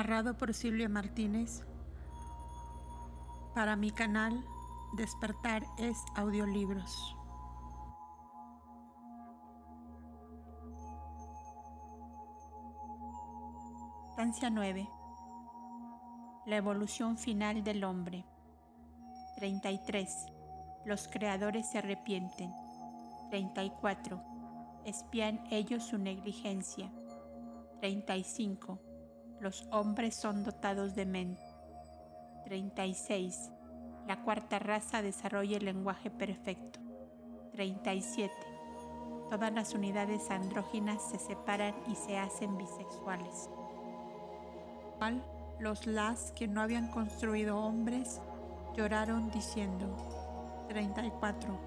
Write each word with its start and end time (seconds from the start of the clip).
Narrado 0.00 0.38
por 0.38 0.54
Silvia 0.54 0.88
Martínez. 0.88 1.62
Para 3.54 3.76
mi 3.76 3.90
canal 3.90 4.42
Despertar 4.96 5.62
es 5.76 5.94
Audiolibros. 6.16 7.14
Estancia 14.08 14.48
9. 14.48 14.88
La 16.46 16.56
evolución 16.56 17.18
final 17.18 17.62
del 17.62 17.84
hombre. 17.84 18.24
33. 19.36 20.28
Los 20.86 21.08
creadores 21.08 21.70
se 21.70 21.76
arrepienten. 21.76 22.50
34. 23.28 24.18
Espían 24.86 25.44
ellos 25.50 25.82
su 25.82 25.98
negligencia. 25.98 26.90
35. 27.80 28.89
Los 29.40 29.66
hombres 29.72 30.14
son 30.14 30.44
dotados 30.44 30.94
de 30.94 31.06
mente. 31.06 31.42
36. 32.44 33.50
La 34.06 34.22
cuarta 34.22 34.58
raza 34.58 35.00
desarrolla 35.02 35.56
el 35.56 35.64
lenguaje 35.64 36.10
perfecto. 36.10 36.78
37. 37.52 38.32
Todas 39.30 39.52
las 39.52 39.72
unidades 39.74 40.30
andróginas 40.30 41.02
se 41.10 41.18
separan 41.18 41.74
y 41.90 41.94
se 41.94 42.18
hacen 42.18 42.58
bisexuales. 42.58 43.48
Los 45.58 45.86
las 45.86 46.32
que 46.32 46.48
no 46.48 46.60
habían 46.60 46.88
construido 46.88 47.58
hombres 47.58 48.20
lloraron 48.74 49.30
diciendo, 49.30 49.96
34. 50.68 51.58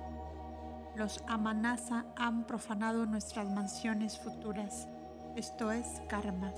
Los 0.96 1.24
Amanasa 1.28 2.06
han 2.16 2.46
profanado 2.46 3.06
nuestras 3.06 3.50
mansiones 3.50 4.20
futuras, 4.20 4.88
esto 5.36 5.72
es 5.72 6.02
karma. 6.08 6.52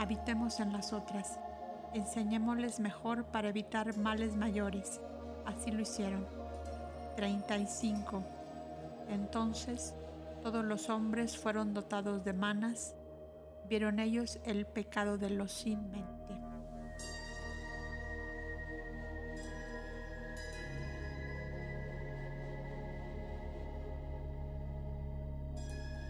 Habitemos 0.00 0.60
en 0.60 0.72
las 0.72 0.94
otras, 0.94 1.38
enseñémosles 1.92 2.80
mejor 2.80 3.26
para 3.26 3.50
evitar 3.50 3.98
males 3.98 4.34
mayores. 4.34 4.98
Así 5.44 5.70
lo 5.70 5.82
hicieron. 5.82 6.26
35. 7.16 8.24
Entonces 9.10 9.94
todos 10.42 10.64
los 10.64 10.88
hombres 10.88 11.36
fueron 11.36 11.74
dotados 11.74 12.24
de 12.24 12.32
manas, 12.32 12.94
vieron 13.68 13.98
ellos 13.98 14.38
el 14.46 14.64
pecado 14.64 15.18
de 15.18 15.28
los 15.28 15.52
sin 15.52 15.90
mente. 15.90 16.16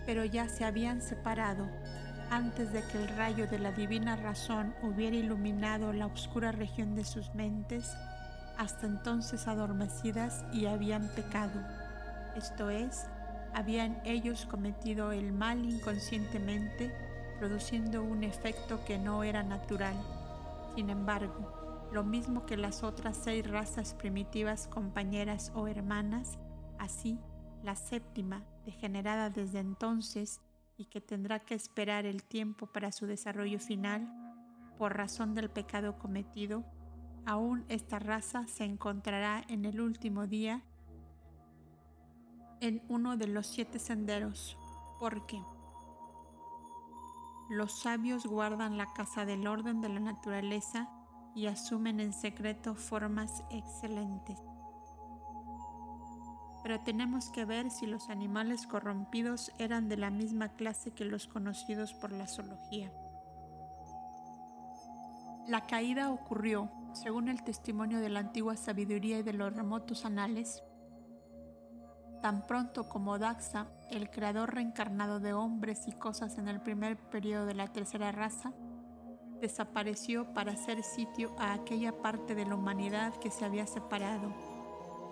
pero 0.07 0.25
ya 0.25 0.49
se 0.49 0.65
habían 0.65 1.03
separado 1.03 1.69
antes 2.31 2.73
de 2.73 2.83
que 2.85 2.99
el 2.99 3.09
rayo 3.09 3.47
de 3.49 3.59
la 3.59 3.73
divina 3.73 4.15
razón 4.17 4.75
hubiera 4.83 5.17
iluminado 5.17 5.93
la 5.93 6.07
oscura 6.07 6.53
región 6.53 6.95
de 6.95 7.05
sus 7.05 7.35
mentes, 7.35 7.93
hasta 8.57 8.87
entonces 8.87 9.49
adormecidas 9.49 10.45
y 10.53 10.67
habían 10.67 11.09
pecado. 11.09 11.61
Esto 12.37 12.71
es, 12.71 13.07
habían 13.53 14.01
ellos 14.05 14.47
cometido 14.47 15.11
el 15.11 15.33
mal 15.33 15.65
inconscientemente, 15.65 16.95
produciendo 17.39 18.05
un 18.05 18.23
efecto 18.23 18.85
que 18.85 18.99
no 18.99 19.25
era 19.25 19.43
natural. 19.43 19.97
Sin 20.77 20.89
embargo, 20.89 21.89
lo 21.93 22.05
mismo 22.05 22.47
que 22.47 22.57
las 22.57 22.85
otras 22.85 23.17
seis 23.17 23.45
razas 23.51 23.95
primitivas 23.95 24.69
compañeras 24.69 25.51
o 25.57 25.67
hermanas, 25.67 26.39
así 26.79 27.19
la 27.65 27.75
séptima, 27.75 28.45
degenerada 28.65 29.31
desde 29.31 29.59
entonces 29.59 30.41
y 30.81 30.87
que 30.87 31.03
tendrá 31.03 31.41
que 31.41 31.55
esperar 31.55 32.07
el 32.07 32.23
tiempo 32.23 32.67
para 32.67 32.91
su 32.91 33.05
desarrollo 33.05 33.61
final 33.61 34.11
por 34.79 34.97
razón 34.97 35.35
del 35.35 35.51
pecado 35.51 35.99
cometido, 35.99 36.65
aún 37.27 37.67
esta 37.69 37.99
raza 37.99 38.47
se 38.47 38.65
encontrará 38.65 39.45
en 39.49 39.67
el 39.67 39.79
último 39.83 40.27
día 40.27 40.63
en 42.63 42.83
uno 42.89 43.19
de 43.19 43.27
los 43.27 43.47
siete 43.47 43.79
senderos, 43.79 44.57
porque 44.99 45.43
los 47.51 47.79
sabios 47.79 48.25
guardan 48.25 48.79
la 48.79 48.91
casa 48.95 49.27
del 49.27 49.47
orden 49.47 49.83
de 49.83 49.91
la 49.91 50.01
naturaleza 50.01 50.89
y 51.35 51.47
asumen 51.47 52.01
en 52.01 52.15
secreto 52.15 52.75
formas 52.75 53.45
excelentes 53.51 54.39
pero 56.63 56.81
tenemos 56.81 57.31
que 57.31 57.45
ver 57.45 57.71
si 57.71 57.87
los 57.87 58.11
animales 58.11 58.67
corrompidos 58.67 59.53
eran 59.59 59.89
de 59.89 59.97
la 59.97 60.11
misma 60.11 60.51
clase 60.51 60.93
que 60.93 61.05
los 61.05 61.27
conocidos 61.27 61.95
por 61.95 62.13
la 62.13 62.27
zoología. 62.27 62.93
La 65.47 65.67
caída 65.67 66.11
ocurrió, 66.11 66.71
según 66.93 67.29
el 67.29 67.43
testimonio 67.43 68.01
de 68.01 68.09
la 68.09 68.21
antigua 68.21 68.57
sabiduría 68.57 69.19
y 69.19 69.23
de 69.23 69.33
los 69.33 69.55
remotos 69.55 70.05
anales, 70.05 70.63
tan 72.21 72.47
pronto 72.47 72.89
como 72.89 73.19
Daxa, 73.19 73.67
el 73.91 74.11
creador 74.11 74.55
reencarnado 74.55 75.21
de 75.21 75.33
hombres 75.33 75.89
y 75.89 75.93
cosas 75.93 76.37
en 76.39 76.49
el 76.49 76.61
primer 76.61 76.99
periodo 77.09 77.47
de 77.47 77.55
la 77.55 77.69
tercera 77.69 78.13
raza, 78.13 78.53
desapareció 79.41 80.35
para 80.35 80.53
hacer 80.53 80.83
sitio 80.83 81.35
a 81.39 81.55
aquella 81.55 82.03
parte 82.03 82.35
de 82.35 82.45
la 82.45 82.57
humanidad 82.57 83.15
que 83.15 83.31
se 83.31 83.47
había 83.47 83.67
separado 83.67 84.35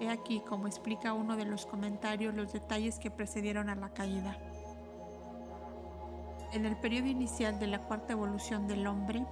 He 0.01 0.09
aquí, 0.09 0.41
como 0.41 0.67
explica 0.67 1.13
uno 1.13 1.37
de 1.37 1.45
los 1.45 1.67
comentarios, 1.67 2.35
los 2.35 2.53
detalles 2.53 2.99
que 2.99 3.11
precedieron 3.11 3.69
a 3.69 3.75
la 3.75 3.89
caída. 3.91 4.37
En 6.53 6.65
el 6.65 6.77
periodo 6.77 7.09
inicial 7.09 7.59
de 7.59 7.67
la 7.67 7.81
cuarta 7.81 8.13
evolución 8.13 8.69
del 8.69 8.87
hombre, 8.87 9.27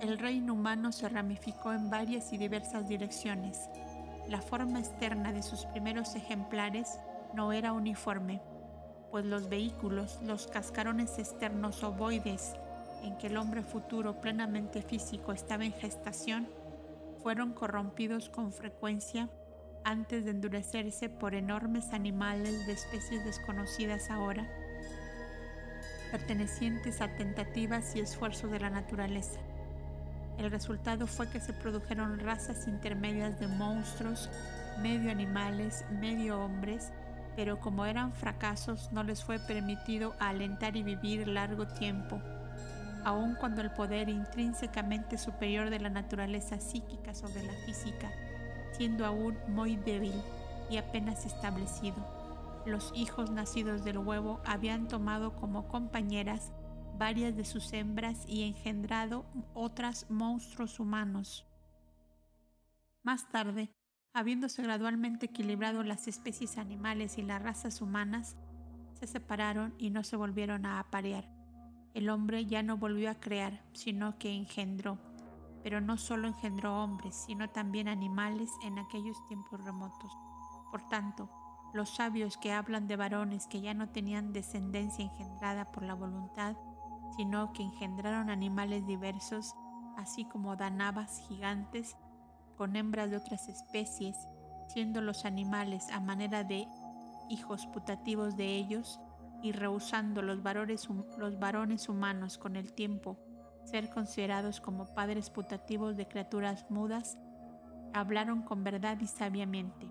el 0.00 0.18
reino 0.18 0.54
humano 0.54 0.92
se 0.92 1.08
ramificó 1.08 1.72
en 1.72 1.90
varias 1.90 2.32
y 2.32 2.38
diversas 2.38 2.88
direcciones. 2.88 3.68
La 4.28 4.40
forma 4.40 4.78
externa 4.78 5.32
de 5.32 5.42
sus 5.42 5.66
primeros 5.66 6.14
ejemplares 6.14 6.98
no 7.34 7.52
era 7.52 7.72
uniforme, 7.72 8.40
pues 9.10 9.24
los 9.24 9.48
vehículos, 9.48 10.20
los 10.22 10.46
cascarones 10.46 11.18
externos 11.18 11.82
ovoides 11.82 12.54
en 13.02 13.16
que 13.18 13.26
el 13.26 13.36
hombre 13.36 13.62
futuro 13.62 14.20
plenamente 14.20 14.82
físico 14.82 15.32
estaba 15.32 15.64
en 15.64 15.72
gestación, 15.72 16.48
fueron 17.22 17.52
corrompidos 17.52 18.28
con 18.28 18.52
frecuencia 18.52 19.28
antes 19.84 20.24
de 20.24 20.30
endurecerse 20.30 21.08
por 21.08 21.34
enormes 21.34 21.92
animales 21.92 22.66
de 22.66 22.72
especies 22.72 23.24
desconocidas 23.24 24.10
ahora, 24.10 24.46
pertenecientes 26.10 27.00
a 27.00 27.14
tentativas 27.16 27.94
y 27.96 28.00
esfuerzos 28.00 28.50
de 28.50 28.60
la 28.60 28.70
naturaleza. 28.70 29.40
El 30.38 30.50
resultado 30.50 31.06
fue 31.06 31.28
que 31.28 31.40
se 31.40 31.52
produjeron 31.52 32.18
razas 32.18 32.66
intermedias 32.66 33.38
de 33.38 33.46
monstruos, 33.46 34.30
medio 34.82 35.10
animales, 35.10 35.84
medio 36.00 36.40
hombres, 36.40 36.90
pero 37.36 37.60
como 37.60 37.84
eran 37.84 38.12
fracasos 38.12 38.90
no 38.92 39.02
les 39.02 39.22
fue 39.22 39.38
permitido 39.38 40.14
alentar 40.18 40.76
y 40.76 40.82
vivir 40.82 41.28
largo 41.28 41.66
tiempo 41.66 42.20
aun 43.04 43.34
cuando 43.34 43.60
el 43.60 43.70
poder 43.70 44.08
intrínsecamente 44.08 45.18
superior 45.18 45.70
de 45.70 45.80
la 45.80 45.90
naturaleza 45.90 46.60
psíquica 46.60 47.14
sobre 47.14 47.42
la 47.42 47.54
física, 47.64 48.10
siendo 48.72 49.06
aún 49.06 49.36
muy 49.48 49.76
débil 49.76 50.14
y 50.70 50.76
apenas 50.76 51.26
establecido, 51.26 51.96
los 52.66 52.92
hijos 52.94 53.30
nacidos 53.30 53.84
del 53.84 53.98
huevo 53.98 54.40
habían 54.44 54.88
tomado 54.88 55.34
como 55.34 55.68
compañeras 55.68 56.52
varias 56.98 57.34
de 57.36 57.44
sus 57.44 57.72
hembras 57.72 58.24
y 58.26 58.44
engendrado 58.44 59.24
otras 59.54 60.06
monstruos 60.10 60.78
humanos. 60.78 61.46
Más 63.02 63.30
tarde, 63.30 63.72
habiéndose 64.12 64.62
gradualmente 64.62 65.26
equilibrado 65.26 65.82
las 65.82 66.08
especies 66.08 66.58
animales 66.58 67.16
y 67.16 67.22
las 67.22 67.40
razas 67.40 67.80
humanas, 67.80 68.36
se 68.92 69.06
separaron 69.06 69.74
y 69.78 69.88
no 69.88 70.04
se 70.04 70.16
volvieron 70.16 70.66
a 70.66 70.78
aparear 70.78 71.39
el 71.94 72.08
hombre 72.08 72.46
ya 72.46 72.62
no 72.62 72.76
volvió 72.76 73.10
a 73.10 73.16
crear, 73.16 73.62
sino 73.72 74.18
que 74.18 74.32
engendró, 74.32 74.98
pero 75.62 75.80
no 75.80 75.96
solo 75.96 76.28
engendró 76.28 76.82
hombres, 76.82 77.14
sino 77.26 77.50
también 77.50 77.88
animales 77.88 78.50
en 78.64 78.78
aquellos 78.78 79.16
tiempos 79.26 79.64
remotos. 79.64 80.10
Por 80.70 80.88
tanto, 80.88 81.28
los 81.72 81.90
sabios 81.90 82.36
que 82.36 82.52
hablan 82.52 82.88
de 82.88 82.96
varones 82.96 83.46
que 83.46 83.60
ya 83.60 83.74
no 83.74 83.88
tenían 83.88 84.32
descendencia 84.32 85.04
engendrada 85.04 85.70
por 85.70 85.82
la 85.82 85.94
voluntad, 85.94 86.56
sino 87.16 87.52
que 87.52 87.62
engendraron 87.62 88.30
animales 88.30 88.86
diversos, 88.86 89.54
así 89.96 90.24
como 90.24 90.56
danabas 90.56 91.18
gigantes, 91.28 91.96
con 92.56 92.76
hembras 92.76 93.10
de 93.10 93.16
otras 93.16 93.48
especies, 93.48 94.16
siendo 94.68 95.00
los 95.00 95.24
animales 95.24 95.90
a 95.90 96.00
manera 96.00 96.44
de 96.44 96.68
hijos 97.28 97.66
putativos 97.66 98.36
de 98.36 98.56
ellos, 98.56 99.00
y 99.42 99.52
rehusando 99.52 100.22
los 100.22 100.42
varones, 100.42 100.88
los 101.18 101.38
varones 101.38 101.88
humanos 101.88 102.38
con 102.38 102.56
el 102.56 102.72
tiempo 102.72 103.18
ser 103.64 103.88
considerados 103.90 104.60
como 104.60 104.86
padres 104.94 105.30
putativos 105.30 105.96
de 105.96 106.08
criaturas 106.08 106.66
mudas, 106.70 107.18
hablaron 107.92 108.42
con 108.42 108.64
verdad 108.64 108.98
y 109.00 109.06
sabiamente. 109.06 109.86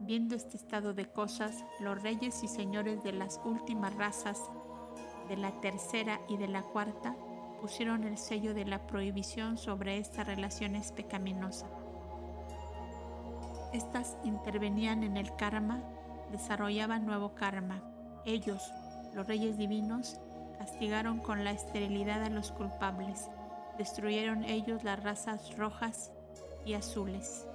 Viendo 0.00 0.34
este 0.34 0.56
estado 0.56 0.94
de 0.94 1.06
cosas, 1.06 1.64
los 1.80 2.02
reyes 2.02 2.42
y 2.42 2.48
señores 2.48 3.02
de 3.02 3.12
las 3.12 3.40
últimas 3.44 3.94
razas, 3.94 4.40
de 5.28 5.36
la 5.36 5.52
tercera 5.60 6.20
y 6.28 6.36
de 6.36 6.48
la 6.48 6.62
cuarta, 6.62 7.14
pusieron 7.60 8.04
el 8.04 8.18
sello 8.18 8.54
de 8.54 8.64
la 8.64 8.86
prohibición 8.86 9.56
sobre 9.56 9.98
estas 9.98 10.26
relaciones 10.26 10.90
pecaminosas. 10.90 11.70
Estas 13.72 14.16
intervenían 14.24 15.04
en 15.04 15.16
el 15.16 15.34
karma, 15.36 15.82
desarrollaban 16.32 17.06
nuevo 17.06 17.34
karma. 17.34 17.82
Ellos, 18.24 18.72
los 19.14 19.26
reyes 19.26 19.58
divinos, 19.58 20.20
castigaron 20.58 21.18
con 21.18 21.42
la 21.42 21.50
esterilidad 21.50 22.22
a 22.22 22.30
los 22.30 22.52
culpables. 22.52 23.28
Destruyeron 23.78 24.44
ellos 24.44 24.84
las 24.84 25.02
razas 25.02 25.56
rojas 25.56 26.12
y 26.64 26.74
azules. 26.74 27.48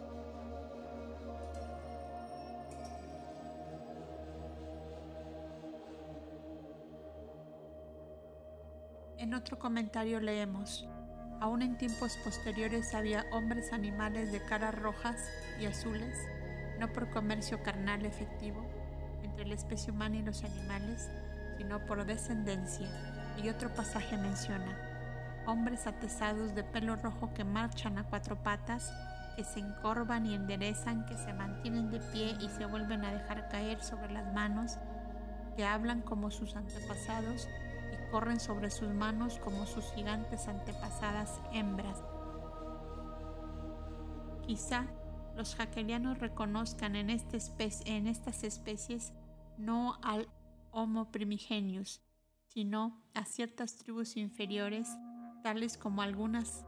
En 9.17 9.33
otro 9.33 9.57
comentario 9.57 10.19
leemos, 10.19 10.86
aún 11.39 11.62
en 11.62 11.77
tiempos 11.77 12.17
posteriores 12.25 12.93
había 12.93 13.25
hombres 13.31 13.71
animales 13.71 14.33
de 14.33 14.43
caras 14.43 14.75
rojas 14.75 15.15
y 15.62 15.65
azules, 15.65 16.17
no 16.77 16.91
por 16.91 17.09
comercio 17.09 17.63
carnal 17.63 18.05
efectivo 18.05 18.76
entre 19.38 19.50
la 19.50 19.56
especie 19.56 19.94
humana 19.94 20.15
y 20.15 20.24
los 20.24 20.44
animales, 20.44 21.12
sino 21.58 21.86
por 21.86 22.03
descendencia. 22.06 22.88
Y 23.44 23.50
otro 23.50 23.72
pasaje 23.72 24.17
menciona, 24.17 24.75
hombres 25.46 25.86
atesados 25.86 26.56
de 26.56 26.63
pelo 26.63 26.96
rojo 26.96 27.32
que 27.36 27.44
marchan 27.44 28.00
a 28.00 28.03
cuatro 28.03 28.41
patas, 28.41 28.91
que 29.36 29.44
se 29.44 29.60
encorvan 29.60 30.25
y 30.25 30.34
enderezan, 30.34 31.06
que 31.06 31.15
se 31.15 31.34
mantienen 31.34 31.91
de 31.91 32.00
pie 32.00 32.36
y 32.39 32.50
se 32.50 32.65
vuelven 32.65 33.06
a 33.06 33.13
dejar 33.13 33.48
caer 33.50 33.84
sobre 33.84 34.12
las 34.12 34.34
manos, 34.34 34.79
que 35.56 35.63
hablan 35.63 36.01
como 36.01 36.32
sus 36.32 36.56
antepasados, 36.56 37.48
corren 38.10 38.39
sobre 38.39 38.72
sus 38.72 38.89
manos 38.89 39.38
como 39.38 39.67
sus 39.67 39.86
gigantes 39.94 40.48
antepasadas 40.48 41.39
hembras. 41.53 42.01
Quizá 44.48 44.86
los 45.36 45.53
jaquelianos 45.53 46.17
reconozcan 46.17 46.96
en, 46.96 47.12
esta 47.12 47.38
en 47.86 48.08
estas 48.08 48.44
especies 48.44 49.13
no 49.57 49.97
al 50.03 50.27
Homo 50.71 51.11
primigenius, 51.11 52.01
sino 52.47 53.01
a 53.13 53.25
ciertas 53.25 53.77
tribus 53.77 54.17
inferiores, 54.17 54.89
tales 55.43 55.77
como 55.77 56.01
algunas 56.01 56.65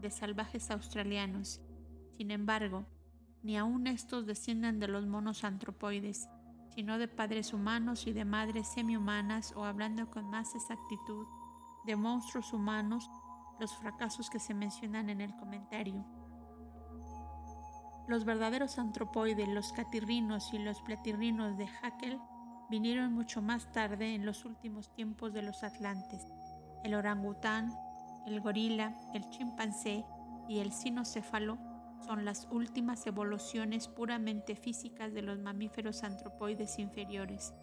de 0.00 0.10
salvajes 0.10 0.70
australianos. 0.70 1.60
Sin 2.16 2.30
embargo, 2.30 2.86
ni 3.42 3.56
aun 3.56 3.86
estos 3.86 4.26
descienden 4.26 4.80
de 4.80 4.88
los 4.88 5.06
monos 5.06 5.44
antropoides, 5.44 6.28
sino 6.74 6.98
de 6.98 7.08
padres 7.08 7.52
humanos 7.52 8.06
y 8.06 8.12
de 8.12 8.24
madres 8.24 8.68
semi-humanas 8.68 9.52
o 9.56 9.64
hablando 9.64 10.10
con 10.10 10.28
más 10.30 10.54
exactitud, 10.54 11.26
de 11.84 11.96
monstruos 11.96 12.52
humanos, 12.52 13.10
los 13.58 13.74
fracasos 13.74 14.30
que 14.30 14.38
se 14.38 14.54
mencionan 14.54 15.10
en 15.10 15.20
el 15.20 15.34
comentario. 15.36 16.04
Los 18.10 18.24
verdaderos 18.24 18.80
antropoides, 18.80 19.46
los 19.46 19.72
catirrinos 19.72 20.52
y 20.52 20.58
los 20.58 20.82
platirrinos 20.82 21.56
de 21.56 21.68
Haeckel 21.68 22.18
vinieron 22.68 23.12
mucho 23.12 23.40
más 23.40 23.70
tarde 23.70 24.16
en 24.16 24.26
los 24.26 24.44
últimos 24.44 24.92
tiempos 24.92 25.32
de 25.32 25.42
los 25.42 25.62
atlantes. 25.62 26.26
El 26.82 26.94
orangután, 26.94 27.72
el 28.26 28.40
gorila, 28.40 28.96
el 29.14 29.30
chimpancé 29.30 30.04
y 30.48 30.58
el 30.58 30.72
cinocéfalo 30.72 31.56
son 32.04 32.24
las 32.24 32.48
últimas 32.50 33.06
evoluciones 33.06 33.86
puramente 33.86 34.56
físicas 34.56 35.14
de 35.14 35.22
los 35.22 35.38
mamíferos 35.38 36.02
antropoides 36.02 36.80
inferiores. 36.80 37.54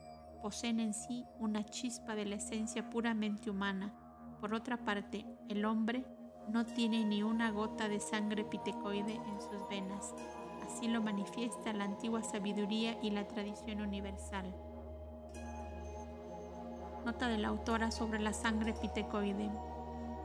Poseen 0.42 0.80
en 0.80 0.94
sí 0.94 1.26
una 1.40 1.66
chispa 1.66 2.16
de 2.16 2.24
la 2.24 2.36
esencia 2.36 2.90
puramente 2.90 3.50
humana. 3.50 3.94
Por 4.40 4.54
otra 4.54 4.78
parte, 4.78 5.26
el 5.50 5.66
hombre 5.66 6.06
no 6.50 6.66
tiene 6.66 7.04
ni 7.04 7.24
una 7.24 7.52
gota 7.52 7.90
de 7.90 8.00
sangre 8.00 8.44
pitecoide 8.44 9.16
en 9.16 9.42
sus 9.42 9.68
venas. 9.70 10.14
Así 10.66 10.88
lo 10.88 11.02
manifiesta 11.02 11.74
la 11.74 11.86
antigua 11.86 12.24
sabiduría 12.24 12.98
y 13.02 13.12
la 13.12 13.28
tradición 13.28 13.82
universal. 13.82 14.54
Nota 17.06 17.28
de 17.28 17.38
la 17.38 17.50
autora 17.50 17.92
sobre 17.92 18.20
la 18.20 18.34
sangre 18.34 18.74
pitecoide. 18.74 19.50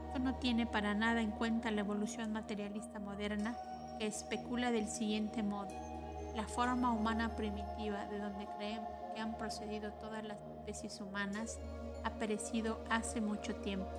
Esto 0.07 0.19
no 0.19 0.35
tiene 0.35 0.65
para 0.65 0.93
nada 0.93 1.21
en 1.21 1.31
cuenta 1.31 1.71
la 1.71 1.81
evolución 1.81 2.31
materialista 2.33 2.99
moderna 2.99 3.57
que 3.97 4.07
especula 4.07 4.71
del 4.71 4.87
siguiente 4.87 5.43
modo. 5.43 5.71
La 6.35 6.47
forma 6.47 6.91
humana 6.91 7.35
primitiva 7.35 8.05
de 8.05 8.19
donde 8.19 8.47
creemos 8.57 8.89
que 9.13 9.21
han 9.21 9.37
procedido 9.37 9.91
todas 9.93 10.23
las 10.23 10.39
especies 10.57 10.99
humanas 11.01 11.59
ha 12.03 12.11
perecido 12.11 12.83
hace 12.89 13.21
mucho 13.21 13.55
tiempo. 13.57 13.89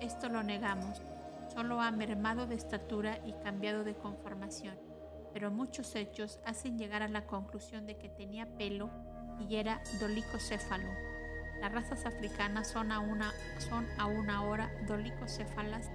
Esto 0.00 0.28
lo 0.28 0.42
negamos. 0.42 1.00
Solo 1.52 1.80
ha 1.80 1.90
mermado 1.90 2.46
de 2.46 2.54
estatura 2.54 3.18
y 3.24 3.32
cambiado 3.44 3.84
de 3.84 3.94
conformación. 3.94 4.76
Pero 5.32 5.50
muchos 5.50 5.94
hechos 5.94 6.40
hacen 6.44 6.78
llegar 6.78 7.02
a 7.02 7.08
la 7.08 7.26
conclusión 7.26 7.86
de 7.86 7.96
que 7.96 8.08
tenía 8.08 8.46
pelo 8.56 8.90
y 9.48 9.56
era 9.56 9.80
dolicocéfalo. 10.00 10.88
Las 11.60 11.72
razas 11.72 12.06
africanas 12.06 12.68
son, 12.68 12.92
a 12.92 13.00
una, 13.00 13.32
son 13.58 13.86
aún 13.98 14.30
ahora 14.30 14.70
dolicocéfalas 14.86 15.90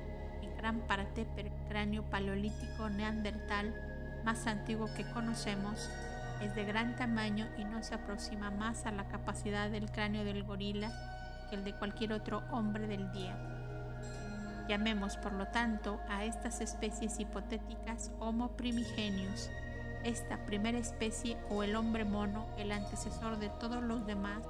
gran 0.64 0.80
parte 0.88 1.26
del 1.36 1.52
cráneo 1.68 2.04
paleolítico 2.10 2.90
neandertal 2.90 3.76
más 4.24 4.48
antiguo 4.48 4.88
que 4.96 5.04
conocemos, 5.12 5.90
es 6.42 6.56
de 6.56 6.64
gran 6.64 6.96
tamaño 6.96 7.50
y 7.58 7.66
no 7.66 7.84
se 7.84 7.96
aproxima 7.96 8.50
más 8.50 8.86
a 8.86 8.92
la 8.94 9.10
capacidad 9.10 9.70
del 9.70 9.92
cráneo 9.92 10.24
del 10.24 10.46
gorila 10.46 10.90
que 11.50 11.58
el 11.58 11.66
de 11.66 11.74
cualquier 11.74 12.14
otro 12.14 12.44
hombre 12.50 12.88
del 12.88 13.12
día. 13.12 13.53
Llamemos, 14.68 15.18
por 15.18 15.34
lo 15.34 15.48
tanto, 15.48 16.00
a 16.08 16.24
estas 16.24 16.62
especies 16.62 17.20
hipotéticas 17.20 18.12
Homo 18.20 18.56
primigenius, 18.56 19.50
esta 20.04 20.46
primera 20.46 20.78
especie 20.78 21.38
o 21.50 21.64
el 21.64 21.76
hombre 21.76 22.06
mono, 22.06 22.48
el 22.58 22.72
antecesor 22.72 23.40
de 23.40 23.50
todos 23.50 23.84
los 23.84 24.06
demás, 24.06 24.44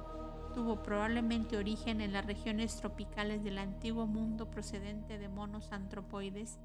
tuvo 0.54 0.82
probablemente 0.82 1.56
origen 1.56 2.00
en 2.00 2.12
las 2.12 2.24
regiones 2.24 2.76
tropicales 2.76 3.42
del 3.42 3.58
antiguo 3.58 4.06
mundo 4.06 4.50
procedente 4.50 5.18
de 5.18 5.28
monos 5.28 5.72
antropoides, 5.72 6.58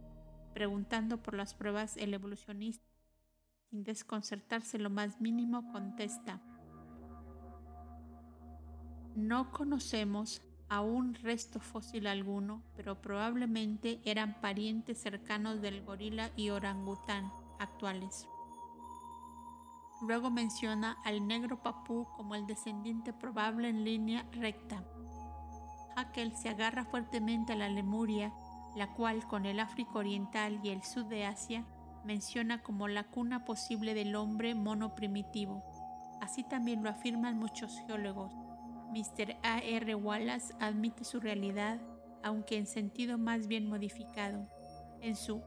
preguntando 0.54 1.18
por 1.18 1.34
las 1.34 1.56
pruebas 1.56 1.98
el 1.98 2.14
evolucionista, 2.14 2.86
sin 3.70 3.84
desconcertarse 3.84 4.78
lo 4.78 4.90
más 4.90 5.20
mínimo, 5.22 5.72
contesta, 5.72 6.40
no 9.16 9.52
conocemos 9.52 10.42
aún 10.70 11.16
resto 11.16 11.60
fósil 11.60 12.08
alguno, 12.08 12.64
pero 12.76 13.02
probablemente 13.02 14.00
eran 14.06 14.40
parientes 14.40 15.02
cercanos 15.02 15.62
del 15.62 15.84
gorila 15.84 16.30
y 16.36 16.52
orangután 16.52 17.32
actuales. 17.60 18.28
Luego 20.02 20.30
menciona 20.30 20.98
al 21.04 21.28
negro 21.28 21.62
papú 21.62 22.08
como 22.16 22.36
el 22.36 22.48
descendiente 22.48 23.12
probable 23.12 23.68
en 23.68 23.84
línea 23.84 24.26
recta. 24.32 24.84
Haeckel 25.98 26.38
se 26.38 26.50
agarra 26.50 26.86
fuertemente 26.86 27.54
a 27.54 27.58
la 27.58 27.68
Lemuria, 27.68 28.32
la 28.78 28.94
cual 28.94 29.28
con 29.28 29.46
el 29.46 29.60
África 29.60 29.92
Oriental 29.96 30.62
y 30.64 30.70
el 30.70 30.84
sur 30.84 31.06
de 31.08 31.26
Asia 31.26 31.66
menciona 32.06 32.64
como 32.64 32.88
la 32.88 33.04
cuna 33.04 33.44
posible 33.44 33.94
del 33.94 34.16
hombre 34.16 34.56
mono 34.56 34.96
primitivo. 34.96 35.64
Así 36.22 36.44
también 36.44 36.84
lo 36.84 36.90
afirman 36.90 37.38
muchos 37.38 37.78
geólogos. 37.86 38.32
Mr. 38.92 39.36
A. 39.44 39.60
R. 39.60 39.96
Wallace 39.96 40.54
admite 40.60 41.04
su 41.04 41.20
realidad, 41.20 41.80
aunque 42.24 42.58
en 42.58 42.66
sentido 42.66 43.18
más 43.18 43.48
bien 43.48 43.68
modificado, 43.68 44.48
en 45.02 45.16
su 45.16 45.42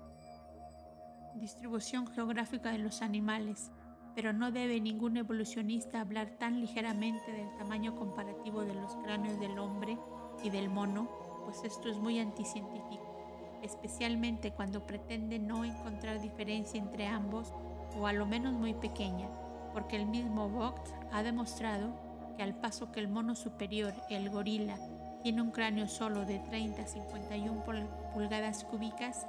distribución 1.34 2.06
geográfica 2.06 2.70
de 2.72 2.78
los 2.78 3.02
animales 3.02 3.70
pero 4.14 4.32
no 4.32 4.50
debe 4.50 4.80
ningún 4.80 5.16
evolucionista 5.16 6.00
hablar 6.00 6.30
tan 6.38 6.60
ligeramente 6.60 7.32
del 7.32 7.50
tamaño 7.56 7.96
comparativo 7.96 8.62
de 8.62 8.74
los 8.74 8.94
cráneos 8.96 9.40
del 9.40 9.58
hombre 9.58 9.98
y 10.42 10.50
del 10.50 10.68
mono, 10.68 11.08
pues 11.44 11.64
esto 11.64 11.88
es 11.88 11.96
muy 11.98 12.18
anticientífico, 12.18 13.60
especialmente 13.62 14.52
cuando 14.52 14.86
pretende 14.86 15.38
no 15.38 15.64
encontrar 15.64 16.20
diferencia 16.20 16.78
entre 16.78 17.06
ambos 17.06 17.52
o 17.98 18.06
a 18.06 18.12
lo 18.12 18.26
menos 18.26 18.52
muy 18.52 18.74
pequeña, 18.74 19.28
porque 19.72 19.96
el 19.96 20.06
mismo 20.06 20.48
Vogt 20.48 20.88
ha 21.10 21.22
demostrado 21.22 22.11
al 22.42 22.54
paso 22.54 22.92
que 22.92 23.00
el 23.00 23.08
mono 23.08 23.34
superior, 23.34 23.94
el 24.10 24.30
gorila, 24.30 24.76
tiene 25.22 25.40
un 25.42 25.50
cráneo 25.50 25.88
solo 25.88 26.24
de 26.24 26.38
30 26.40 26.82
a 26.82 26.86
51 26.86 27.64
pulgadas 28.12 28.64
cúbicas, 28.64 29.26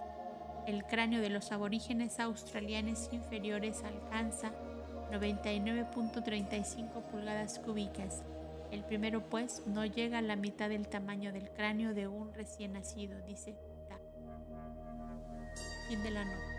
el 0.65 0.86
cráneo 0.86 1.22
de 1.22 1.29
los 1.29 1.51
aborígenes 1.51 2.20
australianos 2.20 3.10
inferiores 3.12 3.84
alcanza 3.84 4.51
99.35 5.12 7.01
pulgadas 7.12 7.60
cúbicas. 7.60 8.24
El 8.72 8.84
primero 8.84 9.22
pues 9.29 9.62
no 9.67 9.86
llega 9.86 10.17
a 10.20 10.22
la 10.24 10.36
mitad 10.36 10.70
del 10.70 10.88
tamaño 10.88 11.32
del 11.32 11.50
cráneo 11.51 11.93
de 11.93 12.08
un 12.08 12.34
recién 12.34 12.74
nacido, 12.74 13.20
dice. 13.27 13.55
Fin 15.89 16.01
de 16.01 16.12
la 16.12 16.24
nota. 16.24 16.53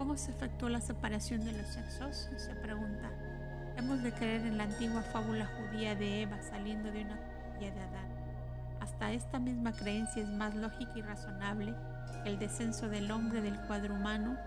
¿Cómo 0.00 0.16
se 0.16 0.30
efectuó 0.30 0.70
la 0.70 0.80
separación 0.80 1.44
de 1.44 1.52
los 1.52 1.66
sexos? 1.66 2.30
Se 2.38 2.54
pregunta. 2.54 3.10
Hemos 3.76 4.02
de 4.02 4.10
creer 4.12 4.46
en 4.46 4.56
la 4.56 4.64
antigua 4.64 5.02
fábula 5.02 5.46
judía 5.46 5.94
de 5.94 6.22
Eva 6.22 6.40
saliendo 6.40 6.90
de 6.90 7.02
una 7.02 7.18
costilla 7.18 7.70
de 7.70 7.80
Adán. 7.82 8.08
Hasta 8.80 9.12
esta 9.12 9.38
misma 9.38 9.74
creencia 9.74 10.22
es 10.22 10.28
más 10.30 10.54
lógica 10.54 10.92
y 10.96 11.02
razonable 11.02 11.74
que 12.24 12.30
el 12.30 12.38
descenso 12.38 12.88
del 12.88 13.10
hombre 13.10 13.42
del 13.42 13.60
cuadro 13.66 13.92
humano 13.92 14.38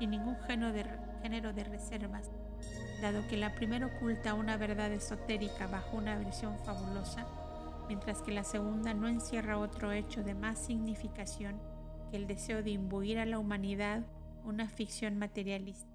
sin 0.00 0.10
ningún 0.10 0.36
género 0.48 0.72
de, 0.72 0.84
género 1.22 1.52
de 1.52 1.62
reservas, 1.62 2.28
dado 3.00 3.24
que 3.28 3.36
la 3.36 3.54
primera 3.54 3.86
oculta 3.86 4.34
una 4.34 4.56
verdad 4.56 4.90
esotérica 4.90 5.68
bajo 5.68 5.96
una 5.96 6.18
versión 6.18 6.58
fabulosa, 6.64 7.24
mientras 7.86 8.20
que 8.20 8.32
la 8.32 8.42
segunda 8.42 8.94
no 8.94 9.06
encierra 9.06 9.58
otro 9.58 9.92
hecho 9.92 10.24
de 10.24 10.34
más 10.34 10.58
significación 10.58 11.54
que 12.10 12.16
el 12.16 12.26
deseo 12.26 12.64
de 12.64 12.70
imbuir 12.70 13.20
a 13.20 13.26
la 13.26 13.38
humanidad 13.38 14.02
una 14.48 14.68
ficción 14.68 15.18
materialista. 15.18 15.92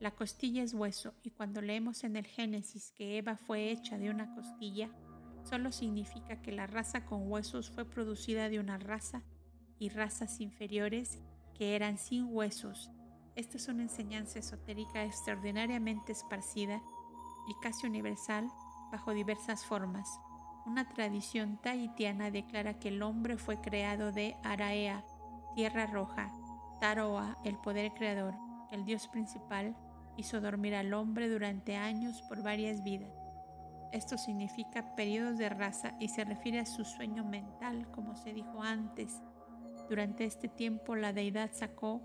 La 0.00 0.10
costilla 0.10 0.62
es 0.62 0.74
hueso 0.74 1.14
y 1.22 1.30
cuando 1.30 1.60
leemos 1.60 2.04
en 2.04 2.16
el 2.16 2.26
Génesis 2.26 2.92
que 2.92 3.18
Eva 3.18 3.36
fue 3.36 3.70
hecha 3.70 3.98
de 3.98 4.10
una 4.10 4.34
costilla, 4.34 4.90
solo 5.44 5.72
significa 5.72 6.40
que 6.42 6.52
la 6.52 6.66
raza 6.66 7.04
con 7.06 7.30
huesos 7.30 7.70
fue 7.70 7.84
producida 7.84 8.48
de 8.48 8.60
una 8.60 8.78
raza 8.78 9.22
y 9.78 9.88
razas 9.88 10.40
inferiores 10.40 11.18
que 11.54 11.74
eran 11.74 11.98
sin 11.98 12.26
huesos 12.30 12.90
esta 13.38 13.56
es 13.56 13.68
una 13.68 13.84
enseñanza 13.84 14.40
esotérica 14.40 15.04
extraordinariamente 15.04 16.10
esparcida 16.10 16.82
y 17.46 17.54
casi 17.62 17.86
universal 17.86 18.50
bajo 18.90 19.12
diversas 19.12 19.64
formas. 19.64 20.08
Una 20.66 20.88
tradición 20.88 21.56
tahitiana 21.62 22.32
declara 22.32 22.80
que 22.80 22.88
el 22.88 23.00
hombre 23.00 23.36
fue 23.36 23.60
creado 23.60 24.10
de 24.10 24.36
Araea, 24.42 25.04
tierra 25.54 25.86
roja. 25.86 26.32
Taroa, 26.80 27.36
el 27.44 27.56
poder 27.58 27.92
creador, 27.92 28.34
el 28.70 28.84
dios 28.84 29.08
principal, 29.08 29.74
hizo 30.16 30.40
dormir 30.40 30.74
al 30.74 30.94
hombre 30.94 31.28
durante 31.28 31.76
años 31.76 32.22
por 32.22 32.42
varias 32.42 32.82
vidas. 32.82 33.10
Esto 33.92 34.18
significa 34.18 34.94
periodos 34.94 35.38
de 35.38 35.48
raza 35.48 35.94
y 35.98 36.08
se 36.08 36.24
refiere 36.24 36.60
a 36.60 36.66
su 36.66 36.84
sueño 36.84 37.24
mental, 37.24 37.90
como 37.92 38.16
se 38.16 38.34
dijo 38.34 38.62
antes. 38.62 39.22
Durante 39.88 40.24
este 40.24 40.48
tiempo 40.48 40.94
la 40.94 41.12
deidad 41.12 41.50
sacó 41.52 42.02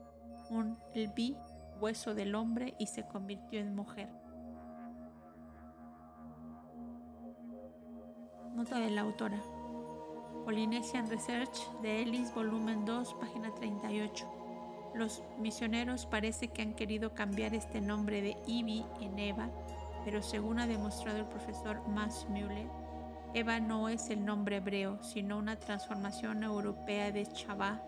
un 0.49 0.77
vi 1.15 1.35
hueso 1.81 2.13
del 2.13 2.35
hombre 2.35 2.75
y 2.79 2.87
se 2.87 3.05
convirtió 3.05 3.59
en 3.59 3.75
mujer. 3.75 4.09
Nota 8.55 8.79
de 8.79 8.91
la 8.91 9.01
autora. 9.01 9.41
Polynesian 10.45 11.09
Research 11.09 11.69
de 11.81 12.03
Ellis, 12.03 12.33
volumen 12.33 12.85
2, 12.85 13.15
página 13.15 13.53
38. 13.55 14.42
Los 14.93 15.23
misioneros 15.39 16.05
parece 16.05 16.49
que 16.49 16.61
han 16.61 16.73
querido 16.73 17.13
cambiar 17.13 17.53
este 17.55 17.81
nombre 17.81 18.21
de 18.21 18.37
Ibi 18.45 18.85
en 19.01 19.17
Eva, 19.17 19.49
pero 20.05 20.21
según 20.21 20.59
ha 20.59 20.67
demostrado 20.67 21.19
el 21.19 21.25
profesor 21.25 21.87
Max 21.87 22.27
Müller, 22.29 22.67
Eva 23.33 23.59
no 23.59 23.89
es 23.89 24.09
el 24.11 24.23
nombre 24.23 24.57
hebreo, 24.57 25.01
sino 25.01 25.39
una 25.39 25.55
transformación 25.55 26.43
europea 26.43 27.11
de 27.11 27.25
Chavá 27.25 27.81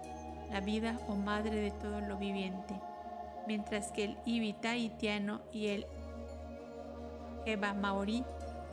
la 0.49 0.59
vida 0.59 0.99
o 1.07 1.15
madre 1.15 1.59
de 1.59 1.71
todo 1.71 2.01
lo 2.01 2.17
viviente, 2.17 2.79
mientras 3.47 3.91
que 3.91 4.05
el 4.05 4.17
Ibi 4.25 4.53
tahitiano 4.53 5.41
y 5.51 5.67
el 5.67 5.87
Eba 7.45 7.73
maori 7.73 8.23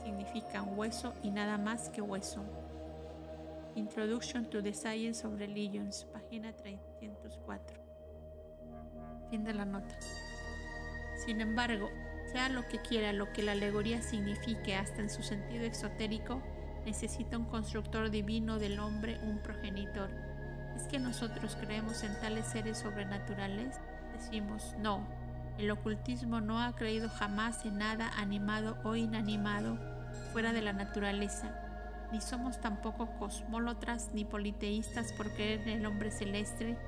significan 0.03 0.79
hueso 0.79 1.12
y 1.23 1.31
nada 1.31 1.59
más 1.59 1.91
que 1.91 2.01
hueso. 2.01 2.43
Introduction 3.75 4.49
to 4.51 4.62
the 4.62 4.73
Science 4.73 5.27
of 5.27 5.39
Religions, 5.39 6.07
página 6.12 6.53
304. 6.53 7.92
Sin 11.17 11.41
embargo, 11.41 11.91
sea 12.33 12.49
lo 12.49 12.67
que 12.69 12.79
quiera 12.79 13.12
lo 13.12 13.33
que 13.33 13.43
la 13.43 13.53
alegoría 13.53 14.03
signifique 14.03 14.77
hasta 14.77 15.03
en 15.03 15.11
su 15.11 15.23
sentido 15.23 15.65
exotérico, 15.65 16.43
necesita 16.85 17.39
un 17.39 17.47
constructor 17.47 18.11
divino 18.11 18.59
del 18.59 18.79
hombre, 18.81 19.19
un 19.23 19.39
progenitor 19.39 20.11
¿Es 20.77 20.85
que 20.85 20.99
nosotros 20.99 21.57
creemos 21.61 22.03
en 22.03 22.19
tales 22.21 22.47
seres 22.47 22.79
sobrenaturales? 22.79 23.81
Decimos, 24.15 24.75
no. 24.79 25.07
El 25.59 25.71
ocultismo 25.71 26.41
no 26.41 26.61
ha 26.61 26.75
creído 26.75 27.09
jamás 27.11 27.65
en 27.67 27.79
nada 27.79 28.11
animado 28.17 28.79
o 28.85 28.97
inanimado 28.97 29.79
fuera 30.33 30.53
de 30.53 30.62
la 30.62 30.73
naturaleza. 30.73 31.55
Ni 32.11 32.21
somos 32.21 32.61
tampoco 32.61 33.07
cosmólatras 33.19 34.11
ni 34.15 34.25
politeístas 34.25 35.12
por 35.12 35.31
creer 35.33 35.61
en 35.62 35.81
el 35.81 35.87
hombre 35.87 36.11
celeste 36.11 36.79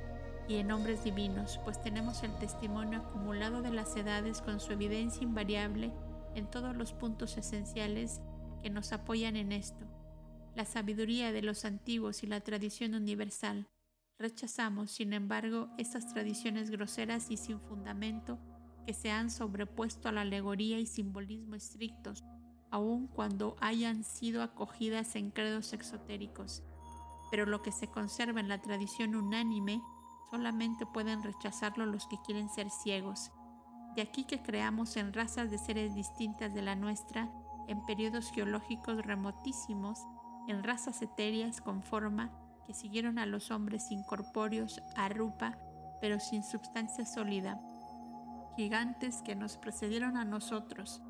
y 0.49 0.57
en 0.57 0.71
hombres 0.73 1.05
divinos, 1.05 1.59
pues 1.65 1.81
tenemos 1.83 2.23
el 2.23 2.35
testimonio 2.39 3.01
acumulado 3.01 3.63
de 3.63 3.71
las 3.71 3.97
edades 3.97 4.41
con 4.41 4.61
su 4.61 4.73
evidencia 4.73 5.23
invariable 5.23 5.93
en 6.35 6.51
todos 6.51 6.77
los 6.77 6.93
puntos 6.93 7.37
esenciales 7.37 8.21
que 8.63 8.71
nos 8.71 8.93
apoyan 8.93 9.37
en 9.37 9.53
esto. 9.53 9.87
La 10.55 10.65
sabiduría 10.65 11.33
de 11.33 11.43
los 11.43 11.65
antiguos 11.65 12.23
y 12.23 12.27
la 12.27 12.41
tradición 12.41 12.95
universal, 12.95 13.69
Rechazamos, 14.19 14.93
sin 14.93 15.13
embargo, 15.13 15.69
esas 15.77 16.07
tradiciones 16.13 16.71
groseras 16.71 17.31
y 17.31 17.37
sin 17.37 17.61
fundamento 17.61 18.39
que 18.87 18.95
se 18.95 19.11
han 19.11 19.29
sobrepuesto 19.31 20.09
a 20.09 20.13
la 20.13 20.21
alegoría 20.21 20.79
y 20.79 20.87
simbolismo 20.87 21.57
estrictos, 21.57 22.23
aun 22.71 23.09
cuando 23.09 23.57
hayan 23.61 24.05
sido 24.05 24.43
acogidas 24.43 25.17
en 25.17 25.31
credos 25.31 25.73
exotéricos. 25.73 26.63
Pero 27.31 27.45
lo 27.47 27.63
que 27.63 27.73
se 27.73 27.89
conserva 27.89 28.39
en 28.39 28.49
la 28.49 28.63
tradición 28.63 29.17
unánime 29.17 29.83
solamente 30.35 30.85
pueden 30.85 31.23
rechazarlo 31.23 31.87
los 31.87 32.09
que 32.09 32.19
quieren 32.27 32.49
ser 32.49 32.69
ciegos. 32.69 33.31
De 33.95 34.03
aquí 34.03 34.25
que 34.25 34.43
creamos 34.43 34.97
en 34.97 35.13
razas 35.13 35.49
de 35.49 35.59
seres 35.59 35.95
distintas 35.95 36.53
de 36.53 36.61
la 36.61 36.75
nuestra, 36.75 37.31
en 37.69 37.87
periodos 37.87 38.33
geológicos 38.33 39.07
remotísimos, 39.07 40.01
en 40.49 40.65
razas 40.65 41.01
etéreas 41.03 41.61
con 41.61 41.85
forma 41.85 42.33
que 42.67 42.75
siguieron 42.75 43.21
a 43.21 43.27
los 43.27 43.53
hombres 43.53 43.93
incorpóreos 43.93 44.83
a 44.97 45.09
Rupa, 45.09 45.57
pero 46.01 46.19
sin 46.19 46.43
substancia 46.43 47.07
sólida, 47.07 47.61
gigantes 48.57 49.23
que 49.23 49.37
nos 49.37 49.57
precedieron 49.57 50.17
a 50.17 50.25
nosotros, 50.25 51.01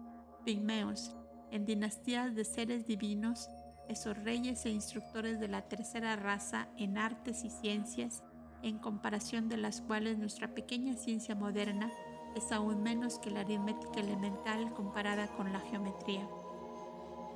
pigmeos, 0.44 1.16
en 1.50 1.64
dinastías 1.64 2.34
de 2.34 2.44
seres 2.44 2.86
divinos, 2.86 3.48
esos 3.88 4.18
reyes 4.18 4.66
e 4.66 4.70
instructores 4.70 5.40
de 5.40 5.48
la 5.48 5.62
tercera 5.62 6.14
raza 6.14 6.68
en 6.76 6.98
artes 6.98 7.42
y 7.42 7.50
ciencias, 7.50 8.22
en 8.64 8.78
comparación 8.78 9.48
de 9.48 9.58
las 9.58 9.82
cuales 9.82 10.18
nuestra 10.18 10.48
pequeña 10.48 10.96
ciencia 10.96 11.34
moderna 11.34 11.90
es 12.34 12.50
aún 12.50 12.82
menos 12.82 13.18
que 13.18 13.30
la 13.30 13.40
aritmética 13.40 14.00
elemental 14.00 14.72
comparada 14.72 15.28
con 15.28 15.52
la 15.52 15.60
geometría. 15.60 16.26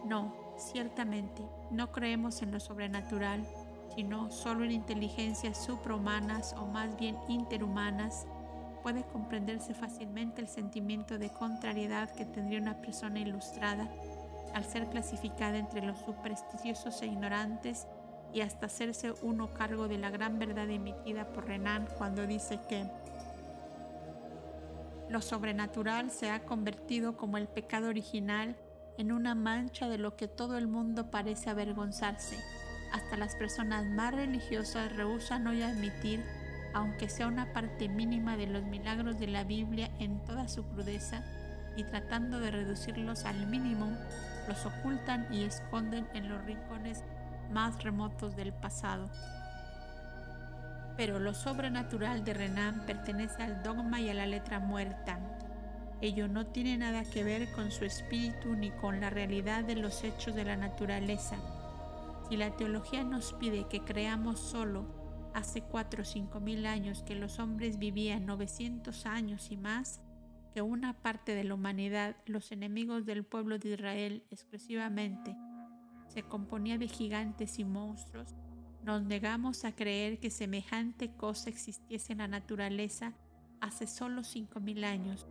No, 0.04 0.34
ciertamente, 0.56 1.42
no 1.70 1.92
creemos 1.92 2.40
en 2.40 2.50
lo 2.50 2.60
sobrenatural, 2.60 3.46
sino 3.94 4.30
solo 4.30 4.64
en 4.64 4.72
inteligencias 4.72 5.62
suprahumanas 5.64 6.54
o 6.54 6.66
más 6.66 6.96
bien 6.96 7.16
interhumanas, 7.28 8.26
puede 8.82 9.04
comprenderse 9.04 9.74
fácilmente 9.74 10.40
el 10.40 10.48
sentimiento 10.48 11.18
de 11.18 11.30
contrariedad 11.30 12.10
que 12.14 12.24
tendría 12.24 12.60
una 12.60 12.80
persona 12.80 13.18
ilustrada 13.20 13.88
al 14.54 14.64
ser 14.64 14.88
clasificada 14.88 15.58
entre 15.58 15.82
los 15.84 15.98
supersticiosos 15.98 17.02
e 17.02 17.06
ignorantes 17.06 17.86
y 18.32 18.40
hasta 18.42 18.66
hacerse 18.66 19.12
uno 19.22 19.52
cargo 19.54 19.88
de 19.88 19.98
la 19.98 20.10
gran 20.10 20.38
verdad 20.38 20.68
emitida 20.68 21.26
por 21.32 21.46
Renan 21.46 21.88
cuando 21.96 22.26
dice 22.26 22.60
que 22.68 22.86
lo 25.08 25.22
sobrenatural 25.22 26.10
se 26.10 26.30
ha 26.30 26.44
convertido 26.44 27.16
como 27.16 27.38
el 27.38 27.48
pecado 27.48 27.88
original 27.88 28.56
en 28.98 29.12
una 29.12 29.34
mancha 29.34 29.88
de 29.88 29.96
lo 29.96 30.16
que 30.16 30.28
todo 30.28 30.58
el 30.58 30.66
mundo 30.66 31.10
parece 31.10 31.48
avergonzarse. 31.50 32.36
Hasta 32.92 33.16
las 33.16 33.36
personas 33.36 33.86
más 33.86 34.12
religiosas 34.12 34.94
rehusan 34.94 35.46
hoy 35.46 35.62
admitir, 35.62 36.22
aunque 36.74 37.08
sea 37.08 37.28
una 37.28 37.52
parte 37.52 37.88
mínima 37.88 38.36
de 38.36 38.48
los 38.48 38.64
milagros 38.64 39.18
de 39.18 39.28
la 39.28 39.44
Biblia 39.44 39.90
en 39.98 40.22
toda 40.24 40.48
su 40.48 40.64
crudeza, 40.64 41.24
y 41.76 41.84
tratando 41.84 42.40
de 42.40 42.50
reducirlos 42.50 43.24
al 43.24 43.46
mínimo, 43.46 43.96
los 44.48 44.66
ocultan 44.66 45.32
y 45.32 45.44
esconden 45.44 46.08
en 46.12 46.28
los 46.28 46.44
rincones 46.44 47.04
más 47.50 47.82
remotos 47.82 48.36
del 48.36 48.52
pasado. 48.52 49.08
Pero 50.96 51.18
lo 51.18 51.34
sobrenatural 51.34 52.24
de 52.24 52.34
Renan 52.34 52.84
pertenece 52.86 53.42
al 53.42 53.62
dogma 53.62 54.00
y 54.00 54.10
a 54.10 54.14
la 54.14 54.26
letra 54.26 54.58
muerta. 54.58 55.18
Ello 56.00 56.28
no 56.28 56.46
tiene 56.46 56.76
nada 56.76 57.04
que 57.04 57.24
ver 57.24 57.50
con 57.52 57.70
su 57.70 57.84
espíritu 57.84 58.54
ni 58.54 58.70
con 58.70 59.00
la 59.00 59.10
realidad 59.10 59.64
de 59.64 59.76
los 59.76 60.04
hechos 60.04 60.34
de 60.34 60.44
la 60.44 60.56
naturaleza 60.56 61.36
si 62.28 62.36
la 62.36 62.54
teología 62.56 63.04
nos 63.04 63.32
pide 63.32 63.66
que 63.68 63.80
creamos 63.80 64.38
solo 64.38 64.86
hace 65.34 65.62
4 65.62 66.02
o 66.02 66.04
5 66.04 66.40
mil 66.40 66.66
años 66.66 67.02
que 67.02 67.14
los 67.14 67.38
hombres 67.38 67.78
vivían 67.78 68.26
900 68.26 69.06
años 69.06 69.50
y 69.50 69.56
más, 69.56 70.00
que 70.52 70.60
una 70.60 70.94
parte 70.94 71.34
de 71.34 71.44
la 71.44 71.54
humanidad, 71.54 72.16
los 72.26 72.52
enemigos 72.52 73.06
del 73.06 73.24
pueblo 73.24 73.58
de 73.58 73.70
Israel 73.70 74.24
exclusivamente, 74.30 75.36
se 76.08 76.22
componía 76.22 76.78
de 76.78 76.88
gigantes 76.88 77.58
y 77.58 77.64
monstruos, 77.64 78.34
nos 78.82 79.02
negamos 79.02 79.64
a 79.64 79.72
creer 79.72 80.18
que 80.18 80.30
semejante 80.30 81.12
cosa 81.12 81.50
existiese 81.50 82.12
en 82.12 82.18
la 82.18 82.28
naturaleza 82.28 83.12
hace 83.60 83.86
solo 83.86 84.22
5.000 84.22 84.84
años, 84.84 85.26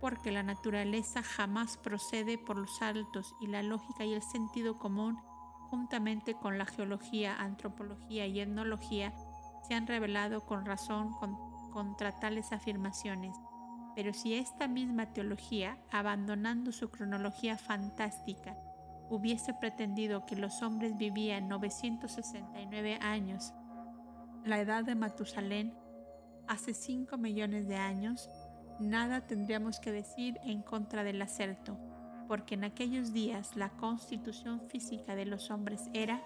porque 0.00 0.32
la 0.32 0.42
naturaleza 0.42 1.22
jamás 1.22 1.76
procede 1.76 2.38
por 2.38 2.58
los 2.58 2.82
altos 2.82 3.34
y 3.40 3.46
la 3.46 3.62
lógica 3.62 4.04
y 4.04 4.14
el 4.14 4.22
sentido 4.22 4.78
común, 4.78 5.18
juntamente 5.70 6.34
con 6.34 6.58
la 6.58 6.66
geología, 6.66 7.36
antropología 7.36 8.26
y 8.26 8.40
etnología, 8.40 9.14
se 9.66 9.74
han 9.74 9.86
revelado 9.86 10.46
con 10.46 10.64
razón 10.64 11.12
contra 11.72 12.18
tales 12.18 12.52
afirmaciones. 12.52 13.36
Pero 13.94 14.12
si 14.12 14.34
esta 14.34 14.68
misma 14.68 15.06
teología, 15.12 15.78
abandonando 15.90 16.70
su 16.72 16.90
cronología 16.90 17.56
fantástica, 17.56 18.56
hubiese 19.10 19.54
pretendido 19.54 20.26
que 20.26 20.36
los 20.36 20.62
hombres 20.62 20.96
vivían 20.96 21.48
969 21.48 22.98
años, 23.00 23.52
la 24.44 24.60
edad 24.60 24.84
de 24.84 24.94
Matusalén, 24.94 25.74
hace 26.46 26.74
5 26.74 27.16
millones 27.16 27.66
de 27.66 27.76
años, 27.76 28.28
nada 28.78 29.26
tendríamos 29.26 29.80
que 29.80 29.92
decir 29.92 30.38
en 30.44 30.62
contra 30.62 31.04
del 31.04 31.20
acerto, 31.22 31.78
porque 32.28 32.54
en 32.54 32.64
aquellos 32.64 33.12
días 33.12 33.56
la 33.56 33.70
constitución 33.70 34.60
física 34.68 35.14
de 35.14 35.26
los 35.26 35.50
hombres 35.50 35.88
era, 35.92 36.22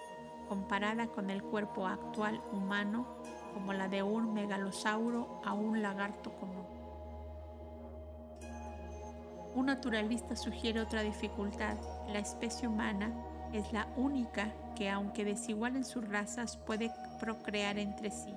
comparada 0.48 1.06
con 1.06 1.30
el 1.30 1.42
cuerpo 1.42 1.86
actual 1.86 2.42
humano, 2.52 3.06
como 3.54 3.72
la 3.72 3.88
de 3.88 4.02
un 4.02 4.34
megalosauro 4.34 5.40
a 5.44 5.54
un 5.54 5.80
lagarto 5.80 6.32
común. 6.36 6.79
Un 9.54 9.66
naturalista 9.66 10.36
sugiere 10.36 10.80
otra 10.80 11.02
dificultad. 11.02 11.76
La 12.08 12.20
especie 12.20 12.68
humana 12.68 13.12
es 13.52 13.72
la 13.72 13.88
única 13.96 14.52
que, 14.76 14.88
aunque 14.88 15.24
desigual 15.24 15.76
en 15.76 15.84
sus 15.84 16.08
razas, 16.08 16.56
puede 16.56 16.92
procrear 17.18 17.78
entre 17.78 18.10
sí. 18.10 18.34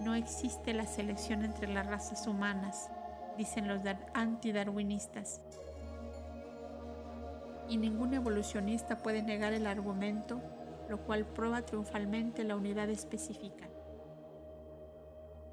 No 0.00 0.14
existe 0.14 0.72
la 0.74 0.86
selección 0.86 1.44
entre 1.44 1.66
las 1.66 1.86
razas 1.86 2.26
humanas, 2.28 2.88
dicen 3.36 3.66
los 3.66 3.80
antidarwinistas. 4.14 5.40
Y 7.68 7.76
ningún 7.76 8.14
evolucionista 8.14 8.98
puede 8.98 9.22
negar 9.22 9.52
el 9.52 9.66
argumento, 9.66 10.40
lo 10.88 10.98
cual 10.98 11.26
prueba 11.26 11.62
triunfalmente 11.62 12.44
la 12.44 12.56
unidad 12.56 12.88
específica. 12.88 13.68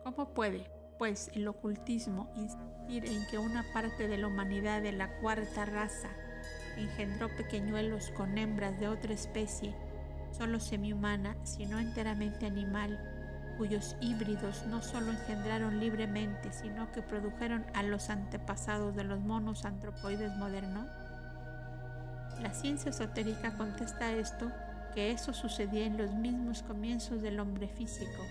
¿Cómo 0.04 0.30
puede, 0.30 0.74
pues, 0.97 1.29
el 1.34 1.47
ocultismo 1.47 2.31
insistir 2.36 3.05
en 3.05 3.25
que 3.27 3.38
una 3.38 3.63
parte 3.73 4.08
de 4.08 4.17
la 4.17 4.27
humanidad 4.27 4.81
de 4.81 4.91
la 4.91 5.19
cuarta 5.19 5.65
raza 5.65 6.10
engendró 6.77 7.29
pequeñuelos 7.36 8.12
con 8.12 8.38
hembras 8.38 8.79
de 8.79 8.88
otra 8.88 9.13
especie, 9.13 9.75
solo 10.31 10.60
semihumana, 10.60 11.36
sino 11.43 11.79
enteramente 11.79 12.45
animal, 12.45 12.99
cuyos 13.58 13.95
híbridos 14.01 14.65
no 14.67 14.81
solo 14.81 15.12
engendraron 15.12 15.79
libremente, 15.79 16.51
sino 16.51 16.91
que 16.91 17.01
produjeron 17.01 17.65
a 17.73 17.84
los 17.84 18.10
antepasados 18.10 18.95
de 18.95 19.05
los 19.05 19.19
monos 19.21 19.65
antropoides 19.65 20.36
modernos? 20.36 20.88
La 22.41 22.53
ciencia 22.53 22.89
esotérica 22.89 23.55
contesta 23.55 24.12
esto 24.12 24.51
que 24.93 25.12
eso 25.12 25.34
sucedía 25.34 25.86
en 25.86 25.97
los 25.97 26.12
mismos 26.13 26.63
comienzos 26.63 27.21
del 27.21 27.39
hombre 27.39 27.67
físico. 27.67 28.23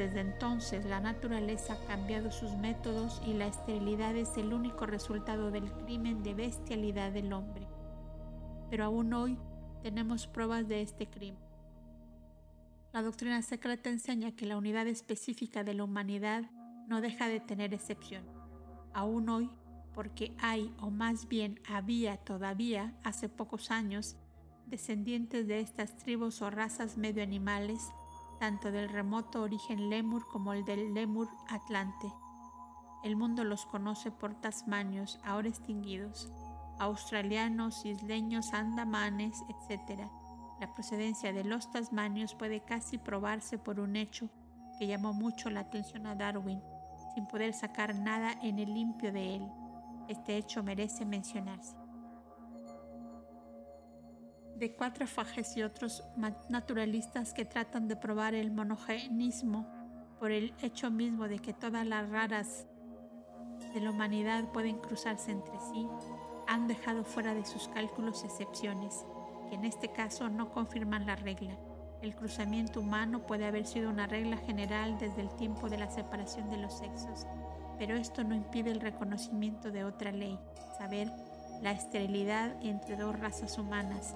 Desde 0.00 0.20
entonces 0.20 0.86
la 0.86 0.98
naturaleza 0.98 1.74
ha 1.74 1.86
cambiado 1.86 2.32
sus 2.32 2.52
métodos 2.56 3.20
y 3.26 3.34
la 3.34 3.48
esterilidad 3.48 4.16
es 4.16 4.34
el 4.38 4.54
único 4.54 4.86
resultado 4.86 5.50
del 5.50 5.70
crimen 5.72 6.22
de 6.22 6.32
bestialidad 6.32 7.12
del 7.12 7.34
hombre. 7.34 7.68
Pero 8.70 8.84
aún 8.84 9.12
hoy 9.12 9.36
tenemos 9.82 10.26
pruebas 10.26 10.66
de 10.68 10.80
este 10.80 11.06
crimen. 11.06 11.42
La 12.94 13.02
doctrina 13.02 13.42
secreta 13.42 13.90
enseña 13.90 14.32
que 14.32 14.46
la 14.46 14.56
unidad 14.56 14.86
específica 14.86 15.64
de 15.64 15.74
la 15.74 15.84
humanidad 15.84 16.44
no 16.88 17.02
deja 17.02 17.28
de 17.28 17.40
tener 17.40 17.74
excepción. 17.74 18.24
Aún 18.94 19.28
hoy, 19.28 19.50
porque 19.94 20.32
hay, 20.38 20.74
o 20.80 20.88
más 20.88 21.28
bien 21.28 21.60
había 21.68 22.16
todavía, 22.16 22.94
hace 23.04 23.28
pocos 23.28 23.70
años, 23.70 24.16
descendientes 24.66 25.46
de 25.46 25.60
estas 25.60 25.98
tribus 25.98 26.40
o 26.40 26.48
razas 26.48 26.96
medio 26.96 27.22
animales, 27.22 27.90
tanto 28.40 28.72
del 28.72 28.88
remoto 28.88 29.42
origen 29.42 29.90
lemur 29.90 30.26
como 30.26 30.54
el 30.54 30.64
del 30.64 30.94
lemur 30.94 31.28
atlante. 31.48 32.10
El 33.04 33.14
mundo 33.14 33.44
los 33.44 33.66
conoce 33.66 34.10
por 34.10 34.34
tasmanios, 34.34 35.20
ahora 35.22 35.48
extinguidos, 35.48 36.32
australianos, 36.78 37.84
isleños, 37.84 38.54
andamanes, 38.54 39.44
etc., 39.48 40.08
la 40.58 40.74
procedencia 40.74 41.32
de 41.32 41.44
los 41.44 41.70
tasmanios 41.70 42.34
puede 42.34 42.60
casi 42.60 42.98
probarse 42.98 43.56
por 43.56 43.80
un 43.80 43.96
hecho 43.96 44.28
que 44.78 44.86
llamó 44.86 45.14
mucho 45.14 45.48
la 45.48 45.60
atención 45.60 46.06
a 46.06 46.14
Darwin, 46.14 46.62
sin 47.14 47.26
poder 47.26 47.54
sacar 47.54 47.94
nada 47.94 48.32
en 48.42 48.58
el 48.58 48.74
limpio 48.74 49.10
de 49.10 49.36
él. 49.36 49.48
Este 50.08 50.36
hecho 50.36 50.62
merece 50.62 51.06
mencionarse. 51.06 51.79
De 54.60 54.74
cuatro 54.74 55.06
fajes 55.06 55.56
y 55.56 55.62
otros 55.62 56.04
naturalistas 56.50 57.32
que 57.32 57.46
tratan 57.46 57.88
de 57.88 57.96
probar 57.96 58.34
el 58.34 58.50
monogenismo 58.50 59.66
por 60.18 60.32
el 60.32 60.52
hecho 60.60 60.90
mismo 60.90 61.28
de 61.28 61.38
que 61.38 61.54
todas 61.54 61.86
las 61.86 62.10
raras 62.10 62.66
de 63.72 63.80
la 63.80 63.90
humanidad 63.90 64.52
pueden 64.52 64.76
cruzarse 64.76 65.30
entre 65.30 65.58
sí, 65.72 65.88
han 66.46 66.68
dejado 66.68 67.04
fuera 67.04 67.32
de 67.32 67.46
sus 67.46 67.68
cálculos 67.68 68.22
excepciones 68.22 69.06
que 69.48 69.54
en 69.54 69.64
este 69.64 69.92
caso 69.92 70.28
no 70.28 70.52
confirman 70.52 71.06
la 71.06 71.16
regla. 71.16 71.56
El 72.02 72.14
cruzamiento 72.14 72.80
humano 72.80 73.26
puede 73.26 73.46
haber 73.46 73.66
sido 73.66 73.88
una 73.88 74.08
regla 74.08 74.36
general 74.36 74.98
desde 74.98 75.22
el 75.22 75.34
tiempo 75.36 75.70
de 75.70 75.78
la 75.78 75.90
separación 75.90 76.50
de 76.50 76.58
los 76.58 76.76
sexos, 76.76 77.26
pero 77.78 77.96
esto 77.96 78.24
no 78.24 78.34
impide 78.34 78.72
el 78.72 78.80
reconocimiento 78.80 79.70
de 79.70 79.84
otra 79.84 80.12
ley, 80.12 80.38
saber, 80.76 81.10
la 81.62 81.72
esterilidad 81.72 82.54
entre 82.62 82.96
dos 82.96 83.18
razas 83.18 83.58
humanas. 83.58 84.14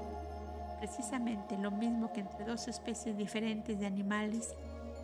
Precisamente 0.79 1.57
lo 1.57 1.71
mismo 1.71 2.13
que 2.13 2.21
entre 2.21 2.45
dos 2.45 2.69
especies 2.69 3.17
diferentes 3.17 3.79
de 3.79 3.87
animales, 3.87 4.55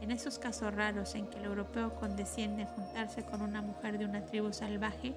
en 0.00 0.10
esos 0.10 0.38
casos 0.38 0.74
raros 0.74 1.14
en 1.14 1.26
que 1.26 1.38
el 1.38 1.44
europeo 1.44 1.94
condesciende 1.96 2.62
en 2.62 2.68
juntarse 2.68 3.24
con 3.24 3.42
una 3.42 3.62
mujer 3.62 3.98
de 3.98 4.04
una 4.04 4.24
tribu 4.24 4.52
salvaje, 4.52 5.14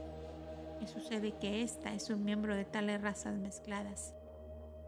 y 0.81 0.87
sucede 0.87 1.31
que 1.33 1.63
ésta 1.63 1.93
es 1.93 2.09
un 2.09 2.23
miembro 2.23 2.55
de 2.55 2.65
tales 2.65 3.01
razas 3.01 3.35
mezcladas. 3.35 4.13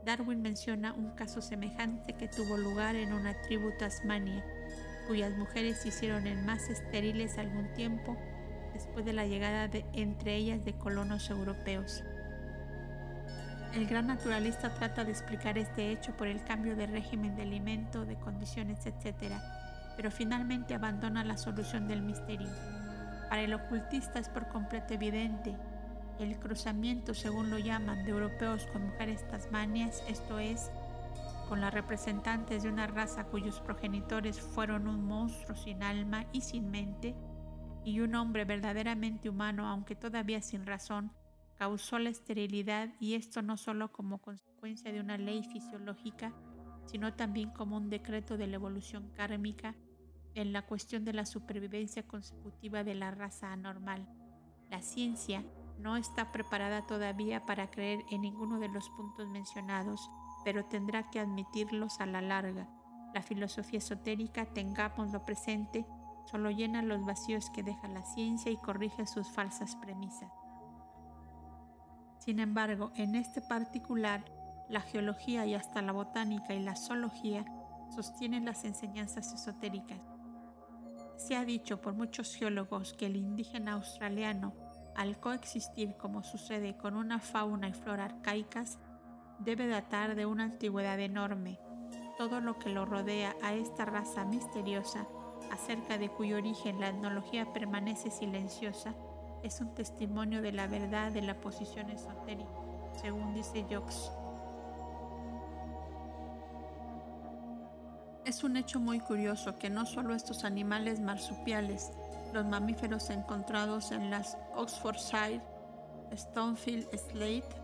Darwin 0.04 0.42
menciona 0.42 0.94
un 0.94 1.12
caso 1.12 1.42
semejante 1.42 2.14
que 2.14 2.28
tuvo 2.28 2.58
lugar 2.58 2.96
en 2.96 3.14
una 3.14 3.42
tribu 3.42 3.72
Tasmania, 3.80 4.44
cuyas 5.08 5.36
mujeres 5.38 5.78
se 5.78 5.90
hicieron 5.90 6.28
en 6.28 6.46
más 6.46 6.70
estériles 6.70 7.38
algún 7.38 7.74
tiempo 7.74 8.16
después 8.74 9.06
de 9.06 9.14
la 9.14 9.26
llegada 9.26 9.68
de, 9.68 9.86
entre 9.94 10.36
ellas 10.36 10.64
de 10.66 10.74
colonos 10.74 11.30
europeos. 11.30 12.04
El 13.76 13.88
gran 13.88 14.08
naturalista 14.08 14.74
trata 14.74 15.04
de 15.04 15.12
explicar 15.12 15.58
este 15.58 15.92
hecho 15.92 16.16
por 16.16 16.28
el 16.28 16.42
cambio 16.46 16.78
de 16.78 16.88
régimen 16.88 17.36
de 17.36 17.42
alimento, 17.42 18.06
de 18.06 18.16
condiciones, 18.16 18.86
etc., 18.86 19.34
pero 19.98 20.10
finalmente 20.12 20.74
abandona 20.74 21.26
la 21.26 21.36
solución 21.36 21.86
del 21.86 22.02
misterio. 22.02 22.48
Para 23.28 23.42
el 23.42 23.54
ocultista 23.54 24.18
es 24.18 24.30
por 24.30 24.48
completo 24.48 24.94
evidente 24.94 25.58
el 26.20 26.40
cruzamiento, 26.40 27.14
según 27.14 27.50
lo 27.50 27.58
llaman, 27.58 28.06
de 28.06 28.12
europeos 28.12 28.66
con 28.68 28.86
mujeres 28.86 29.28
tasmanias, 29.28 30.02
esto 30.08 30.40
es, 30.40 30.72
con 31.50 31.60
las 31.60 31.74
representantes 31.74 32.64
de 32.64 32.70
una 32.70 32.88
raza 32.88 33.26
cuyos 33.26 33.60
progenitores 33.60 34.40
fueron 34.40 34.88
un 34.88 35.04
monstruo 35.04 35.58
sin 35.58 35.84
alma 35.84 36.26
y 36.32 36.40
sin 36.40 36.72
mente, 36.72 37.14
y 37.84 38.00
un 38.00 38.16
hombre 38.16 38.46
verdaderamente 38.46 39.28
humano, 39.30 39.68
aunque 39.68 39.96
todavía 39.96 40.42
sin 40.42 40.66
razón, 40.66 41.12
causó 41.58 42.00
la 42.00 42.10
esterilidad 42.10 42.90
y 43.00 43.16
esto 43.16 43.42
no 43.42 43.58
solo 43.58 43.92
como 43.92 44.20
consecuencia 44.20 44.92
de 44.92 45.00
una 45.00 45.18
ley 45.18 45.44
fisiológica, 45.44 46.34
sino 46.86 47.14
también 47.14 47.50
como 47.52 47.78
un 47.78 47.90
decreto 47.90 48.38
de 48.38 48.48
la 48.48 48.56
evolución 48.56 49.10
kármica 49.16 49.76
en 50.36 50.52
la 50.54 50.64
cuestión 50.64 51.06
de 51.06 51.14
la 51.14 51.26
supervivencia 51.26 52.04
consecutiva 52.04 52.84
de 52.84 52.96
la 52.96 53.12
raza 53.12 53.52
anormal. 53.52 54.08
La 54.70 54.82
ciencia 54.82 55.44
no 55.80 55.98
está 55.98 56.32
preparada 56.32 56.86
todavía 56.86 57.46
para 57.46 57.72
creer 57.72 58.00
en 58.12 58.22
ninguno 58.22 58.60
de 58.60 58.70
los 58.70 58.90
puntos 58.90 59.28
mencionados, 59.28 60.10
pero 60.44 60.66
tendrá 60.66 61.10
que 61.10 61.20
admitirlos 61.20 62.00
a 62.00 62.06
la 62.06 62.22
larga. 62.22 62.70
La 63.14 63.22
filosofía 63.22 63.80
esotérica, 63.80 64.46
tengámoslo 64.46 65.24
presente, 65.24 65.86
solo 66.26 66.52
llena 66.52 66.82
los 66.82 67.06
vacíos 67.06 67.50
que 67.50 67.64
deja 67.64 67.88
la 67.88 68.04
ciencia 68.04 68.52
y 68.52 68.58
corrige 68.58 69.06
sus 69.06 69.30
falsas 69.30 69.76
premisas. 69.78 70.32
Sin 72.26 72.40
embargo, 72.40 72.92
en 72.96 73.16
este 73.16 73.42
particular, 73.42 74.26
la 74.68 74.82
geología 74.82 75.46
y 75.46 75.54
hasta 75.54 75.82
la 75.82 75.92
botánica 75.92 76.54
y 76.54 76.64
la 76.64 76.76
zoología 76.76 77.46
sostienen 77.96 78.46
las 78.46 78.66
enseñanzas 78.66 79.32
esotéricas. 79.34 80.00
Se 81.18 81.36
ha 81.36 81.46
dicho 81.46 81.82
por 81.82 81.94
muchos 81.94 82.36
geólogos 82.36 82.94
que 82.94 83.06
el 83.06 83.16
indígena 83.16 83.74
australiano 83.74 84.54
al 84.96 85.20
coexistir 85.20 85.98
como 85.98 86.24
sucede 86.24 86.78
con 86.78 86.96
una 86.96 87.20
fauna 87.20 87.68
y 87.68 87.74
flora 87.74 88.06
arcaicas, 88.06 88.80
debe 89.40 89.68
datar 89.68 90.16
de 90.16 90.26
una 90.26 90.46
antigüedad 90.46 91.00
enorme. 91.00 91.60
Todo 92.18 92.40
lo 92.40 92.58
que 92.58 92.70
lo 92.70 92.86
rodea 92.86 93.36
a 93.44 93.54
esta 93.54 93.84
raza 93.84 94.24
misteriosa, 94.24 95.06
acerca 95.52 95.98
de 95.98 96.10
cuyo 96.10 96.38
origen 96.38 96.80
la 96.80 96.88
etnología 96.88 97.52
permanece 97.52 98.10
silenciosa, 98.10 98.96
es 99.46 99.62
un 99.62 99.76
testimonio 99.76 100.42
de 100.42 100.52
la 100.52 100.66
verdad 100.66 101.12
de 101.12 101.22
la 101.22 101.36
posición 101.36 101.92
esotérica, 101.92 102.50
según 103.00 103.36
dice 103.36 103.64
Jox. 103.70 104.12
Es 108.26 108.44
un 108.44 108.58
hecho 108.58 108.80
muy 108.80 109.00
curioso 109.00 109.60
que 109.60 109.70
no 109.70 109.86
solo 109.86 110.16
estos 110.16 110.46
animales 110.46 111.00
marsupiales, 111.00 111.92
los 112.34 112.44
mamíferos 112.44 113.12
encontrados 113.12 113.92
en 113.92 114.10
las 114.10 114.36
Oxfordshire, 114.56 115.44
Stonefield 116.12 116.88
Slate, 116.98 117.56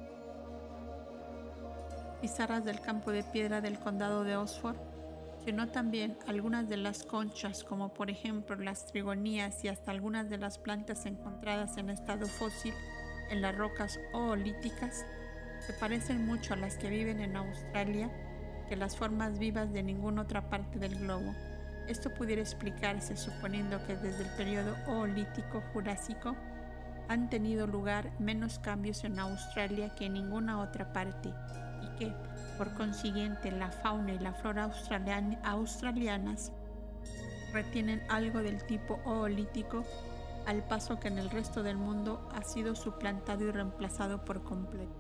pizarras 2.22 2.64
del 2.64 2.80
campo 2.80 3.10
de 3.10 3.24
piedra 3.24 3.60
del 3.60 3.80
condado 3.80 4.24
de 4.24 4.38
Oxford, 4.38 4.78
sino 5.44 5.70
también 5.70 6.18
algunas 6.28 6.70
de 6.70 6.78
las 6.78 7.04
conchas, 7.04 7.64
como 7.64 7.94
por 7.94 8.10
ejemplo 8.10 8.56
las 8.56 8.86
trigonías 8.86 9.64
y 9.64 9.68
hasta 9.68 9.92
algunas 9.92 10.30
de 10.30 10.38
las 10.38 10.58
plantas 10.58 11.06
encontradas 11.06 11.78
en 11.78 11.90
estado 11.90 12.28
fósil 12.28 12.74
en 13.30 13.42
las 13.42 13.56
rocas 13.56 14.00
oolíticas, 14.14 15.06
se 15.66 15.74
parecen 15.74 16.26
mucho 16.26 16.54
a 16.54 16.58
las 16.58 16.78
que 16.78 16.90
viven 16.90 17.20
en 17.20 17.36
Australia 17.36 18.10
que 18.68 18.76
las 18.76 18.96
formas 18.96 19.38
vivas 19.38 19.72
de 19.74 19.84
ninguna 19.84 20.22
otra 20.22 20.50
parte 20.50 20.80
del 20.80 20.96
globo. 20.96 21.36
Esto 21.88 22.14
pudiera 22.14 22.42
explicarse 22.42 23.18
suponiendo 23.18 23.86
que 23.86 23.96
desde 23.96 24.24
el 24.24 24.30
periodo 24.38 24.76
oolítico 24.88 25.62
jurásico 25.74 26.36
han 27.10 27.30
tenido 27.30 27.68
lugar 27.68 28.12
menos 28.20 28.60
cambios 28.60 29.04
en 29.04 29.20
Australia 29.20 29.94
que 29.96 30.06
en 30.06 30.14
ninguna 30.14 30.62
otra 30.62 30.94
parte 30.94 31.34
y 31.82 31.98
que, 31.98 32.14
por 32.62 32.76
consiguiente, 32.76 33.50
la 33.50 33.72
fauna 33.72 34.14
y 34.14 34.20
la 34.20 34.34
flora 34.34 34.72
australianas 35.46 36.52
retienen 37.52 38.04
algo 38.08 38.44
del 38.44 38.64
tipo 38.68 39.00
oolítico 39.04 39.84
al 40.46 40.64
paso 40.68 41.00
que 41.00 41.08
en 41.08 41.18
el 41.18 41.32
resto 41.32 41.64
del 41.64 41.78
mundo 41.78 42.30
ha 42.36 42.44
sido 42.44 42.76
suplantado 42.76 43.46
y 43.46 43.50
reemplazado 43.50 44.24
por 44.24 44.44
completo. 44.44 44.94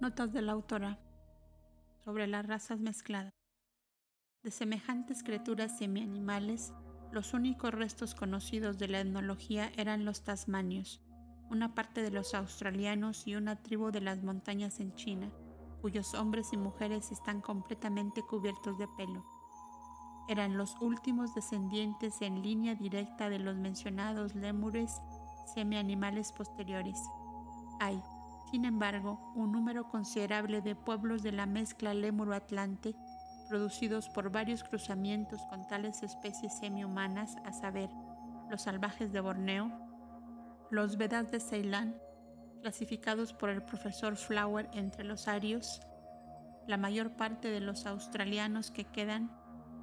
Notas 0.00 0.32
de 0.32 0.40
la 0.40 0.52
autora 0.52 0.98
sobre 2.02 2.26
las 2.26 2.46
razas 2.46 2.80
mezcladas. 2.80 3.34
De 4.42 4.50
semejantes 4.50 5.22
criaturas 5.22 5.76
semianimales, 5.76 6.72
los 7.10 7.34
únicos 7.34 7.74
restos 7.74 8.14
conocidos 8.14 8.78
de 8.78 8.88
la 8.88 9.00
etnología 9.00 9.70
eran 9.76 10.06
los 10.06 10.22
tasmanios, 10.24 11.02
una 11.52 11.74
parte 11.74 12.02
de 12.02 12.10
los 12.10 12.32
australianos 12.32 13.26
y 13.26 13.36
una 13.36 13.56
tribu 13.56 13.90
de 13.90 14.00
las 14.00 14.22
montañas 14.22 14.80
en 14.80 14.94
China, 14.94 15.30
cuyos 15.82 16.14
hombres 16.14 16.48
y 16.54 16.56
mujeres 16.56 17.12
están 17.12 17.42
completamente 17.42 18.22
cubiertos 18.22 18.78
de 18.78 18.88
pelo. 18.96 19.22
Eran 20.30 20.56
los 20.56 20.74
últimos 20.80 21.34
descendientes 21.34 22.22
en 22.22 22.40
línea 22.40 22.74
directa 22.74 23.28
de 23.28 23.38
los 23.38 23.56
mencionados 23.56 24.34
lémures 24.34 25.02
semianimales 25.54 26.32
posteriores. 26.32 26.98
Hay, 27.80 28.02
sin 28.50 28.64
embargo, 28.64 29.32
un 29.34 29.52
número 29.52 29.90
considerable 29.90 30.62
de 30.62 30.74
pueblos 30.74 31.22
de 31.22 31.32
la 31.32 31.44
mezcla 31.44 31.92
lémuro-atlante 31.92 32.94
producidos 33.50 34.08
por 34.08 34.30
varios 34.30 34.64
cruzamientos 34.64 35.42
con 35.50 35.66
tales 35.68 36.02
especies 36.02 36.56
semi-humanas, 36.56 37.36
a 37.44 37.52
saber, 37.52 37.90
los 38.48 38.62
salvajes 38.62 39.12
de 39.12 39.20
Borneo, 39.20 39.81
los 40.72 40.96
Vedas 40.96 41.30
de 41.30 41.38
Ceilán, 41.38 42.00
clasificados 42.62 43.34
por 43.34 43.50
el 43.50 43.62
profesor 43.62 44.16
Flower 44.16 44.70
entre 44.72 45.04
los 45.04 45.28
arios, 45.28 45.82
la 46.66 46.78
mayor 46.78 47.10
parte 47.14 47.48
de 47.50 47.60
los 47.60 47.84
australianos 47.84 48.70
que 48.70 48.84
quedan, 48.84 49.30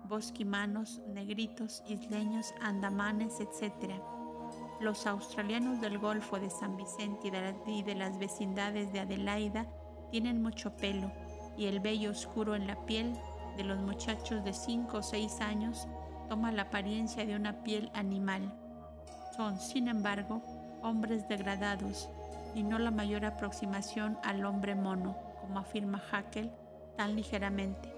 bosquimanos, 0.05 0.99
negritos, 1.13 1.83
isleños, 1.87 2.55
andamanes, 2.59 3.39
etc. 3.39 4.01
Los 4.81 5.05
australianos 5.05 5.79
del 5.79 5.99
Golfo 5.99 6.39
de 6.39 6.49
San 6.49 6.75
Vicente 6.75 7.31
y 7.67 7.83
de 7.83 7.93
las 7.93 8.17
vecindades 8.17 8.91
de 8.91 9.01
Adelaida 9.01 9.67
tienen 10.09 10.41
mucho 10.41 10.75
pelo 10.75 11.11
y 11.55 11.67
el 11.67 11.81
vello 11.81 12.09
oscuro 12.09 12.55
en 12.55 12.65
la 12.65 12.83
piel 12.87 13.13
de 13.57 13.63
los 13.63 13.77
muchachos 13.77 14.43
de 14.43 14.53
5 14.53 14.97
o 14.97 15.03
6 15.03 15.39
años 15.41 15.87
toma 16.27 16.51
la 16.51 16.63
apariencia 16.63 17.27
de 17.27 17.35
una 17.35 17.61
piel 17.61 17.91
animal. 17.93 18.51
Son, 19.35 19.59
sin 19.59 19.87
embargo, 19.87 20.41
hombres 20.81 21.27
degradados 21.27 22.09
y 22.55 22.63
no 22.63 22.79
la 22.79 22.91
mayor 22.91 23.25
aproximación 23.25 24.17
al 24.23 24.45
hombre 24.45 24.75
mono, 24.75 25.15
como 25.41 25.59
afirma 25.59 26.01
Haeckel 26.11 26.51
tan 26.97 27.15
ligeramente. 27.15 27.93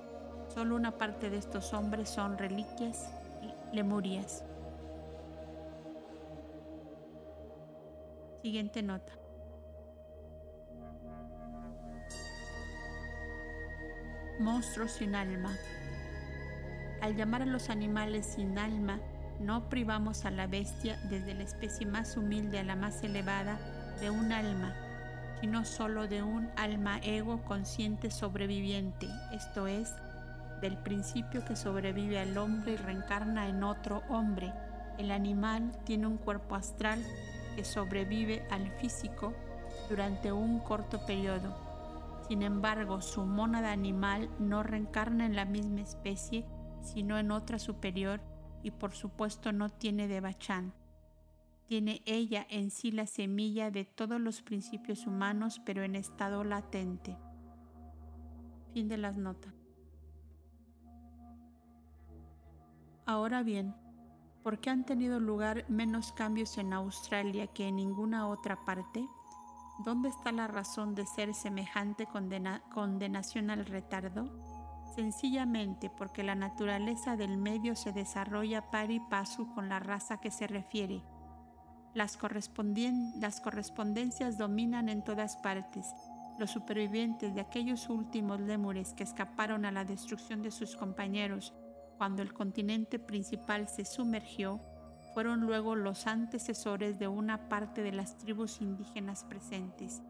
Solo 0.54 0.76
una 0.76 0.98
parte 0.98 1.30
de 1.30 1.38
estos 1.38 1.74
hombres 1.74 2.10
son 2.10 2.38
reliquias 2.38 3.10
lemurias. 3.72 4.44
Siguiente 8.42 8.82
nota. 8.82 9.14
Monstruos 14.40 14.92
sin 14.92 15.16
alma. 15.16 15.56
Al 17.02 17.16
llamar 17.16 17.44
a 17.44 17.46
los 17.46 17.70
animales 17.70 18.26
sin 18.26 18.58
alma, 18.58 19.00
no 19.42 19.70
privamos 19.70 20.26
a 20.26 20.32
la 20.32 20.48
bestia 20.48 21.00
desde 21.10 21.34
la 21.34 21.44
especie 21.44 21.86
más 21.86 22.16
humilde 22.18 22.60
a 22.60 22.64
la 22.64 22.76
más 22.76 23.04
elevada 23.04 23.60
de 24.00 24.10
un 24.10 24.32
alma, 24.32 24.74
sino 25.40 25.66
solo 25.66 26.08
de 26.08 26.24
un 26.24 26.50
alma 26.56 27.00
ego 27.04 27.42
consciente 27.44 28.12
sobreviviente, 28.12 29.08
esto 29.34 29.68
es, 29.68 29.94
del 30.62 30.78
principio 30.78 31.44
que 31.44 31.56
sobrevive 31.56 32.20
al 32.20 32.38
hombre 32.38 32.74
y 32.74 32.78
reencarna 32.78 33.50
en 33.50 33.64
otro 33.64 34.04
hombre. 34.10 34.54
El 34.98 35.12
animal 35.12 35.72
tiene 35.84 36.08
un 36.08 36.18
cuerpo 36.18 36.56
astral 36.56 37.04
que 37.56 37.66
sobrevive 37.66 38.46
al 38.52 38.70
físico 38.80 39.34
durante 39.90 40.32
un 40.32 40.60
corto 40.60 41.06
periodo 41.06 41.72
sin 42.32 42.44
embargo, 42.44 43.02
su 43.02 43.26
mónada 43.26 43.74
animal 43.74 44.30
no 44.40 44.64
reencarna 44.64 45.26
en 45.26 45.36
la 45.36 45.44
misma 45.44 45.82
especie, 45.82 46.46
sino 46.82 47.18
en 47.18 47.30
otra 47.30 47.60
superior 47.60 48.22
y 48.64 48.72
por 48.72 48.94
supuesto 48.94 49.52
no 49.52 49.70
tiene 49.70 50.08
de 50.08 50.22
Bachan. 50.22 50.74
Tiene 51.68 52.02
ella 52.06 52.46
en 52.50 52.70
sí 52.70 52.92
la 52.92 53.08
semilla 53.08 53.72
de 53.72 53.86
todos 53.86 54.20
los 54.20 54.42
principios 54.42 55.08
humanos, 55.08 55.62
pero 55.66 55.84
en 55.84 55.96
estado 55.96 56.44
latente. 56.44 57.18
Fin 58.74 58.90
de 58.90 58.98
las 58.98 59.16
notas. 59.18 59.54
Ahora 63.06 63.44
bien, 63.44 63.74
¿por 64.44 64.60
qué 64.60 64.70
han 64.70 64.86
tenido 64.86 65.20
lugar 65.20 65.66
menos 65.70 66.12
cambios 66.12 66.58
en 66.58 66.74
Australia 66.74 67.48
que 67.48 67.68
en 67.68 67.78
ninguna 67.78 68.28
otra 68.28 68.64
parte? 68.66 69.08
¿Dónde 69.84 70.10
está 70.10 70.32
la 70.32 70.48
razón 70.48 70.94
de 70.94 71.06
ser 71.06 71.34
semejante 71.34 72.06
condenación 72.06 73.50
al 73.50 73.66
retardo? 73.66 74.30
Sencillamente 74.96 75.90
porque 75.90 76.22
la 76.22 76.36
naturaleza 76.36 77.16
del 77.16 77.38
medio 77.38 77.76
se 77.76 77.94
desarrolla 77.94 78.70
par 78.70 78.92
y 78.92 79.00
paso 79.00 79.48
con 79.54 79.70
la 79.70 79.80
raza 79.80 80.18
que 80.18 80.32
se 80.32 80.48
refiere. 80.48 81.02
Las, 81.94 82.20
las 83.16 83.42
correspondencias 83.42 84.38
dominan 84.38 84.90
en 84.90 85.04
todas 85.04 85.38
partes. 85.38 85.88
Los 86.38 86.52
supervivientes 86.52 87.34
de 87.34 87.42
aquellos 87.42 87.90
últimos 87.90 88.42
lémures 88.42 88.94
que 88.94 89.04
escaparon 89.04 89.64
a 89.64 89.72
la 89.72 89.86
destrucción 89.86 90.42
de 90.42 90.52
sus 90.52 90.76
compañeros 90.76 91.54
cuando 91.98 92.22
el 92.22 92.34
continente 92.34 93.00
principal 93.00 93.70
se 93.70 93.86
sumergió 93.86 94.60
fueron 95.14 95.42
luego 95.42 95.76
los 95.76 96.08
antecesores 96.08 96.98
de 97.00 97.08
una 97.08 97.48
parte 97.48 97.82
de 97.82 97.92
las 97.92 98.18
tribus 98.18 98.62
indígenas 98.62 99.24
presentes, 99.24 100.02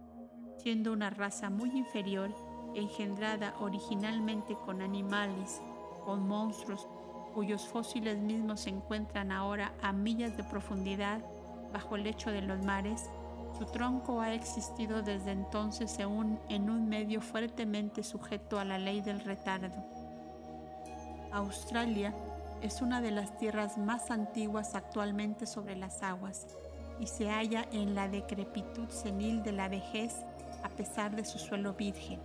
siendo 0.58 0.94
una 0.94 1.10
raza 1.10 1.50
muy 1.50 1.70
inferior, 1.72 2.34
engendrada 2.75 3.53
originalmente 3.60 4.55
con 4.65 4.81
animales, 4.81 5.62
con 6.05 6.27
monstruos, 6.27 6.88
cuyos 7.34 7.67
fósiles 7.67 8.17
mismos 8.17 8.62
se 8.62 8.69
encuentran 8.69 9.31
ahora 9.31 9.73
a 9.81 9.93
millas 9.93 10.36
de 10.38 10.43
profundidad 10.43 11.21
bajo 11.71 11.95
el 11.95 12.03
lecho 12.03 12.31
de 12.31 12.41
los 12.41 12.63
mares, 12.63 13.10
su 13.57 13.65
tronco 13.65 14.21
ha 14.21 14.34
existido 14.34 15.01
desde 15.01 15.31
entonces 15.31 15.97
en 15.99 16.69
un 16.69 16.89
medio 16.89 17.21
fuertemente 17.21 18.03
sujeto 18.03 18.60
a 18.60 18.65
la 18.65 18.77
ley 18.77 19.01
del 19.01 19.19
retardo. 19.21 19.84
Australia 21.31 22.13
es 22.62 22.81
una 22.81 23.01
de 23.01 23.12
las 23.12 23.38
tierras 23.38 23.77
más 23.77 24.12
antiguas 24.12 24.75
actualmente 24.75 25.45
sobre 25.45 25.75
las 25.75 26.03
aguas 26.03 26.47
y 26.99 27.07
se 27.07 27.29
halla 27.29 27.65
en 27.71 27.95
la 27.95 28.07
decrepitud 28.07 28.89
senil 28.89 29.41
de 29.43 29.51
la 29.51 29.67
vejez 29.67 30.15
a 30.63 30.69
pesar 30.69 31.15
de 31.15 31.25
su 31.25 31.39
suelo 31.39 31.73
virgen. 31.73 32.19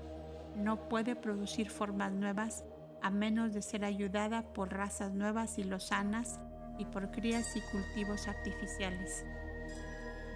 No 0.56 0.88
puede 0.88 1.14
producir 1.14 1.70
formas 1.70 2.12
nuevas 2.12 2.64
a 3.02 3.10
menos 3.10 3.52
de 3.52 3.62
ser 3.62 3.84
ayudada 3.84 4.42
por 4.52 4.72
razas 4.72 5.12
nuevas 5.12 5.58
y 5.58 5.64
lozanas 5.64 6.40
y 6.78 6.86
por 6.86 7.10
crías 7.10 7.56
y 7.56 7.60
cultivos 7.60 8.26
artificiales. 8.26 9.24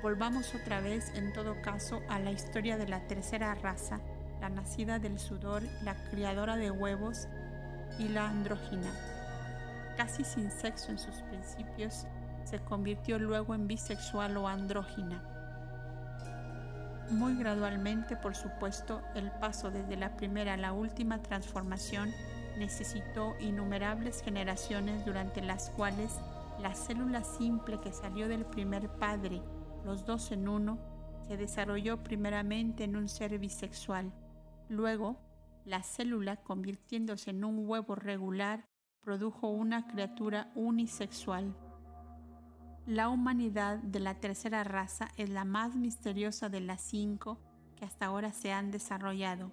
Volvamos 0.02 0.54
otra 0.54 0.80
vez 0.80 1.10
en 1.16 1.32
todo 1.32 1.60
caso 1.62 2.00
a 2.08 2.20
la 2.20 2.30
historia 2.30 2.76
de 2.76 2.86
la 2.86 3.06
tercera 3.06 3.54
raza, 3.54 4.00
la 4.40 4.48
nacida 4.48 4.98
del 4.98 5.18
sudor, 5.18 5.62
la 5.82 5.94
criadora 6.10 6.56
de 6.56 6.70
huevos 6.70 7.26
y 7.98 8.08
la 8.08 8.28
andrógina 8.28 8.92
casi 10.00 10.24
sin 10.24 10.50
sexo 10.50 10.92
en 10.92 10.98
sus 10.98 11.16
principios, 11.16 12.06
se 12.44 12.58
convirtió 12.60 13.18
luego 13.18 13.54
en 13.54 13.66
bisexual 13.66 14.34
o 14.38 14.48
andrógina. 14.48 15.22
Muy 17.10 17.34
gradualmente, 17.34 18.16
por 18.16 18.36
supuesto, 18.36 19.02
el 19.16 19.32
paso 19.32 19.70
desde 19.70 19.96
la 19.96 20.16
primera 20.16 20.54
a 20.54 20.56
la 20.56 20.72
última 20.72 21.20
transformación 21.20 22.12
necesitó 22.56 23.34
innumerables 23.40 24.22
generaciones 24.22 25.04
durante 25.04 25.42
las 25.42 25.70
cuales 25.70 26.20
la 26.60 26.74
célula 26.74 27.24
simple 27.24 27.80
que 27.80 27.92
salió 27.92 28.28
del 28.28 28.44
primer 28.44 28.88
padre, 28.88 29.42
los 29.84 30.06
dos 30.06 30.30
en 30.30 30.48
uno, 30.48 30.78
se 31.26 31.36
desarrolló 31.36 32.02
primeramente 32.02 32.84
en 32.84 32.96
un 32.96 33.08
ser 33.08 33.38
bisexual. 33.38 34.12
Luego, 34.68 35.16
la 35.64 35.82
célula, 35.82 36.36
convirtiéndose 36.36 37.30
en 37.30 37.44
un 37.44 37.68
huevo 37.68 37.96
regular, 37.96 38.68
produjo 39.00 39.48
una 39.48 39.88
criatura 39.88 40.52
unisexual. 40.54 41.54
La 42.90 43.08
humanidad 43.08 43.78
de 43.78 44.00
la 44.00 44.14
tercera 44.14 44.64
raza 44.64 45.10
es 45.16 45.30
la 45.30 45.44
más 45.44 45.76
misteriosa 45.76 46.48
de 46.48 46.58
las 46.58 46.80
cinco 46.80 47.38
que 47.76 47.84
hasta 47.84 48.06
ahora 48.06 48.32
se 48.32 48.50
han 48.50 48.72
desarrollado. 48.72 49.52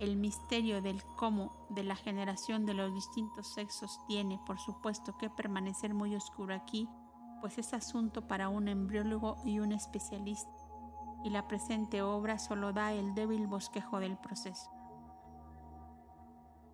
El 0.00 0.16
misterio 0.16 0.80
del 0.80 1.02
cómo 1.18 1.66
de 1.68 1.84
la 1.84 1.96
generación 1.96 2.64
de 2.64 2.72
los 2.72 2.94
distintos 2.94 3.52
sexos 3.52 4.00
tiene, 4.08 4.40
por 4.46 4.58
supuesto, 4.58 5.18
que 5.18 5.28
permanecer 5.28 5.92
muy 5.92 6.16
oscuro 6.16 6.54
aquí, 6.54 6.88
pues 7.42 7.58
es 7.58 7.74
asunto 7.74 8.26
para 8.26 8.48
un 8.48 8.68
embriólogo 8.68 9.36
y 9.44 9.58
un 9.58 9.72
especialista, 9.72 10.56
y 11.24 11.28
la 11.28 11.46
presente 11.48 12.00
obra 12.00 12.38
solo 12.38 12.72
da 12.72 12.94
el 12.94 13.14
débil 13.14 13.46
bosquejo 13.46 14.00
del 14.00 14.16
proceso 14.16 14.70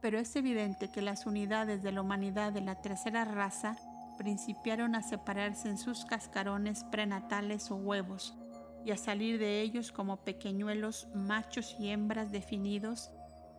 pero 0.01 0.19
es 0.19 0.35
evidente 0.35 0.91
que 0.91 1.01
las 1.01 1.27
unidades 1.27 1.81
de 1.81 1.93
la 1.93 2.03
humanidad 2.03 2.53
de 2.53 2.61
la 2.61 2.83
tercera 2.83 3.25
raza 3.25 3.77
principiaron 4.23 4.95
a 4.95 5.03
separarse 5.03 5.69
en 5.69 5.77
sus 5.77 6.05
cascarones 6.05 6.85
prenatales 6.85 7.73
o 7.73 7.75
huevos 7.75 8.37
y 8.85 8.93
a 8.93 8.97
salir 8.97 9.41
de 9.41 9.61
ellos 9.63 9.91
como 9.91 10.19
pequeñuelos 10.19 11.09
machos 11.13 11.75
y 11.81 11.89
hembras 11.89 12.31
definidos 12.31 13.11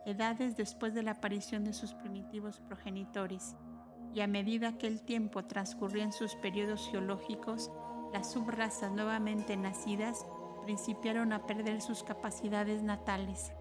edades 0.06 0.56
después 0.56 0.94
de 0.94 1.02
la 1.02 1.12
aparición 1.12 1.64
de 1.64 1.74
sus 1.74 1.92
primitivos 1.92 2.60
progenitores, 2.60 3.56
y 4.14 4.22
a 4.22 4.26
medida 4.26 4.78
que 4.78 4.86
el 4.86 5.02
tiempo 5.02 5.44
transcurría 5.44 6.04
en 6.04 6.12
sus 6.12 6.34
periodos 6.36 6.88
geológicos, 6.90 7.70
las 8.14 8.32
subrazas 8.32 8.90
nuevamente 8.90 9.58
nacidas 9.58 10.24
principiaron 10.64 11.34
a 11.34 11.44
perder 11.46 11.82
sus 11.82 12.04
capacidades 12.04 12.82
natales. 12.82 13.52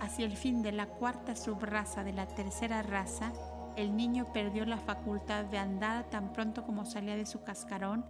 Hacia 0.00 0.26
el 0.26 0.36
fin 0.36 0.62
de 0.62 0.72
la 0.72 0.86
cuarta 0.86 1.36
subraza 1.36 2.02
de 2.02 2.12
la 2.12 2.26
tercera 2.26 2.82
raza, 2.82 3.32
el 3.76 3.96
niño 3.96 4.32
perdió 4.32 4.64
la 4.64 4.78
facultad 4.78 5.44
de 5.46 5.58
andar 5.58 6.04
tan 6.10 6.32
pronto 6.32 6.64
como 6.64 6.84
salía 6.84 7.16
de 7.16 7.26
su 7.26 7.42
cascarón 7.42 8.04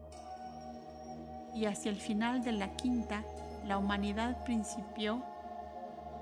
y 1.55 1.67
hacia 1.67 1.91
el 1.91 1.99
final 1.99 2.43
de 2.43 2.53
la 2.53 2.75
quinta, 2.77 3.25
la 3.67 3.79
humanidad 3.79 4.43
principió 4.45 5.23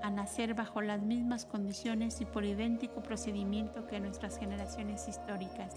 a 0.03 0.09
nacer 0.09 0.53
bajo 0.53 0.81
las 0.81 1.01
mismas 1.01 1.45
condiciones 1.45 2.21
y 2.21 2.25
por 2.25 2.43
idéntico 2.43 3.01
procedimiento 3.01 3.87
que 3.87 3.99
nuestras 3.99 4.37
generaciones 4.37 5.07
históricas. 5.07 5.75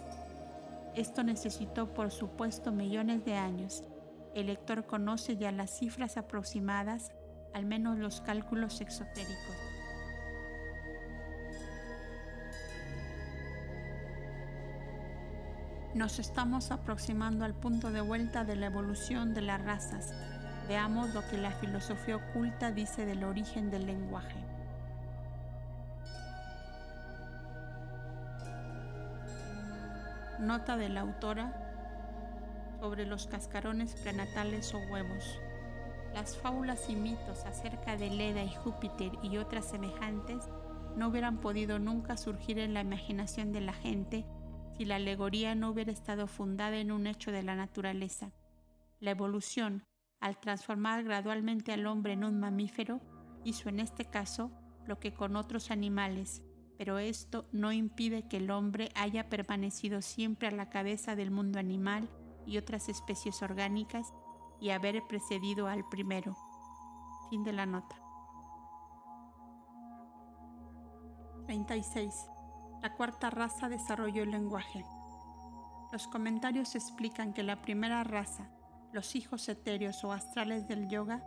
Esto 0.95 1.23
necesitó, 1.23 1.93
por 1.93 2.11
supuesto, 2.11 2.73
millones 2.73 3.25
de 3.25 3.35
años. 3.35 3.85
El 4.35 4.47
lector 4.47 4.87
conoce 4.87 5.37
ya 5.37 5.53
las 5.53 5.71
cifras 5.71 6.17
aproximadas, 6.17 7.13
al 7.53 7.67
menos 7.67 7.99
los 7.99 8.21
cálculos 8.21 8.81
exotéricos. 8.81 9.74
Nos 15.95 16.19
estamos 16.19 16.73
aproximando 16.73 17.45
al 17.45 17.55
punto 17.55 17.93
de 17.93 18.01
vuelta 18.01 18.43
de 18.43 18.57
la 18.57 18.67
evolución 18.67 19.33
de 19.33 19.43
las 19.43 19.65
razas. 19.65 20.13
Veamos 20.67 21.15
lo 21.15 21.23
que 21.29 21.39
la 21.39 21.53
filosofía 21.53 22.17
oculta 22.17 22.73
dice 22.73 23.07
del 23.07 23.23
origen 23.23 23.71
del 23.71 23.87
lenguaje. 23.87 24.35
Nota 30.41 30.77
de 30.77 30.89
la 30.89 31.03
autora 31.03 31.53
sobre 32.81 33.07
los 33.07 33.29
cascarones 33.29 33.95
prenatales 33.95 34.75
o 34.75 34.79
huevos. 34.93 35.39
Las 36.13 36.37
fábulas 36.37 36.91
y 36.91 36.97
mitos 36.97 37.45
acerca 37.45 37.97
de 37.97 38.11
Leda 38.11 38.43
y 38.43 38.53
Júpiter 38.53 39.13
y 39.23 39.37
otras 39.37 39.67
semejantes 39.67 40.43
no 40.97 41.07
hubieran 41.07 41.39
podido 41.39 41.79
nunca 41.79 42.17
surgir 42.17 42.59
en 42.59 42.75
la 42.75 42.81
imaginación 42.81 43.53
de 43.53 43.61
la 43.61 43.75
gente 43.75 44.25
si 44.77 44.85
la 44.85 44.97
alegoría 44.97 45.55
no 45.55 45.71
hubiera 45.71 45.93
estado 45.93 46.27
fundada 46.27 46.77
en 46.79 46.91
un 46.91 47.07
hecho 47.07 47.31
de 47.31 47.43
la 47.43 47.55
naturaleza. 47.55 48.33
La 49.01 49.13
evolución, 49.13 49.85
al 50.21 50.39
transformar 50.39 51.05
gradualmente 51.05 51.73
al 51.73 51.87
hombre 51.87 52.15
en 52.15 52.25
un 52.25 52.41
mamífero, 52.41 53.01
hizo 53.45 53.69
en 53.69 53.81
este 53.81 54.05
caso 54.05 54.51
lo 54.87 54.99
que 54.99 55.15
con 55.15 55.37
otros 55.37 55.71
animales, 55.71 56.43
pero 56.77 56.99
esto 56.99 57.47
no 57.53 57.73
impide 57.73 58.27
que 58.27 58.39
el 58.39 58.51
hombre 58.51 58.91
haya 58.95 59.29
permanecido 59.29 60.03
siempre 60.03 60.49
a 60.49 60.53
la 60.53 60.71
cabeza 60.71 61.15
del 61.15 61.31
mundo 61.31 61.59
animal 61.59 62.09
y 62.47 62.59
otras 62.59 62.89
especies 62.89 63.43
orgánicas 63.43 64.13
y 64.61 64.71
haber 64.71 65.03
precedido 65.07 65.69
al 65.69 65.89
primero. 65.89 66.37
Fin 67.31 67.45
de 67.45 67.53
la 67.53 67.67
nota. 67.67 67.97
36 71.47 72.34
la 72.85 72.93
cuarta 72.93 73.31
raza 73.31 73.71
desarrolló 73.71 74.25
el 74.25 74.31
lenguaje. 74.33 74.85
Los 75.91 76.07
comentarios 76.07 76.75
explican 76.75 77.33
que 77.33 77.43
la 77.43 77.63
primera 77.63 78.05
raza, 78.05 78.51
los 78.93 79.17
hijos 79.17 79.49
etéreos 79.49 80.05
o 80.05 80.13
astrales 80.13 80.69
del 80.69 80.87
yoga, 80.91 81.25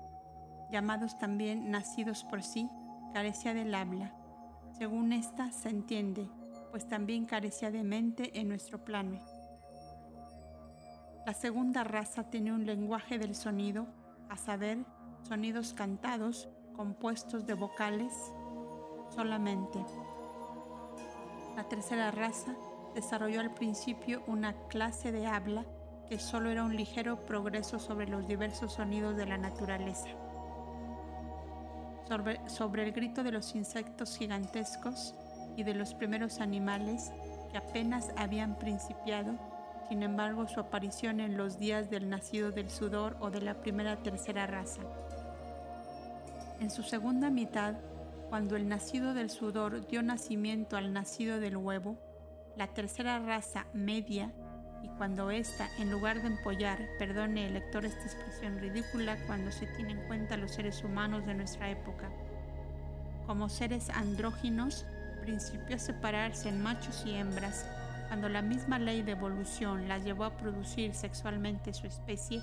llamados 0.71 1.17
también 1.17 1.71
nacidos 1.71 2.23
por 2.25 2.43
sí, 2.43 2.69
carecía 3.11 3.55
del 3.55 3.73
habla. 3.73 4.13
Según 4.77 5.13
esta 5.13 5.51
se 5.51 5.69
entiende, 5.69 6.29
pues 6.69 6.87
también 6.87 7.25
carecía 7.25 7.71
de 7.71 7.81
mente 7.81 8.39
en 8.39 8.49
nuestro 8.49 8.85
plano. 8.85 9.17
La 11.25 11.33
segunda 11.33 11.83
raza 11.83 12.29
tiene 12.29 12.53
un 12.53 12.67
lenguaje 12.67 13.17
del 13.17 13.33
sonido, 13.33 13.87
a 14.29 14.37
saber, 14.37 14.85
sonidos 15.23 15.73
cantados 15.73 16.49
compuestos 16.75 17.47
de 17.47 17.55
vocales 17.55 18.13
solamente. 19.09 19.83
La 21.57 21.63
tercera 21.63 22.11
raza 22.11 22.53
desarrolló 22.93 23.41
al 23.41 23.51
principio 23.51 24.21
una 24.27 24.53
clase 24.67 25.11
de 25.11 25.25
habla 25.25 25.65
que 26.07 26.19
solo 26.19 26.51
era 26.51 26.63
un 26.63 26.77
ligero 26.77 27.25
progreso 27.25 27.79
sobre 27.79 28.07
los 28.07 28.27
diversos 28.27 28.73
sonidos 28.73 29.17
de 29.17 29.25
la 29.25 29.39
naturaleza. 29.39 30.07
Sobre, 32.45 32.83
el 32.83 32.91
grito 32.91 33.23
de 33.23 33.31
los 33.31 33.55
insectos 33.55 34.19
gigantescos 34.19 35.15
y 35.55 35.63
de 35.63 35.73
los 35.73 35.95
primeros 35.95 36.41
animales 36.41 37.11
que 37.51 37.57
apenas 37.57 38.11
habían 38.17 38.59
principiado, 38.59 39.33
sin 39.89 40.03
embargo 40.03 40.47
su 40.47 40.59
aparición 40.59 41.19
en 41.19 41.37
los 41.37 41.57
días 41.57 41.89
del 41.89 42.07
nacido 42.07 42.51
del 42.51 42.69
sudor 42.69 43.17
o 43.19 43.31
de 43.31 43.41
la 43.41 43.55
primera 43.55 43.95
tercera 44.03 44.45
raza. 44.45 44.81
En 46.59 46.69
su 46.69 46.83
segunda 46.83 47.31
mitad 47.31 47.73
cuando 48.29 48.55
el 48.55 48.67
nacido 48.67 49.13
del 49.13 49.29
sudor 49.29 49.87
dio 49.87 50.03
nacimiento 50.03 50.75
al 50.75 50.91
nacido 50.91 51.39
del 51.39 51.57
huevo, 51.57 51.97
la 52.57 52.67
tercera 52.67 53.19
raza 53.19 53.65
media, 53.73 54.33
y 54.83 54.89
cuando 54.89 55.31
ésta, 55.31 55.69
en 55.79 55.91
lugar 55.91 56.21
de 56.21 56.27
empollar, 56.27 56.79
perdone 56.99 57.47
el 57.47 57.53
lector 57.53 57.85
esta 57.85 58.03
expresión 58.03 58.59
ridícula 58.59 59.17
cuando 59.25 59.51
se 59.51 59.65
tiene 59.65 59.93
en 59.93 60.07
cuenta 60.07 60.37
los 60.37 60.51
seres 60.51 60.83
humanos 60.83 61.25
de 61.25 61.35
nuestra 61.35 61.69
época, 61.69 62.09
como 63.25 63.49
seres 63.49 63.89
andróginos, 63.89 64.85
principió 65.21 65.77
a 65.77 65.79
separarse 65.79 66.49
en 66.49 66.61
machos 66.61 67.03
y 67.05 67.15
hembras, 67.15 67.65
cuando 68.07 68.29
la 68.29 68.41
misma 68.41 68.77
ley 68.77 69.03
de 69.03 69.13
evolución 69.13 69.87
las 69.87 70.03
llevó 70.03 70.25
a 70.25 70.37
producir 70.37 70.93
sexualmente 70.93 71.73
su 71.73 71.87
especie, 71.87 72.41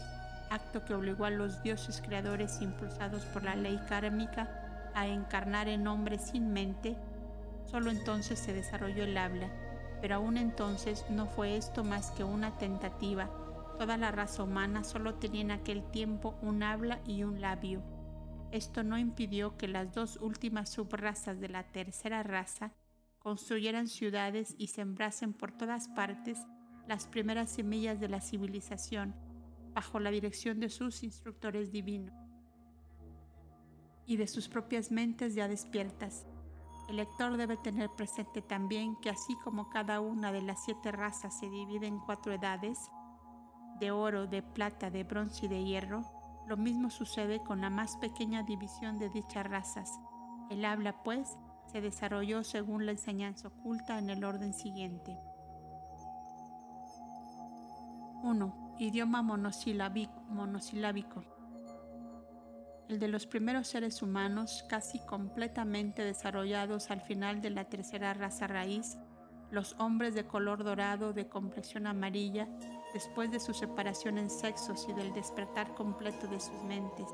acto 0.50 0.84
que 0.84 0.94
obligó 0.94 1.24
a 1.24 1.30
los 1.30 1.62
dioses 1.62 2.02
creadores 2.04 2.60
impulsados 2.60 3.24
por 3.26 3.44
la 3.44 3.56
ley 3.56 3.80
kármica 3.88 4.63
a 4.94 5.06
encarnar 5.06 5.68
en 5.68 5.86
hombre 5.86 6.18
sin 6.18 6.52
mente, 6.52 6.96
solo 7.66 7.90
entonces 7.90 8.38
se 8.38 8.52
desarrolló 8.52 9.04
el 9.04 9.16
habla, 9.18 9.50
pero 10.00 10.16
aún 10.16 10.36
entonces 10.36 11.04
no 11.10 11.26
fue 11.26 11.56
esto 11.56 11.84
más 11.84 12.10
que 12.12 12.24
una 12.24 12.56
tentativa. 12.58 13.30
Toda 13.78 13.96
la 13.96 14.12
raza 14.12 14.44
humana 14.44 14.84
solo 14.84 15.14
tenía 15.14 15.42
en 15.42 15.50
aquel 15.50 15.82
tiempo 15.90 16.38
un 16.42 16.62
habla 16.62 17.00
y 17.06 17.24
un 17.24 17.40
labio. 17.40 17.82
Esto 18.52 18.84
no 18.84 18.98
impidió 18.98 19.56
que 19.56 19.66
las 19.66 19.92
dos 19.92 20.16
últimas 20.20 20.70
subrazas 20.70 21.40
de 21.40 21.48
la 21.48 21.64
tercera 21.64 22.22
raza 22.22 22.72
construyeran 23.18 23.88
ciudades 23.88 24.54
y 24.58 24.68
sembrasen 24.68 25.32
por 25.32 25.50
todas 25.50 25.88
partes 25.88 26.38
las 26.86 27.06
primeras 27.06 27.50
semillas 27.50 27.98
de 27.98 28.08
la 28.08 28.20
civilización 28.20 29.14
bajo 29.72 29.98
la 29.98 30.10
dirección 30.10 30.60
de 30.60 30.68
sus 30.68 31.02
instructores 31.02 31.72
divinos 31.72 32.23
y 34.06 34.16
de 34.16 34.26
sus 34.26 34.48
propias 34.48 34.90
mentes 34.90 35.34
ya 35.34 35.48
despiertas. 35.48 36.26
El 36.88 36.96
lector 36.96 37.36
debe 37.36 37.56
tener 37.56 37.90
presente 37.90 38.42
también 38.42 38.96
que 39.00 39.10
así 39.10 39.34
como 39.42 39.70
cada 39.70 40.00
una 40.00 40.32
de 40.32 40.42
las 40.42 40.64
siete 40.64 40.92
razas 40.92 41.38
se 41.38 41.48
divide 41.48 41.86
en 41.86 41.98
cuatro 41.98 42.32
edades, 42.32 42.78
de 43.80 43.90
oro, 43.90 44.26
de 44.26 44.42
plata, 44.42 44.90
de 44.90 45.04
bronce 45.04 45.46
y 45.46 45.48
de 45.48 45.64
hierro, 45.64 46.04
lo 46.46 46.56
mismo 46.56 46.90
sucede 46.90 47.42
con 47.42 47.60
la 47.60 47.70
más 47.70 47.96
pequeña 47.96 48.42
división 48.42 48.98
de 48.98 49.08
dichas 49.08 49.48
razas. 49.48 49.90
El 50.50 50.64
habla, 50.64 51.02
pues, 51.02 51.36
se 51.72 51.80
desarrolló 51.80 52.44
según 52.44 52.86
la 52.86 52.92
enseñanza 52.92 53.48
oculta 53.48 53.98
en 53.98 54.10
el 54.10 54.24
orden 54.24 54.52
siguiente. 54.52 55.18
1. 58.22 58.76
Idioma 58.78 59.22
monosilábico 59.22 61.33
el 62.88 62.98
de 62.98 63.08
los 63.08 63.26
primeros 63.26 63.68
seres 63.68 64.02
humanos 64.02 64.64
casi 64.68 64.98
completamente 65.00 66.04
desarrollados 66.04 66.90
al 66.90 67.00
final 67.00 67.40
de 67.40 67.50
la 67.50 67.64
tercera 67.64 68.12
raza 68.12 68.46
raíz, 68.46 68.98
los 69.50 69.74
hombres 69.78 70.14
de 70.14 70.26
color 70.26 70.64
dorado 70.64 71.12
de 71.12 71.28
complexión 71.28 71.86
amarilla, 71.86 72.48
después 72.92 73.30
de 73.30 73.40
su 73.40 73.54
separación 73.54 74.18
en 74.18 74.28
sexos 74.28 74.86
y 74.88 74.92
del 74.92 75.12
despertar 75.12 75.74
completo 75.74 76.26
de 76.26 76.40
sus 76.40 76.62
mentes. 76.64 77.08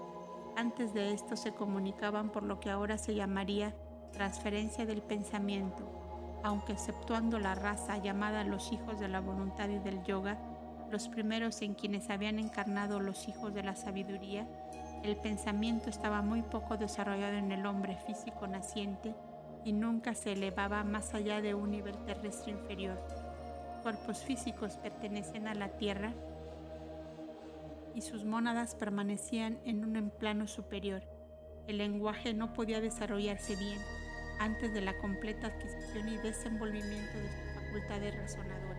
Antes 0.56 0.92
de 0.92 1.12
esto 1.12 1.37
se 1.37 1.52
comunicaban 1.52 2.30
por 2.30 2.42
lo 2.42 2.59
que 2.59 2.70
ahora 2.70 2.98
se 2.98 3.14
llamaría 3.14 3.74
transferencia 4.12 4.87
del 4.87 5.02
pensamiento, 5.02 6.40
aunque 6.42 6.72
exceptuando 6.72 7.38
la 7.38 7.54
raza 7.54 7.98
llamada 7.98 8.44
los 8.44 8.72
hijos 8.72 8.98
de 8.98 9.09
la 9.09 9.20
voluntad 9.20 9.68
y 9.68 9.78
del 9.78 10.02
yoga, 10.02 10.38
los 10.90 11.09
primeros 11.09 11.62
en 11.62 11.74
quienes 11.74 12.11
habían 12.11 12.38
encarnado 12.38 12.98
los 12.98 13.28
hijos 13.28 13.54
de 13.54 13.62
la 13.62 13.76
sabiduría, 13.76 14.48
el 15.03 15.17
pensamiento 15.17 15.89
estaba 15.89 16.21
muy 16.21 16.43
poco 16.43 16.77
desarrollado 16.77 17.37
en 17.37 17.53
el 17.53 17.65
hombre 17.65 17.97
físico 18.07 18.47
naciente 18.47 19.15
y 19.65 19.73
nunca 19.73 20.15
se 20.15 20.33
elevaba 20.33 20.85
más 20.85 21.15
allá 21.15 21.40
de 21.40 21.55
un 21.55 21.71
nivel 21.71 21.96
terrestre 22.05 22.53
inferior. 22.53 22.98
Cuerpos 23.83 24.19
físicos 24.19 24.77
pertenecen 24.77 25.48
a 25.48 25.55
la 25.55 25.69
tierra 25.69 26.13
y 27.94 28.03
sus 28.03 28.25
mónadas 28.25 28.75
permanecían 28.75 29.59
en 29.65 29.85
un 29.85 30.11
plano 30.11 30.46
superior. 30.46 31.03
El 31.67 31.79
lenguaje 31.79 32.35
no 32.35 32.53
podía 32.53 32.81
desarrollarse 32.81 33.57
bien 33.57 33.79
antes 34.38 34.73
de 34.73 34.81
la 34.81 34.96
completa 34.98 35.48
adquisición 35.48 36.09
y 36.09 36.17
desenvolvimiento 36.19 37.19
de 37.19 37.29
sus 37.29 37.65
facultades 37.65 38.17
razonadoras. 38.17 38.79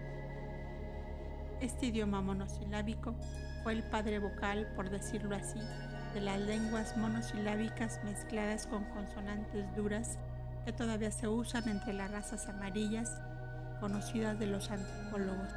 Este 1.62 1.88
idioma 1.88 2.22
monosilábico 2.22 3.16
fue 3.64 3.74
el 3.74 3.84
padre 3.84 4.20
vocal, 4.20 4.72
por 4.76 4.90
decirlo 4.90 5.36
así, 5.36 5.60
de 6.14 6.22
las 6.22 6.40
lenguas 6.40 6.98
monosilábicas 6.98 8.00
mezcladas 8.04 8.68
con 8.68 8.84
consonantes 8.86 9.66
duras 9.76 10.18
que 10.66 10.74
todavía 10.74 11.12
se 11.12 11.28
usan 11.28 11.68
entre 11.70 11.94
las 11.94 12.12
razas 12.12 12.48
amarillas 12.48 13.22
conocidas 13.80 14.38
de 14.38 14.48
los 14.48 14.70
antropólogos. 14.70 15.50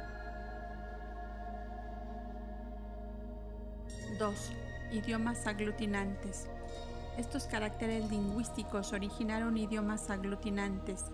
2. 4.17 4.51
Idiomas 4.93 5.45
aglutinantes. 5.45 6.47
Estos 7.17 7.45
caracteres 7.45 8.09
lingüísticos 8.09 8.93
originaron 8.93 9.57
idiomas 9.57 10.09
aglutinantes. 10.09 11.05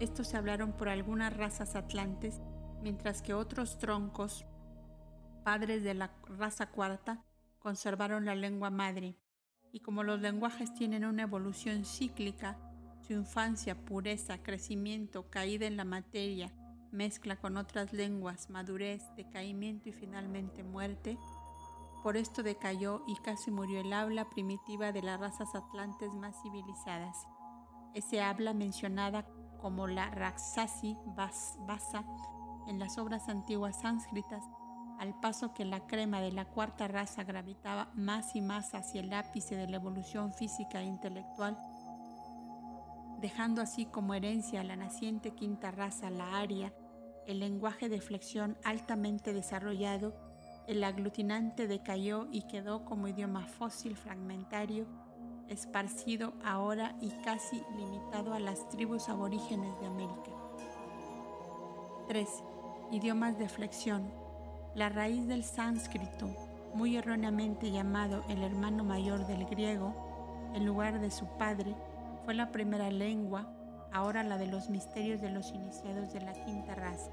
Estos 0.00 0.28
se 0.28 0.36
hablaron 0.36 0.72
por 0.72 0.88
algunas 0.88 1.36
razas 1.36 1.76
atlantes, 1.76 2.40
mientras 2.82 3.20
que 3.20 3.34
otros 3.34 3.78
troncos, 3.78 4.46
padres 5.44 5.82
de 5.84 5.94
la 5.94 6.10
raza 6.38 6.66
cuarta, 6.66 7.22
conservaron 7.66 8.24
la 8.24 8.36
lengua 8.36 8.70
madre, 8.70 9.16
y 9.72 9.80
como 9.80 10.04
los 10.04 10.20
lenguajes 10.20 10.72
tienen 10.74 11.04
una 11.04 11.24
evolución 11.24 11.84
cíclica, 11.84 12.56
su 13.00 13.12
infancia, 13.12 13.74
pureza, 13.84 14.40
crecimiento, 14.40 15.28
caída 15.30 15.66
en 15.66 15.76
la 15.76 15.84
materia, 15.84 16.52
mezcla 16.92 17.34
con 17.34 17.56
otras 17.56 17.92
lenguas, 17.92 18.50
madurez, 18.50 19.02
decaimiento 19.16 19.88
y 19.88 19.92
finalmente 19.92 20.62
muerte, 20.62 21.18
por 22.04 22.16
esto 22.16 22.44
decayó 22.44 23.02
y 23.08 23.16
casi 23.16 23.50
murió 23.50 23.80
el 23.80 23.92
habla 23.92 24.30
primitiva 24.30 24.92
de 24.92 25.02
las 25.02 25.18
razas 25.18 25.52
atlantes 25.56 26.14
más 26.14 26.40
civilizadas. 26.42 27.26
Ese 27.94 28.22
habla 28.22 28.54
mencionada 28.54 29.26
como 29.60 29.88
la 29.88 30.08
Raksasi 30.10 30.96
Vasa 31.16 32.04
en 32.68 32.78
las 32.78 32.96
obras 32.96 33.28
antiguas 33.28 33.80
sánscritas 33.80 34.44
al 34.98 35.18
paso 35.20 35.52
que 35.52 35.64
la 35.64 35.86
crema 35.86 36.20
de 36.20 36.32
la 36.32 36.46
cuarta 36.46 36.88
raza 36.88 37.24
gravitaba 37.24 37.90
más 37.94 38.34
y 38.34 38.40
más 38.40 38.74
hacia 38.74 39.00
el 39.00 39.12
ápice 39.12 39.56
de 39.56 39.68
la 39.68 39.76
evolución 39.76 40.32
física 40.32 40.80
e 40.80 40.84
intelectual, 40.84 41.58
dejando 43.20 43.62
así 43.62 43.86
como 43.86 44.14
herencia 44.14 44.60
a 44.60 44.64
la 44.64 44.76
naciente 44.76 45.32
quinta 45.32 45.70
raza 45.70 46.10
la 46.10 46.38
aria, 46.38 46.72
el 47.26 47.40
lenguaje 47.40 47.88
de 47.88 48.00
flexión 48.00 48.56
altamente 48.64 49.32
desarrollado, 49.32 50.14
el 50.66 50.82
aglutinante 50.82 51.66
decayó 51.66 52.26
y 52.30 52.42
quedó 52.42 52.84
como 52.84 53.08
idioma 53.08 53.46
fósil 53.46 53.96
fragmentario, 53.96 54.86
esparcido 55.48 56.34
ahora 56.44 56.96
y 57.00 57.10
casi 57.24 57.62
limitado 57.76 58.34
a 58.34 58.40
las 58.40 58.68
tribus 58.68 59.08
aborígenes 59.08 59.78
de 59.80 59.86
América. 59.86 60.32
3. 62.08 62.28
Idiomas 62.92 63.38
de 63.38 63.48
flexión 63.48 64.25
la 64.76 64.90
raíz 64.90 65.26
del 65.26 65.42
sánscrito, 65.42 66.28
muy 66.74 66.98
erróneamente 66.98 67.70
llamado 67.70 68.22
el 68.28 68.42
hermano 68.42 68.84
mayor 68.84 69.26
del 69.26 69.46
griego, 69.46 70.52
en 70.54 70.66
lugar 70.66 71.00
de 71.00 71.10
su 71.10 71.26
padre, 71.38 71.74
fue 72.26 72.34
la 72.34 72.52
primera 72.52 72.90
lengua, 72.90 73.48
ahora 73.90 74.22
la 74.22 74.36
de 74.36 74.46
los 74.46 74.68
misterios 74.68 75.22
de 75.22 75.30
los 75.30 75.50
iniciados 75.52 76.12
de 76.12 76.20
la 76.20 76.34
quinta 76.44 76.74
raza. 76.74 77.10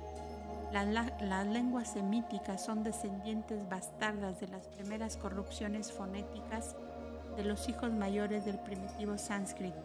Las, 0.74 1.48
lenguas 1.48 1.94
semíticas 1.94 2.66
son 2.66 2.84
descendientes 2.84 3.70
bastardas 3.70 4.42
de 4.42 4.50
las 4.50 4.68
primeras 4.68 5.16
corrupciones 5.16 5.90
fonéticas 5.90 6.76
de 7.38 7.46
los 7.46 7.70
hijos 7.70 7.94
mayores 7.94 8.44
del 8.44 8.60
primitivo 8.60 9.18
sánscrito. 9.18 9.80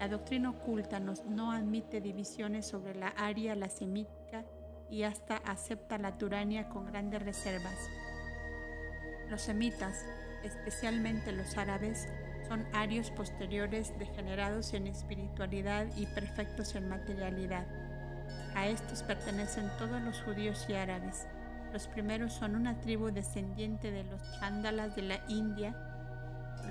La 0.00 0.08
doctrina 0.08 0.50
oculta 0.50 1.00
nos, 1.00 1.22
no 1.26 1.52
admite 1.52 2.00
divisiones 2.00 2.64
sobre 2.64 2.94
la 2.94 3.08
aria, 3.08 3.54
la 3.54 3.68
semítica 3.68 4.23
y 4.94 5.02
hasta 5.02 5.38
acepta 5.38 5.98
la 5.98 6.16
turania 6.18 6.68
con 6.68 6.86
grandes 6.86 7.20
reservas. 7.20 7.90
Los 9.28 9.42
semitas, 9.42 10.06
especialmente 10.44 11.32
los 11.32 11.56
árabes, 11.58 12.06
son 12.46 12.64
arios 12.72 13.10
posteriores 13.10 13.98
degenerados 13.98 14.72
en 14.72 14.86
espiritualidad 14.86 15.88
y 15.96 16.06
perfectos 16.06 16.76
en 16.76 16.88
materialidad. 16.88 17.66
A 18.54 18.68
estos 18.68 19.02
pertenecen 19.02 19.68
todos 19.78 20.00
los 20.00 20.22
judíos 20.22 20.64
y 20.68 20.74
árabes. 20.74 21.26
Los 21.72 21.88
primeros 21.88 22.32
son 22.32 22.54
una 22.54 22.80
tribu 22.80 23.10
descendiente 23.10 23.90
de 23.90 24.04
los 24.04 24.20
chándalas 24.38 24.94
de 24.94 25.02
la 25.02 25.20
India, 25.26 25.74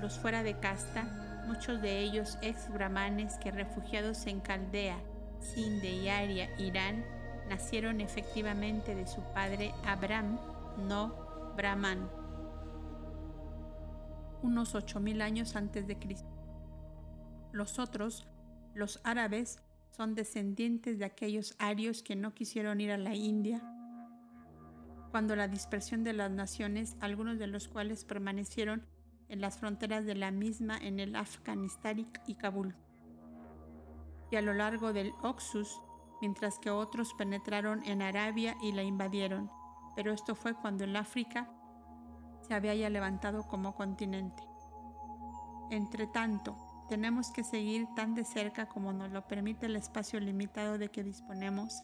los 0.00 0.18
fuera 0.18 0.42
de 0.42 0.58
casta, 0.58 1.42
muchos 1.46 1.82
de 1.82 1.98
ellos 1.98 2.38
ex 2.40 2.72
brahmanes 2.72 3.36
que 3.36 3.50
refugiados 3.50 4.24
en 4.26 4.40
Caldea, 4.40 4.96
Sinde 5.40 5.90
y 5.90 6.08
Aria, 6.08 6.48
Irán, 6.56 7.04
nacieron 7.48 8.00
efectivamente 8.00 8.94
de 8.94 9.06
su 9.06 9.20
padre 9.34 9.72
Abraham, 9.84 10.38
no 10.88 11.52
Brahman, 11.56 12.10
unos 14.42 14.74
8.000 14.74 15.22
años 15.22 15.56
antes 15.56 15.86
de 15.86 15.98
Cristo. 15.98 16.28
Los 17.52 17.78
otros, 17.78 18.26
los 18.74 19.00
árabes, 19.04 19.60
son 19.90 20.14
descendientes 20.14 20.98
de 20.98 21.04
aquellos 21.04 21.54
arios 21.58 22.02
que 22.02 22.16
no 22.16 22.34
quisieron 22.34 22.80
ir 22.80 22.90
a 22.90 22.98
la 22.98 23.14
India 23.14 23.62
cuando 25.14 25.36
la 25.36 25.46
dispersión 25.46 26.02
de 26.02 26.12
las 26.12 26.32
naciones, 26.32 26.96
algunos 26.98 27.38
de 27.38 27.46
los 27.46 27.68
cuales 27.68 28.04
permanecieron 28.04 28.84
en 29.28 29.40
las 29.40 29.58
fronteras 29.58 30.04
de 30.04 30.16
la 30.16 30.32
misma 30.32 30.76
en 30.76 30.98
el 30.98 31.14
Afganistán 31.14 32.10
y 32.26 32.34
Kabul. 32.34 32.74
Y 34.32 34.34
a 34.36 34.42
lo 34.42 34.52
largo 34.54 34.92
del 34.92 35.12
Oxus, 35.22 35.80
mientras 36.20 36.58
que 36.58 36.70
otros 36.70 37.14
penetraron 37.14 37.82
en 37.84 38.02
Arabia 38.02 38.56
y 38.62 38.72
la 38.72 38.82
invadieron, 38.82 39.50
pero 39.94 40.12
esto 40.12 40.34
fue 40.34 40.54
cuando 40.54 40.84
el 40.84 40.96
África 40.96 41.48
se 42.46 42.54
había 42.54 42.74
ya 42.74 42.90
levantado 42.90 43.46
como 43.46 43.74
continente. 43.74 44.42
Entre 45.70 46.06
tanto, 46.06 46.56
tenemos 46.88 47.30
que 47.30 47.44
seguir 47.44 47.86
tan 47.96 48.14
de 48.14 48.24
cerca 48.24 48.66
como 48.66 48.92
nos 48.92 49.10
lo 49.10 49.26
permite 49.26 49.66
el 49.66 49.76
espacio 49.76 50.20
limitado 50.20 50.78
de 50.78 50.90
que 50.90 51.02
disponemos 51.02 51.82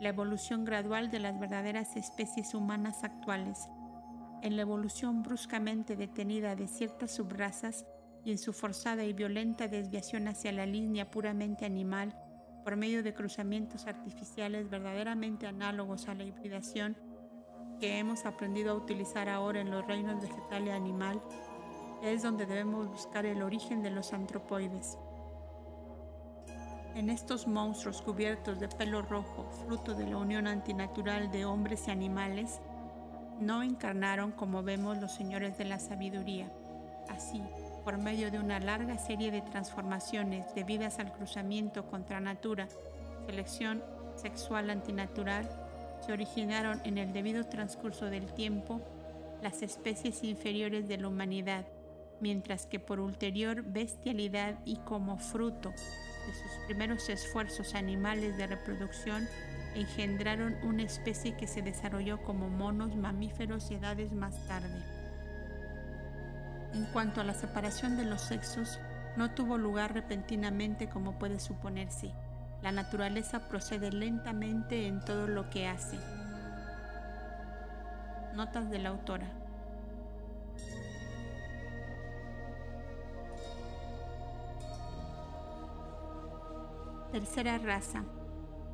la 0.00 0.08
evolución 0.08 0.64
gradual 0.64 1.10
de 1.10 1.20
las 1.20 1.38
verdaderas 1.38 1.96
especies 1.96 2.54
humanas 2.54 3.04
actuales, 3.04 3.68
en 4.42 4.56
la 4.56 4.62
evolución 4.62 5.22
bruscamente 5.22 5.94
detenida 5.94 6.56
de 6.56 6.66
ciertas 6.66 7.14
subrazas 7.14 7.86
y 8.24 8.32
en 8.32 8.38
su 8.38 8.52
forzada 8.52 9.04
y 9.04 9.12
violenta 9.12 9.68
desviación 9.68 10.26
hacia 10.26 10.50
la 10.50 10.66
línea 10.66 11.10
puramente 11.10 11.64
animal 11.64 12.16
por 12.64 12.76
medio 12.76 13.02
de 13.02 13.14
cruzamientos 13.14 13.86
artificiales 13.86 14.70
verdaderamente 14.70 15.46
análogos 15.46 16.08
a 16.08 16.14
la 16.14 16.24
hibridación 16.24 16.96
que 17.80 17.98
hemos 17.98 18.26
aprendido 18.26 18.72
a 18.72 18.76
utilizar 18.76 19.28
ahora 19.28 19.60
en 19.60 19.70
los 19.70 19.86
reinos 19.86 20.22
vegetal 20.22 20.66
y 20.66 20.70
animal, 20.70 21.20
es 22.02 22.22
donde 22.22 22.46
debemos 22.46 22.88
buscar 22.88 23.26
el 23.26 23.42
origen 23.42 23.82
de 23.82 23.90
los 23.90 24.12
antropoides. 24.12 24.98
En 26.94 27.10
estos 27.10 27.46
monstruos 27.46 28.02
cubiertos 28.02 28.60
de 28.60 28.68
pelo 28.68 29.02
rojo, 29.02 29.50
fruto 29.66 29.94
de 29.94 30.06
la 30.06 30.18
unión 30.18 30.46
antinatural 30.46 31.32
de 31.32 31.44
hombres 31.44 31.88
y 31.88 31.90
animales, 31.90 32.60
no 33.40 33.62
encarnaron 33.62 34.30
como 34.30 34.62
vemos 34.62 34.98
los 34.98 35.12
señores 35.12 35.58
de 35.58 35.64
la 35.64 35.78
sabiduría. 35.78 36.52
Así, 37.08 37.42
por 37.84 37.98
medio 37.98 38.30
de 38.30 38.38
una 38.38 38.60
larga 38.60 38.98
serie 38.98 39.30
de 39.30 39.42
transformaciones 39.42 40.54
debidas 40.54 40.98
al 40.98 41.12
cruzamiento 41.12 41.86
contra 41.86 42.20
natura, 42.20 42.68
selección 43.26 43.82
sexual 44.16 44.70
antinatural, 44.70 45.48
se 46.04 46.12
originaron 46.12 46.80
en 46.84 46.98
el 46.98 47.12
debido 47.12 47.44
transcurso 47.44 48.06
del 48.06 48.32
tiempo 48.32 48.80
las 49.42 49.62
especies 49.62 50.22
inferiores 50.22 50.88
de 50.88 50.98
la 50.98 51.08
humanidad, 51.08 51.66
mientras 52.20 52.66
que 52.66 52.78
por 52.78 53.00
ulterior 53.00 53.62
bestialidad 53.62 54.58
y 54.64 54.76
como 54.78 55.18
fruto 55.18 55.70
de 55.70 56.34
sus 56.34 56.66
primeros 56.66 57.08
esfuerzos 57.08 57.74
animales 57.74 58.36
de 58.36 58.46
reproducción 58.46 59.26
engendraron 59.74 60.54
una 60.62 60.82
especie 60.82 61.36
que 61.36 61.46
se 61.46 61.62
desarrolló 61.62 62.22
como 62.22 62.48
monos 62.48 62.94
mamíferos 62.94 63.70
y 63.70 63.74
edades 63.74 64.12
más 64.12 64.46
tarde. 64.46 65.01
En 66.74 66.86
cuanto 66.86 67.20
a 67.20 67.24
la 67.24 67.34
separación 67.34 67.96
de 67.96 68.04
los 68.04 68.22
sexos, 68.22 68.80
no 69.16 69.32
tuvo 69.32 69.58
lugar 69.58 69.92
repentinamente 69.92 70.88
como 70.88 71.18
puede 71.18 71.38
suponerse. 71.38 72.12
La 72.62 72.72
naturaleza 72.72 73.48
procede 73.48 73.92
lentamente 73.92 74.86
en 74.86 75.04
todo 75.04 75.26
lo 75.26 75.50
que 75.50 75.66
hace. 75.66 75.98
Notas 78.34 78.70
de 78.70 78.78
la 78.78 78.88
autora. 78.88 79.30
Tercera 87.10 87.58
raza. 87.58 88.04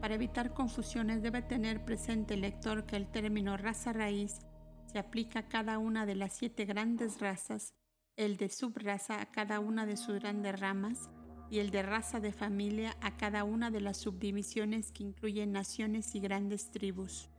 Para 0.01 0.15
evitar 0.15 0.55
confusiones 0.55 1.23
debe 1.23 1.43
tener 1.43 1.85
presente 1.85 2.35
el 2.35 2.43
lector 2.43 2.87
que 2.87 2.95
el 2.95 3.09
término 3.09 3.57
raza 3.57 3.93
raíz 3.93 4.39
se 4.87 5.01
aplica 5.01 5.41
a 5.41 5.49
cada 5.49 5.79
una 5.79 6.07
de 6.07 6.15
las 6.15 6.35
siete 6.35 6.65
grandes 6.65 7.21
razas, 7.21 7.75
el 8.19 8.37
de 8.37 8.49
subraza 8.49 9.21
a 9.21 9.27
cada 9.27 9.61
una 9.61 9.87
de 9.87 9.97
sus 9.97 10.17
grandes 10.17 10.59
ramas 10.59 11.09
y 11.51 11.61
el 11.61 11.71
de 11.71 11.85
raza 11.85 12.19
de 12.19 12.33
familia 12.33 12.97
a 13.01 13.17
cada 13.17 13.45
una 13.45 13.71
de 13.71 13.81
las 13.81 13.97
subdivisiones 13.97 14.91
que 14.91 15.05
incluyen 15.05 15.53
naciones 15.53 16.17
y 16.17 16.21
grandes 16.21 16.73
tribus. 16.73 17.31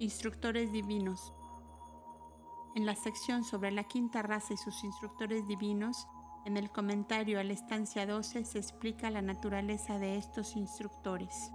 Instructores 0.00 0.72
divinos. 0.72 1.32
En 2.74 2.84
la 2.84 2.96
sección 2.96 3.44
sobre 3.44 3.70
la 3.70 3.84
quinta 3.84 4.22
raza 4.22 4.54
y 4.54 4.56
sus 4.56 4.82
instructores 4.82 5.46
divinos, 5.46 6.08
en 6.46 6.56
el 6.56 6.68
comentario 6.70 7.38
a 7.38 7.44
la 7.44 7.52
estancia 7.52 8.06
12 8.06 8.44
se 8.44 8.58
explica 8.58 9.08
la 9.10 9.22
naturaleza 9.22 9.98
de 9.98 10.16
estos 10.16 10.56
instructores. 10.56 11.52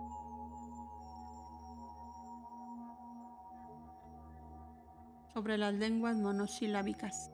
Sobre 5.36 5.58
las 5.58 5.74
lenguas 5.74 6.16
monosilábicas. 6.16 7.30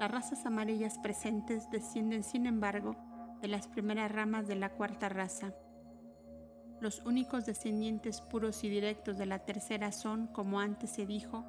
Las 0.00 0.10
razas 0.10 0.44
amarillas 0.44 0.98
presentes 0.98 1.70
descienden, 1.70 2.24
sin 2.24 2.46
embargo, 2.46 2.96
de 3.40 3.46
las 3.46 3.68
primeras 3.68 4.10
ramas 4.10 4.48
de 4.48 4.56
la 4.56 4.70
cuarta 4.70 5.08
raza. 5.08 5.54
Los 6.80 6.98
únicos 7.06 7.46
descendientes 7.46 8.20
puros 8.20 8.64
y 8.64 8.68
directos 8.68 9.18
de 9.18 9.26
la 9.26 9.44
tercera 9.44 9.92
son, 9.92 10.26
como 10.26 10.58
antes 10.58 10.90
se 10.90 11.06
dijo, 11.06 11.44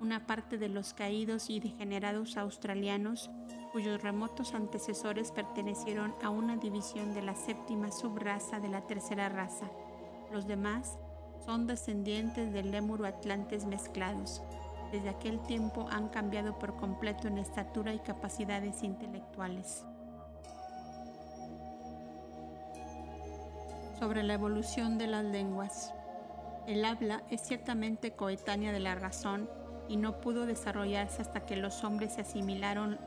una 0.00 0.26
parte 0.26 0.56
de 0.56 0.70
los 0.70 0.94
caídos 0.94 1.50
y 1.50 1.60
degenerados 1.60 2.38
australianos 2.38 3.30
cuyos 3.70 4.00
remotos 4.02 4.54
antecesores 4.54 5.30
pertenecieron 5.30 6.14
a 6.22 6.30
una 6.30 6.56
división 6.56 7.12
de 7.12 7.20
la 7.20 7.34
séptima 7.34 7.92
subraza 7.92 8.60
de 8.60 8.68
la 8.68 8.86
tercera 8.86 9.28
raza. 9.28 9.70
Los 10.32 10.46
demás 10.46 10.98
son 11.44 11.66
descendientes 11.66 12.52
del 12.52 12.70
lémuro 12.70 13.06
atlantes 13.06 13.66
mezclados. 13.66 14.42
Desde 14.92 15.08
aquel 15.08 15.40
tiempo 15.40 15.86
han 15.90 16.08
cambiado 16.08 16.58
por 16.58 16.76
completo 16.76 17.28
en 17.28 17.38
estatura 17.38 17.92
y 17.92 17.98
capacidades 17.98 18.82
intelectuales. 18.82 19.84
Sobre 23.98 24.22
la 24.22 24.34
evolución 24.34 24.98
de 24.98 25.06
las 25.06 25.24
lenguas. 25.24 25.92
El 26.66 26.84
habla 26.84 27.22
es 27.30 27.42
ciertamente 27.42 28.12
coetánea 28.12 28.72
de 28.72 28.80
la 28.80 28.94
razón 28.94 29.50
y 29.88 29.96
no 29.96 30.20
pudo 30.20 30.46
desarrollarse 30.46 31.20
hasta 31.20 31.44
que 31.44 31.56
los 31.56 31.84
hombres 31.84 32.14
se 32.14 32.22
asimilaron 32.22 32.98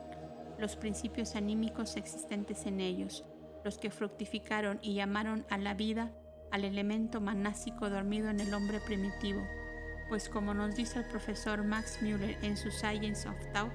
los 0.59 0.75
principios 0.75 1.35
anímicos 1.35 1.97
existentes 1.97 2.65
en 2.65 2.81
ellos, 2.81 3.25
los 3.63 3.77
que 3.77 3.89
fructificaron 3.89 4.79
y 4.81 4.95
llamaron 4.95 5.45
a 5.49 5.57
la 5.57 5.73
vida 5.73 6.11
al 6.51 6.65
elemento 6.65 7.21
manásico 7.21 7.89
dormido 7.89 8.29
en 8.29 8.39
el 8.39 8.53
hombre 8.53 8.79
primitivo, 8.79 9.45
pues 10.09 10.29
como 10.29 10.53
nos 10.53 10.75
dice 10.75 10.99
el 10.99 11.05
profesor 11.05 11.63
Max 11.63 11.99
Müller 12.01 12.37
en 12.41 12.57
su 12.57 12.71
Science 12.71 13.27
of 13.27 13.35
Thought, 13.53 13.71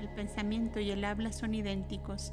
el 0.00 0.08
pensamiento 0.10 0.80
y 0.80 0.90
el 0.90 1.04
habla 1.04 1.32
son 1.32 1.54
idénticos. 1.54 2.32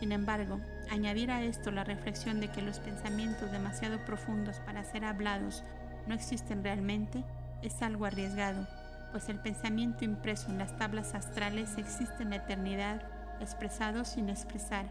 Sin 0.00 0.12
embargo, 0.12 0.60
añadir 0.90 1.30
a 1.30 1.42
esto 1.42 1.70
la 1.70 1.84
reflexión 1.84 2.40
de 2.40 2.48
que 2.48 2.62
los 2.62 2.78
pensamientos 2.78 3.50
demasiado 3.50 3.98
profundos 4.04 4.60
para 4.60 4.84
ser 4.84 5.04
hablados 5.04 5.64
no 6.06 6.14
existen 6.14 6.62
realmente 6.62 7.24
es 7.62 7.82
algo 7.82 8.06
arriesgado, 8.06 8.66
pues 9.10 9.28
el 9.28 9.40
pensamiento 9.40 10.04
impreso 10.04 10.48
en 10.48 10.58
las 10.58 10.76
tablas 10.76 11.14
astrales 11.14 11.76
existe 11.76 12.22
en 12.22 12.30
la 12.30 12.36
eternidad, 12.36 13.02
expresado 13.40 14.04
sin 14.04 14.28
expresar. 14.28 14.86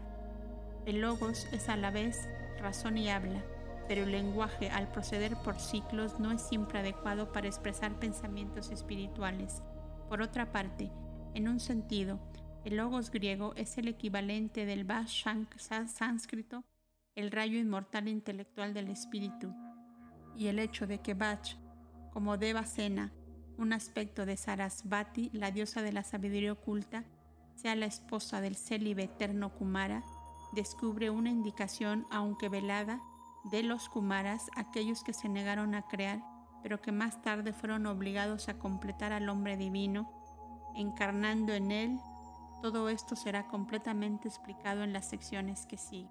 El 0.86 1.00
logos 1.00 1.46
es 1.52 1.68
a 1.68 1.76
la 1.76 1.90
vez 1.90 2.28
razón 2.60 2.98
y 2.98 3.08
habla, 3.08 3.42
pero 3.88 4.02
el 4.02 4.12
lenguaje 4.12 4.68
al 4.70 4.92
proceder 4.92 5.34
por 5.38 5.58
ciclos 5.58 6.20
no 6.20 6.30
es 6.30 6.42
siempre 6.42 6.78
adecuado 6.78 7.32
para 7.32 7.48
expresar 7.48 7.98
pensamientos 7.98 8.70
espirituales. 8.70 9.62
Por 10.08 10.20
otra 10.20 10.52
parte, 10.52 10.90
en 11.34 11.48
un 11.48 11.58
sentido, 11.58 12.20
el 12.64 12.76
logos 12.76 13.10
griego 13.10 13.54
es 13.56 13.78
el 13.78 13.88
equivalente 13.88 14.66
del 14.66 14.84
Vash 14.84 15.24
sánscrito, 15.86 16.64
el 17.14 17.30
rayo 17.30 17.58
inmortal 17.58 18.08
intelectual 18.08 18.74
del 18.74 18.88
espíritu. 18.88 19.54
Y 20.36 20.48
el 20.48 20.58
hecho 20.58 20.86
de 20.86 21.00
que 21.00 21.14
Vach, 21.14 21.56
como 22.12 22.36
Devasena, 22.36 23.12
un 23.56 23.72
aspecto 23.72 24.26
de 24.26 24.36
Sarasvati, 24.36 25.30
la 25.32 25.50
diosa 25.50 25.82
de 25.82 25.92
la 25.92 26.04
sabiduría 26.04 26.52
oculta, 26.52 27.04
sea 27.54 27.74
la 27.74 27.86
esposa 27.86 28.40
del 28.40 28.54
célibe 28.54 29.04
eterno 29.04 29.52
Kumara, 29.54 30.04
descubre 30.52 31.10
una 31.10 31.30
indicación, 31.30 32.06
aunque 32.10 32.48
velada, 32.48 33.00
de 33.44 33.62
los 33.62 33.88
Kumaras, 33.88 34.50
aquellos 34.56 35.02
que 35.02 35.12
se 35.12 35.28
negaron 35.28 35.74
a 35.74 35.82
crear, 35.82 36.20
pero 36.62 36.80
que 36.80 36.92
más 36.92 37.22
tarde 37.22 37.52
fueron 37.52 37.86
obligados 37.86 38.48
a 38.48 38.58
completar 38.58 39.12
al 39.12 39.28
hombre 39.28 39.56
divino, 39.56 40.10
encarnando 40.74 41.52
en 41.52 41.70
él. 41.70 42.00
Todo 42.62 42.88
esto 42.88 43.16
será 43.16 43.46
completamente 43.48 44.28
explicado 44.28 44.82
en 44.82 44.92
las 44.92 45.08
secciones 45.08 45.66
que 45.66 45.76
siguen. 45.76 46.10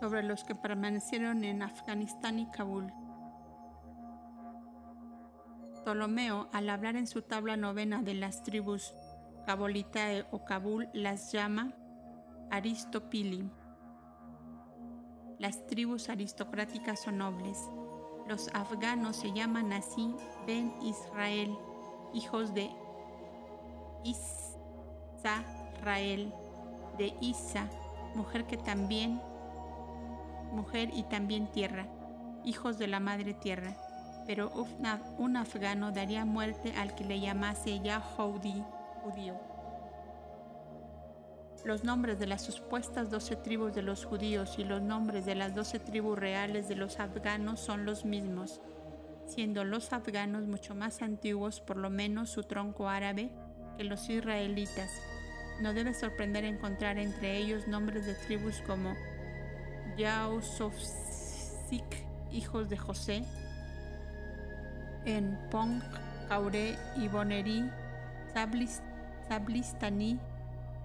Sobre 0.00 0.22
los 0.22 0.44
que 0.44 0.54
permanecieron 0.54 1.44
en 1.44 1.62
Afganistán 1.62 2.38
y 2.38 2.46
Kabul. 2.50 2.92
Ptolomeo, 5.80 6.48
al 6.52 6.68
hablar 6.68 6.96
en 6.96 7.06
su 7.06 7.22
tabla 7.22 7.56
novena 7.56 8.02
de 8.02 8.14
las 8.14 8.42
tribus 8.42 8.94
Cabolitae 9.46 10.26
o 10.30 10.44
Kabul, 10.44 10.88
las 10.92 11.32
llama 11.32 11.72
Aristopili. 12.50 13.50
Las 15.38 15.66
tribus 15.66 16.08
aristocráticas 16.08 17.06
o 17.06 17.12
nobles. 17.12 17.58
Los 18.26 18.48
afganos 18.54 19.16
se 19.16 19.32
llaman 19.32 19.72
así 19.72 20.14
Ben 20.46 20.72
Israel, 20.82 21.56
hijos 22.12 22.54
de 22.54 22.70
Israel, 24.04 26.32
de 26.98 27.14
Isa, 27.20 27.68
mujer 28.14 28.46
que 28.46 28.56
también, 28.56 29.20
mujer 30.52 30.90
y 30.92 31.04
también 31.04 31.50
tierra, 31.52 31.86
hijos 32.44 32.78
de 32.78 32.88
la 32.88 33.00
madre 33.00 33.34
tierra 33.34 33.76
pero 34.28 34.52
un 35.16 35.38
afgano 35.38 35.90
daría 35.90 36.26
muerte 36.26 36.74
al 36.76 36.94
que 36.94 37.02
le 37.02 37.18
llamase 37.18 37.80
Yahudi 37.80 38.62
judío. 39.02 39.47
Los 41.68 41.84
nombres 41.84 42.18
de 42.18 42.26
las 42.26 42.46
supuestas 42.46 43.10
doce 43.10 43.36
tribus 43.36 43.74
de 43.74 43.82
los 43.82 44.06
judíos 44.06 44.58
y 44.58 44.64
los 44.64 44.80
nombres 44.80 45.26
de 45.26 45.34
las 45.34 45.54
doce 45.54 45.78
tribus 45.78 46.18
reales 46.18 46.66
de 46.66 46.76
los 46.76 46.98
afganos 46.98 47.60
son 47.60 47.84
los 47.84 48.06
mismos, 48.06 48.62
siendo 49.26 49.64
los 49.64 49.92
afganos 49.92 50.46
mucho 50.46 50.74
más 50.74 51.02
antiguos, 51.02 51.60
por 51.60 51.76
lo 51.76 51.90
menos 51.90 52.30
su 52.30 52.42
tronco 52.44 52.88
árabe, 52.88 53.30
que 53.76 53.84
los 53.84 54.08
israelitas. 54.08 54.90
No 55.60 55.74
debe 55.74 55.92
sorprender 55.92 56.46
encontrar 56.46 56.96
entre 56.96 57.36
ellos 57.36 57.68
nombres 57.68 58.06
de 58.06 58.14
tribus 58.14 58.62
como 58.66 58.94
Yausofsik, 59.98 61.82
hijos 62.32 62.70
de 62.70 62.78
José, 62.78 63.24
en 65.04 65.38
Pong, 65.50 65.82
Cauré 66.30 66.78
y 66.96 67.08
Bonnery, 67.08 67.70
Sablistani, 69.28 70.18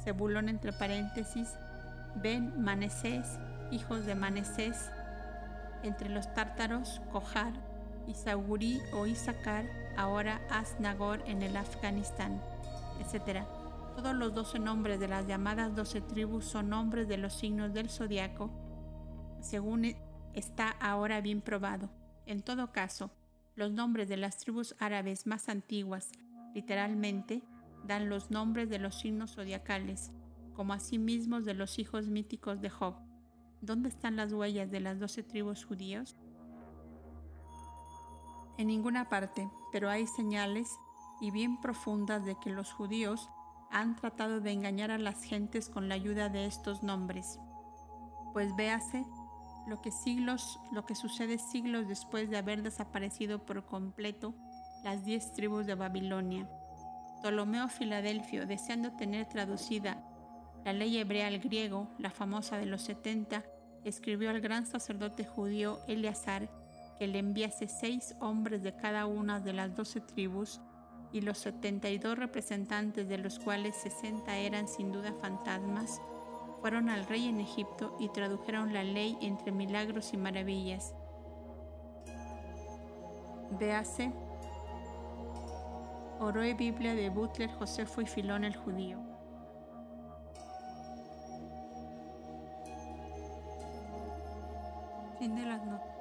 Zebulón 0.03 0.49
entre 0.49 0.73
paréntesis, 0.73 1.49
Ben 2.15 2.61
Manasés, 2.61 3.39
hijos 3.71 4.05
de 4.05 4.15
Manasés, 4.15 4.91
entre 5.83 6.09
los 6.09 6.33
tártaros, 6.33 7.01
Kohar, 7.11 7.53
Isagurí 8.07 8.81
o 8.93 9.05
Isaacar, 9.05 9.65
ahora 9.97 10.41
Asnagor 10.49 11.23
en 11.25 11.41
el 11.41 11.55
Afganistán, 11.55 12.41
etc. 12.99 13.43
Todos 13.95 14.15
los 14.15 14.33
doce 14.33 14.59
nombres 14.59 14.99
de 14.99 15.07
las 15.07 15.27
llamadas 15.27 15.75
doce 15.75 16.01
tribus 16.01 16.45
son 16.45 16.69
nombres 16.69 17.07
de 17.07 17.17
los 17.17 17.33
signos 17.33 17.73
del 17.73 17.89
zodiaco, 17.89 18.49
según 19.39 19.95
está 20.33 20.69
ahora 20.69 21.21
bien 21.21 21.41
probado. 21.41 21.89
En 22.25 22.41
todo 22.41 22.71
caso, 22.71 23.11
los 23.55 23.71
nombres 23.71 24.09
de 24.09 24.17
las 24.17 24.37
tribus 24.37 24.75
árabes 24.79 25.27
más 25.27 25.47
antiguas, 25.49 26.09
literalmente, 26.53 27.43
dan 27.85 28.09
los 28.09 28.31
nombres 28.31 28.69
de 28.69 28.79
los 28.79 28.99
signos 28.99 29.35
zodiacales, 29.35 30.11
como 30.53 30.73
asimismo 30.73 31.41
de 31.41 31.53
los 31.53 31.79
hijos 31.79 32.07
míticos 32.07 32.61
de 32.61 32.69
Job. 32.69 32.95
¿Dónde 33.61 33.89
están 33.89 34.15
las 34.15 34.33
huellas 34.33 34.71
de 34.71 34.79
las 34.79 34.99
doce 34.99 35.23
tribus 35.23 35.65
judíos? 35.65 36.15
En 38.57 38.67
ninguna 38.67 39.09
parte, 39.09 39.49
pero 39.71 39.89
hay 39.89 40.05
señales 40.05 40.69
y 41.21 41.31
bien 41.31 41.59
profundas 41.59 42.25
de 42.25 42.35
que 42.39 42.49
los 42.49 42.71
judíos 42.71 43.29
han 43.71 43.95
tratado 43.95 44.41
de 44.41 44.51
engañar 44.51 44.91
a 44.91 44.97
las 44.97 45.23
gentes 45.23 45.69
con 45.69 45.89
la 45.89 45.95
ayuda 45.95 46.29
de 46.29 46.45
estos 46.45 46.83
nombres. 46.83 47.39
Pues 48.33 48.55
véase 48.55 49.05
lo 49.67 49.81
que 49.81 49.91
lo 50.71 50.85
que 50.85 50.95
sucede 50.95 51.37
siglos 51.37 51.87
después 51.87 52.29
de 52.29 52.37
haber 52.37 52.61
desaparecido 52.61 53.45
por 53.45 53.65
completo 53.65 54.35
las 54.83 55.05
diez 55.05 55.31
tribus 55.33 55.65
de 55.65 55.75
Babilonia. 55.75 56.49
Ptolomeo 57.23 57.69
Filadelfio, 57.69 58.45
deseando 58.45 58.91
tener 58.97 59.25
traducida 59.27 59.95
la 60.65 60.73
ley 60.73 60.97
hebrea 60.97 61.27
al 61.27 61.39
griego, 61.39 61.87
la 61.97 62.09
famosa 62.09 62.57
de 62.57 62.65
los 62.65 62.81
setenta, 62.81 63.45
escribió 63.85 64.29
al 64.29 64.41
gran 64.41 64.65
sacerdote 64.65 65.23
judío 65.23 65.79
Eleazar 65.87 66.49
que 66.99 67.07
le 67.07 67.19
enviase 67.19 67.69
seis 67.69 68.13
hombres 68.19 68.61
de 68.61 68.75
cada 68.75 69.05
una 69.05 69.39
de 69.39 69.53
las 69.53 69.73
doce 69.73 70.01
tribus 70.01 70.59
y 71.13 71.21
los 71.21 71.37
setenta 71.37 71.89
y 71.89 71.97
dos 71.97 72.17
representantes 72.17 73.07
de 73.07 73.17
los 73.17 73.39
cuales 73.39 73.77
sesenta 73.77 74.35
eran 74.35 74.67
sin 74.67 74.91
duda 74.91 75.13
fantasmas, 75.13 76.01
fueron 76.59 76.89
al 76.89 77.05
rey 77.07 77.29
en 77.29 77.39
Egipto 77.39 77.95
y 78.01 78.09
tradujeron 78.09 78.73
la 78.73 78.83
ley 78.83 79.17
entre 79.21 79.53
milagros 79.53 80.11
y 80.13 80.17
maravillas. 80.17 80.93
Véase 83.57 84.11
Oroe 86.23 86.53
Biblia 86.53 86.95
de 86.95 87.09
Butler, 87.09 87.49
Josefo 87.49 87.99
y 87.99 88.05
Filón 88.05 88.45
el 88.45 88.55
judío. 88.55 88.97
Fin 95.19 95.35
de 95.35 95.45
las 95.45 95.65
notas. 95.65 95.93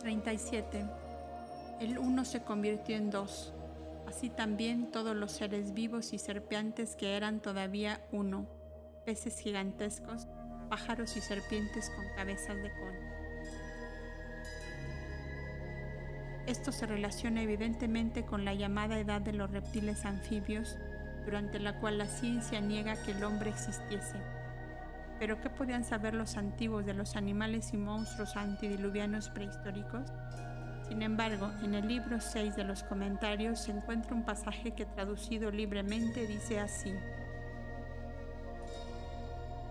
37. 0.00 0.84
El 1.80 1.98
uno 1.98 2.24
se 2.24 2.42
convirtió 2.42 2.96
en 2.96 3.10
dos, 3.10 3.54
así 4.08 4.30
también 4.30 4.90
todos 4.90 5.14
los 5.14 5.30
seres 5.30 5.74
vivos 5.74 6.12
y 6.12 6.18
serpientes 6.18 6.96
que 6.96 7.16
eran 7.16 7.40
todavía 7.40 8.04
uno, 8.10 8.46
peces 9.06 9.38
gigantescos, 9.38 10.26
pájaros 10.68 11.16
y 11.16 11.20
serpientes 11.20 11.88
con 11.90 12.04
cabezas 12.16 12.56
de 12.56 12.70
cono. 12.72 13.23
Esto 16.46 16.72
se 16.72 16.86
relaciona 16.86 17.40
evidentemente 17.42 18.26
con 18.26 18.44
la 18.44 18.52
llamada 18.52 18.98
edad 18.98 19.22
de 19.22 19.32
los 19.32 19.50
reptiles 19.50 20.04
anfibios, 20.04 20.76
durante 21.24 21.58
la 21.58 21.80
cual 21.80 21.96
la 21.96 22.06
ciencia 22.06 22.60
niega 22.60 23.02
que 23.02 23.12
el 23.12 23.24
hombre 23.24 23.48
existiese. 23.48 24.18
Pero 25.18 25.40
¿qué 25.40 25.48
podían 25.48 25.84
saber 25.84 26.12
los 26.12 26.36
antiguos 26.36 26.84
de 26.84 26.92
los 26.92 27.16
animales 27.16 27.72
y 27.72 27.78
monstruos 27.78 28.36
antidiluvianos 28.36 29.30
prehistóricos? 29.30 30.12
Sin 30.86 31.00
embargo, 31.00 31.50
en 31.62 31.74
el 31.74 31.88
libro 31.88 32.20
6 32.20 32.56
de 32.56 32.64
los 32.64 32.82
comentarios 32.82 33.60
se 33.60 33.70
encuentra 33.70 34.14
un 34.14 34.24
pasaje 34.24 34.72
que 34.72 34.84
traducido 34.84 35.50
libremente 35.50 36.26
dice 36.26 36.60
así. 36.60 36.92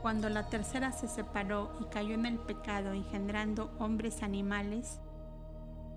Cuando 0.02 0.28
la 0.30 0.50
tercera 0.50 0.92
se 0.92 1.08
separó 1.08 1.78
y 1.80 1.86
cayó 1.86 2.16
en 2.16 2.26
el 2.26 2.40
pecado 2.40 2.94
engendrando 2.94 3.76
hombres 3.80 4.24
animales, 4.24 5.00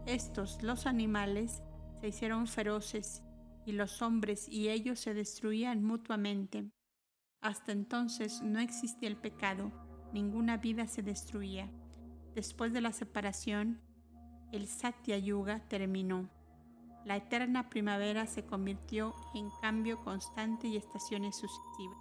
estos, 0.07 0.63
los 0.63 0.87
animales, 0.87 1.63
se 2.01 2.09
hicieron 2.09 2.47
feroces 2.47 3.23
y 3.65 3.73
los 3.73 4.01
hombres 4.03 4.49
y 4.49 4.69
ellos 4.69 5.01
se 5.01 5.15
destruían 5.15 5.83
mutuamente. 5.83 6.71
Hasta 7.41 7.73
entonces 7.73 8.41
no 8.43 8.61
existía 8.61 9.09
el 9.09 9.17
pecado, 9.17 9.73
ninguna 10.13 10.57
vida 10.59 10.87
se 10.87 11.03
destruía. 11.03 11.71
Después 12.35 12.73
de 12.73 12.81
la 12.81 12.93
separación, 12.93 13.81
el 14.53 14.69
Satya 14.69 15.19
Yuga 15.19 15.61
terminó. 15.69 16.31
La 17.05 17.17
eterna 17.17 17.69
primavera 17.69 18.27
se 18.27 18.45
convirtió 18.45 19.15
en 19.35 19.51
cambio 19.61 20.03
constante 20.05 20.69
y 20.69 20.77
estaciones 20.77 21.37
sucesivas. 21.37 21.99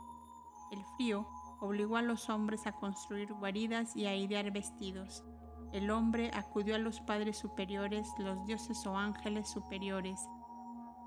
El 0.72 0.80
frío 0.96 1.28
obligó 1.60 1.98
a 1.98 2.02
los 2.02 2.30
hombres 2.30 2.68
a 2.68 2.74
construir 2.74 3.34
guaridas 3.34 3.96
y 3.96 4.06
a 4.06 4.16
idear 4.16 4.52
vestidos 4.52 5.24
el 5.76 5.92
hombre 5.92 6.32
acudió 6.34 6.76
a 6.76 6.80
los 6.80 7.02
padres 7.02 7.38
superiores, 7.38 8.08
los 8.18 8.46
dioses 8.46 8.86
o 8.88 8.98
ángeles 8.98 9.50
superiores, 9.50 10.18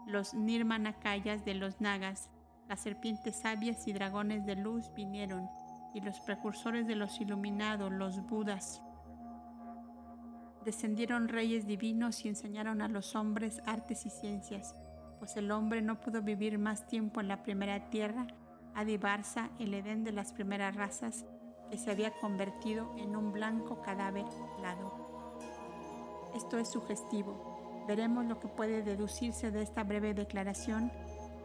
los 0.07 0.35
nirmanakayas 0.35 1.43
de 1.47 1.55
los 1.55 1.81
nagas, 1.81 2.29
las 2.69 2.81
serpientes 2.81 3.37
sabias 3.37 3.89
y 3.89 3.95
dragones 3.95 4.45
de 4.45 4.57
luz 4.57 4.93
vinieron, 4.95 5.49
y 5.95 6.03
los 6.03 6.21
precursores 6.21 6.87
de 6.87 6.97
los 6.97 7.19
iluminados, 7.19 7.91
los 7.91 8.21
budas. 8.27 8.83
Descendieron 10.67 11.29
reyes 11.29 11.67
divinos 11.67 12.27
y 12.27 12.29
enseñaron 12.29 12.83
a 12.83 12.89
los 12.89 13.17
hombres 13.17 13.63
artes 13.65 14.05
y 14.05 14.11
ciencias, 14.11 14.75
pues 15.19 15.39
el 15.39 15.51
hombre 15.51 15.81
no 15.81 15.99
pudo 15.99 16.21
vivir 16.21 16.59
más 16.59 16.87
tiempo 16.87 17.23
en 17.23 17.29
la 17.29 17.43
primera 17.43 17.89
tierra, 17.89 18.27
Adibarsa, 18.75 19.49
el 19.59 19.73
Edén 19.73 20.05
de 20.05 20.13
las 20.13 20.35
primeras 20.35 20.77
razas, 20.77 21.25
que 21.71 21.79
se 21.79 21.91
había 21.91 22.11
convertido 22.13 22.91
en 22.97 23.17
un 23.17 23.33
blanco 23.33 23.81
cadáver 23.83 24.25
helado. 24.59 24.93
Esto 26.35 26.59
es 26.59 26.69
sugestivo. 26.69 27.85
Veremos 27.87 28.25
lo 28.27 28.39
que 28.39 28.49
puede 28.49 28.83
deducirse 28.83 29.51
de 29.51 29.63
esta 29.63 29.83
breve 29.83 30.15
declaración. 30.15 30.93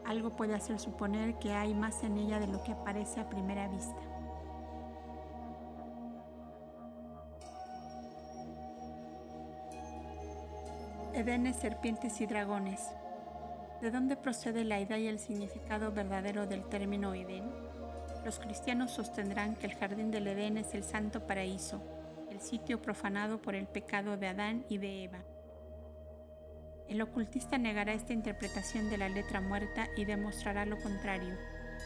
Algo 0.05 0.35
puede 0.35 0.55
hacer 0.55 0.79
suponer 0.79 1.39
que 1.39 1.53
hay 1.53 1.73
más 1.73 2.03
en 2.03 2.17
ella 2.17 2.39
de 2.39 2.47
lo 2.47 2.63
que 2.63 2.73
aparece 2.73 3.19
a 3.19 3.29
primera 3.29 3.67
vista. 3.67 4.01
Edenes, 11.13 11.57
serpientes 11.57 12.19
y 12.21 12.25
dragones. 12.25 12.89
¿De 13.81 13.91
dónde 13.91 14.15
procede 14.15 14.63
la 14.63 14.79
idea 14.79 14.97
y 14.97 15.07
el 15.07 15.19
significado 15.19 15.91
verdadero 15.91 16.47
del 16.47 16.65
término 16.65 17.13
Edén? 17.13 17.72
Los 18.23 18.39
cristianos 18.39 18.91
sostendrán 18.91 19.55
que 19.55 19.67
el 19.67 19.75
jardín 19.75 20.09
del 20.09 20.27
Edén 20.27 20.57
es 20.57 20.73
el 20.73 20.83
santo 20.83 21.27
paraíso, 21.27 21.81
el 22.31 22.39
sitio 22.39 22.81
profanado 22.81 23.41
por 23.41 23.53
el 23.53 23.67
pecado 23.67 24.15
de 24.15 24.27
Adán 24.27 24.65
y 24.69 24.77
de 24.77 25.03
Eva. 25.03 25.19
El 26.87 27.01
ocultista 27.01 27.57
negará 27.57 27.93
esta 27.93 28.13
interpretación 28.13 28.89
de 28.89 28.97
la 28.97 29.09
letra 29.09 29.41
muerta 29.41 29.87
y 29.97 30.05
demostrará 30.05 30.65
lo 30.65 30.79
contrario. 30.81 31.35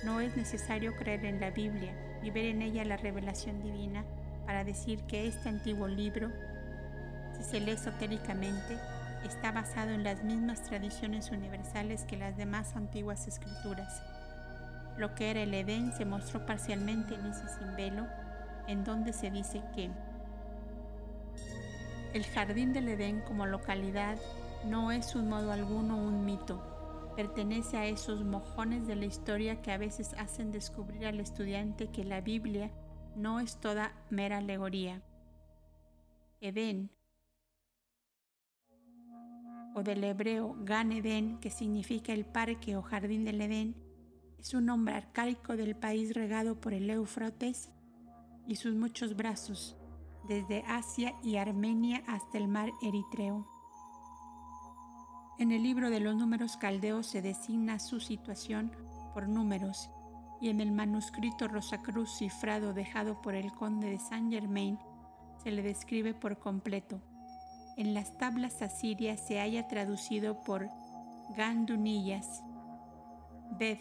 No 0.04 0.22
es 0.22 0.38
necesario 0.38 0.96
creer 0.96 1.26
en 1.26 1.40
la 1.40 1.50
Biblia 1.50 1.94
y 2.22 2.30
ver 2.30 2.46
en 2.46 2.62
ella 2.62 2.86
la 2.86 2.98
revelación 2.98 3.64
divina 3.64 4.06
para 4.46 4.64
decir 4.64 5.04
que 5.04 5.28
este 5.28 5.50
antiguo 5.50 5.88
libro, 5.88 6.32
si 7.36 7.44
se 7.44 7.60
lee 7.60 7.72
esotéricamente, 7.72 8.78
está 9.26 9.52
basado 9.52 9.90
en 9.92 10.04
las 10.04 10.24
mismas 10.24 10.64
tradiciones 10.64 11.32
universales 11.32 12.04
que 12.04 12.16
las 12.16 12.38
demás 12.38 12.76
antiguas 12.76 13.28
escrituras 13.28 14.04
lo 14.98 15.14
que 15.16 15.32
era 15.32 15.42
el 15.42 15.54
Edén 15.54 15.94
se 15.94 16.06
mostró 16.06 16.46
parcialmente 16.46 17.16
en 17.16 17.26
ese 17.28 17.48
sin 17.50 17.68
en 18.68 18.84
donde 18.84 19.14
se 19.14 19.32
dice 19.32 19.62
que 19.74 19.90
el 22.14 22.26
jardín 22.26 22.74
del 22.74 22.90
Edén 22.90 23.22
como 23.22 23.46
localidad 23.46 24.18
no 24.66 24.92
es 24.92 25.16
un 25.16 25.30
modo 25.30 25.52
alguno 25.52 25.98
un 25.98 26.26
mito, 26.26 27.14
pertenece 27.16 27.78
a 27.78 27.86
esos 27.86 28.24
mojones 28.24 28.88
de 28.88 28.96
la 28.96 29.06
historia 29.06 29.62
que 29.62 29.72
a 29.72 29.78
veces 29.78 30.14
hacen 30.18 30.52
descubrir 30.52 31.06
al 31.06 31.20
estudiante 31.20 31.88
que 31.88 32.04
la 32.04 32.22
Biblia 32.22 32.72
no 33.16 33.40
es 33.40 33.58
toda 33.58 33.94
mera 34.10 34.38
alegoría. 34.38 35.02
Edén, 36.42 36.90
o 39.74 39.84
del 39.84 40.04
hebreo 40.04 40.56
Gan 40.62 40.92
Edén, 40.92 41.40
que 41.40 41.50
significa 41.50 42.14
el 42.14 42.26
parque 42.26 42.76
o 42.76 42.82
jardín 42.82 43.26
del 43.26 43.42
Edén, 43.42 43.87
es 44.40 44.54
un 44.54 44.66
nombre 44.66 44.96
arcaico 44.96 45.56
del 45.56 45.76
país 45.76 46.14
regado 46.14 46.60
por 46.60 46.74
el 46.74 46.90
Éufrates 46.90 47.70
y 48.48 48.56
sus 48.56 48.76
muchos 48.76 49.16
brazos, 49.16 49.76
desde 50.28 50.64
Asia 50.68 51.14
y 51.24 51.38
Armenia 51.38 52.04
hasta 52.08 52.38
el 52.38 52.48
mar 52.48 52.72
Eritreo. 52.82 53.48
En 55.40 55.52
el 55.52 55.64
libro 55.64 55.90
de 55.90 56.00
los 56.00 56.16
números 56.16 56.58
caldeos 56.58 57.08
se 57.08 57.22
designa 57.22 57.80
su 57.80 58.00
situación 58.00 58.72
por 59.14 59.28
números 59.28 59.90
y 60.42 60.50
en 60.50 60.62
el 60.62 60.72
manuscrito 60.72 61.48
Rosacruz 61.48 62.18
cifrado 62.18 62.74
dejado 62.74 63.22
por 63.22 63.36
el 63.36 63.52
conde 63.54 63.90
de 63.90 64.00
Saint 64.00 64.32
Germain 64.32 64.78
se 65.44 65.52
le 65.52 65.62
describe 65.62 66.14
por 66.14 66.40
completo. 66.40 67.02
En 67.78 67.94
las 67.94 68.18
tablas 68.18 68.62
asirias 68.62 69.26
se 69.28 69.40
haya 69.40 69.68
traducido 69.68 70.42
por 70.44 70.70
Gandunillas. 71.38 72.44
Ved, 73.52 73.78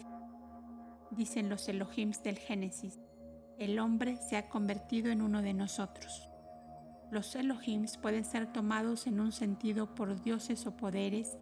dicen 1.17 1.49
los 1.49 1.67
Elohims 1.67 2.21
del 2.23 2.37
Génesis, 2.37 2.99
el 3.57 3.79
hombre 3.79 4.17
se 4.29 4.37
ha 4.37 4.47
convertido 4.47 5.11
en 5.11 5.21
uno 5.21 5.41
de 5.41 5.53
nosotros. 5.53 6.29
Los 7.09 7.35
Elohims 7.35 7.97
pueden 7.97 8.23
ser 8.23 8.53
tomados 8.53 9.07
en 9.07 9.19
un 9.19 9.31
sentido 9.31 9.95
por 9.95 10.21
dioses 10.21 10.67
o 10.67 10.77
poderes 10.77 11.37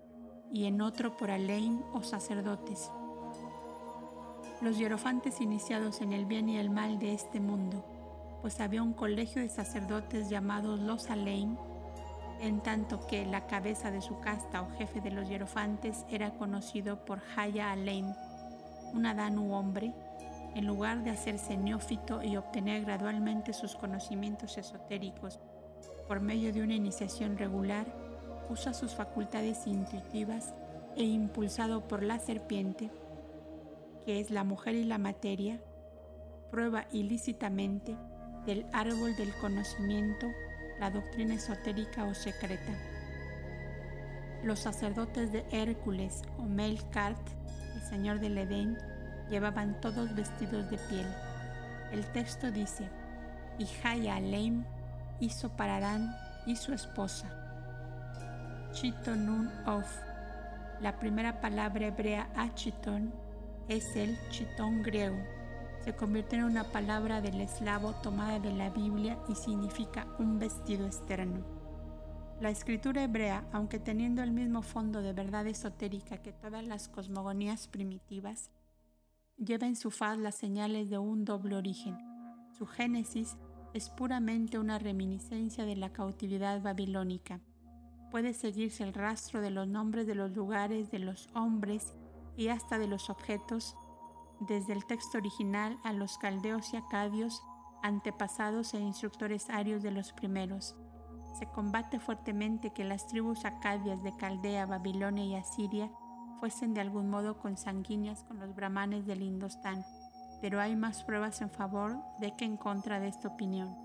y 0.51 0.65
en 0.65 0.81
otro 0.81 1.17
por 1.17 1.29
Aleim 1.29 1.81
o 1.93 2.03
sacerdotes. 2.03 2.89
Los 4.61 4.77
hierofantes 4.77 5.41
iniciados 5.41 6.01
en 6.01 6.13
el 6.13 6.25
bien 6.25 6.47
y 6.47 6.57
el 6.57 6.69
mal 6.69 6.97
de 6.97 7.13
este 7.13 7.41
mundo, 7.41 7.85
pues 8.41 8.61
había 8.61 8.81
un 8.81 8.93
colegio 8.93 9.41
de 9.41 9.49
sacerdotes 9.49 10.29
llamados 10.29 10.79
los 10.79 11.09
Aleim, 11.09 11.57
en 12.39 12.61
tanto 12.61 13.05
que 13.07 13.25
la 13.25 13.47
cabeza 13.47 13.91
de 13.91 14.01
su 14.01 14.19
casta 14.19 14.61
o 14.61 14.69
jefe 14.77 15.01
de 15.01 15.11
los 15.11 15.27
hierofantes 15.27 16.05
era 16.09 16.37
conocido 16.37 17.03
por 17.03 17.21
Haya 17.35 17.71
Aleim, 17.71 18.13
un 18.95 19.05
Adán 19.05 19.37
hombre, 19.37 19.93
en 20.55 20.65
lugar 20.65 21.03
de 21.03 21.11
hacerse 21.11 21.57
neófito 21.57 22.23
y 22.23 22.37
obtener 22.37 22.85
gradualmente 22.85 23.53
sus 23.53 23.75
conocimientos 23.75 24.57
esotéricos 24.57 25.39
por 26.07 26.21
medio 26.21 26.53
de 26.53 26.61
una 26.61 26.75
iniciación 26.75 27.37
regular, 27.37 27.85
usa 28.49 28.73
sus 28.73 28.93
facultades 28.93 29.67
intuitivas 29.67 30.53
e 30.95 31.03
impulsado 31.03 31.87
por 31.87 32.03
la 32.03 32.19
serpiente, 32.19 32.89
que 34.05 34.19
es 34.19 34.31
la 34.31 34.43
mujer 34.43 34.75
y 34.75 34.85
la 34.85 34.97
materia, 34.97 35.59
prueba 36.51 36.85
ilícitamente 36.91 37.97
del 38.45 38.65
árbol 38.71 39.15
del 39.15 39.33
conocimiento 39.41 40.27
la 40.79 40.89
doctrina 40.89 41.35
esotérica 41.35 42.05
o 42.05 42.13
secreta. 42.13 42.73
Los 44.43 44.59
sacerdotes 44.59 45.31
de 45.31 45.45
Hércules 45.51 46.21
o 46.37 46.43
Melkart, 46.43 47.17
el 47.17 47.44
señor 47.85 48.19
del 48.19 48.37
Edén, 48.37 48.77
llevaban 49.29 49.79
todos 49.81 50.13
vestidos 50.15 50.69
de 50.69 50.77
piel. 50.77 51.07
El 51.91 52.05
texto 52.11 52.51
dice, 52.51 52.89
y 53.57 53.67
Haya 53.83 54.15
Aleim 54.15 54.65
hizo 55.19 55.49
para 55.49 55.77
Adán 55.77 56.15
y 56.45 56.55
su 56.55 56.73
esposa. 56.73 57.27
Chitonun 58.71 59.49
of. 59.65 59.85
La 60.81 60.99
primera 60.99 61.39
palabra 61.39 61.87
hebrea 61.87 62.27
achiton 62.35 63.13
es 63.69 63.95
el 63.95 64.17
chitón 64.29 64.83
griego. 64.83 65.17
Se 65.83 65.95
convierte 65.95 66.35
en 66.35 66.43
una 66.43 66.65
palabra 66.65 67.21
del 67.21 67.39
eslavo 67.39 67.93
tomada 68.01 68.39
de 68.39 68.51
la 68.51 68.69
Biblia 68.69 69.17
y 69.29 69.35
significa 69.35 70.07
un 70.19 70.39
vestido 70.39 70.85
externo. 70.85 71.54
La 72.41 72.49
escritura 72.49 73.01
hebrea, 73.01 73.47
aunque 73.53 73.79
teniendo 73.79 74.21
el 74.21 74.31
mismo 74.31 74.61
fondo 74.61 75.01
de 75.01 75.13
verdad 75.13 75.47
esotérica 75.47 76.17
que 76.17 76.33
todas 76.33 76.65
las 76.65 76.89
cosmogonías 76.89 77.69
primitivas, 77.69 78.51
lleva 79.37 79.67
en 79.67 79.77
su 79.77 79.89
faz 79.89 80.17
las 80.17 80.35
señales 80.35 80.89
de 80.89 80.97
un 80.97 81.23
doble 81.23 81.55
origen. 81.55 81.97
Su 82.51 82.65
génesis 82.65 83.37
es 83.73 83.89
puramente 83.89 84.59
una 84.59 84.79
reminiscencia 84.79 85.65
de 85.65 85.77
la 85.77 85.93
cautividad 85.93 86.61
babilónica. 86.61 87.39
Puede 88.11 88.33
seguirse 88.33 88.83
el 88.83 88.93
rastro 88.93 89.39
de 89.39 89.51
los 89.51 89.67
nombres 89.67 90.05
de 90.05 90.15
los 90.15 90.35
lugares, 90.35 90.91
de 90.91 90.99
los 90.99 91.29
hombres 91.35 91.93
y 92.35 92.49
hasta 92.49 92.77
de 92.77 92.87
los 92.87 93.09
objetos, 93.09 93.77
desde 94.41 94.73
el 94.73 94.85
texto 94.85 95.17
original 95.17 95.77
a 95.85 95.93
los 95.93 96.17
caldeos 96.17 96.73
y 96.73 96.77
acadios, 96.77 97.41
antepasados 97.81 98.73
e 98.73 98.79
instructores 98.79 99.49
arios 99.49 99.81
de 99.83 99.91
los 99.91 100.11
primeros. 100.11 100.75
Se 101.37 101.47
combate 101.47 101.99
fuertemente 101.99 102.71
que 102.71 102.83
las 102.83 103.07
tribus 103.07 103.45
acadias 103.45 104.01
de 104.03 104.15
Caldea, 104.15 104.65
Babilonia 104.65 105.25
y 105.25 105.35
Asiria 105.35 105.91
fuesen 106.39 106.73
de 106.73 106.81
algún 106.81 107.09
modo 107.09 107.37
consanguíneas 107.37 108.23
con 108.23 108.39
los 108.39 108.55
brahmanes 108.55 109.05
del 109.05 109.21
Indostán 109.21 109.85
pero 110.41 110.61
hay 110.61 110.75
más 110.75 111.03
pruebas 111.03 111.41
en 111.41 111.49
favor 111.49 111.97
de 112.19 112.31
que 112.35 112.45
en 112.45 112.57
contra 112.57 112.99
de 112.99 113.07
esta 113.07 113.29
opinión. 113.29 113.75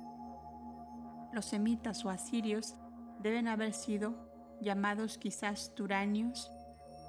Los 1.33 1.47
semitas 1.47 2.05
o 2.05 2.11
asirios 2.11 2.75
deben 3.21 3.49
haber 3.49 3.73
sido 3.73 4.29
llamados 4.61 5.17
quizás 5.17 5.75
turanios 5.75 6.53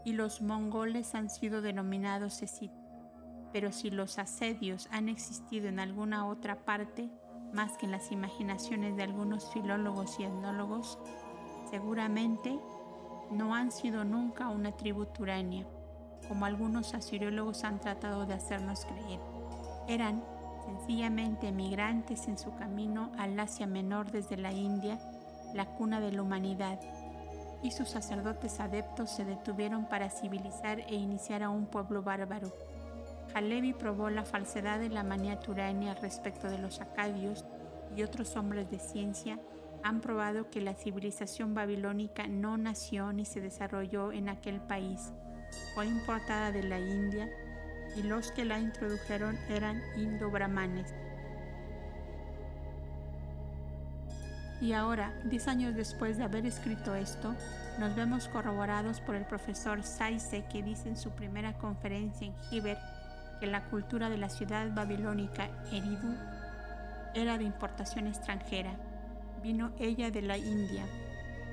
y 0.05 0.13
los 0.13 0.41
mongoles 0.41 1.15
han 1.15 1.29
sido 1.29 1.61
denominados 1.61 2.41
esit. 2.41 2.71
Pero 3.51 3.71
si 3.71 3.89
los 3.89 4.19
asedios 4.19 4.87
han 4.91 5.09
existido 5.09 5.67
en 5.67 5.79
alguna 5.79 6.27
otra 6.27 6.63
parte, 6.63 7.09
más 7.53 7.77
que 7.77 7.85
en 7.85 7.91
las 7.91 8.11
imaginaciones 8.11 8.95
de 8.95 9.03
algunos 9.03 9.51
filólogos 9.51 10.19
y 10.19 10.23
etnólogos, 10.23 10.97
seguramente 11.69 12.59
no 13.31 13.55
han 13.55 13.71
sido 13.71 14.03
nunca 14.03 14.49
una 14.49 14.71
tribu 14.73 15.05
turania, 15.05 15.65
como 16.27 16.45
algunos 16.45 16.93
asiriólogos 16.93 17.63
han 17.63 17.79
tratado 17.79 18.25
de 18.25 18.33
hacernos 18.33 18.85
creer. 18.85 19.19
Eran 19.87 20.23
sencillamente 20.65 21.47
emigrantes 21.47 22.27
en 22.27 22.37
su 22.37 22.53
camino 22.55 23.11
al 23.17 23.39
Asia 23.39 23.67
Menor 23.67 24.11
desde 24.11 24.37
la 24.37 24.51
India, 24.51 24.99
la 25.53 25.65
cuna 25.65 25.99
de 25.99 26.11
la 26.11 26.21
humanidad, 26.21 26.79
y 27.63 27.71
sus 27.71 27.89
sacerdotes 27.89 28.59
adeptos 28.59 29.11
se 29.11 29.25
detuvieron 29.25 29.85
para 29.85 30.09
civilizar 30.09 30.79
e 30.79 30.95
iniciar 30.95 31.43
a 31.43 31.49
un 31.49 31.65
pueblo 31.65 32.01
bárbaro. 32.01 32.51
Halevi 33.33 33.73
probó 33.73 34.09
la 34.09 34.25
falsedad 34.25 34.79
de 34.79 34.89
la 34.89 35.03
manía 35.03 35.39
turania 35.39 35.93
respecto 35.95 36.49
de 36.49 36.57
los 36.57 36.81
acadios 36.81 37.45
y 37.95 38.03
otros 38.03 38.35
hombres 38.35 38.69
de 38.69 38.79
ciencia 38.79 39.39
han 39.83 40.01
probado 40.01 40.49
que 40.49 40.61
la 40.61 40.73
civilización 40.73 41.53
babilónica 41.53 42.27
no 42.27 42.57
nació 42.57 43.13
ni 43.13 43.25
se 43.25 43.41
desarrolló 43.41 44.11
en 44.11 44.29
aquel 44.29 44.59
país. 44.61 45.13
Fue 45.73 45.87
importada 45.87 46.51
de 46.51 46.63
la 46.63 46.79
India 46.79 47.29
y 47.95 48.03
los 48.03 48.31
que 48.31 48.45
la 48.45 48.59
introdujeron 48.59 49.37
eran 49.49 49.81
indo-brahmanes. 49.97 50.93
Y 54.61 54.73
ahora, 54.73 55.19
diez 55.25 55.47
años 55.47 55.75
después 55.75 56.17
de 56.17 56.23
haber 56.23 56.45
escrito 56.45 56.93
esto, 56.93 57.35
nos 57.79 57.95
vemos 57.95 58.27
corroborados 58.27 59.01
por 59.01 59.15
el 59.15 59.25
profesor 59.25 59.81
Saise 59.81 60.45
que 60.51 60.61
dice 60.61 60.87
en 60.87 60.97
su 60.97 61.09
primera 61.09 61.57
conferencia 61.57 62.27
en 62.27 62.35
Hiber 62.51 62.77
que 63.41 63.47
la 63.47 63.65
cultura 63.65 64.07
de 64.11 64.19
la 64.19 64.29
ciudad 64.29 64.71
babilónica 64.71 65.49
Eridu 65.71 66.15
era 67.15 67.39
de 67.39 67.43
importación 67.43 68.05
extranjera. 68.05 68.75
Vino 69.41 69.71
ella 69.79 70.11
de 70.11 70.21
la 70.21 70.37
India. 70.37 70.85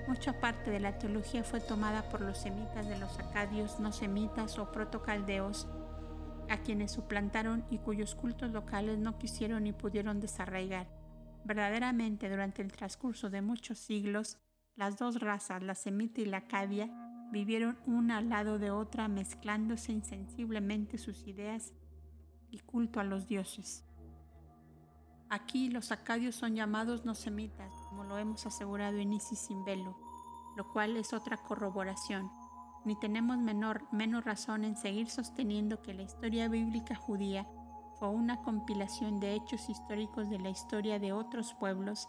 Mucha 0.07 0.39
parte 0.39 0.71
de 0.71 0.81
la 0.81 0.99
teología 0.99 1.43
fue 1.45 1.61
tomada 1.61 2.03
por 2.11 2.21
los 2.21 2.37
semitas 2.37 2.87
de 2.87 2.99
los 2.99 3.19
acadios, 3.19 3.81
no 3.81 3.91
semitas 3.93 4.59
o 4.59 4.71
protocaldeos 4.71 5.67
a 6.51 6.59
quienes 6.59 6.93
suplantaron 6.93 7.65
y 7.71 7.79
cuyos 7.79 8.15
cultos 8.15 8.51
locales 8.51 8.99
no 8.99 9.19
quisieron 9.19 9.65
ni 9.65 9.73
pudieron 9.73 10.21
desarraigar. 10.21 10.89
Verdaderamente, 11.45 12.29
durante 12.29 12.61
el 12.61 12.71
transcurso 12.71 13.31
de 13.31 13.41
muchos 13.41 13.79
siglos, 13.79 14.37
las 14.77 14.99
dos 14.99 15.21
razas, 15.21 15.63
la 15.63 15.75
semita 15.75 16.21
y 16.21 16.27
la 16.27 16.39
acadia, 16.39 16.91
vivieron 17.31 17.79
una 17.87 18.19
al 18.19 18.29
lado 18.29 18.59
de 18.59 18.71
otra 18.71 19.09
mezclándose 19.09 19.93
insensiblemente 19.93 20.99
sus 20.99 21.27
ideas 21.27 21.73
y 22.51 22.61
culto 22.61 23.01
a 23.01 23.05
los 23.05 23.27
dioses. 23.27 23.85
Aquí 25.31 25.69
los 25.69 25.93
acadios 25.93 26.35
son 26.35 26.55
llamados 26.55 27.05
no 27.05 27.15
semitas, 27.15 27.73
como 27.89 28.05
lo 28.05 28.17
hemos 28.17 28.47
asegurado 28.47 28.97
en 28.97 29.13
Isis 29.13 29.39
sin 29.39 29.65
lo 30.57 30.73
cual 30.73 30.97
es 30.97 31.13
otra 31.13 31.37
corroboración 31.37 32.31
ni 32.89 32.97
tenemos 32.97 33.37
menor, 33.39 33.83
menos 33.93 34.25
razón 34.25 34.65
en 34.65 34.75
seguir 34.75 35.11
sosteniendo 35.11 35.83
que 35.83 35.93
la 35.93 36.03
historia 36.03 36.49
bíblica 36.49 36.95
judía 36.95 37.47
fue 37.99 38.09
una 38.09 38.41
compilación 38.43 39.21
de 39.21 39.35
hechos 39.35 39.69
históricos 39.69 40.31
de 40.31 40.39
la 40.39 40.49
historia 40.49 40.99
de 40.99 41.13
otros 41.13 41.55
pueblos 41.55 42.09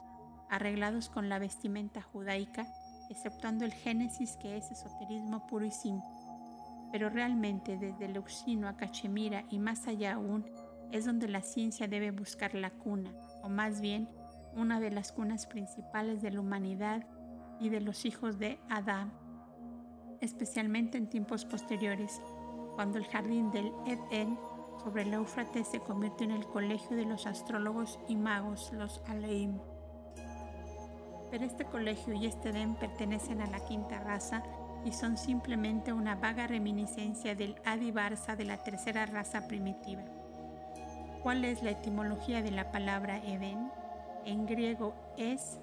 arreglados 0.49 1.09
con 1.09 1.27
la 1.27 1.37
vestimenta 1.37 2.01
judaica, 2.01 2.65
exceptuando 3.09 3.65
el 3.65 3.73
Génesis 3.73 4.37
que 4.37 4.57
es 4.57 4.71
esoterismo 4.71 5.45
puro 5.47 5.65
y 5.65 5.71
simple. 5.71 6.09
Pero 6.91 7.09
realmente 7.09 7.77
desde 7.77 8.07
Leucino 8.07 8.67
a 8.67 8.77
Cachemira 8.77 9.45
y 9.49 9.59
más 9.59 9.87
allá 9.87 10.13
aún 10.13 10.45
es 10.91 11.05
donde 11.05 11.27
la 11.27 11.41
ciencia 11.41 11.87
debe 11.87 12.11
buscar 12.11 12.55
la 12.55 12.71
cuna, 12.71 13.13
o 13.43 13.49
más 13.49 13.81
bien 13.81 14.09
una 14.55 14.79
de 14.79 14.89
las 14.89 15.11
cunas 15.11 15.45
principales 15.45 16.21
de 16.21 16.31
la 16.31 16.39
humanidad 16.39 17.05
y 17.59 17.69
de 17.69 17.81
los 17.81 18.05
hijos 18.05 18.39
de 18.39 18.59
Adán 18.69 19.11
especialmente 20.21 20.97
en 20.97 21.07
tiempos 21.07 21.45
posteriores, 21.45 22.21
cuando 22.75 22.97
el 22.97 23.05
jardín 23.05 23.51
del 23.51 23.71
Eden 23.85 24.37
sobre 24.83 25.03
el 25.03 25.13
Éufrates 25.13 25.67
se 25.67 25.79
convierte 25.79 26.23
en 26.23 26.31
el 26.31 26.45
colegio 26.45 26.95
de 26.95 27.05
los 27.05 27.25
astrólogos 27.25 27.99
y 28.07 28.15
magos, 28.15 28.71
los 28.73 29.01
Aleim. 29.07 29.59
Pero 31.31 31.45
este 31.45 31.65
colegio 31.65 32.13
y 32.13 32.25
este 32.25 32.49
Edén 32.49 32.75
pertenecen 32.75 33.41
a 33.41 33.47
la 33.47 33.59
quinta 33.59 33.99
raza 33.99 34.43
y 34.85 34.91
son 34.91 35.17
simplemente 35.17 35.93
una 35.93 36.15
vaga 36.15 36.47
reminiscencia 36.47 37.35
del 37.35 37.55
Adivarsa 37.65 38.35
de 38.35 38.45
la 38.45 38.57
tercera 38.57 39.05
raza 39.05 39.47
primitiva. 39.47 40.03
¿Cuál 41.21 41.43
es 41.43 41.61
la 41.63 41.71
etimología 41.71 42.41
de 42.41 42.51
la 42.51 42.71
palabra 42.71 43.17
Edén? 43.17 43.69
En 44.25 44.45
griego 44.45 44.93
es 45.17 45.59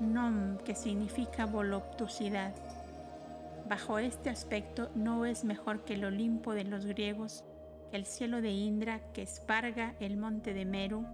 nom, 0.00 0.58
que 0.58 0.74
significa 0.74 1.46
voluptuosidad. 1.46 2.54
Bajo 3.68 3.98
este 3.98 4.30
aspecto 4.30 4.90
no 4.94 5.26
es 5.26 5.44
mejor 5.44 5.84
que 5.84 5.94
el 5.94 6.04
Olimpo 6.04 6.54
de 6.54 6.64
los 6.64 6.86
griegos, 6.86 7.44
que 7.90 7.96
el 7.96 8.06
cielo 8.06 8.40
de 8.40 8.50
Indra, 8.50 9.00
que 9.12 9.22
esparga 9.22 9.94
el 10.00 10.16
monte 10.16 10.52
de 10.52 10.64
Meru, 10.64 11.04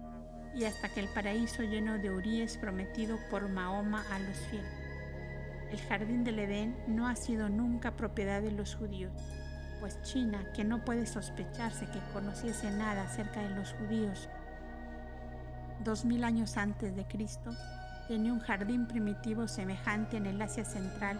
y 0.55 0.65
hasta 0.65 0.89
que 0.89 0.99
el 0.99 1.07
paraíso 1.07 1.63
lleno 1.63 1.97
de 1.97 2.11
uríes 2.11 2.57
prometido 2.57 3.17
por 3.29 3.49
Mahoma 3.49 4.03
a 4.11 4.19
los 4.19 4.37
fieles. 4.49 4.71
El 5.71 5.79
jardín 5.81 6.23
del 6.23 6.39
Edén 6.39 6.75
no 6.87 7.07
ha 7.07 7.15
sido 7.15 7.49
nunca 7.49 7.91
propiedad 7.91 8.41
de 8.41 8.51
los 8.51 8.75
judíos, 8.75 9.11
pues 9.79 10.01
China, 10.03 10.45
que 10.53 10.63
no 10.63 10.85
puede 10.85 11.05
sospecharse 11.05 11.87
que 11.87 11.99
conociese 12.13 12.71
nada 12.71 13.03
acerca 13.03 13.41
de 13.41 13.49
los 13.55 13.73
judíos, 13.73 14.29
dos 15.83 16.05
mil 16.05 16.23
años 16.23 16.57
antes 16.57 16.95
de 16.95 17.05
Cristo, 17.05 17.51
tenía 18.07 18.31
un 18.31 18.39
jardín 18.39 18.87
primitivo 18.87 19.47
semejante 19.47 20.17
en 20.17 20.25
el 20.25 20.41
Asia 20.41 20.63
Central, 20.63 21.19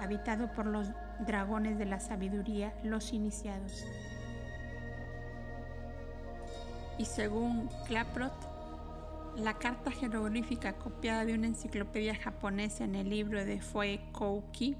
habitado 0.00 0.50
por 0.52 0.66
los 0.66 0.88
dragones 1.26 1.78
de 1.78 1.84
la 1.84 2.00
sabiduría, 2.00 2.72
los 2.82 3.12
iniciados. 3.12 3.84
Y 6.98 7.04
según 7.04 7.68
Klaproth, 7.86 8.49
la 9.36 9.58
carta 9.58 9.90
jeroglífica 9.90 10.78
copiada 10.78 11.24
de 11.24 11.34
una 11.34 11.46
enciclopedia 11.46 12.14
japonesa 12.14 12.84
en 12.84 12.94
el 12.94 13.08
libro 13.08 13.44
de 13.44 13.60
Fue 13.60 14.00
Kouki 14.12 14.76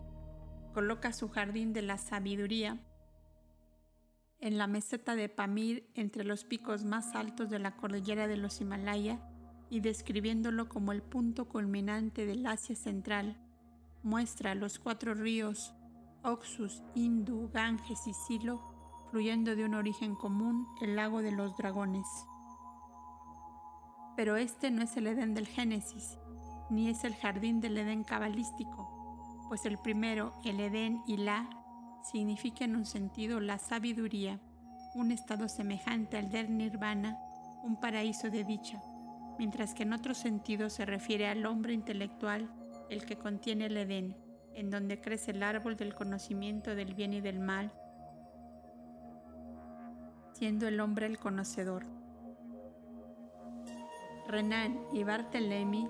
coloca 0.75 1.13
su 1.13 1.29
jardín 1.29 1.73
de 1.73 1.83
la 1.83 1.99
sabiduría 1.99 2.79
en 4.41 4.59
la 4.59 4.67
meseta 4.67 5.17
de 5.17 5.29
Pamir 5.29 5.91
entre 5.95 6.25
los 6.25 6.45
picos 6.45 6.85
más 6.85 7.15
altos 7.15 7.51
de 7.51 7.59
la 7.59 7.77
cordillera 7.77 8.27
de 8.27 8.37
los 8.37 8.61
Himalaya 8.61 9.21
y 9.69 9.81
describiéndolo 9.81 10.69
como 10.69 10.93
el 10.93 11.03
punto 11.03 11.47
culminante 11.47 12.27
del 12.27 12.47
Asia 12.47 12.75
Central, 12.75 13.37
muestra 14.03 14.55
los 14.55 14.79
cuatro 14.79 15.15
ríos 15.15 15.75
Oxus, 16.23 16.83
Indu, 16.95 17.51
Ganges 17.53 18.07
y 18.07 18.15
Silo 18.15 18.63
fluyendo 19.11 19.57
de 19.57 19.65
un 19.65 19.75
origen 19.75 20.15
común, 20.15 20.67
el 20.81 20.97
lago 20.97 21.23
de 21.23 21.33
los 21.33 21.57
dragones. 21.57 22.07
Pero 24.21 24.37
este 24.37 24.71
no 24.71 24.83
es 24.83 24.95
el 24.99 25.07
Edén 25.07 25.33
del 25.33 25.47
Génesis, 25.47 26.19
ni 26.69 26.91
es 26.91 27.05
el 27.05 27.15
jardín 27.15 27.63
del 27.63 27.79
Edén 27.79 28.05
cabalístico, 28.05 29.47
pues 29.49 29.65
el 29.65 29.79
primero, 29.79 30.35
el 30.45 30.61
Edén 30.61 31.01
y 31.07 31.17
la, 31.17 31.49
significa 32.03 32.67
en 32.67 32.77
un 32.77 32.85
sentido 32.85 33.41
la 33.41 33.57
sabiduría, 33.57 34.39
un 34.95 35.11
estado 35.11 35.49
semejante 35.49 36.19
al 36.19 36.31
del 36.31 36.55
nirvana, 36.55 37.17
un 37.63 37.81
paraíso 37.81 38.29
de 38.29 38.45
dicha, 38.45 38.83
mientras 39.39 39.73
que 39.73 39.85
en 39.85 39.95
otro 39.95 40.13
sentido 40.13 40.69
se 40.69 40.85
refiere 40.85 41.27
al 41.27 41.47
hombre 41.47 41.73
intelectual, 41.73 42.51
el 42.91 43.07
que 43.07 43.17
contiene 43.17 43.65
el 43.65 43.77
Edén, 43.79 44.19
en 44.55 44.69
donde 44.69 45.01
crece 45.01 45.31
el 45.31 45.43
árbol 45.43 45.79
del 45.79 45.95
conocimiento 45.95 46.75
del 46.75 46.93
bien 46.93 47.15
y 47.15 47.23
del 47.23 47.41
mal, 47.41 47.73
siendo 50.35 50.69
el 50.69 50.79
hombre 50.79 51.07
el 51.07 51.19
conocedor. 51.19 52.00
Renan 54.31 54.81
y 54.93 55.03
Barthélemy 55.03 55.89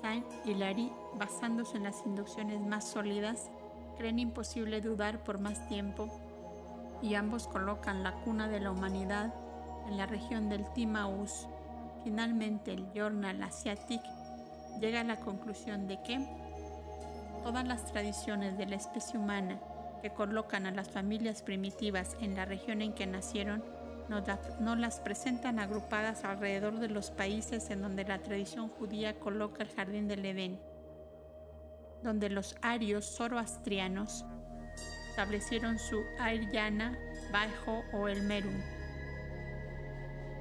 Saint-Hilary, 0.00 0.90
basándose 1.18 1.76
en 1.76 1.84
las 1.84 2.04
inducciones 2.06 2.60
más 2.60 2.88
sólidas, 2.88 3.50
creen 3.96 4.18
imposible 4.18 4.80
dudar 4.80 5.22
por 5.24 5.38
más 5.38 5.66
tiempo 5.68 6.08
y 7.02 7.14
ambos 7.14 7.48
colocan 7.48 8.02
la 8.02 8.12
cuna 8.12 8.48
de 8.48 8.60
la 8.60 8.70
humanidad 8.70 9.34
en 9.88 9.96
la 9.96 10.06
región 10.06 10.48
del 10.48 10.64
Timaús. 10.72 11.46
Finalmente, 12.02 12.72
el 12.72 12.90
Journal 12.92 13.42
Asiatique 13.42 14.08
llega 14.80 15.00
a 15.00 15.04
la 15.04 15.16
conclusión 15.16 15.86
de 15.86 16.02
que 16.02 16.26
todas 17.42 17.66
las 17.66 17.86
tradiciones 17.86 18.56
de 18.56 18.66
la 18.66 18.76
especie 18.76 19.18
humana 19.18 19.58
que 20.02 20.10
colocan 20.10 20.66
a 20.66 20.70
las 20.70 20.90
familias 20.90 21.42
primitivas 21.42 22.16
en 22.20 22.34
la 22.34 22.44
región 22.44 22.82
en 22.82 22.94
que 22.94 23.06
nacieron 23.06 23.62
no, 24.08 24.76
las 24.76 25.00
presentan 25.00 25.58
agrupadas 25.58 26.24
alrededor 26.24 26.78
de 26.78 26.88
los 26.88 27.10
países 27.10 27.70
en 27.70 27.82
donde 27.82 28.04
la 28.04 28.18
tradición 28.18 28.68
judía 28.68 29.18
coloca 29.18 29.62
el 29.62 29.70
jardín 29.70 30.08
del 30.08 30.24
Edén, 30.24 30.60
donde 32.02 32.28
los 32.28 32.56
arios 32.60 33.06
zoroastrianos 33.06 34.24
establecieron 35.10 35.78
su 35.78 36.02
Airyana, 36.18 36.98
Bajo 37.32 37.82
o 37.92 38.08
el 38.08 38.22
Merum. 38.22 38.60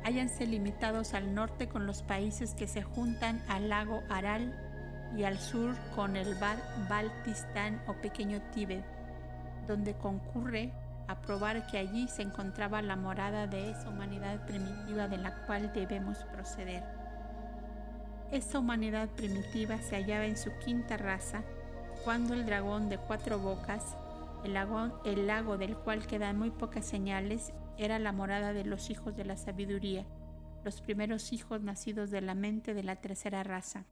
Háyanse 0.03 0.45
limitados 0.45 1.14
al 1.14 1.34
norte 1.34 1.70
con 1.70 1.88
los 1.88 2.03
países 2.03 2.53
que 2.53 2.68
se 2.68 2.84
juntan 2.84 3.41
al 3.47 3.70
lago 3.70 4.03
Aral 4.09 4.53
y 5.16 5.24
al 5.24 5.39
sur 5.39 5.76
con 5.95 6.18
el 6.18 6.36
Baltistán 6.89 7.82
o 7.88 7.93
Pequeño 7.93 8.41
Tíbet, 8.53 8.84
donde 9.68 9.93
concurre 9.93 10.74
probar 11.22 11.68
que 11.68 11.78
allí 11.78 12.07
se 12.07 12.22
encontraba 12.22 12.82
la 12.82 12.95
morada 12.95 13.47
de 13.47 13.72
esa 13.72 13.89
humanidad 13.89 14.45
primitiva 14.45 15.07
de 15.07 15.18
la 15.18 15.45
cual 15.45 15.72
debemos 15.74 16.18
proceder. 16.32 16.84
Esta 18.32 18.59
humanidad 18.59 19.09
primitiva 19.09 19.78
se 19.78 19.95
hallaba 19.95 20.26
en 20.26 20.38
su 20.38 20.51
quinta 20.66 20.97
raza 20.97 21.43
cuando 22.03 22.34
el 22.34 22.45
dragón 22.45 22.89
de 22.89 22.97
cuatro 22.97 23.38
bocas, 23.38 23.97
el 24.43 24.53
lago, 24.53 25.01
el 25.05 25.28
lago 25.28 25.57
del 25.57 25.78
cual 25.78 26.07
quedan 26.07 26.39
muy 26.39 26.49
pocas 26.49 26.86
señales, 26.86 27.53
era 27.78 27.99
la 27.99 28.11
morada 28.11 28.53
de 28.53 28.66
los 28.66 28.89
hijos 28.89 29.16
de 29.16 29.26
la 29.26 29.38
sabiduría, 29.38 30.05
los 30.64 30.82
primeros 30.82 31.32
hijos 31.34 31.61
nacidos 31.61 32.09
de 32.11 32.22
la 32.22 32.34
mente 32.34 32.74
de 32.74 32.84
la 32.84 32.95
tercera 32.95 33.43
raza. 33.43 33.86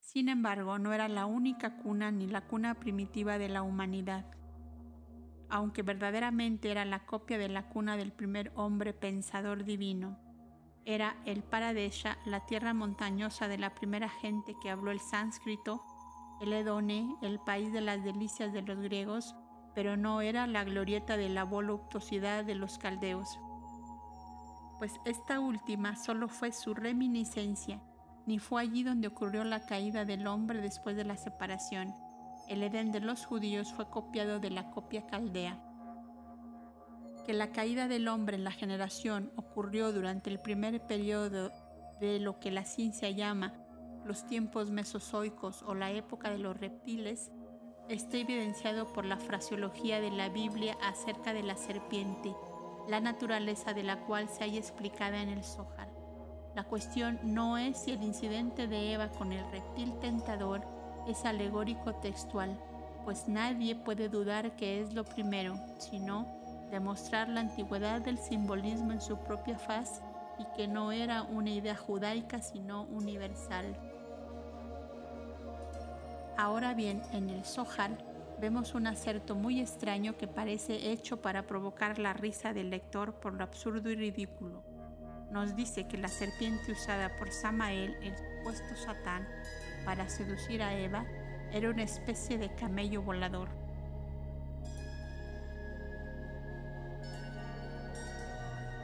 Sin 0.00 0.30
embargo, 0.30 0.78
no 0.78 0.94
era 0.94 1.08
la 1.08 1.26
única 1.26 1.76
cuna 1.76 2.10
ni 2.10 2.26
la 2.26 2.40
cuna 2.40 2.74
primitiva 2.74 3.36
de 3.36 3.50
la 3.50 3.62
humanidad 3.62 4.24
aunque 5.50 5.82
verdaderamente 5.82 6.70
era 6.70 6.84
la 6.84 7.06
copia 7.06 7.38
de 7.38 7.48
la 7.48 7.68
cuna 7.68 7.96
del 7.96 8.12
primer 8.12 8.52
hombre 8.54 8.92
pensador 8.92 9.64
divino. 9.64 10.18
Era 10.84 11.16
el 11.26 11.42
Paradesha, 11.42 12.18
la 12.24 12.46
tierra 12.46 12.74
montañosa 12.74 13.48
de 13.48 13.58
la 13.58 13.74
primera 13.74 14.08
gente 14.08 14.54
que 14.62 14.70
habló 14.70 14.90
el 14.90 15.00
sánscrito, 15.00 15.82
el 16.40 16.52
Edone, 16.52 17.16
el 17.22 17.40
país 17.40 17.72
de 17.72 17.80
las 17.80 18.02
delicias 18.04 18.52
de 18.52 18.62
los 18.62 18.78
griegos, 18.78 19.34
pero 19.74 19.96
no 19.96 20.20
era 20.20 20.46
la 20.46 20.64
glorieta 20.64 21.16
de 21.16 21.28
la 21.28 21.44
voluptuosidad 21.44 22.44
de 22.44 22.54
los 22.54 22.78
caldeos. 22.78 23.38
Pues 24.78 24.92
esta 25.04 25.40
última 25.40 25.96
solo 25.96 26.28
fue 26.28 26.52
su 26.52 26.74
reminiscencia, 26.74 27.82
ni 28.26 28.38
fue 28.38 28.62
allí 28.62 28.82
donde 28.82 29.08
ocurrió 29.08 29.44
la 29.44 29.66
caída 29.66 30.04
del 30.04 30.26
hombre 30.26 30.60
después 30.60 30.96
de 30.96 31.04
la 31.04 31.16
separación 31.16 31.94
el 32.48 32.62
Edén 32.62 32.92
de 32.92 33.00
los 33.00 33.26
judíos 33.26 33.72
fue 33.72 33.88
copiado 33.88 34.40
de 34.40 34.50
la 34.50 34.70
copia 34.70 35.06
caldea. 35.06 35.62
Que 37.26 37.32
la 37.32 37.52
caída 37.52 37.88
del 37.88 38.08
hombre 38.08 38.36
en 38.36 38.44
la 38.44 38.50
generación 38.50 39.32
ocurrió 39.36 39.92
durante 39.92 40.30
el 40.30 40.40
primer 40.40 40.80
periodo 40.86 41.52
de 42.00 42.20
lo 42.20 42.40
que 42.40 42.50
la 42.50 42.64
ciencia 42.64 43.10
llama 43.10 43.52
los 44.08 44.26
tiempos 44.26 44.70
mesozoicos 44.70 45.62
o 45.62 45.74
la 45.74 45.90
época 45.90 46.30
de 46.30 46.38
los 46.38 46.58
reptiles, 46.58 47.30
está 47.88 48.16
evidenciado 48.16 48.90
por 48.92 49.04
la 49.04 49.18
fraseología 49.18 50.00
de 50.00 50.10
la 50.10 50.30
Biblia 50.30 50.76
acerca 50.82 51.34
de 51.34 51.42
la 51.42 51.56
serpiente, 51.56 52.34
la 52.88 53.00
naturaleza 53.00 53.74
de 53.74 53.82
la 53.82 54.00
cual 54.06 54.28
se 54.28 54.44
halla 54.44 54.58
explicada 54.58 55.20
en 55.20 55.28
el 55.28 55.44
Zohar. 55.44 55.88
La 56.54 56.64
cuestión 56.64 57.20
no 57.22 57.58
es 57.58 57.78
si 57.78 57.92
el 57.92 58.02
incidente 58.02 58.66
de 58.66 58.94
Eva 58.94 59.10
con 59.10 59.32
el 59.32 59.44
reptil 59.50 59.98
tentador 60.00 60.66
es 61.08 61.24
alegórico 61.24 61.94
textual, 61.96 62.58
pues 63.04 63.26
nadie 63.28 63.74
puede 63.74 64.08
dudar 64.08 64.54
que 64.56 64.80
es 64.80 64.92
lo 64.92 65.04
primero, 65.04 65.56
sino 65.78 66.26
demostrar 66.70 67.28
la 67.28 67.40
antigüedad 67.40 68.00
del 68.00 68.18
simbolismo 68.18 68.92
en 68.92 69.00
su 69.00 69.18
propia 69.18 69.58
faz 69.58 70.02
y 70.38 70.44
que 70.56 70.68
no 70.68 70.92
era 70.92 71.22
una 71.22 71.50
idea 71.50 71.74
judaica 71.74 72.42
sino 72.42 72.82
universal. 72.84 73.76
Ahora 76.36 76.74
bien, 76.74 77.02
en 77.12 77.30
el 77.30 77.44
Zohar 77.44 77.98
vemos 78.40 78.74
un 78.74 78.86
acerto 78.86 79.34
muy 79.34 79.60
extraño 79.60 80.16
que 80.16 80.28
parece 80.28 80.92
hecho 80.92 81.20
para 81.20 81.46
provocar 81.46 81.98
la 81.98 82.12
risa 82.12 82.52
del 82.52 82.70
lector 82.70 83.14
por 83.14 83.34
lo 83.34 83.42
absurdo 83.42 83.90
y 83.90 83.96
ridículo. 83.96 84.62
Nos 85.32 85.56
dice 85.56 85.88
que 85.88 85.98
la 85.98 86.08
serpiente 86.08 86.72
usada 86.72 87.10
por 87.18 87.32
Samael, 87.32 87.96
el 88.02 88.16
supuesto 88.16 88.76
Satán, 88.76 89.26
para 89.84 90.08
seducir 90.08 90.62
a 90.62 90.74
Eva 90.74 91.04
era 91.52 91.70
una 91.70 91.82
especie 91.82 92.38
de 92.38 92.54
camello 92.54 93.02
volador. 93.02 93.48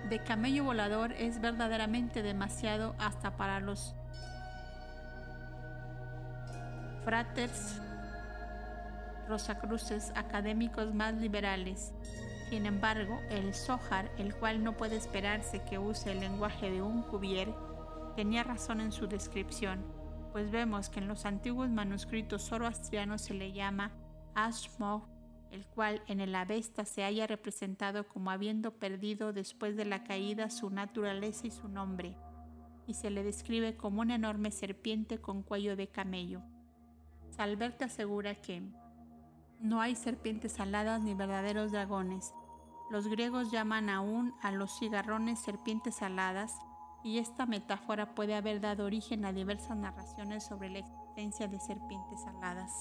De 0.08 0.18
camello 0.18 0.64
volador 0.64 1.12
es 1.12 1.40
verdaderamente 1.40 2.22
demasiado 2.22 2.94
hasta 2.98 3.36
para 3.36 3.60
los 3.60 3.94
fraters 7.04 7.80
rosacruces 9.28 10.12
académicos 10.14 10.94
más 10.94 11.14
liberales. 11.14 11.92
Sin 12.50 12.66
embargo, 12.66 13.20
el 13.30 13.54
Zohar, 13.54 14.10
el 14.18 14.34
cual 14.34 14.62
no 14.62 14.76
puede 14.76 14.96
esperarse 14.96 15.62
que 15.62 15.78
use 15.78 16.12
el 16.12 16.20
lenguaje 16.20 16.70
de 16.70 16.82
un 16.82 17.02
Cuvier, 17.02 17.48
tenía 18.16 18.42
razón 18.42 18.80
en 18.80 18.92
su 18.92 19.06
descripción, 19.06 19.84
pues 20.34 20.50
vemos 20.50 20.90
que 20.90 20.98
en 20.98 21.06
los 21.06 21.26
antiguos 21.26 21.70
manuscritos 21.70 22.42
zoroastrianos 22.42 23.22
se 23.22 23.34
le 23.34 23.52
llama 23.52 23.92
Ashmog, 24.34 25.06
el 25.52 25.64
cual 25.64 26.02
en 26.08 26.20
el 26.20 26.34
Avesta 26.34 26.84
se 26.84 27.04
haya 27.04 27.28
representado 27.28 28.08
como 28.08 28.32
habiendo 28.32 28.72
perdido 28.72 29.32
después 29.32 29.76
de 29.76 29.84
la 29.84 30.02
caída 30.02 30.50
su 30.50 30.70
naturaleza 30.70 31.46
y 31.46 31.52
su 31.52 31.68
nombre, 31.68 32.16
y 32.88 32.94
se 32.94 33.10
le 33.10 33.22
describe 33.22 33.76
como 33.76 34.00
una 34.00 34.16
enorme 34.16 34.50
serpiente 34.50 35.20
con 35.20 35.44
cuello 35.44 35.76
de 35.76 35.86
camello. 35.86 36.42
Salbert 37.30 37.80
asegura 37.82 38.34
que 38.34 38.60
no 39.60 39.80
hay 39.80 39.94
serpientes 39.94 40.58
aladas 40.58 41.00
ni 41.00 41.14
verdaderos 41.14 41.70
dragones. 41.70 42.34
Los 42.90 43.06
griegos 43.06 43.52
llaman 43.52 43.88
aún 43.88 44.34
a 44.42 44.50
los 44.50 44.80
cigarrones 44.80 45.38
serpientes 45.38 46.02
aladas, 46.02 46.58
y 47.04 47.18
esta 47.18 47.44
metáfora 47.44 48.14
puede 48.14 48.34
haber 48.34 48.60
dado 48.60 48.86
origen 48.86 49.26
a 49.26 49.32
diversas 49.32 49.76
narraciones 49.76 50.42
sobre 50.42 50.70
la 50.70 50.78
existencia 50.78 51.46
de 51.46 51.60
serpientes 51.60 52.26
aladas. 52.26 52.72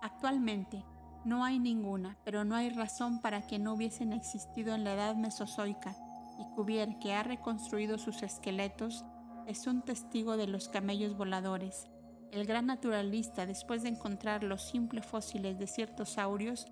Actualmente 0.00 0.84
no 1.24 1.44
hay 1.44 1.58
ninguna, 1.58 2.16
pero 2.24 2.44
no 2.44 2.54
hay 2.54 2.70
razón 2.70 3.20
para 3.20 3.46
que 3.46 3.58
no 3.58 3.74
hubiesen 3.74 4.12
existido 4.12 4.74
en 4.74 4.84
la 4.84 4.94
edad 4.94 5.16
mesozoica, 5.16 5.96
y 6.38 6.44
Cuvier, 6.54 6.98
que 6.98 7.14
ha 7.14 7.24
reconstruido 7.24 7.98
sus 7.98 8.22
esqueletos, 8.22 9.04
es 9.46 9.66
un 9.66 9.82
testigo 9.82 10.36
de 10.36 10.46
los 10.46 10.68
camellos 10.68 11.16
voladores. 11.16 11.88
El 12.30 12.46
gran 12.46 12.66
naturalista, 12.66 13.44
después 13.44 13.82
de 13.82 13.90
encontrar 13.90 14.44
los 14.44 14.62
simples 14.62 15.04
fósiles 15.04 15.58
de 15.58 15.66
ciertos 15.66 16.10
saurios, 16.10 16.66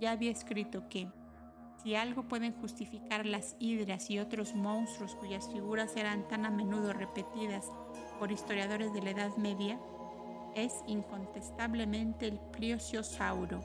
ya 0.00 0.10
había 0.10 0.30
escrito 0.30 0.88
que 0.88 1.10
si 1.82 1.94
algo 1.94 2.22
pueden 2.24 2.52
justificar 2.54 3.26
las 3.26 3.56
hidras 3.58 4.10
y 4.10 4.18
otros 4.18 4.54
monstruos 4.54 5.14
cuyas 5.14 5.48
figuras 5.52 5.96
eran 5.96 6.26
tan 6.28 6.46
a 6.46 6.50
menudo 6.50 6.92
repetidas 6.92 7.70
por 8.18 8.32
historiadores 8.32 8.92
de 8.92 9.02
la 9.02 9.10
Edad 9.10 9.36
Media, 9.36 9.78
es 10.54 10.82
incontestablemente 10.86 12.26
el 12.26 12.38
Pliosiosauro. 12.52 13.60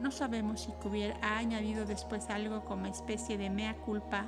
No 0.00 0.10
sabemos 0.10 0.62
si 0.62 0.72
Cuvier 0.72 1.14
ha 1.20 1.36
añadido 1.36 1.84
después 1.84 2.30
algo 2.30 2.64
como 2.64 2.86
especie 2.86 3.36
de 3.36 3.50
mea 3.50 3.74
culpa, 3.74 4.26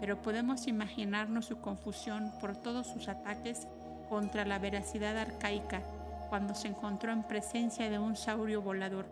pero 0.00 0.22
podemos 0.22 0.68
imaginarnos 0.68 1.46
su 1.46 1.60
confusión 1.60 2.32
por 2.40 2.56
todos 2.56 2.86
sus 2.86 3.08
ataques 3.08 3.66
contra 4.08 4.44
la 4.44 4.58
veracidad 4.58 5.18
arcaica 5.18 5.82
cuando 6.28 6.54
se 6.54 6.68
encontró 6.68 7.10
en 7.10 7.22
presencia 7.24 7.90
de 7.90 7.98
un 7.98 8.14
saurio 8.14 8.62
volador. 8.62 9.06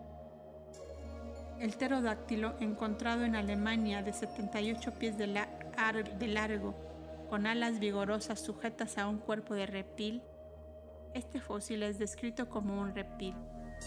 El 1.61 1.73
pterodáctilo, 1.73 2.55
encontrado 2.61 3.25
en 3.25 3.35
Alemania 3.35 4.03
de 4.03 4.13
78 4.13 4.93
pies 4.99 5.17
de, 5.17 5.27
largo, 5.27 6.75
con 7.31 7.47
alas 7.47 7.79
vigorosas 7.79 8.41
sujetas 8.41 8.99
a 8.99 9.09
un 9.09 9.17
cuerpo 9.17 9.55
de 9.55 9.65
reptil, 9.65 10.23
este 11.15 11.41
fósil 11.41 11.83
es 11.83 11.99
descrito 11.99 12.51
como 12.51 12.79
un 12.79 12.95
reptil. 12.95 13.35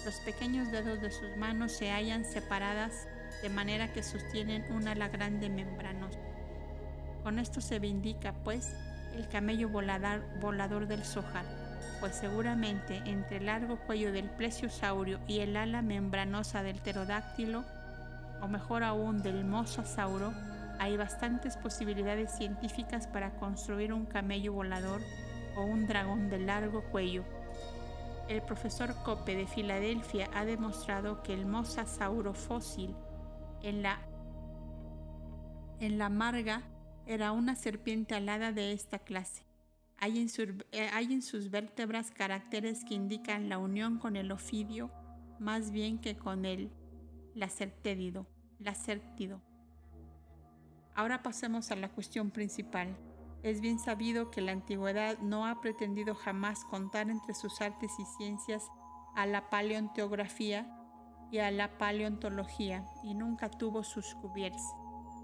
Los 0.04 0.16
pequeños 0.22 0.72
dedos 0.72 1.00
de 1.00 1.12
sus 1.12 1.38
manos 1.38 1.72
se 1.72 1.92
hallan 1.92 2.26
separadas 2.26 3.08
de 3.44 3.50
manera 3.50 3.94
que 3.94 4.02
sostienen 4.02 4.64
un 4.72 4.88
ala 4.88 5.08
grande 5.08 5.48
membranosa. 5.48 6.20
Con 7.22 7.38
esto 7.38 7.62
se 7.62 7.78
vindica, 7.78 8.34
pues, 8.44 8.76
el 9.14 9.28
camello 9.28 9.70
volador, 9.70 10.24
volador 10.40 10.88
del 10.88 11.06
Zohar, 11.06 11.46
pues 12.00 12.16
seguramente 12.16 13.02
entre 13.06 13.38
el 13.38 13.48
largo 13.48 13.78
cuello 13.78 14.12
del 14.12 14.30
plesiosaurio 14.30 15.20
y 15.28 15.40
el 15.40 15.56
ala 15.58 15.82
membranosa 15.82 16.64
del 16.64 16.78
pterodáctilo, 16.78 17.64
o 18.42 18.48
mejor 18.48 18.84
aún 18.84 19.22
del 19.22 19.44
mosasauro, 19.44 20.34
hay 20.80 20.96
bastantes 20.96 21.58
posibilidades 21.58 22.32
científicas 22.32 23.06
para 23.08 23.32
construir 23.32 23.92
un 23.92 24.06
camello 24.06 24.54
volador 24.54 25.02
o 25.58 25.64
un 25.64 25.88
dragón 25.88 26.30
de 26.30 26.40
largo 26.40 26.84
cuello. 26.86 27.26
El 28.30 28.42
profesor 28.42 28.96
Cope 29.04 29.36
de 29.36 29.46
Filadelfia 29.46 30.30
ha 30.34 30.46
demostrado 30.46 31.22
que 31.22 31.34
el 31.34 31.46
mosasauro 31.46 32.34
fósil 32.34 32.96
en 33.62 33.82
la, 33.82 34.00
en 35.80 35.98
la 35.98 36.10
marga 36.10 36.62
era 37.06 37.32
una 37.32 37.56
serpiente 37.56 38.16
alada 38.16 38.52
de 38.52 38.72
esta 38.72 39.00
clase. 39.00 39.49
Eh, 40.02 40.90
hay 40.94 41.12
en, 41.12 41.22
sus 41.22 41.50
vértebras 41.50 42.12
caracteres 42.12 42.86
que 42.86 42.94
indican 42.94 43.50
la 43.50 43.58
unión 43.58 43.98
con 44.00 44.16
el 44.16 44.32
ofidio 44.32 44.92
más 45.40 45.72
bien 45.72 46.00
que 46.00 46.18
con 46.18 46.46
el 46.46 46.72
lacertédido, 47.34 48.28
lacértido. 48.60 49.42
Ahora 50.96 51.22
pasemos 51.24 51.72
a 51.72 51.76
la 51.76 51.90
cuestión 51.90 52.32
principal. 52.32 52.98
Es 53.44 53.62
bien 53.62 53.80
sabido 53.80 54.32
que 54.32 54.42
la 54.42 54.52
antigüedad 54.52 55.18
no 55.20 55.46
ha 55.46 55.62
pretendido 55.62 56.14
jamás 56.14 56.66
contar 56.66 57.10
entre 57.10 57.34
sus 57.34 57.62
artes 57.62 57.92
y 58.00 58.06
ciencias 58.18 58.68
a 59.16 59.26
la 59.26 59.50
paleontografía 59.50 60.68
y 61.32 61.40
a 61.40 61.52
la 61.52 61.78
paleontología 61.78 62.86
y 63.04 63.14
nunca 63.14 63.50
tuvo 63.50 63.84
sus 63.84 64.14
cubiertos. 64.16 64.79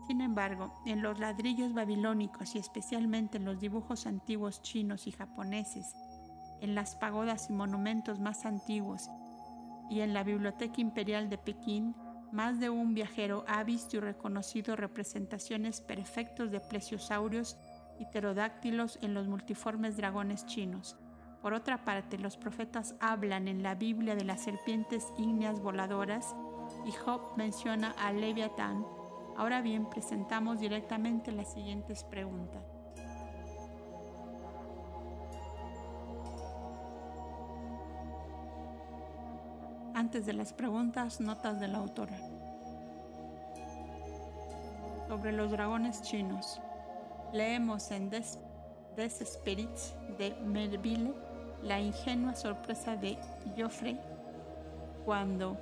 Sin 0.07 0.21
embargo, 0.21 0.71
en 0.85 1.01
los 1.01 1.19
ladrillos 1.19 1.73
babilónicos 1.73 2.53
y 2.53 2.59
especialmente 2.59 3.37
en 3.37 3.45
los 3.45 3.59
dibujos 3.59 4.05
antiguos 4.05 4.61
chinos 4.61 5.07
y 5.07 5.11
japoneses, 5.11 5.95
en 6.61 6.75
las 6.75 6.95
pagodas 6.95 7.49
y 7.49 7.53
monumentos 7.53 8.19
más 8.19 8.45
antiguos 8.45 9.09
y 9.89 10.01
en 10.01 10.13
la 10.13 10.23
Biblioteca 10.23 10.79
Imperial 10.79 11.29
de 11.29 11.39
Pekín, 11.39 11.95
más 12.31 12.59
de 12.59 12.69
un 12.69 12.93
viajero 12.93 13.45
ha 13.47 13.63
visto 13.63 13.97
y 13.97 13.99
reconocido 13.99 14.75
representaciones 14.75 15.81
perfectas 15.81 16.51
de 16.51 16.59
plesiosaurios 16.59 17.57
y 17.99 18.05
pterodáctilos 18.05 18.99
en 19.01 19.13
los 19.13 19.27
multiformes 19.27 19.97
dragones 19.97 20.45
chinos. 20.45 20.97
Por 21.41 21.53
otra 21.53 21.83
parte, 21.83 22.17
los 22.17 22.37
profetas 22.37 22.95
hablan 22.99 23.47
en 23.47 23.63
la 23.63 23.75
Biblia 23.75 24.15
de 24.15 24.25
las 24.25 24.43
serpientes 24.43 25.07
ígneas 25.17 25.61
voladoras 25.61 26.35
y 26.85 26.91
Job 26.91 27.37
menciona 27.37 27.91
a 27.91 28.11
Leviatán 28.11 28.85
Ahora 29.37 29.61
bien, 29.61 29.89
presentamos 29.89 30.59
directamente 30.59 31.31
las 31.31 31.51
siguientes 31.51 32.03
preguntas. 32.03 32.63
Antes 39.93 40.25
de 40.25 40.33
las 40.33 40.53
preguntas, 40.53 41.19
notas 41.19 41.59
de 41.59 41.67
la 41.67 41.79
autora. 41.79 42.17
Sobre 45.07 45.31
los 45.31 45.51
dragones 45.51 46.01
chinos. 46.01 46.61
Leemos 47.33 47.91
en 47.91 48.09
Des, 48.09 48.39
Des 48.95 49.19
Spirits 49.25 49.95
de 50.17 50.33
Melville 50.45 51.13
la 51.61 51.79
ingenua 51.79 52.35
sorpresa 52.35 52.95
de 52.95 53.17
Joffrey 53.57 53.99
cuando 55.03 55.57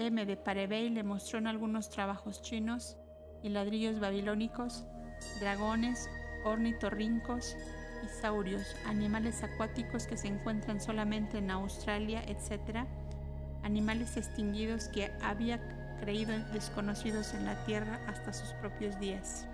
M. 0.00 0.24
de 0.24 0.38
Parebey 0.38 0.88
le 0.88 1.02
mostró 1.02 1.38
en 1.38 1.46
algunos 1.46 1.90
trabajos 1.90 2.40
chinos 2.40 2.96
y 3.42 3.50
ladrillos 3.50 4.00
babilónicos, 4.00 4.86
dragones, 5.40 6.08
ornitorrincos 6.46 7.54
y 8.02 8.08
saurios, 8.22 8.74
animales 8.86 9.42
acuáticos 9.42 10.06
que 10.06 10.16
se 10.16 10.28
encuentran 10.28 10.80
solamente 10.80 11.36
en 11.36 11.50
Australia, 11.50 12.22
etc., 12.26 12.86
animales 13.62 14.16
extinguidos 14.16 14.88
que 14.88 15.12
había 15.22 15.60
creído 16.00 16.32
desconocidos 16.54 17.34
en 17.34 17.44
la 17.44 17.62
Tierra 17.66 18.00
hasta 18.06 18.32
sus 18.32 18.48
propios 18.54 18.98
días. 19.00 19.46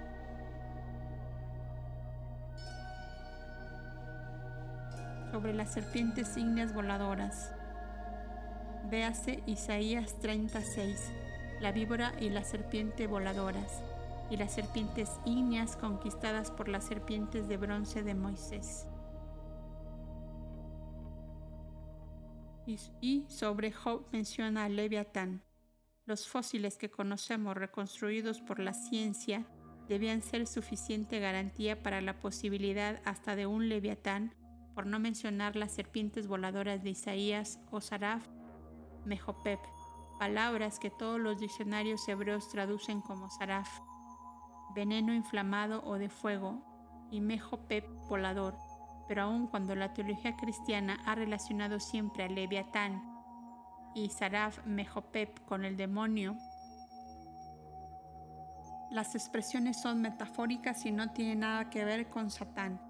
Sobre 5.33 5.53
las 5.53 5.73
serpientes 5.73 6.37
ígneas 6.37 6.73
voladoras, 6.73 7.56
Véase 8.91 9.43
Isaías 9.47 10.17
36, 10.21 11.11
la 11.61 11.73
víbora 11.73 12.15
y 12.21 12.31
la 12.31 12.45
serpiente 12.45 13.09
voladoras, 13.09 13.83
y 14.31 14.37
las 14.37 14.55
serpientes 14.55 15.11
ígneas 15.25 15.77
conquistadas 15.77 16.53
por 16.53 16.69
las 16.69 16.85
serpientes 16.85 17.49
de 17.49 17.57
bronce 17.57 18.05
de 18.05 18.15
Moisés. 18.15 18.87
Y 23.01 23.25
sobre 23.29 23.73
Job 23.73 24.07
menciona 24.13 24.65
a 24.65 24.69
Leviatán. 24.69 25.43
Los 26.05 26.29
fósiles 26.29 26.79
que 26.79 26.89
conocemos 26.89 27.57
reconstruidos 27.57 28.41
por 28.41 28.61
la 28.61 28.73
ciencia 28.73 29.45
debían 29.89 30.23
ser 30.23 30.47
suficiente 30.47 31.19
garantía 31.19 31.83
para 31.83 32.01
la 32.01 32.21
posibilidad 32.21 33.01
hasta 33.05 33.35
de 33.35 33.47
un 33.47 33.69
Leviatán, 33.69 34.33
por 34.77 34.87
no 34.87 35.01
mencionar 35.01 35.57
las 35.57 35.73
serpientes 35.73 36.29
voladoras 36.29 36.85
de 36.85 36.91
Isaías 36.91 37.59
o 37.73 37.81
Saraf 37.81 38.36
Mejopep, 39.07 39.61
palabras 40.19 40.79
que 40.79 40.91
todos 40.91 41.19
los 41.19 41.39
diccionarios 41.39 42.07
hebreos 42.09 42.49
traducen 42.49 43.01
como 43.01 43.31
saraf, 43.31 43.81
veneno 44.75 45.15
inflamado 45.15 45.83
o 45.85 45.99
de 45.99 46.09
fuego, 46.09 46.63
y 47.11 47.21
Mejopep 47.21 47.87
volador, 48.09 48.57
pero 49.09 49.23
aun 49.23 49.47
cuando 49.47 49.75
la 49.75 49.95
teología 49.95 50.37
cristiana 50.37 50.99
ha 51.07 51.15
relacionado 51.15 51.79
siempre 51.81 52.25
a 52.25 52.29
Leviatán 52.29 53.03
y 53.95 54.11
Saraf 54.11 54.67
Mejopep 54.67 55.45
con 55.47 55.65
el 55.65 55.77
demonio, 55.77 56.37
las 58.91 59.15
expresiones 59.15 59.81
son 59.81 60.01
metafóricas 60.01 60.85
y 60.87 60.93
no 60.93 61.13
tienen 61.13 61.41
nada 61.41 61.71
que 61.71 61.85
ver 61.85 62.09
con 62.09 62.31
Satán. 62.31 62.81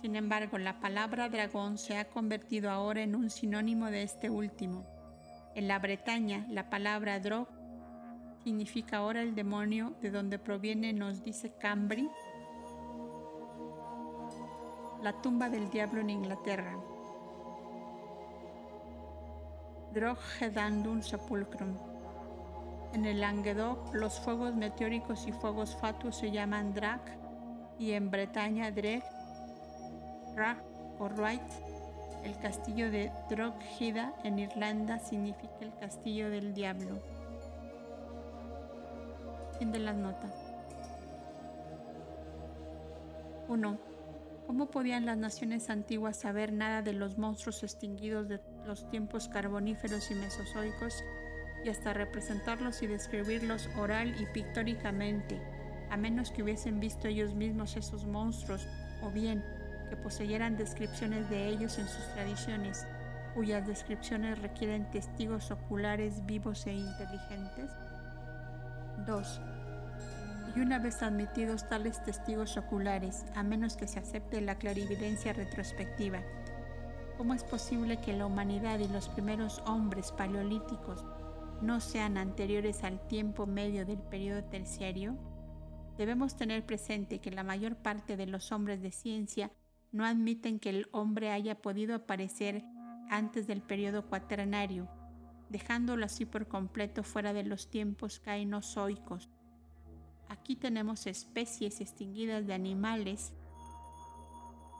Sin 0.00 0.16
embargo, 0.16 0.58
la 0.58 0.80
palabra 0.80 1.28
dragón 1.28 1.76
se 1.76 1.98
ha 1.98 2.08
convertido 2.08 2.70
ahora 2.70 3.02
en 3.02 3.14
un 3.14 3.30
sinónimo 3.30 3.86
de 3.86 4.02
este 4.02 4.30
último. 4.30 4.99
En 5.54 5.68
la 5.68 5.78
Bretaña, 5.78 6.46
la 6.48 6.70
palabra 6.70 7.18
drog 7.18 7.48
significa 8.44 8.98
ahora 8.98 9.22
el 9.22 9.34
demonio, 9.34 9.94
de 10.00 10.10
donde 10.10 10.38
proviene, 10.38 10.92
nos 10.92 11.22
dice 11.22 11.52
Cambry, 11.58 12.08
la 15.02 15.12
tumba 15.20 15.48
del 15.48 15.68
diablo 15.70 16.00
en 16.00 16.10
Inglaterra. 16.10 16.78
Hedandum 20.40 21.02
Sepulcrum. 21.02 21.76
En 22.92 23.04
el 23.04 23.20
Languedoc, 23.20 23.94
los 23.94 24.20
fuegos 24.20 24.54
meteóricos 24.54 25.26
y 25.26 25.32
fuegos 25.32 25.76
fatuos 25.76 26.16
se 26.16 26.30
llaman 26.30 26.74
Drag 26.74 27.00
y 27.78 27.92
en 27.92 28.10
Bretaña 28.10 28.70
Dreg, 28.70 29.02
Rag 30.36 30.62
o 30.98 31.08
Wright. 31.08 31.69
El 32.24 32.38
castillo 32.38 32.90
de 32.90 33.10
Drogheda 33.28 34.14
en 34.24 34.38
Irlanda 34.38 34.98
significa 34.98 35.56
el 35.60 35.74
castillo 35.78 36.30
del 36.30 36.52
diablo. 36.52 37.00
Fin 39.58 39.72
de 39.72 39.78
las 39.78 39.96
notas. 39.96 40.32
1. 43.48 43.78
¿Cómo 44.46 44.70
podían 44.70 45.06
las 45.06 45.16
naciones 45.16 45.70
antiguas 45.70 46.16
saber 46.16 46.52
nada 46.52 46.82
de 46.82 46.92
los 46.92 47.18
monstruos 47.18 47.62
extinguidos 47.62 48.28
de 48.28 48.40
los 48.66 48.88
tiempos 48.90 49.28
carboníferos 49.28 50.10
y 50.10 50.14
mesozoicos 50.14 51.02
y 51.64 51.68
hasta 51.68 51.92
representarlos 51.92 52.82
y 52.82 52.86
describirlos 52.86 53.68
oral 53.78 54.14
y 54.20 54.26
pictóricamente, 54.26 55.40
a 55.90 55.96
menos 55.96 56.30
que 56.30 56.42
hubiesen 56.42 56.80
visto 56.80 57.08
ellos 57.08 57.34
mismos 57.34 57.76
esos 57.76 58.06
monstruos 58.06 58.66
o 59.02 59.10
bien 59.10 59.44
que 59.90 59.96
poseyeran 59.96 60.56
descripciones 60.56 61.28
de 61.28 61.48
ellos 61.48 61.78
en 61.78 61.86
sus 61.86 62.06
tradiciones, 62.14 62.86
cuyas 63.34 63.66
descripciones 63.66 64.38
requieren 64.38 64.90
testigos 64.90 65.50
oculares 65.50 66.24
vivos 66.24 66.66
e 66.66 66.72
inteligentes? 66.72 67.70
2 69.06 69.40
y 70.54 70.60
una 70.60 70.78
vez 70.78 71.02
admitidos 71.02 71.68
tales 71.68 72.02
testigos 72.02 72.56
oculares, 72.56 73.24
a 73.34 73.42
menos 73.42 73.76
que 73.76 73.86
se 73.86 73.98
acepte 73.98 74.40
la 74.40 74.56
clarividencia 74.56 75.32
retrospectiva, 75.32 76.22
¿cómo 77.16 77.34
es 77.34 77.44
posible 77.44 78.00
que 78.00 78.14
la 78.14 78.26
humanidad 78.26 78.78
y 78.78 78.88
los 78.88 79.08
primeros 79.08 79.62
hombres 79.66 80.12
paleolíticos 80.12 81.04
no 81.60 81.80
sean 81.80 82.16
anteriores 82.16 82.82
al 82.82 83.06
tiempo 83.06 83.46
medio 83.46 83.86
del 83.86 83.98
periodo 83.98 84.42
terciario? 84.44 85.16
Debemos 85.98 86.34
tener 86.34 86.64
presente 86.64 87.18
que 87.18 87.30
la 87.30 87.44
mayor 87.44 87.76
parte 87.76 88.16
de 88.16 88.26
los 88.26 88.52
hombres 88.52 88.80
de 88.80 88.90
ciencia 88.90 89.50
no 89.92 90.04
admiten 90.04 90.58
que 90.58 90.70
el 90.70 90.88
hombre 90.92 91.30
haya 91.30 91.60
podido 91.60 91.94
aparecer 91.94 92.64
antes 93.08 93.46
del 93.46 93.62
periodo 93.62 94.06
cuaternario, 94.06 94.88
dejándolo 95.48 96.06
así 96.06 96.24
por 96.24 96.48
completo 96.48 97.02
fuera 97.02 97.32
de 97.32 97.42
los 97.42 97.70
tiempos 97.70 98.20
cainozoicos 98.20 99.28
Aquí 100.30 100.54
tenemos 100.54 101.08
especies 101.08 101.80
extinguidas 101.80 102.46
de 102.46 102.54
animales 102.54 103.32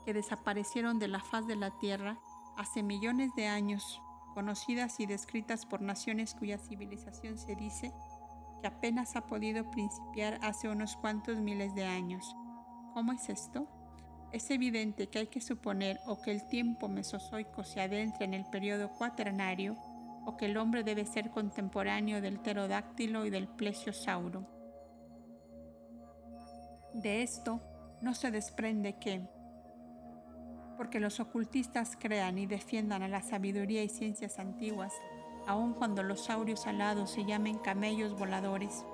que 0.05 0.13
desaparecieron 0.13 0.97
de 0.97 1.09
la 1.09 1.19
faz 1.19 1.45
de 1.45 1.57
la 1.57 1.77
Tierra 1.77 2.17
hace 2.55 2.83
millones 2.83 3.35
de 3.35 3.47
años, 3.47 4.01
conocidas 4.33 5.01
y 5.01 5.07
descritas 5.07 5.65
por 5.65 5.81
naciones 5.81 6.35
cuya 6.35 6.57
civilización 6.57 7.37
se 7.37 7.57
dice 7.57 7.93
que 8.61 8.67
apenas 8.67 9.17
ha 9.17 9.27
podido 9.27 9.69
principiar 9.71 10.39
hace 10.41 10.69
unos 10.69 10.95
cuantos 10.95 11.37
miles 11.41 11.75
de 11.75 11.83
años. 11.83 12.33
¿Cómo 12.93 13.11
es 13.11 13.27
esto? 13.27 13.67
Es 14.31 14.49
evidente 14.49 15.07
que 15.07 15.19
hay 15.19 15.27
que 15.27 15.41
suponer 15.41 15.99
o 16.05 16.21
que 16.21 16.31
el 16.31 16.47
tiempo 16.47 16.87
mesozoico 16.87 17.63
se 17.65 17.81
adentra 17.81 18.23
en 18.23 18.33
el 18.33 18.45
periodo 18.45 18.89
cuaternario 18.89 19.75
o 20.25 20.37
que 20.37 20.45
el 20.45 20.57
hombre 20.57 20.83
debe 20.83 21.05
ser 21.05 21.31
contemporáneo 21.31 22.21
del 22.21 22.39
pterodáctilo 22.39 23.25
y 23.25 23.29
del 23.29 23.47
plesiosauro. 23.47 24.47
De 26.93 27.23
esto 27.23 27.61
no 28.01 28.13
se 28.13 28.31
desprende 28.31 28.97
que, 28.99 29.21
porque 30.77 30.99
los 30.99 31.19
ocultistas 31.19 31.97
crean 31.99 32.37
y 32.37 32.45
defiendan 32.45 33.03
a 33.03 33.07
la 33.07 33.21
sabiduría 33.21 33.83
y 33.83 33.89
ciencias 33.89 34.39
antiguas, 34.39 34.93
aun 35.47 35.73
cuando 35.73 36.03
los 36.03 36.25
saurios 36.25 36.67
alados 36.67 37.11
se 37.11 37.25
llamen 37.25 37.57
camellos 37.57 38.17
voladores, 38.17 38.85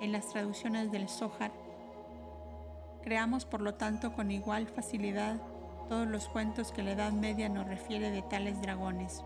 en 0.00 0.12
las 0.12 0.28
traducciones 0.28 0.92
del 0.92 1.08
Zohar, 1.08 1.52
creamos 3.08 3.46
por 3.46 3.62
lo 3.62 3.72
tanto 3.72 4.12
con 4.12 4.30
igual 4.30 4.66
facilidad 4.66 5.40
todos 5.88 6.06
los 6.06 6.28
cuentos 6.28 6.72
que 6.72 6.82
la 6.82 6.90
Edad 6.90 7.10
Media 7.10 7.48
nos 7.48 7.66
refiere 7.66 8.10
de 8.10 8.20
tales 8.20 8.60
dragones. 8.60 9.24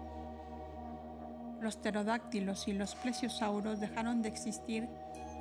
Los 1.61 1.79
pterodáctilos 1.79 2.69
y 2.69 2.75
los 2.75 2.95
plesiosauros 2.95 3.81
dejaron 3.81 4.23
de 4.23 4.29
existir 4.29 4.89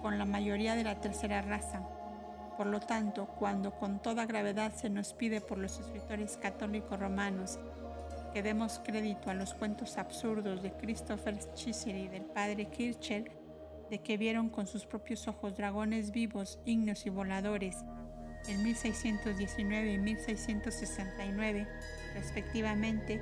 con 0.01 0.17
la 0.17 0.25
mayoría 0.25 0.75
de 0.75 0.83
la 0.83 0.99
tercera 0.99 1.43
raza, 1.43 1.87
por 2.57 2.65
lo 2.65 2.79
tanto, 2.79 3.27
cuando 3.27 3.75
con 3.75 4.01
toda 4.01 4.25
gravedad 4.25 4.73
se 4.73 4.89
nos 4.89 5.13
pide 5.13 5.39
por 5.39 5.59
los 5.59 5.79
escritores 5.79 6.37
católicos 6.37 6.99
romanos 6.99 7.59
que 8.33 8.41
demos 8.41 8.81
crédito 8.83 9.29
a 9.29 9.35
los 9.35 9.53
cuentos 9.53 9.99
absurdos 9.99 10.63
de 10.63 10.71
Christopher 10.71 11.37
Chisel 11.53 11.95
y 11.95 12.07
del 12.07 12.23
padre 12.23 12.65
Kircher, 12.71 13.31
de 13.91 13.99
que 13.99 14.17
vieron 14.17 14.49
con 14.49 14.65
sus 14.65 14.87
propios 14.87 15.27
ojos 15.27 15.55
dragones 15.55 16.09
vivos, 16.09 16.57
ignos 16.65 17.05
y 17.05 17.11
voladores 17.11 17.85
en 18.47 18.63
1619 18.63 19.93
y 19.93 19.97
1669, 19.97 21.67
respectivamente, 22.13 23.21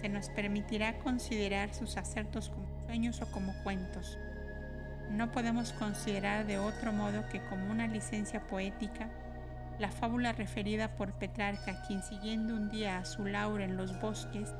se 0.00 0.08
nos 0.08 0.28
permitirá 0.30 0.98
considerar 0.98 1.74
sus 1.74 1.96
acertos 1.96 2.48
como 2.48 2.66
sueños 2.86 3.20
o 3.20 3.30
como 3.30 3.54
cuentos. 3.62 4.18
No 5.10 5.32
podemos 5.32 5.72
considerar 5.72 6.46
de 6.46 6.58
otro 6.58 6.92
modo 6.92 7.26
que 7.28 7.40
como 7.40 7.70
una 7.70 7.86
licencia 7.86 8.46
poética 8.46 9.10
la 9.80 9.90
fábula 9.90 10.32
referida 10.32 10.94
por 10.94 11.12
Petrarca, 11.14 11.82
quien 11.86 12.02
siguiendo 12.02 12.54
un 12.54 12.68
día 12.68 12.98
a 12.98 13.04
su 13.06 13.24
Laura 13.24 13.64
en 13.64 13.78
los 13.78 13.98
bosques, 13.98 14.52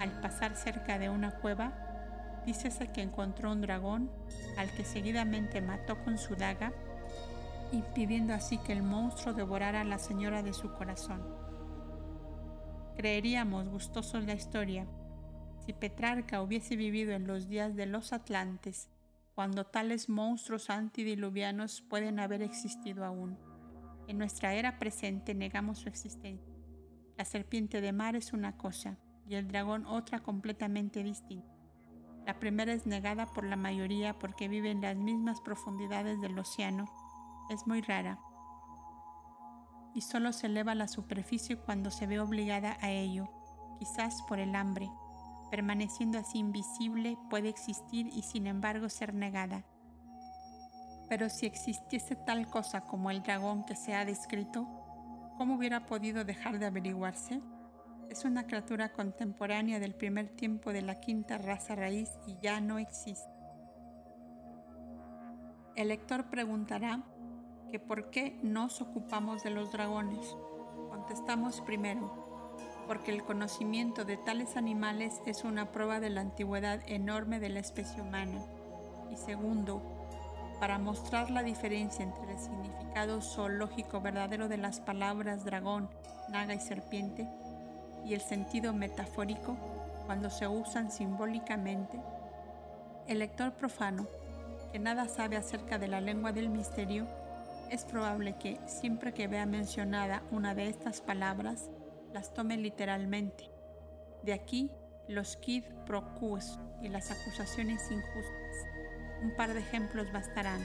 al 0.00 0.10
pasar 0.20 0.56
cerca 0.56 0.98
de 0.98 1.08
una 1.08 1.30
cueva, 1.30 1.72
dícese 2.44 2.88
que 2.88 3.00
encontró 3.00 3.52
un 3.52 3.60
dragón 3.60 4.10
al 4.58 4.70
que 4.72 4.84
seguidamente 4.84 5.60
mató 5.60 6.02
con 6.02 6.18
su 6.18 6.34
daga, 6.34 6.72
impidiendo 7.72 8.34
así 8.34 8.58
que 8.58 8.72
el 8.72 8.82
monstruo 8.82 9.34
devorara 9.34 9.80
a 9.80 9.84
la 9.84 9.98
señora 9.98 10.42
de 10.42 10.52
su 10.52 10.72
corazón. 10.72 11.22
Creeríamos 12.96 13.68
gustosos 13.68 14.24
la 14.24 14.34
historia 14.34 14.86
si 15.64 15.72
Petrarca 15.72 16.42
hubiese 16.42 16.76
vivido 16.76 17.12
en 17.12 17.26
los 17.26 17.48
días 17.48 17.74
de 17.74 17.86
los 17.86 18.12
Atlantes 18.12 18.88
cuando 19.34 19.66
tales 19.66 20.08
monstruos 20.08 20.70
antidiluvianos 20.70 21.82
pueden 21.82 22.20
haber 22.20 22.40
existido 22.40 23.04
aún. 23.04 23.36
En 24.06 24.16
nuestra 24.18 24.54
era 24.54 24.78
presente 24.78 25.34
negamos 25.34 25.78
su 25.78 25.88
existencia. 25.88 26.54
La 27.18 27.24
serpiente 27.24 27.80
de 27.80 27.92
mar 27.92 28.14
es 28.14 28.32
una 28.32 28.56
cosa 28.56 28.96
y 29.28 29.34
el 29.34 29.48
dragón 29.48 29.84
otra 29.86 30.20
completamente 30.22 31.02
distinta. 31.02 31.52
La 32.24 32.38
primera 32.38 32.72
es 32.72 32.86
negada 32.86 33.26
por 33.26 33.44
la 33.44 33.56
mayoría 33.56 34.18
porque 34.18 34.48
vive 34.48 34.70
en 34.70 34.80
las 34.80 34.96
mismas 34.96 35.40
profundidades 35.40 36.20
del 36.20 36.38
océano. 36.38 36.86
Es 37.50 37.66
muy 37.66 37.80
rara 37.80 38.18
y 39.94 40.02
solo 40.02 40.32
se 40.32 40.46
eleva 40.48 40.72
a 40.72 40.74
la 40.74 40.88
superficie 40.88 41.56
cuando 41.56 41.90
se 41.90 42.06
ve 42.06 42.20
obligada 42.20 42.76
a 42.80 42.90
ello, 42.90 43.30
quizás 43.78 44.22
por 44.28 44.38
el 44.38 44.54
hambre 44.54 44.90
permaneciendo 45.50 46.18
así 46.18 46.38
invisible, 46.38 47.16
puede 47.30 47.48
existir 47.48 48.08
y 48.08 48.22
sin 48.22 48.46
embargo 48.46 48.88
ser 48.88 49.14
negada. 49.14 49.64
Pero 51.08 51.28
si 51.28 51.46
existiese 51.46 52.16
tal 52.16 52.48
cosa 52.48 52.82
como 52.82 53.10
el 53.10 53.22
dragón 53.22 53.64
que 53.64 53.76
se 53.76 53.94
ha 53.94 54.04
descrito, 54.04 54.66
¿cómo 55.36 55.54
hubiera 55.54 55.86
podido 55.86 56.24
dejar 56.24 56.58
de 56.58 56.66
averiguarse? 56.66 57.40
Es 58.10 58.24
una 58.24 58.46
criatura 58.46 58.92
contemporánea 58.92 59.78
del 59.78 59.94
primer 59.94 60.28
tiempo 60.28 60.72
de 60.72 60.82
la 60.82 61.00
quinta 61.00 61.38
raza 61.38 61.74
raíz 61.74 62.10
y 62.26 62.36
ya 62.40 62.60
no 62.60 62.78
existe. 62.78 63.30
El 65.76 65.88
lector 65.88 66.30
preguntará 66.30 67.04
que 67.70 67.78
por 67.78 68.10
qué 68.10 68.38
nos 68.42 68.80
ocupamos 68.80 69.42
de 69.42 69.50
los 69.50 69.72
dragones. 69.72 70.36
Contestamos 70.90 71.60
primero, 71.60 72.10
porque 72.86 73.12
el 73.12 73.24
conocimiento 73.24 74.04
de 74.04 74.16
tales 74.16 74.56
animales 74.56 75.20
es 75.26 75.44
una 75.44 75.72
prueba 75.72 76.00
de 76.00 76.10
la 76.10 76.20
antigüedad 76.20 76.80
enorme 76.86 77.40
de 77.40 77.48
la 77.48 77.60
especie 77.60 78.00
humana. 78.00 78.44
Y 79.10 79.16
segundo, 79.16 79.82
para 80.60 80.78
mostrar 80.78 81.30
la 81.30 81.42
diferencia 81.42 82.04
entre 82.04 82.32
el 82.32 82.38
significado 82.38 83.20
zoológico 83.20 84.00
verdadero 84.00 84.48
de 84.48 84.56
las 84.56 84.80
palabras 84.80 85.44
dragón, 85.44 85.88
naga 86.28 86.54
y 86.54 86.60
serpiente 86.60 87.28
y 88.04 88.14
el 88.14 88.20
sentido 88.20 88.72
metafórico 88.72 89.56
cuando 90.06 90.30
se 90.30 90.46
usan 90.46 90.90
simbólicamente, 90.90 92.00
el 93.08 93.18
lector 93.18 93.52
profano, 93.52 94.06
que 94.72 94.78
nada 94.78 95.08
sabe 95.08 95.36
acerca 95.36 95.78
de 95.78 95.88
la 95.88 96.00
lengua 96.00 96.32
del 96.32 96.48
misterio, 96.48 97.06
es 97.70 97.84
probable 97.84 98.36
que 98.38 98.58
siempre 98.66 99.12
que 99.12 99.28
vea 99.28 99.46
mencionada 99.46 100.22
una 100.30 100.54
de 100.54 100.68
estas 100.68 101.00
palabras, 101.00 101.70
las 102.12 102.32
tome 102.32 102.56
literalmente. 102.56 103.50
De 104.22 104.32
aquí 104.32 104.70
los 105.08 105.36
quid 105.36 105.64
pro 105.84 106.14
quos 106.14 106.58
y 106.82 106.88
las 106.88 107.10
acusaciones 107.10 107.90
injustas. 107.90 108.56
Un 109.22 109.34
par 109.36 109.54
de 109.54 109.60
ejemplos 109.60 110.12
bastarán. 110.12 110.60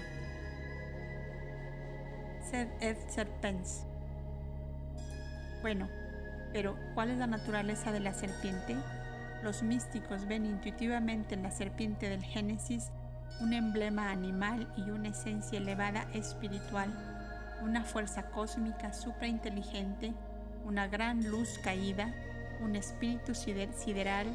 Sed 2.50 2.68
et 2.82 2.98
serpens. 3.10 3.86
Bueno, 5.62 5.88
pero 6.52 6.76
¿cuál 6.96 7.12
es 7.12 7.18
la 7.18 7.28
naturaleza 7.28 7.92
de 7.92 8.00
la 8.00 8.14
serpiente? 8.14 8.76
Los 9.44 9.64
místicos 9.64 10.28
ven 10.28 10.46
intuitivamente 10.46 11.36
en 11.36 11.44
la 11.44 11.52
serpiente 11.52 12.10
del 12.10 12.24
Génesis 12.24 12.92
un 13.40 13.54
emblema 13.54 14.12
animal 14.12 14.68
y 14.78 14.92
una 14.92 15.10
esencia 15.10 15.58
elevada 15.58 16.08
espiritual, 16.14 16.90
una 17.64 17.84
fuerza 17.84 18.30
cósmica 18.32 18.94
suprainteligente, 18.94 20.14
una 20.66 20.88
gran 20.88 21.30
luz 21.30 21.60
caída, 21.64 22.14
un 22.62 22.76
espíritu 22.76 23.34
sideral, 23.34 24.28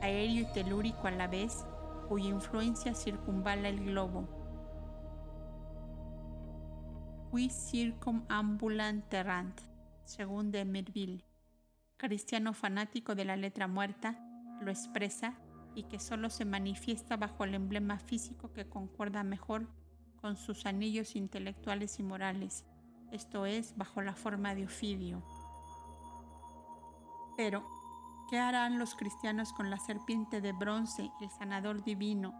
aéreo 0.00 0.42
y 0.42 0.52
telúrico 0.52 1.06
a 1.06 1.10
la 1.10 1.26
vez, 1.26 1.64
cuya 2.08 2.28
influencia 2.28 2.94
circunvala 2.94 3.68
el 3.68 3.84
globo. 3.84 4.26
Qui 7.30 7.50
circumambulant 7.50 9.04
terrant, 9.08 9.60
según 10.04 10.50
de 10.50 10.64
Merville, 10.64 11.24
cristiano 11.98 12.54
fanático 12.54 13.14
de 13.14 13.26
la 13.26 13.36
letra 13.36 13.68
muerta, 13.68 14.18
lo 14.62 14.70
expresa 14.70 15.34
y 15.78 15.84
que 15.84 16.00
solo 16.00 16.28
se 16.28 16.44
manifiesta 16.44 17.16
bajo 17.16 17.44
el 17.44 17.54
emblema 17.54 18.00
físico 18.00 18.52
que 18.52 18.68
concuerda 18.68 19.22
mejor 19.22 19.68
con 20.20 20.36
sus 20.36 20.66
anillos 20.66 21.14
intelectuales 21.14 22.00
y 22.00 22.02
morales, 22.02 22.64
esto 23.12 23.46
es, 23.46 23.76
bajo 23.76 24.02
la 24.02 24.14
forma 24.14 24.56
de 24.56 24.64
Ofidio. 24.64 25.22
Pero, 27.36 27.64
¿qué 28.28 28.40
harán 28.40 28.80
los 28.80 28.96
cristianos 28.96 29.52
con 29.52 29.70
la 29.70 29.78
serpiente 29.78 30.40
de 30.40 30.50
bronce, 30.50 31.12
el 31.20 31.30
sanador 31.30 31.84
divino, 31.84 32.34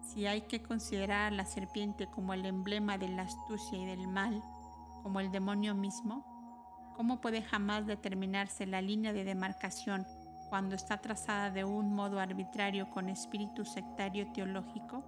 si 0.00 0.26
hay 0.26 0.42
que 0.42 0.62
considerar 0.62 1.30
a 1.30 1.36
la 1.36 1.44
serpiente 1.44 2.06
como 2.06 2.32
el 2.32 2.46
emblema 2.46 2.96
de 2.96 3.08
la 3.08 3.22
astucia 3.22 3.76
y 3.76 3.84
del 3.84 4.08
mal, 4.08 4.42
como 5.02 5.20
el 5.20 5.30
demonio 5.30 5.74
mismo? 5.74 6.24
¿Cómo 6.96 7.20
puede 7.20 7.42
jamás 7.42 7.86
determinarse 7.86 8.64
la 8.64 8.80
línea 8.80 9.12
de 9.12 9.24
demarcación 9.24 10.06
cuando 10.48 10.74
está 10.74 10.98
trazada 10.98 11.50
de 11.50 11.64
un 11.64 11.94
modo 11.94 12.20
arbitrario 12.20 12.90
con 12.90 13.08
espíritu 13.08 13.64
sectario 13.64 14.30
teológico? 14.32 15.04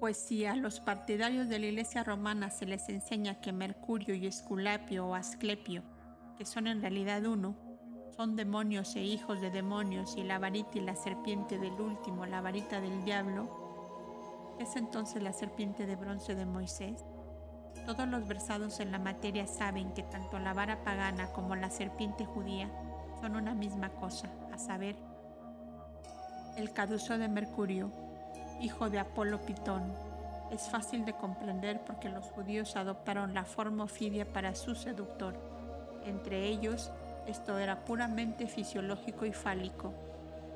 Pues 0.00 0.16
si 0.16 0.46
a 0.46 0.56
los 0.56 0.80
partidarios 0.80 1.48
de 1.48 1.58
la 1.58 1.66
Iglesia 1.66 2.02
romana 2.02 2.50
se 2.50 2.64
les 2.64 2.88
enseña 2.88 3.40
que 3.40 3.52
Mercurio 3.52 4.14
y 4.14 4.26
Esculapio 4.26 5.06
o 5.06 5.14
Asclepio, 5.14 5.82
que 6.38 6.46
son 6.46 6.66
en 6.66 6.80
realidad 6.80 7.24
uno, 7.26 7.54
son 8.16 8.34
demonios 8.34 8.96
e 8.96 9.02
hijos 9.02 9.40
de 9.40 9.50
demonios 9.50 10.16
y 10.16 10.24
la 10.24 10.38
varita 10.38 10.78
y 10.78 10.80
la 10.80 10.96
serpiente 10.96 11.58
del 11.58 11.78
último, 11.80 12.26
la 12.26 12.40
varita 12.40 12.80
del 12.80 13.04
diablo, 13.04 14.56
¿es 14.58 14.74
entonces 14.76 15.22
la 15.22 15.32
serpiente 15.32 15.86
de 15.86 15.96
bronce 15.96 16.34
de 16.34 16.46
Moisés? 16.46 17.04
Todos 17.86 18.06
los 18.08 18.26
versados 18.28 18.80
en 18.80 18.92
la 18.92 18.98
materia 18.98 19.46
saben 19.46 19.92
que 19.92 20.02
tanto 20.02 20.38
la 20.38 20.52
vara 20.52 20.84
pagana 20.84 21.32
como 21.32 21.56
la 21.56 21.70
serpiente 21.70 22.24
judía 22.24 22.70
son 23.20 23.36
una 23.36 23.54
misma 23.54 23.90
cosa, 23.90 24.30
a 24.52 24.58
saber, 24.58 24.96
el 26.56 26.72
caduzo 26.72 27.18
de 27.18 27.28
Mercurio, 27.28 27.90
hijo 28.60 28.90
de 28.90 28.98
Apolo 28.98 29.40
Pitón. 29.44 29.92
Es 30.50 30.68
fácil 30.68 31.04
de 31.04 31.14
comprender 31.14 31.80
porque 31.84 32.08
los 32.08 32.24
judíos 32.26 32.76
adoptaron 32.76 33.34
la 33.34 33.44
forma 33.44 33.84
ofidia 33.84 34.32
para 34.32 34.54
su 34.54 34.74
seductor. 34.74 35.34
Entre 36.04 36.46
ellos, 36.46 36.90
esto 37.26 37.58
era 37.58 37.84
puramente 37.84 38.46
fisiológico 38.46 39.26
y 39.26 39.32
fálico, 39.32 39.94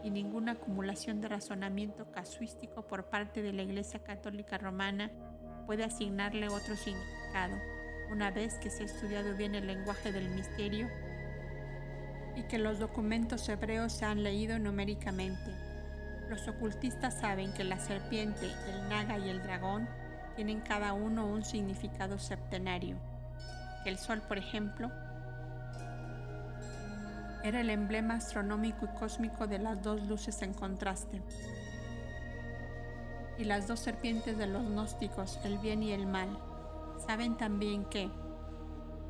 y 0.03 0.11
ninguna 0.11 0.53
acumulación 0.53 1.21
de 1.21 1.29
razonamiento 1.29 2.11
casuístico 2.11 2.83
por 2.83 3.05
parte 3.05 3.41
de 3.43 3.53
la 3.53 3.63
Iglesia 3.63 4.01
Católica 4.03 4.59
Romana 4.59 5.11
puede 5.67 5.85
asignarle 5.85 6.49
otro 6.49 6.77
significado, 6.77 7.57
una 8.11 8.31
vez 8.31 8.55
que 8.59 8.71
se 8.71 8.83
ha 8.83 8.87
estudiado 8.87 9.35
bien 9.35 9.55
el 9.55 9.67
lenguaje 9.67 10.13
del 10.13 10.29
misterio 10.31 10.89
y 12.37 12.43
que 12.45 12.59
los 12.59 12.79
documentos 12.79 13.49
hebreos 13.49 13.93
se 13.93 14.05
han 14.05 14.23
leído 14.23 14.59
numéricamente. 14.59 15.51
Los 16.29 16.49
ocultistas 16.49 17.15
saben 17.15 17.53
que 17.53 17.65
la 17.65 17.79
serpiente, 17.79 18.47
el 18.47 18.89
naga 18.89 19.19
y 19.19 19.29
el 19.29 19.43
dragón 19.43 19.89
tienen 20.37 20.61
cada 20.61 20.93
uno 20.93 21.27
un 21.27 21.45
significado 21.45 22.19
septenario. 22.19 22.97
El 23.85 23.99
sol, 23.99 24.23
por 24.27 24.39
ejemplo, 24.39 24.91
era 27.45 27.61
el 27.61 27.71
emblema 27.71 28.15
astronómico 28.15 28.87
y 28.87 28.99
cósmico 28.99 29.47
de 29.47 29.59
las 29.59 29.83
dos 29.83 30.03
luces 30.07 30.41
en 30.43 30.55
contraste 30.55 31.21
y 33.39 33.45
las 33.45 33.67
dos 33.67 33.81
serpientes 33.81 34.39
de 34.39 34.47
los 34.47 34.63
gnósticos, 34.65 35.39
el 35.45 35.59
bien 35.59 35.83
y 35.83 35.93
el 35.93 36.07
mal, 36.07 36.39
saben 37.07 37.37
también 37.37 37.85
que, 37.85 38.11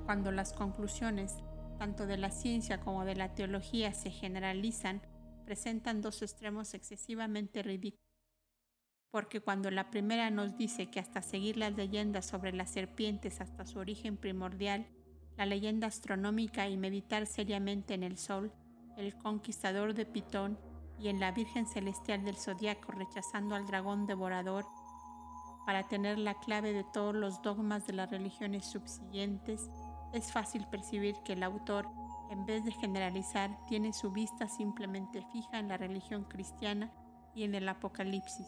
cuando 0.06 0.32
las 0.32 0.52
conclusiones, 0.52 1.36
tanto 1.78 2.06
de 2.06 2.16
la 2.16 2.30
ciencia 2.30 2.80
como 2.80 3.04
de 3.04 3.16
la 3.16 3.34
teología, 3.34 3.92
se 3.92 4.10
generalizan, 4.10 5.02
presentan 5.44 6.00
dos 6.00 6.22
extremos 6.22 6.74
excesivamente 6.74 7.62
ridículos. 7.62 8.00
Porque 9.10 9.40
cuando 9.40 9.70
la 9.70 9.90
primera 9.90 10.30
nos 10.30 10.56
dice 10.56 10.90
que 10.90 11.00
hasta 11.00 11.22
seguir 11.22 11.56
las 11.56 11.74
leyendas 11.74 12.26
sobre 12.26 12.52
las 12.52 12.70
serpientes 12.70 13.40
hasta 13.40 13.64
su 13.64 13.78
origen 13.78 14.16
primordial, 14.16 14.86
la 15.36 15.46
leyenda 15.46 15.86
astronómica 15.86 16.68
y 16.68 16.76
meditar 16.76 17.26
seriamente 17.26 17.94
en 17.94 18.02
el 18.02 18.16
sol, 18.16 18.52
el 18.96 19.14
conquistador 19.16 19.94
de 19.94 20.06
Pitón 20.06 20.58
y 20.98 21.08
en 21.08 21.20
la 21.20 21.32
Virgen 21.32 21.66
Celestial 21.66 22.24
del 22.24 22.36
Zodíaco 22.36 22.92
rechazando 22.92 23.54
al 23.54 23.66
dragón 23.66 24.06
devorador 24.06 24.66
para 25.66 25.82
tener 25.84 26.18
la 26.18 26.34
clave 26.34 26.72
de 26.72 26.84
todos 26.84 27.14
los 27.14 27.40
dogmas 27.42 27.86
de 27.86 27.94
las 27.94 28.10
religiones 28.10 28.66
subsiguientes, 28.66 29.70
es 30.12 30.32
fácil 30.32 30.66
percibir 30.66 31.16
que 31.24 31.32
el 31.32 31.42
autor, 31.42 31.88
en 32.30 32.46
vez 32.46 32.64
de 32.64 32.72
generalizar, 32.72 33.50
tiene 33.66 33.92
su 33.92 34.12
vista 34.12 34.48
simplemente 34.48 35.22
fija 35.32 35.58
en 35.58 35.68
la 35.68 35.76
religión 35.76 36.24
cristiana 36.24 36.92
y 37.34 37.44
en 37.44 37.54
el 37.54 37.68
Apocalipsis. 37.68 38.46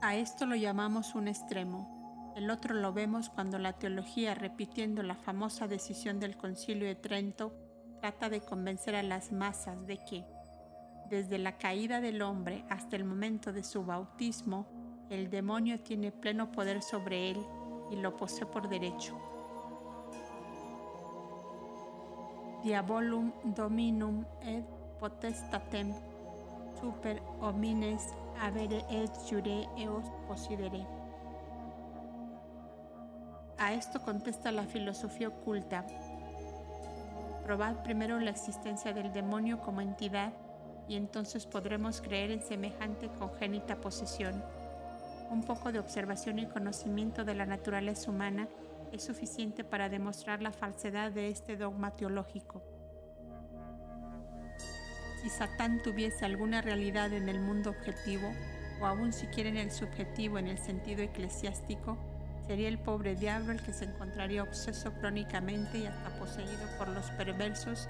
A 0.00 0.16
esto 0.16 0.46
lo 0.46 0.56
llamamos 0.56 1.14
un 1.14 1.28
extremo. 1.28 2.32
El 2.36 2.50
otro 2.50 2.74
lo 2.74 2.92
vemos 2.92 3.30
cuando 3.30 3.58
la 3.58 3.72
teología, 3.74 4.34
repitiendo 4.34 5.02
la 5.02 5.16
famosa 5.16 5.66
decisión 5.66 6.20
del 6.20 6.36
Concilio 6.36 6.86
de 6.86 6.94
Trento, 6.94 7.52
trata 8.00 8.28
de 8.28 8.40
convencer 8.40 8.94
a 8.94 9.02
las 9.02 9.32
masas 9.32 9.86
de 9.86 9.98
que, 10.04 10.24
desde 11.08 11.38
la 11.38 11.58
caída 11.58 12.00
del 12.00 12.22
hombre 12.22 12.64
hasta 12.68 12.96
el 12.96 13.04
momento 13.04 13.52
de 13.52 13.64
su 13.64 13.84
bautismo, 13.84 14.66
el 15.10 15.30
demonio 15.30 15.80
tiene 15.80 16.12
pleno 16.12 16.52
poder 16.52 16.82
sobre 16.82 17.30
él 17.30 17.38
y 17.90 17.96
lo 17.96 18.16
posee 18.16 18.46
por 18.46 18.68
derecho. 18.68 19.18
Diabolum 22.62 23.32
dominum 23.54 24.24
et 24.42 24.64
potestatem 24.98 25.94
super 26.80 27.22
homines 27.40 28.08
avere 28.40 28.84
et 28.90 29.10
jure 29.28 29.66
eos 29.78 30.04
posidere. 30.26 30.84
A 33.58 33.72
esto 33.72 34.02
contesta 34.02 34.52
la 34.52 34.64
filosofía 34.64 35.28
oculta. 35.28 35.84
Probad 37.44 37.82
primero 37.82 38.20
la 38.20 38.30
existencia 38.30 38.92
del 38.92 39.12
demonio 39.12 39.60
como 39.60 39.80
entidad 39.80 40.32
y 40.88 40.96
entonces 40.96 41.46
podremos 41.46 42.00
creer 42.00 42.30
en 42.30 42.42
semejante 42.42 43.08
congénita 43.18 43.80
posesión. 43.80 44.42
Un 45.30 45.42
poco 45.42 45.70
de 45.70 45.78
observación 45.78 46.38
y 46.38 46.46
conocimiento 46.46 47.24
de 47.24 47.34
la 47.34 47.44
naturaleza 47.44 48.10
humana 48.10 48.48
es 48.92 49.04
suficiente 49.04 49.64
para 49.64 49.90
demostrar 49.90 50.40
la 50.40 50.52
falsedad 50.52 51.12
de 51.12 51.28
este 51.28 51.56
dogma 51.56 51.94
teológico. 51.94 52.62
Si 55.20 55.28
Satán 55.28 55.82
tuviese 55.82 56.24
alguna 56.24 56.62
realidad 56.62 57.12
en 57.12 57.28
el 57.28 57.40
mundo 57.40 57.70
objetivo, 57.70 58.32
o 58.80 58.86
aún 58.86 59.12
siquiera 59.12 59.50
en 59.50 59.56
el 59.56 59.70
subjetivo 59.70 60.38
en 60.38 60.46
el 60.46 60.58
sentido 60.58 61.02
eclesiástico, 61.02 61.98
sería 62.46 62.68
el 62.68 62.78
pobre 62.78 63.14
diablo 63.14 63.52
el 63.52 63.60
que 63.60 63.72
se 63.72 63.84
encontraría 63.84 64.42
obseso 64.42 64.92
crónicamente 64.94 65.78
y 65.78 65.86
hasta 65.86 66.18
poseído 66.18 66.66
por 66.78 66.88
los 66.88 67.10
perversos 67.10 67.88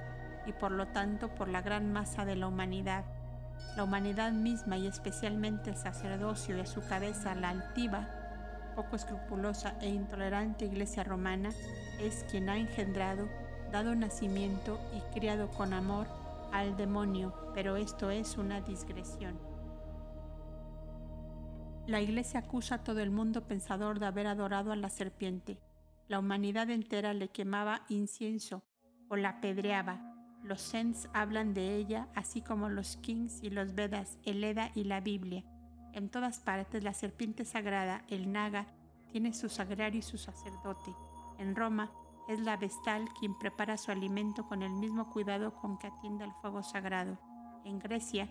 y 0.48 0.52
por 0.52 0.72
lo 0.72 0.88
tanto 0.88 1.28
por 1.34 1.48
la 1.48 1.62
gran 1.62 1.92
masa 1.92 2.24
de 2.24 2.36
la 2.36 2.46
humanidad. 2.46 3.04
La 3.76 3.84
humanidad 3.84 4.32
misma 4.32 4.76
y 4.76 4.86
especialmente 4.86 5.70
el 5.70 5.76
sacerdocio 5.76 6.56
y 6.56 6.60
a 6.60 6.66
su 6.66 6.86
cabeza 6.86 7.34
la 7.34 7.50
altiva 7.50 8.08
poco 8.78 8.94
escrupulosa 8.94 9.76
e 9.80 9.88
intolerante 9.88 10.64
Iglesia 10.64 11.02
romana 11.02 11.50
es 12.00 12.24
quien 12.30 12.48
ha 12.48 12.56
engendrado, 12.56 13.28
dado 13.72 13.96
nacimiento 13.96 14.78
y 14.96 15.00
criado 15.18 15.48
con 15.48 15.72
amor 15.72 16.06
al 16.52 16.76
demonio, 16.76 17.34
pero 17.54 17.76
esto 17.76 18.10
es 18.10 18.38
una 18.38 18.60
digresión. 18.60 19.36
La 21.88 22.00
Iglesia 22.00 22.40
acusa 22.40 22.76
a 22.76 22.84
todo 22.84 23.00
el 23.00 23.10
mundo 23.10 23.48
pensador 23.48 23.98
de 23.98 24.06
haber 24.06 24.28
adorado 24.28 24.70
a 24.70 24.76
la 24.76 24.90
serpiente. 24.90 25.58
La 26.06 26.20
humanidad 26.20 26.70
entera 26.70 27.14
le 27.14 27.30
quemaba 27.30 27.82
incienso 27.88 28.62
o 29.08 29.16
la 29.16 29.30
apedreaba. 29.30 30.07
Los 30.42 30.60
Sens 30.62 31.08
hablan 31.12 31.52
de 31.52 31.76
ella, 31.76 32.08
así 32.14 32.40
como 32.40 32.68
los 32.68 32.96
Kings 32.96 33.42
y 33.42 33.50
los 33.50 33.74
Vedas, 33.74 34.18
el 34.24 34.42
Eda 34.44 34.70
y 34.74 34.84
la 34.84 35.00
Biblia. 35.00 35.44
En 35.92 36.08
todas 36.08 36.38
partes 36.38 36.84
la 36.84 36.94
serpiente 36.94 37.44
sagrada, 37.44 38.02
el 38.08 38.32
Naga, 38.32 38.66
tiene 39.10 39.32
su 39.32 39.48
sagrario 39.48 39.98
y 39.98 40.02
su 40.02 40.18
sacerdote. 40.18 40.94
En 41.38 41.56
Roma 41.56 41.90
es 42.28 42.40
la 42.40 42.56
Vestal 42.56 43.08
quien 43.18 43.36
prepara 43.38 43.76
su 43.78 43.90
alimento 43.90 44.46
con 44.46 44.62
el 44.62 44.72
mismo 44.72 45.10
cuidado 45.10 45.54
con 45.54 45.78
que 45.78 45.88
atiende 45.88 46.24
al 46.24 46.34
fuego 46.34 46.62
sagrado. 46.62 47.18
En 47.64 47.78
Grecia, 47.78 48.28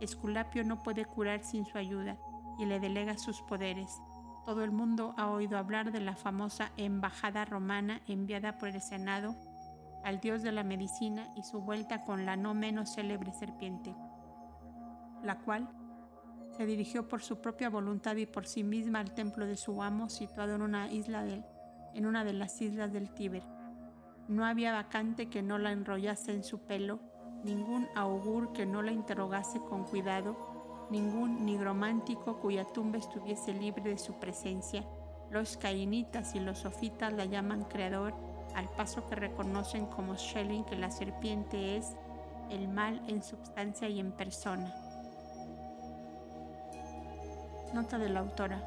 Esculapio 0.00 0.64
no 0.64 0.82
puede 0.82 1.04
curar 1.04 1.42
sin 1.42 1.64
su 1.64 1.78
ayuda 1.78 2.18
y 2.58 2.66
le 2.66 2.80
delega 2.80 3.18
sus 3.18 3.40
poderes. 3.42 4.00
Todo 4.44 4.62
el 4.62 4.72
mundo 4.72 5.14
ha 5.16 5.28
oído 5.28 5.58
hablar 5.58 5.92
de 5.92 6.00
la 6.00 6.16
famosa 6.16 6.70
embajada 6.76 7.44
romana 7.44 8.00
enviada 8.06 8.58
por 8.58 8.68
el 8.68 8.80
Senado 8.80 9.34
al 10.06 10.20
dios 10.20 10.42
de 10.42 10.52
la 10.52 10.62
medicina 10.62 11.28
y 11.34 11.42
su 11.42 11.60
vuelta 11.60 12.04
con 12.04 12.24
la 12.24 12.36
no 12.36 12.54
menos 12.54 12.94
célebre 12.94 13.32
serpiente, 13.32 13.92
la 15.24 15.40
cual 15.40 15.68
se 16.56 16.64
dirigió 16.64 17.08
por 17.08 17.24
su 17.24 17.40
propia 17.40 17.70
voluntad 17.70 18.14
y 18.14 18.24
por 18.24 18.46
sí 18.46 18.62
misma 18.62 19.00
al 19.00 19.12
templo 19.14 19.46
de 19.46 19.56
su 19.56 19.82
amo 19.82 20.08
situado 20.08 20.54
en 20.54 20.62
una 20.62 20.92
isla 20.92 21.24
del, 21.24 21.44
en 21.92 22.06
una 22.06 22.22
de 22.22 22.34
las 22.34 22.62
islas 22.62 22.92
del 22.92 23.10
Tíber. 23.10 23.42
No 24.28 24.44
había 24.44 24.72
vacante 24.72 25.28
que 25.28 25.42
no 25.42 25.58
la 25.58 25.72
enrollase 25.72 26.32
en 26.32 26.44
su 26.44 26.60
pelo, 26.60 27.00
ningún 27.42 27.88
augur 27.96 28.52
que 28.52 28.64
no 28.64 28.82
la 28.82 28.92
interrogase 28.92 29.58
con 29.58 29.82
cuidado, 29.82 30.86
ningún 30.88 31.44
nigromántico 31.44 32.38
cuya 32.38 32.64
tumba 32.64 32.98
estuviese 32.98 33.52
libre 33.52 33.90
de 33.90 33.98
su 33.98 34.20
presencia. 34.20 34.84
Los 35.32 35.56
cainitas 35.56 36.36
y 36.36 36.38
los 36.38 36.58
sofitas 36.58 37.12
la 37.12 37.24
llaman 37.24 37.64
creador, 37.64 38.14
al 38.56 38.70
paso 38.70 39.06
que 39.06 39.14
reconocen 39.14 39.84
como 39.86 40.16
Schelling 40.16 40.64
que 40.64 40.76
la 40.76 40.90
serpiente 40.90 41.76
es 41.76 41.94
el 42.50 42.68
mal 42.68 43.02
en 43.06 43.22
substancia 43.22 43.86
y 43.88 44.00
en 44.00 44.12
persona. 44.12 44.74
Nota 47.74 47.98
de 47.98 48.08
la 48.08 48.20
autora. 48.20 48.62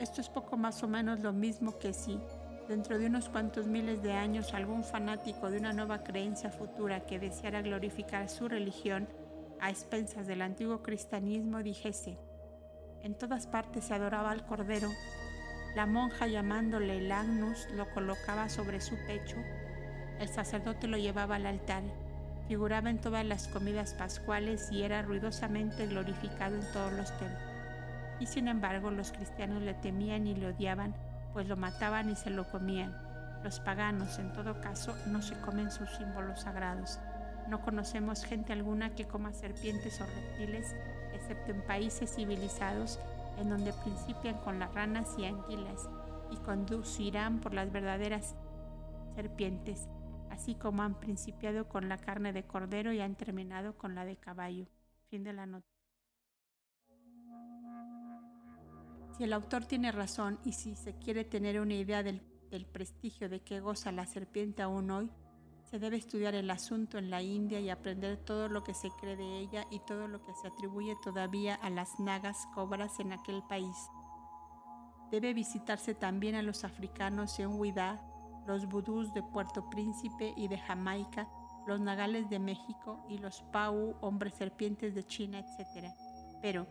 Esto 0.00 0.20
es 0.20 0.28
poco 0.28 0.58
más 0.58 0.82
o 0.82 0.88
menos 0.88 1.20
lo 1.20 1.32
mismo 1.32 1.78
que 1.78 1.94
si, 1.94 2.20
dentro 2.68 2.98
de 2.98 3.06
unos 3.06 3.30
cuantos 3.30 3.66
miles 3.66 4.02
de 4.02 4.12
años, 4.12 4.52
algún 4.52 4.84
fanático 4.84 5.50
de 5.50 5.58
una 5.58 5.72
nueva 5.72 6.04
creencia 6.04 6.50
futura 6.50 7.06
que 7.06 7.18
deseara 7.18 7.62
glorificar 7.62 8.28
su 8.28 8.48
religión 8.48 9.08
a 9.60 9.70
expensas 9.70 10.26
del 10.26 10.42
antiguo 10.42 10.82
cristianismo 10.82 11.62
dijese, 11.62 12.18
en 13.02 13.14
todas 13.14 13.46
partes 13.46 13.84
se 13.84 13.94
adoraba 13.94 14.30
al 14.30 14.44
Cordero, 14.44 14.88
la 15.74 15.86
monja 15.86 16.26
llamándole 16.26 16.98
el 16.98 17.12
Agnus 17.12 17.68
lo 17.74 17.88
colocaba 17.90 18.48
sobre 18.48 18.80
su 18.80 18.96
pecho, 19.06 19.36
el 20.18 20.28
sacerdote 20.28 20.88
lo 20.88 20.96
llevaba 20.96 21.36
al 21.36 21.46
altar, 21.46 21.82
figuraba 22.48 22.90
en 22.90 22.98
todas 22.98 23.24
las 23.24 23.46
comidas 23.46 23.94
pascuales 23.94 24.72
y 24.72 24.82
era 24.82 25.02
ruidosamente 25.02 25.86
glorificado 25.86 26.56
en 26.56 26.72
todos 26.72 26.92
los 26.92 27.16
templos. 27.18 27.42
Y 28.18 28.26
sin 28.26 28.48
embargo 28.48 28.90
los 28.90 29.12
cristianos 29.12 29.62
le 29.62 29.74
temían 29.74 30.26
y 30.26 30.34
le 30.34 30.48
odiaban, 30.48 30.94
pues 31.32 31.46
lo 31.46 31.56
mataban 31.56 32.10
y 32.10 32.16
se 32.16 32.30
lo 32.30 32.50
comían. 32.50 32.96
Los 33.44 33.60
paganos, 33.60 34.18
en 34.18 34.32
todo 34.32 34.60
caso, 34.60 34.96
no 35.06 35.22
se 35.22 35.38
comen 35.40 35.70
sus 35.70 35.88
símbolos 35.90 36.40
sagrados. 36.40 36.98
No 37.46 37.62
conocemos 37.62 38.24
gente 38.24 38.52
alguna 38.52 38.90
que 38.90 39.06
coma 39.06 39.32
serpientes 39.32 40.00
o 40.00 40.06
reptiles, 40.06 40.74
excepto 41.14 41.52
en 41.52 41.62
países 41.62 42.12
civilizados 42.16 42.98
en 43.38 43.50
donde 43.50 43.72
principian 43.72 44.38
con 44.38 44.58
las 44.58 44.74
ranas 44.74 45.14
y 45.18 45.24
anguilas 45.24 45.88
y 46.30 46.36
conducirán 46.36 47.40
por 47.40 47.54
las 47.54 47.72
verdaderas 47.72 48.34
serpientes 49.14 49.88
así 50.30 50.54
como 50.54 50.82
han 50.82 50.94
principiado 50.94 51.68
con 51.68 51.88
la 51.88 51.98
carne 51.98 52.32
de 52.32 52.44
cordero 52.44 52.92
y 52.92 53.00
han 53.00 53.16
terminado 53.16 53.76
con 53.76 53.94
la 53.94 54.04
de 54.04 54.16
caballo. 54.16 54.66
Fin. 55.10 55.26
Si 59.16 59.24
el 59.24 59.32
autor 59.32 59.64
tiene 59.64 59.90
razón 59.90 60.38
y 60.44 60.52
si 60.52 60.76
se 60.76 60.94
quiere 60.94 61.24
tener 61.24 61.60
una 61.60 61.74
idea 61.74 62.02
del 62.02 62.20
prestigio 62.72 63.28
de 63.28 63.40
que 63.40 63.60
goza 63.60 63.90
la 63.90 64.06
serpiente 64.06 64.62
aún 64.62 64.90
hoy, 64.90 65.10
se 65.70 65.78
debe 65.78 65.98
estudiar 65.98 66.34
el 66.34 66.50
asunto 66.50 66.96
en 66.96 67.10
la 67.10 67.20
India 67.20 67.60
y 67.60 67.68
aprender 67.68 68.16
todo 68.16 68.48
lo 68.48 68.64
que 68.64 68.72
se 68.72 68.88
cree 68.90 69.16
de 69.16 69.38
ella 69.38 69.66
y 69.70 69.80
todo 69.80 70.08
lo 70.08 70.22
que 70.22 70.32
se 70.40 70.48
atribuye 70.48 70.96
todavía 71.04 71.56
a 71.56 71.68
las 71.68 72.00
nagas 72.00 72.46
cobras 72.54 72.98
en 73.00 73.12
aquel 73.12 73.42
país. 73.42 73.76
Debe 75.10 75.34
visitarse 75.34 75.94
también 75.94 76.36
a 76.36 76.42
los 76.42 76.64
africanos 76.64 77.38
en 77.38 77.48
Huida, 77.48 78.02
los 78.46 78.66
vudús 78.66 79.12
de 79.12 79.22
Puerto 79.22 79.68
Príncipe 79.68 80.32
y 80.36 80.48
de 80.48 80.58
Jamaica, 80.58 81.28
los 81.66 81.80
nagales 81.80 82.30
de 82.30 82.38
México 82.38 83.04
y 83.10 83.18
los 83.18 83.42
pau, 83.52 83.96
hombres 84.00 84.34
serpientes 84.34 84.94
de 84.94 85.04
China, 85.04 85.38
etc. 85.38 85.92
Pero, 86.40 86.66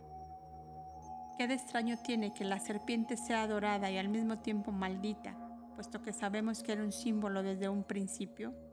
¿qué 1.36 1.46
de 1.46 1.54
extraño 1.54 1.98
tiene 2.02 2.34
que 2.34 2.44
la 2.44 2.58
serpiente 2.58 3.16
sea 3.16 3.42
adorada 3.42 3.92
y 3.92 3.96
al 3.96 4.08
mismo 4.08 4.40
tiempo 4.40 4.72
maldita, 4.72 5.36
puesto 5.76 6.02
que 6.02 6.12
sabemos 6.12 6.64
que 6.64 6.72
era 6.72 6.82
un 6.82 6.90
símbolo 6.90 7.44
desde 7.44 7.68
un 7.68 7.84
principio? 7.84 8.67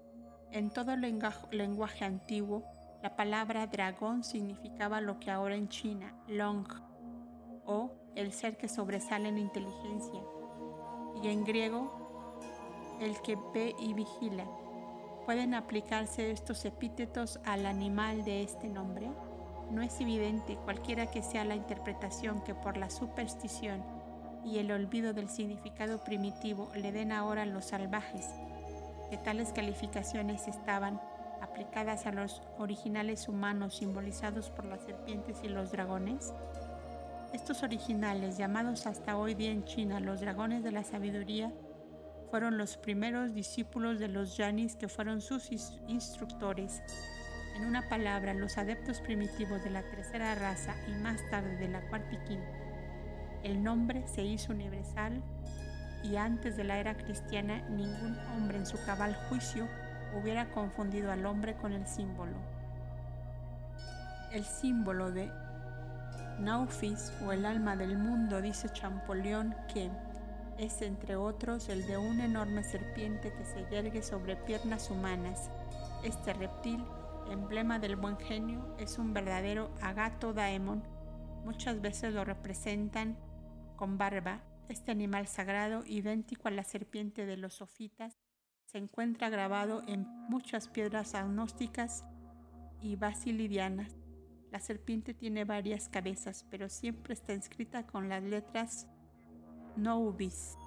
En 0.51 0.69
todo 0.69 0.95
lenguaje 0.95 2.05
antiguo, 2.05 2.63
la 3.03 3.15
palabra 3.15 3.67
dragón 3.67 4.23
significaba 4.23 5.01
lo 5.01 5.19
que 5.19 5.29
ahora 5.29 5.55
en 5.55 5.69
China, 5.69 6.13
long, 6.27 6.65
o 7.65 7.91
el 8.15 8.31
ser 8.31 8.57
que 8.57 8.67
sobresale 8.67 9.29
en 9.29 9.37
inteligencia, 9.37 10.21
y 11.21 11.27
en 11.27 11.43
griego, 11.43 12.97
el 13.01 13.21
que 13.21 13.37
ve 13.53 13.75
y 13.79 13.93
vigila. 13.93 14.45
¿Pueden 15.25 15.53
aplicarse 15.53 16.31
estos 16.31 16.65
epítetos 16.65 17.39
al 17.45 17.65
animal 17.65 18.23
de 18.23 18.43
este 18.43 18.69
nombre? 18.69 19.09
No 19.71 19.81
es 19.81 19.99
evidente, 19.99 20.57
cualquiera 20.63 21.09
que 21.09 21.21
sea 21.21 21.43
la 21.43 21.55
interpretación 21.55 22.41
que 22.41 22.55
por 22.55 22.77
la 22.77 22.89
superstición 22.89 23.83
y 24.45 24.59
el 24.59 24.71
olvido 24.71 25.13
del 25.13 25.29
significado 25.29 26.03
primitivo 26.03 26.71
le 26.75 26.91
den 26.91 27.11
ahora 27.11 27.45
los 27.45 27.65
salvajes, 27.65 28.29
que 29.09 29.17
tales 29.17 29.51
calificaciones 29.53 30.47
estaban 30.47 31.01
aplicadas 31.41 32.05
a 32.05 32.11
los 32.11 32.41
originales 32.57 33.27
humanos 33.27 33.77
simbolizados 33.77 34.49
por 34.49 34.65
las 34.65 34.81
serpientes 34.81 35.39
y 35.43 35.47
los 35.47 35.71
dragones? 35.71 36.33
Estos 37.33 37.63
originales, 37.63 38.37
llamados 38.37 38.87
hasta 38.87 39.17
hoy 39.17 39.33
día 39.33 39.51
en 39.51 39.65
China 39.65 39.99
los 39.99 40.21
dragones 40.21 40.63
de 40.63 40.71
la 40.71 40.83
sabiduría, 40.83 41.51
fueron 42.31 42.57
los 42.57 42.77
primeros 42.77 43.33
discípulos 43.33 43.99
de 43.99 44.07
los 44.07 44.37
Yanis 44.37 44.75
que 44.75 44.87
fueron 44.87 45.21
sus 45.21 45.49
instructores. 45.87 46.81
En 47.55 47.65
una 47.65 47.87
palabra, 47.87 48.33
los 48.33 48.57
adeptos 48.57 48.99
primitivos 48.99 49.63
de 49.63 49.69
la 49.69 49.83
tercera 49.83 50.35
raza 50.35 50.75
y 50.87 50.91
más 51.01 51.21
tarde 51.29 51.55
de 51.55 51.69
la 51.69 51.81
cuarta 51.89 52.13
y 52.13 52.17
quinta. 52.27 52.51
El 53.43 53.63
nombre 53.63 54.07
se 54.07 54.23
hizo 54.23 54.51
universal 54.51 55.21
y 56.09 56.17
antes 56.17 56.55
de 56.55 56.63
la 56.63 56.77
era 56.77 56.95
cristiana 56.95 57.61
ningún 57.69 58.17
hombre 58.35 58.57
en 58.57 58.65
su 58.65 58.77
cabal 58.85 59.15
juicio 59.27 59.67
hubiera 60.13 60.49
confundido 60.51 61.11
al 61.11 61.25
hombre 61.25 61.55
con 61.55 61.73
el 61.73 61.87
símbolo. 61.87 62.37
El 64.31 64.43
símbolo 64.43 65.11
de 65.11 65.31
Naufis 66.39 67.11
o 67.25 67.31
el 67.31 67.45
alma 67.45 67.75
del 67.75 67.97
mundo 67.97 68.41
dice 68.41 68.69
Champollion 68.69 69.55
que 69.73 69.89
es 70.57 70.81
entre 70.81 71.15
otros 71.15 71.69
el 71.69 71.85
de 71.87 71.97
una 71.97 72.25
enorme 72.25 72.63
serpiente 72.63 73.33
que 73.33 73.45
se 73.45 73.65
yergue 73.69 74.01
sobre 74.01 74.35
piernas 74.35 74.89
humanas. 74.89 75.49
Este 76.03 76.33
reptil, 76.33 76.83
emblema 77.29 77.79
del 77.79 77.95
buen 77.95 78.17
genio, 78.17 78.75
es 78.77 78.97
un 78.97 79.13
verdadero 79.13 79.71
agato 79.81 80.33
daemon. 80.33 80.83
Muchas 81.43 81.81
veces 81.81 82.13
lo 82.13 82.23
representan 82.23 83.17
con 83.75 83.97
barba. 83.97 84.41
Este 84.67 84.91
animal 84.91 85.27
sagrado, 85.27 85.83
idéntico 85.85 86.47
a 86.47 86.51
la 86.51 86.63
serpiente 86.63 87.25
de 87.25 87.37
los 87.37 87.53
sofitas, 87.53 88.17
se 88.65 88.79
encuentra 88.79 89.29
grabado 89.29 89.83
en 89.87 90.07
muchas 90.27 90.67
piedras 90.67 91.13
agnósticas 91.13 92.03
y 92.81 92.95
basilidianas. 92.95 93.95
La 94.51 94.59
serpiente 94.59 95.13
tiene 95.13 95.45
varias 95.45 95.87
cabezas, 95.87 96.45
pero 96.49 96.67
siempre 96.69 97.13
está 97.13 97.33
inscrita 97.33 97.85
con 97.85 98.09
las 98.09 98.23
letras 98.23 98.87
Noubis. 99.75 100.57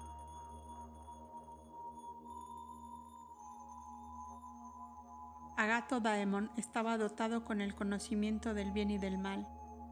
Agato 5.57 5.99
Daemon 5.99 6.49
estaba 6.55 6.97
dotado 6.97 7.43
con 7.43 7.59
el 7.59 7.75
conocimiento 7.75 8.53
del 8.53 8.71
bien 8.71 8.91
y 8.91 8.97
del 8.97 9.17
mal, 9.17 9.45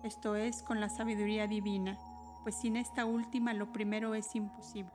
esto 0.03 0.37
es, 0.37 0.63
con 0.63 0.79
la 0.79 0.87
sabiduría 0.87 1.45
divina. 1.47 1.97
Pues 2.43 2.55
sin 2.55 2.77
esta 2.77 3.05
última 3.05 3.53
lo 3.53 3.71
primero 3.71 4.15
es 4.15 4.35
imposible. 4.35 4.91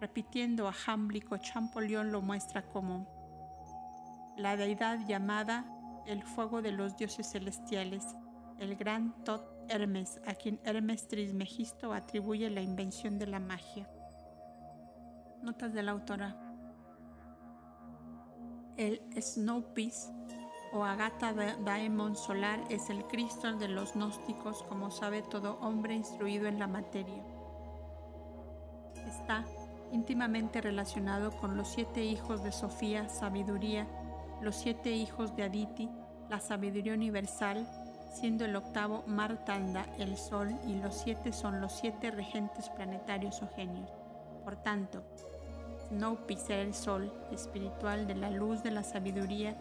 Repitiendo 0.00 0.68
a 0.68 0.72
Jámblico, 0.72 1.38
Champollion 1.38 2.12
lo 2.12 2.22
muestra 2.22 2.62
como 2.62 3.06
la 4.36 4.56
deidad 4.56 5.06
llamada 5.06 5.64
el 6.06 6.22
fuego 6.22 6.62
de 6.62 6.72
los 6.72 6.96
dioses 6.96 7.30
celestiales, 7.30 8.04
el 8.58 8.76
gran 8.76 9.12
Tot 9.24 9.44
Hermes, 9.68 10.20
a 10.26 10.34
quien 10.34 10.60
Hermes 10.64 11.08
Trismegisto 11.08 11.92
atribuye 11.92 12.48
la 12.50 12.60
invención 12.60 13.18
de 13.18 13.26
la 13.26 13.40
magia. 13.40 13.88
Notas 15.42 15.72
de 15.72 15.82
la 15.82 15.92
autora. 15.92 16.36
El 18.76 19.00
Snowpiece 19.20 20.15
o 20.76 20.84
Agata 20.84 21.32
Daemon 21.32 22.16
solar 22.16 22.60
es 22.68 22.90
el 22.90 23.04
Cristo 23.06 23.50
de 23.54 23.68
los 23.68 23.94
gnósticos, 23.94 24.62
como 24.64 24.90
sabe 24.90 25.22
todo 25.22 25.58
hombre 25.62 25.94
instruido 25.94 26.46
en 26.48 26.58
la 26.58 26.66
materia. 26.66 27.22
Está 29.06 29.44
íntimamente 29.90 30.60
relacionado 30.60 31.30
con 31.30 31.56
los 31.56 31.68
siete 31.68 32.04
hijos 32.04 32.44
de 32.44 32.52
Sofía, 32.52 33.08
sabiduría, 33.08 33.86
los 34.42 34.54
siete 34.54 34.90
hijos 34.90 35.34
de 35.34 35.44
Aditi, 35.44 35.88
la 36.28 36.40
sabiduría 36.40 36.92
universal, 36.92 37.66
siendo 38.12 38.44
el 38.44 38.54
octavo 38.54 39.02
Martanda, 39.06 39.86
el 39.98 40.18
sol, 40.18 40.54
y 40.66 40.74
los 40.74 40.94
siete 40.94 41.32
son 41.32 41.62
los 41.62 41.72
siete 41.72 42.10
regentes 42.10 42.68
planetarios 42.68 43.42
o 43.42 43.48
genios. 43.48 43.88
Por 44.44 44.56
tanto, 44.56 45.02
Snoopy 45.88 46.36
será 46.36 46.60
el 46.60 46.74
sol 46.74 47.12
espiritual 47.32 48.06
de 48.06 48.16
la 48.16 48.30
luz 48.30 48.62
de 48.62 48.72
la 48.72 48.82
sabiduría 48.82 49.56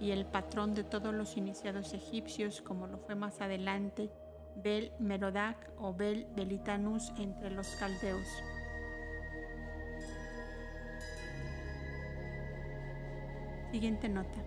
y 0.00 0.10
el 0.10 0.26
patrón 0.26 0.74
de 0.74 0.84
todos 0.84 1.14
los 1.14 1.36
iniciados 1.36 1.94
egipcios, 1.94 2.60
como 2.60 2.86
lo 2.86 2.98
fue 2.98 3.14
más 3.14 3.40
adelante 3.40 4.10
Bel 4.56 4.92
Merodac 4.98 5.56
o 5.78 5.92
Bel 5.92 6.26
Belitanus 6.34 7.12
entre 7.18 7.50
los 7.50 7.68
caldeos. 7.76 8.26
Siguiente 13.72 14.08
nota. 14.08 14.40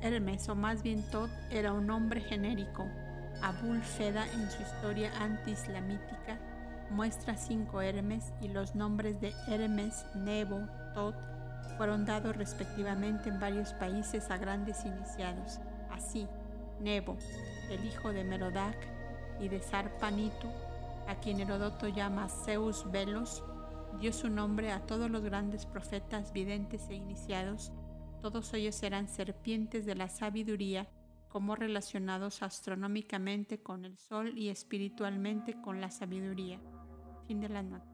Hermes, 0.00 0.48
o 0.48 0.54
más 0.54 0.82
bien 0.82 1.02
Tod, 1.10 1.30
era 1.50 1.72
un 1.72 1.86
nombre 1.86 2.20
genérico. 2.20 2.84
Abul 3.42 3.80
Feda, 3.80 4.26
en 4.32 4.50
su 4.50 4.62
historia 4.62 5.12
anti-islamítica, 5.20 6.38
muestra 6.90 7.36
cinco 7.36 7.80
Hermes 7.80 8.32
y 8.40 8.48
los 8.48 8.74
nombres 8.74 9.20
de 9.20 9.32
Hermes, 9.46 10.04
Nebo, 10.14 10.66
Tod 10.94 11.14
fueron 11.76 12.04
dados 12.04 12.36
respectivamente 12.36 13.28
en 13.28 13.40
varios 13.40 13.72
países 13.74 14.30
a 14.30 14.36
grandes 14.36 14.84
iniciados. 14.84 15.60
Así, 15.90 16.26
Nebo, 16.80 17.16
el 17.70 17.84
hijo 17.84 18.12
de 18.12 18.24
Merodac 18.24 18.76
y 19.40 19.48
de 19.48 19.60
Sarpanitu, 19.60 20.48
a 21.08 21.16
quien 21.16 21.40
Herodoto 21.40 21.88
llama 21.88 22.28
Zeus 22.28 22.90
Velos, 22.90 23.42
dio 24.00 24.12
su 24.12 24.28
nombre 24.28 24.72
a 24.72 24.80
todos 24.86 25.10
los 25.10 25.22
grandes 25.22 25.66
profetas 25.66 26.32
videntes 26.32 26.88
e 26.88 26.94
iniciados. 26.94 27.72
Todos 28.22 28.52
ellos 28.54 28.82
eran 28.82 29.08
serpientes 29.08 29.86
de 29.86 29.94
la 29.94 30.08
sabiduría, 30.08 30.88
como 31.28 31.54
relacionados 31.54 32.42
astronómicamente 32.42 33.62
con 33.62 33.84
el 33.84 33.96
sol 33.96 34.36
y 34.36 34.48
espiritualmente 34.48 35.60
con 35.60 35.80
la 35.80 35.90
sabiduría. 35.90 36.60
Fin 37.26 37.40
de 37.40 37.48
la 37.48 37.62
nota. 37.62 37.89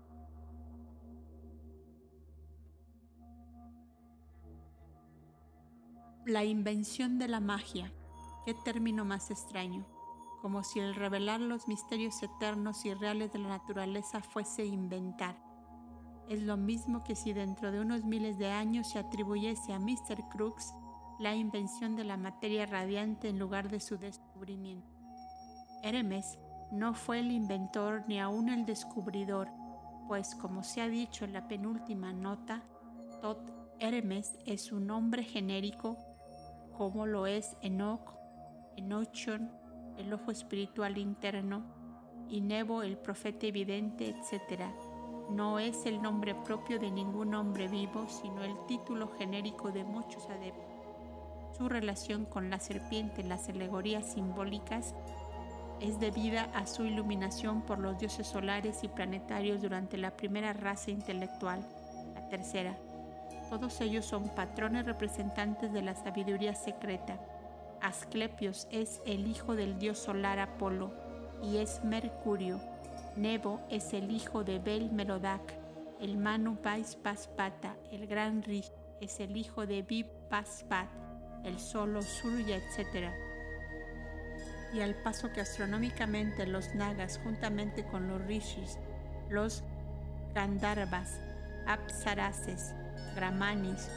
La 6.27 6.43
invención 6.43 7.21
de 7.21 7.29
la 7.29 7.39
magia. 7.39 7.93
Qué 8.45 8.53
término 8.53 9.05
más 9.05 9.31
extraño. 9.31 9.87
Como 10.43 10.65
si 10.65 10.81
el 10.81 10.97
revelar 10.97 11.41
los 11.41 11.69
misterios 11.69 12.21
eternos 12.21 12.85
y 12.85 12.93
reales 12.95 13.33
de 13.33 13.39
la 13.39 13.51
naturaleza 13.51 14.21
fuese 14.21 14.65
inventar. 14.65 15.41
Es 16.29 16.43
lo 16.43 16.57
mismo 16.57 17.05
que 17.05 17.15
si 17.15 17.33
dentro 17.33 17.71
de 17.71 17.79
unos 17.79 18.03
miles 18.03 18.39
de 18.39 18.49
años 18.51 18.91
se 18.91 18.99
atribuyese 18.99 19.73
a 19.73 19.79
Mr. 19.79 20.29
Crooks 20.33 20.75
la 21.21 21.37
invención 21.37 21.95
de 21.95 22.03
la 22.03 22.17
materia 22.17 22.67
radiante 22.67 23.29
en 23.29 23.39
lugar 23.39 23.71
de 23.71 23.79
su 23.79 23.97
descubrimiento. 23.97 24.91
Hermes 25.85 26.41
no 26.73 26.95
fue 26.95 27.21
el 27.21 27.31
inventor 27.31 28.03
ni 28.09 28.19
aún 28.19 28.49
el 28.49 28.67
descubridor, 28.67 29.49
pues 30.09 30.35
como 30.35 30.65
se 30.65 30.81
ha 30.81 30.89
dicho 30.89 31.25
en 31.25 31.35
la 31.35 31.47
penúltima 31.47 32.13
nota, 32.13 32.65
Tot 33.23 33.49
Hermes 33.79 34.37
es 34.45 34.73
un 34.73 34.89
nombre 34.89 35.23
genérico 35.23 35.97
como 36.77 37.07
lo 37.07 37.27
es 37.27 37.57
Enoch, 37.63 38.13
Enochon, 38.77 39.51
el 39.97 40.13
ojo 40.13 40.31
espiritual 40.31 40.99
interno, 40.99 41.65
y 42.29 42.41
Nebo, 42.41 42.83
el 42.83 42.99
profeta 42.99 43.47
evidente, 43.47 44.09
etc. 44.09 44.63
No 45.31 45.59
es 45.59 45.87
el 45.87 46.03
nombre 46.03 46.35
propio 46.35 46.79
de 46.79 46.91
ningún 46.91 47.35
hombre 47.35 47.69
vivo, 47.69 48.07
sino 48.09 48.43
el 48.43 48.55
título 48.67 49.09
genérico 49.17 49.71
de 49.71 49.85
muchos 49.85 50.29
adeptos. 50.29 50.65
Su 51.57 51.69
relación 51.69 52.27
con 52.27 52.51
la 52.51 52.59
serpiente 52.59 53.23
en 53.23 53.29
las 53.29 53.49
alegorías 53.49 54.13
simbólicas 54.13 54.95
es 55.81 55.99
debida 55.99 56.45
a 56.55 56.67
su 56.67 56.85
iluminación 56.85 57.63
por 57.63 57.79
los 57.79 57.99
dioses 57.99 58.27
solares 58.27 58.83
y 58.83 58.89
planetarios 58.89 59.63
durante 59.63 59.97
la 59.97 60.17
primera 60.17 60.53
raza 60.53 60.91
intelectual, 60.91 61.67
la 62.15 62.29
tercera, 62.29 62.77
todos 63.49 63.81
ellos 63.81 64.05
son 64.05 64.29
patrones 64.29 64.87
representantes 64.87 65.73
de 65.73 65.83
la 65.83 65.95
sabiduría 65.95 66.55
secreta. 66.55 67.19
Asclepios 67.81 68.67
es 68.71 69.01
el 69.07 69.27
hijo 69.27 69.55
del 69.55 69.79
dios 69.79 69.99
solar 69.99 70.39
Apolo 70.39 70.93
y 71.43 71.59
es 71.59 71.85
Mercurio. 71.85 72.61
Nebo 73.17 73.61
es 73.71 73.93
el 73.93 74.11
hijo 74.11 74.45
de 74.45 74.59
Bel 74.59 74.91
Merodac. 74.93 75.55
El 76.01 76.19
Manu 76.19 76.57
Paspata, 76.57 77.77
el 77.91 78.07
gran 78.07 78.43
Rish, 78.43 78.71
es 79.01 79.21
el 79.21 79.37
hijo 79.37 79.67
de 79.67 79.83
Vip 79.83 80.07
Paspat, 80.29 80.89
el 81.45 81.59
solo 81.59 82.03
Surya, 82.03 82.57
etc. 82.57 83.11
Y 84.75 84.81
al 84.81 84.95
paso 84.97 85.33
que 85.33 85.41
astronómicamente 85.41 86.47
los 86.47 86.75
Nagas, 86.75 87.19
juntamente 87.23 87.85
con 87.87 88.09
los 88.09 88.21
Rishis, 88.27 88.79
los 89.31 89.63
Gandharvas, 90.35 91.19
Apsarases, 91.67 92.75
Brahmanis, 93.15 93.89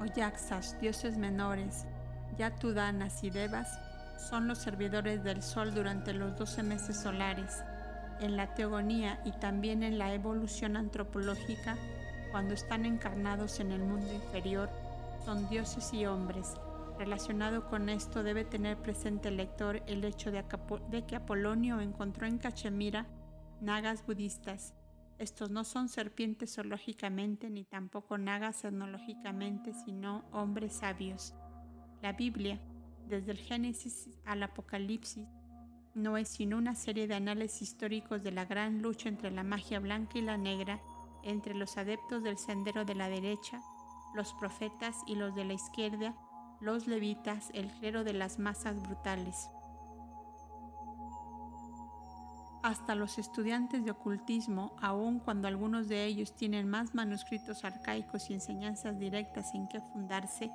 Oyaxas, 0.00 0.78
dioses 0.80 1.16
menores, 1.16 1.86
Yatudanas 2.36 3.24
y 3.24 3.30
Devas 3.30 3.78
son 4.18 4.48
los 4.48 4.58
servidores 4.58 5.22
del 5.22 5.42
sol 5.42 5.74
durante 5.74 6.12
los 6.12 6.36
12 6.36 6.62
meses 6.62 7.00
solares. 7.00 7.62
En 8.20 8.36
la 8.36 8.54
teogonía 8.54 9.20
y 9.24 9.32
también 9.32 9.82
en 9.82 9.98
la 9.98 10.12
evolución 10.12 10.76
antropológica, 10.76 11.76
cuando 12.30 12.54
están 12.54 12.86
encarnados 12.86 13.60
en 13.60 13.72
el 13.72 13.80
mundo 13.80 14.12
inferior, 14.12 14.70
son 15.24 15.48
dioses 15.48 15.92
y 15.92 16.06
hombres. 16.06 16.54
Relacionado 16.98 17.68
con 17.68 17.88
esto 17.88 18.22
debe 18.22 18.44
tener 18.44 18.76
presente 18.78 19.28
el 19.28 19.36
lector 19.36 19.82
el 19.86 20.04
hecho 20.04 20.30
de, 20.30 20.44
que 21.06 21.16
Apolonio 21.16 21.80
encontró 21.80 22.26
en 22.26 22.38
Cachemira 22.38 23.06
nagas 23.60 24.04
budistas 24.04 24.74
estos 25.18 25.50
no 25.50 25.64
son 25.64 25.88
serpientes 25.88 26.54
zoológicamente 26.54 27.48
ni 27.48 27.64
tampoco 27.64 28.18
nagas 28.18 28.64
etnológicamente, 28.64 29.72
sino 29.72 30.24
hombres 30.30 30.74
sabios. 30.74 31.34
La 32.02 32.12
Biblia, 32.12 32.60
desde 33.08 33.32
el 33.32 33.38
Génesis 33.38 34.10
al 34.26 34.42
Apocalipsis, 34.42 35.26
no 35.94 36.18
es 36.18 36.28
sino 36.28 36.58
una 36.58 36.74
serie 36.74 37.06
de 37.06 37.14
análisis 37.14 37.62
históricos 37.62 38.22
de 38.22 38.30
la 38.30 38.44
gran 38.44 38.82
lucha 38.82 39.08
entre 39.08 39.30
la 39.30 39.42
magia 39.42 39.80
blanca 39.80 40.18
y 40.18 40.22
la 40.22 40.36
negra, 40.36 40.82
entre 41.22 41.54
los 41.54 41.78
adeptos 41.78 42.22
del 42.22 42.36
sendero 42.36 42.84
de 42.84 42.94
la 42.94 43.08
derecha, 43.08 43.62
los 44.14 44.34
profetas 44.34 44.96
y 45.06 45.14
los 45.14 45.34
de 45.34 45.46
la 45.46 45.54
izquierda, 45.54 46.14
los 46.60 46.86
levitas, 46.86 47.50
el 47.54 47.68
clero 47.72 48.04
de 48.04 48.12
las 48.12 48.38
masas 48.38 48.82
brutales. 48.82 49.48
Hasta 52.66 52.96
los 52.96 53.16
estudiantes 53.18 53.84
de 53.84 53.92
ocultismo, 53.92 54.74
aun 54.82 55.20
cuando 55.20 55.46
algunos 55.46 55.86
de 55.86 56.04
ellos 56.04 56.34
tienen 56.34 56.68
más 56.68 56.96
manuscritos 56.96 57.64
arcaicos 57.64 58.28
y 58.28 58.34
enseñanzas 58.34 58.98
directas 58.98 59.54
en 59.54 59.68
que 59.68 59.80
fundarse, 59.80 60.50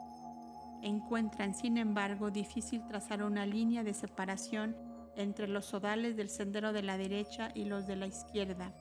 encuentran 0.82 1.56
sin 1.56 1.78
embargo 1.78 2.30
difícil 2.30 2.86
trazar 2.86 3.24
una 3.24 3.46
línea 3.46 3.86
de 3.86 3.94
separación 3.94 4.76
entre 5.16 5.48
los 5.48 5.64
sodales 5.64 6.18
del 6.18 6.28
sendero 6.28 6.74
de 6.74 6.84
la 6.84 6.98
derecha 6.98 7.50
y 7.56 7.64
los 7.64 7.88
de 7.88 7.96
la 7.96 8.08
izquierda. 8.08 8.74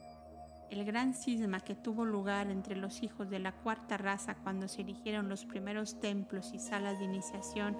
El 0.69 0.83
gran 0.83 1.13
cisma 1.13 1.61
que 1.61 1.75
tuvo 1.75 2.03
lugar 2.03 2.51
entre 2.51 2.75
los 2.75 3.01
hijos 3.01 3.29
de 3.29 3.39
la 3.39 3.53
cuarta 3.53 3.95
raza 3.95 4.35
cuando 4.35 4.67
se 4.67 4.81
erigieron 4.81 5.29
los 5.29 5.45
primeros 5.45 6.01
templos 6.01 6.51
y 6.53 6.59
salas 6.59 6.99
de 6.99 7.05
iniciación 7.05 7.77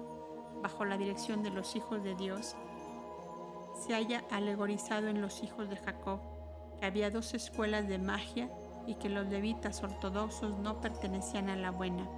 bajo 0.62 0.86
la 0.86 0.96
dirección 0.96 1.42
de 1.42 1.50
los 1.50 1.76
hijos 1.76 2.02
de 2.02 2.14
Dios 2.14 2.56
se 3.82 3.94
haya 3.94 4.22
alegorizado 4.30 5.08
en 5.08 5.20
los 5.20 5.42
hijos 5.42 5.68
de 5.68 5.76
Jacob, 5.76 6.20
que 6.78 6.86
había 6.86 7.10
dos 7.10 7.34
escuelas 7.34 7.88
de 7.88 7.98
magia 7.98 8.48
y 8.86 8.94
que 8.94 9.08
los 9.08 9.26
levitas 9.26 9.82
ortodoxos 9.82 10.58
no 10.58 10.80
pertenecían 10.80 11.48
a 11.48 11.56
la 11.56 11.70
buena. 11.70 12.08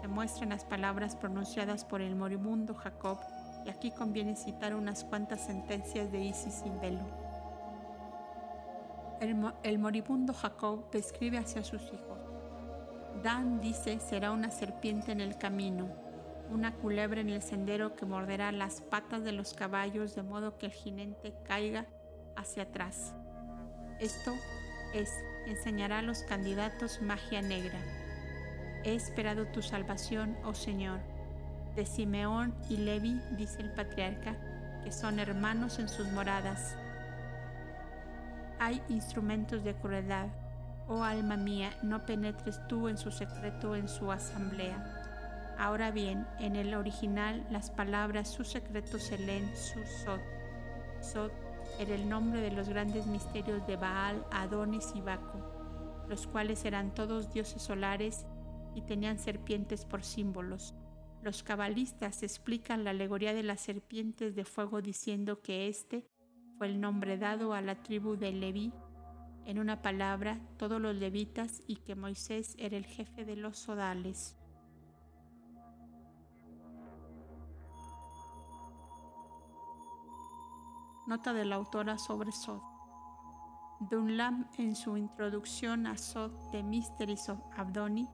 Se 0.00 0.08
muestran 0.08 0.50
las 0.50 0.64
palabras 0.64 1.16
pronunciadas 1.16 1.84
por 1.84 2.00
el 2.00 2.16
moribundo 2.16 2.74
Jacob 2.74 3.18
y 3.64 3.70
aquí 3.70 3.90
conviene 3.90 4.36
citar 4.36 4.74
unas 4.74 5.04
cuantas 5.04 5.44
sentencias 5.44 6.10
de 6.10 6.24
Isis 6.24 6.54
sin 6.54 6.80
velo. 6.80 7.24
El, 9.62 9.78
moribundo 9.78 10.34
Jacob 10.34 10.90
describe 10.90 11.38
hacia 11.38 11.64
sus 11.64 11.82
hijos. 11.82 12.18
Dan 13.22 13.60
dice 13.60 14.00
será 14.00 14.32
una 14.32 14.50
serpiente 14.50 15.12
en 15.12 15.20
el 15.20 15.38
camino, 15.38 15.88
una 16.50 16.74
culebra 16.74 17.20
en 17.20 17.30
el 17.30 17.42
sendero 17.42 17.94
que 17.96 18.06
morderá 18.06 18.52
las 18.52 18.80
patas 18.80 19.24
de 19.24 19.32
los 19.32 19.54
caballos 19.54 20.14
de 20.14 20.22
modo 20.22 20.58
que 20.58 20.66
el 20.66 20.72
jinete 20.72 21.34
caiga 21.44 21.86
hacia 22.36 22.64
atrás. 22.64 23.14
Esto 24.00 24.32
es, 24.94 25.10
enseñará 25.46 25.98
a 25.98 26.02
los 26.02 26.22
candidatos 26.22 27.00
magia 27.02 27.42
negra. 27.42 27.78
He 28.84 28.94
esperado 28.94 29.46
tu 29.46 29.62
salvación, 29.62 30.36
oh 30.44 30.54
Señor. 30.54 31.00
De 31.74 31.86
Simeón 31.86 32.54
y 32.68 32.76
Levi, 32.76 33.20
dice 33.36 33.62
el 33.62 33.72
patriarca, 33.72 34.36
que 34.84 34.92
son 34.92 35.18
hermanos 35.18 35.78
en 35.78 35.88
sus 35.88 36.06
moradas. 36.12 36.76
Hay 38.60 38.82
instrumentos 38.88 39.64
de 39.64 39.74
crueldad. 39.74 40.28
Oh 40.86 41.02
alma 41.02 41.36
mía, 41.36 41.70
no 41.82 42.04
penetres 42.04 42.60
tú 42.68 42.88
en 42.88 42.98
su 42.98 43.10
secreto 43.10 43.74
en 43.74 43.88
su 43.88 44.12
asamblea. 44.12 44.93
Ahora 45.58 45.90
bien, 45.90 46.26
en 46.40 46.56
el 46.56 46.74
original 46.74 47.46
las 47.50 47.70
palabras 47.70 48.28
su 48.28 48.44
secreto 48.44 48.98
se 48.98 49.18
leen 49.18 49.48
su 49.56 49.84
sot. 49.84 50.20
Sot 51.00 51.32
era 51.78 51.94
el 51.94 52.08
nombre 52.08 52.40
de 52.40 52.50
los 52.50 52.68
grandes 52.68 53.06
misterios 53.06 53.66
de 53.66 53.76
Baal, 53.76 54.24
Adonis 54.30 54.92
y 54.94 55.00
Baco, 55.00 56.06
los 56.08 56.26
cuales 56.26 56.64
eran 56.64 56.94
todos 56.94 57.32
dioses 57.32 57.62
solares 57.62 58.26
y 58.74 58.82
tenían 58.82 59.18
serpientes 59.18 59.84
por 59.84 60.02
símbolos. 60.02 60.74
Los 61.22 61.42
cabalistas 61.42 62.22
explican 62.22 62.84
la 62.84 62.90
alegoría 62.90 63.32
de 63.32 63.42
las 63.42 63.60
serpientes 63.60 64.34
de 64.34 64.44
fuego 64.44 64.82
diciendo 64.82 65.40
que 65.40 65.68
este 65.68 66.06
fue 66.58 66.66
el 66.66 66.80
nombre 66.80 67.16
dado 67.16 67.54
a 67.54 67.60
la 67.60 67.82
tribu 67.82 68.16
de 68.16 68.32
Leví, 68.32 68.72
en 69.46 69.58
una 69.58 69.82
palabra, 69.82 70.40
todos 70.56 70.80
los 70.80 70.96
levitas, 70.96 71.62
y 71.66 71.76
que 71.76 71.94
Moisés 71.94 72.56
era 72.58 72.76
el 72.76 72.86
jefe 72.86 73.24
de 73.24 73.36
los 73.36 73.58
sodales. 73.58 74.36
Nota 81.06 81.34
de 81.34 81.44
la 81.44 81.56
autora 81.56 81.98
sobre 81.98 82.32
Sod. 82.32 82.62
Dunlap, 83.90 84.32
en 84.58 84.74
su 84.74 84.96
introducción 84.96 85.86
a 85.86 85.98
Sod 85.98 86.32
de 86.50 86.62
Mysteries 86.62 87.28
of 87.28 87.40
Abdoni, 87.54 88.08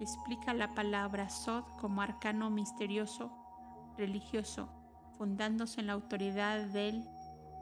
explica 0.00 0.54
la 0.54 0.72
palabra 0.72 1.28
Sod 1.28 1.64
como 1.80 2.02
arcano 2.02 2.48
misterioso 2.48 3.32
religioso, 3.98 4.68
fundándose 5.18 5.80
en 5.80 5.88
la 5.88 5.94
autoridad 5.94 6.66
del 6.66 7.02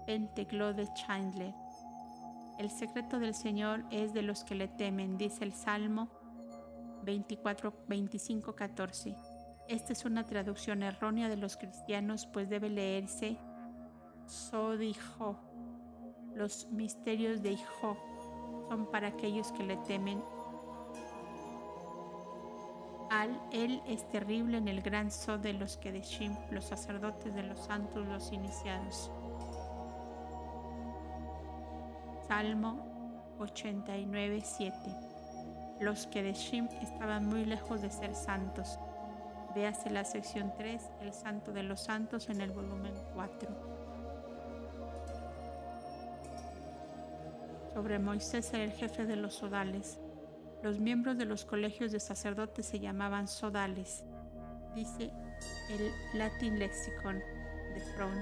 Penteclo 0.07 0.75
de 0.75 0.87
Chandler. 0.93 1.55
El 2.59 2.71
secreto 2.71 3.19
del 3.19 3.35
Señor 3.35 3.87
es 3.91 4.13
de 4.13 4.21
los 4.21 4.45
que 4.45 4.55
le 4.55 4.69
temen, 4.69 5.17
dice 5.17 5.45
el 5.45 5.55
Salmo 5.55 6.11
24, 7.05 7.73
25, 7.89 8.55
14. 8.55 9.17
Esta 9.67 9.93
es 9.95 10.05
una 10.05 10.25
traducción 10.25 10.83
errónea 10.83 11.31
de 11.31 11.39
los 11.39 11.57
cristianos, 11.57 12.27
pues 12.27 12.51
debe 12.51 12.69
leerse 12.69 13.39
Sod 14.27 14.81
Hijo. 14.81 15.37
Los 16.35 16.69
misterios 16.71 17.43
de 17.43 17.53
Hijo 17.53 17.97
son 18.69 18.87
para 18.91 19.09
aquellos 19.09 19.53
que 19.53 19.63
le 19.63 19.77
temen 19.79 20.23
él 23.53 23.81
es 23.87 24.09
terrible 24.11 24.59
en 24.59 24.69
el 24.69 24.83
gran 24.83 25.11
so 25.11 25.39
de 25.39 25.53
los 25.53 25.77
Kedeshim, 25.77 26.37
los 26.51 26.65
sacerdotes 26.65 27.35
de 27.35 27.43
los 27.43 27.61
santos, 27.61 28.07
los 28.07 28.33
iniciados. 28.33 29.11
Salmo 32.27 33.37
89, 33.39 34.43
7. 34.45 34.77
Los 35.81 36.07
Kedeshim 36.09 36.67
estaban 36.83 37.27
muy 37.27 37.45
lejos 37.45 37.83
de 37.83 37.91
ser 37.91 38.15
santos. 38.15 38.79
Véase 39.55 39.91
la 39.91 40.05
sección 40.05 40.53
3, 40.57 40.83
El 41.01 41.13
Santo 41.13 41.53
de 41.53 41.63
los 41.63 41.81
Santos, 41.81 42.29
en 42.29 42.41
el 42.41 42.51
volumen 42.51 42.95
4. 43.15 43.74
Sobre 47.75 47.99
Moisés 47.99 48.55
era 48.55 48.63
el 48.63 48.71
jefe 48.71 49.05
de 49.05 49.17
los 49.17 49.35
sodales. 49.35 49.99
Los 50.63 50.79
miembros 50.79 51.19
de 51.19 51.25
los 51.25 51.45
colegios 51.45 51.91
de 51.91 51.99
sacerdotes 51.99 52.67
se 52.67 52.79
llamaban 52.79 53.27
sodales, 53.27 54.05
dice 54.77 55.11
el 55.69 55.91
Latin 56.17 56.61
Lexicon 56.61 57.19
de 57.19 57.81
Fromm. 57.95 58.15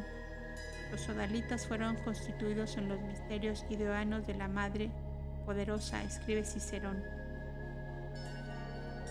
Los 0.90 1.02
sodalitas 1.02 1.66
fueron 1.66 1.96
constituidos 1.96 2.78
en 2.78 2.88
los 2.88 3.00
misterios 3.02 3.64
ideoanos 3.68 4.26
de 4.26 4.34
la 4.34 4.48
Madre 4.48 4.90
Poderosa, 5.44 6.02
escribe 6.02 6.44
Cicerón. 6.44 7.02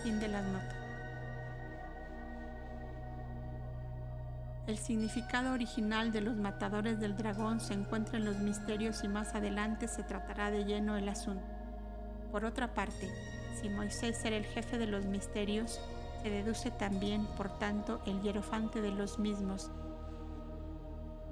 Fin 0.02 0.18
de 0.18 0.28
las 0.28 0.44
notas. 0.44 0.81
El 4.72 4.78
significado 4.78 5.52
original 5.52 6.12
de 6.12 6.22
los 6.22 6.38
matadores 6.38 6.98
del 6.98 7.14
dragón 7.14 7.60
se 7.60 7.74
encuentra 7.74 8.16
en 8.16 8.24
los 8.24 8.38
misterios 8.38 9.04
y 9.04 9.08
más 9.08 9.34
adelante 9.34 9.86
se 9.86 10.02
tratará 10.02 10.50
de 10.50 10.64
lleno 10.64 10.96
el 10.96 11.10
asunto. 11.10 11.44
Por 12.30 12.46
otra 12.46 12.72
parte, 12.72 13.10
si 13.60 13.68
Moisés 13.68 14.24
era 14.24 14.34
el 14.34 14.46
jefe 14.46 14.78
de 14.78 14.86
los 14.86 15.04
misterios, 15.04 15.78
se 16.22 16.30
deduce 16.30 16.70
también, 16.70 17.26
por 17.36 17.58
tanto, 17.58 18.00
el 18.06 18.22
hierofante 18.22 18.80
de 18.80 18.92
los 18.92 19.18
mismos. 19.18 19.70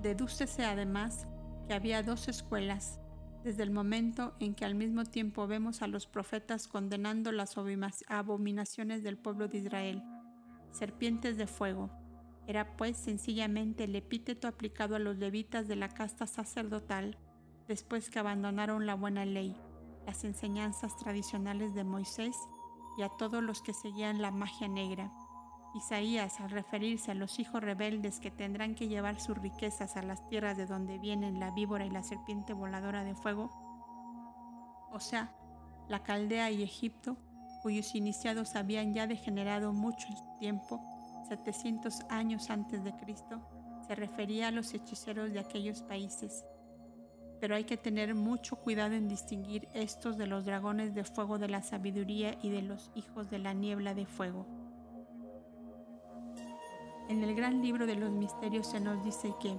Dedúcese 0.03 0.67
además 0.67 1.27
que 1.67 1.73
había 1.73 2.03
dos 2.03 2.29
escuelas, 2.29 3.01
desde 3.43 3.63
el 3.63 3.71
momento 3.71 4.35
en 4.39 4.55
que 4.55 4.67
al 4.67 4.75
mismo 4.75 5.07
tiempo 5.07 5.47
vemos 5.47 5.81
a 5.81 5.87
los 5.87 6.07
profetas 6.07 6.69
condenando 6.69 7.33
las 7.33 7.57
abominaciones 7.57 9.03
del 9.03 9.17
pueblo 9.17 9.49
de 9.49 9.57
Israel, 9.57 10.03
serpientes 10.73 11.39
de 11.39 11.47
fuego. 11.47 12.00
Era 12.51 12.77
pues 12.77 12.97
sencillamente 12.97 13.85
el 13.85 13.95
epíteto 13.95 14.49
aplicado 14.49 14.97
a 14.97 14.99
los 14.99 15.17
levitas 15.19 15.69
de 15.69 15.77
la 15.77 15.89
casta 15.89 16.27
sacerdotal 16.27 17.17
después 17.69 18.11
que 18.11 18.19
abandonaron 18.19 18.87
la 18.87 18.97
buena 18.97 19.25
ley 19.25 19.57
las 20.05 20.25
enseñanzas 20.25 20.97
tradicionales 20.97 21.75
de 21.75 21.85
Moisés 21.85 22.35
y 22.99 23.03
a 23.03 23.09
todos 23.09 23.41
los 23.41 23.63
que 23.63 23.73
seguían 23.73 24.21
la 24.21 24.33
magia 24.33 24.67
negra. 24.67 25.13
Isaías, 25.77 26.41
al 26.41 26.51
referirse 26.51 27.13
a 27.13 27.15
los 27.15 27.39
hijos 27.39 27.63
rebeldes 27.63 28.19
que 28.19 28.33
tendrán 28.33 28.75
que 28.75 28.89
llevar 28.89 29.21
sus 29.21 29.39
riquezas 29.39 29.97
a 29.97 30.03
las 30.03 30.27
tierras 30.27 30.57
de 30.57 30.67
donde 30.67 30.99
vienen 30.99 31.39
la 31.39 31.53
víbora 31.53 31.87
y 31.87 31.91
la 31.91 32.03
serpiente 32.03 32.53
voladora 32.53 33.05
de 33.05 33.15
fuego, 33.15 33.49
o 34.91 34.99
sea, 34.99 35.33
la 35.89 36.03
Caldea 36.03 36.51
y 36.51 36.65
Egipto, 36.65 37.17
cuyos 37.63 37.95
iniciados 37.95 38.57
habían 38.57 38.93
ya 38.93 39.07
degenerado 39.07 39.73
mucho 39.73 40.09
tiempo, 40.41 40.90
700 41.29 42.01
años 42.09 42.51
antes 42.51 42.85
de 42.85 42.95
Cristo, 42.97 43.41
se 43.87 43.95
refería 43.95 44.49
a 44.49 44.53
los 44.53 44.73
hechiceros 44.75 45.33
de 45.33 45.41
aquellos 45.41 45.83
países 45.83 46.45
pero 47.41 47.57
hay 47.57 47.65
que 47.65 47.79
tener 47.79 48.15
mucho 48.15 48.57
cuidado 48.57 48.95
en 48.95 49.09
distinguir 49.09 49.67
estos 49.73 50.19
de 50.19 50.27
los 50.27 50.45
dragones 50.45 50.95
de 50.95 51.05
fuego 51.05 51.39
de 51.39 51.49
la 51.49 51.63
sabiduría 51.63 52.37
y 52.43 52.51
de 52.51 52.61
los 52.61 52.91
hijos 52.95 53.31
de 53.31 53.39
la 53.39 53.55
niebla 53.55 53.95
de 53.95 54.05
fuego. 54.05 54.47
En 57.09 57.25
el 57.25 57.35
gran 57.35 57.63
libro 57.63 57.87
de 57.87 57.97
los 57.97 58.11
misterios 58.11 58.67
se 58.67 58.79
nos 58.79 59.03
dice 59.03 59.35
que 59.41 59.59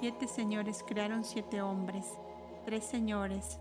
siete 0.00 0.28
señores 0.28 0.84
crearon 0.86 1.24
siete 1.24 1.60
hombres, 1.60 2.06
tres 2.64 2.84
señores, 2.84 3.58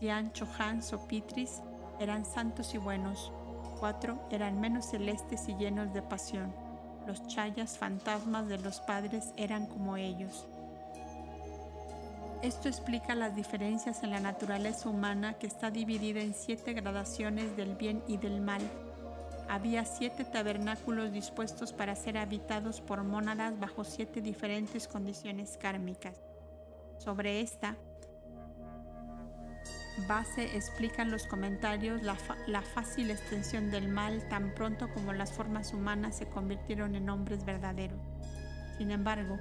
Tian, 0.00 0.32
Chohan, 0.32 0.82
Sopitris, 0.82 1.62
eran 2.00 2.24
santos 2.24 2.74
y 2.74 2.78
buenos, 2.78 3.32
eran 4.30 4.60
menos 4.60 4.86
celestes 4.86 5.48
y 5.48 5.56
llenos 5.56 5.92
de 5.92 6.02
pasión, 6.02 6.54
los 7.04 7.26
chayas 7.26 7.76
fantasmas 7.76 8.46
de 8.46 8.58
los 8.58 8.78
padres 8.80 9.32
eran 9.36 9.66
como 9.66 9.96
ellos. 9.96 10.46
Esto 12.42 12.68
explica 12.68 13.16
las 13.16 13.34
diferencias 13.34 14.04
en 14.04 14.10
la 14.10 14.20
naturaleza 14.20 14.88
humana 14.88 15.34
que 15.34 15.48
está 15.48 15.72
dividida 15.72 16.20
en 16.20 16.32
siete 16.32 16.74
gradaciones 16.74 17.56
del 17.56 17.74
bien 17.74 18.04
y 18.06 18.18
del 18.18 18.40
mal. 18.40 18.62
Había 19.48 19.84
siete 19.84 20.24
tabernáculos 20.24 21.10
dispuestos 21.10 21.72
para 21.72 21.96
ser 21.96 22.18
habitados 22.18 22.80
por 22.80 23.02
mónadas 23.02 23.58
bajo 23.58 23.82
siete 23.82 24.20
diferentes 24.20 24.86
condiciones 24.86 25.56
kármicas. 25.60 26.22
Sobre 26.98 27.40
esta 27.40 27.76
base 30.08 30.56
explican 30.56 31.10
los 31.10 31.26
comentarios 31.26 32.02
la, 32.02 32.16
la 32.46 32.62
fácil 32.62 33.10
extensión 33.10 33.70
del 33.70 33.88
mal 33.88 34.26
tan 34.28 34.54
pronto 34.54 34.88
como 34.92 35.12
las 35.12 35.32
formas 35.32 35.72
humanas 35.72 36.16
se 36.16 36.26
convirtieron 36.26 36.94
en 36.94 37.10
hombres 37.10 37.44
verdaderos. 37.44 38.00
Sin 38.78 38.90
embargo, 38.90 39.38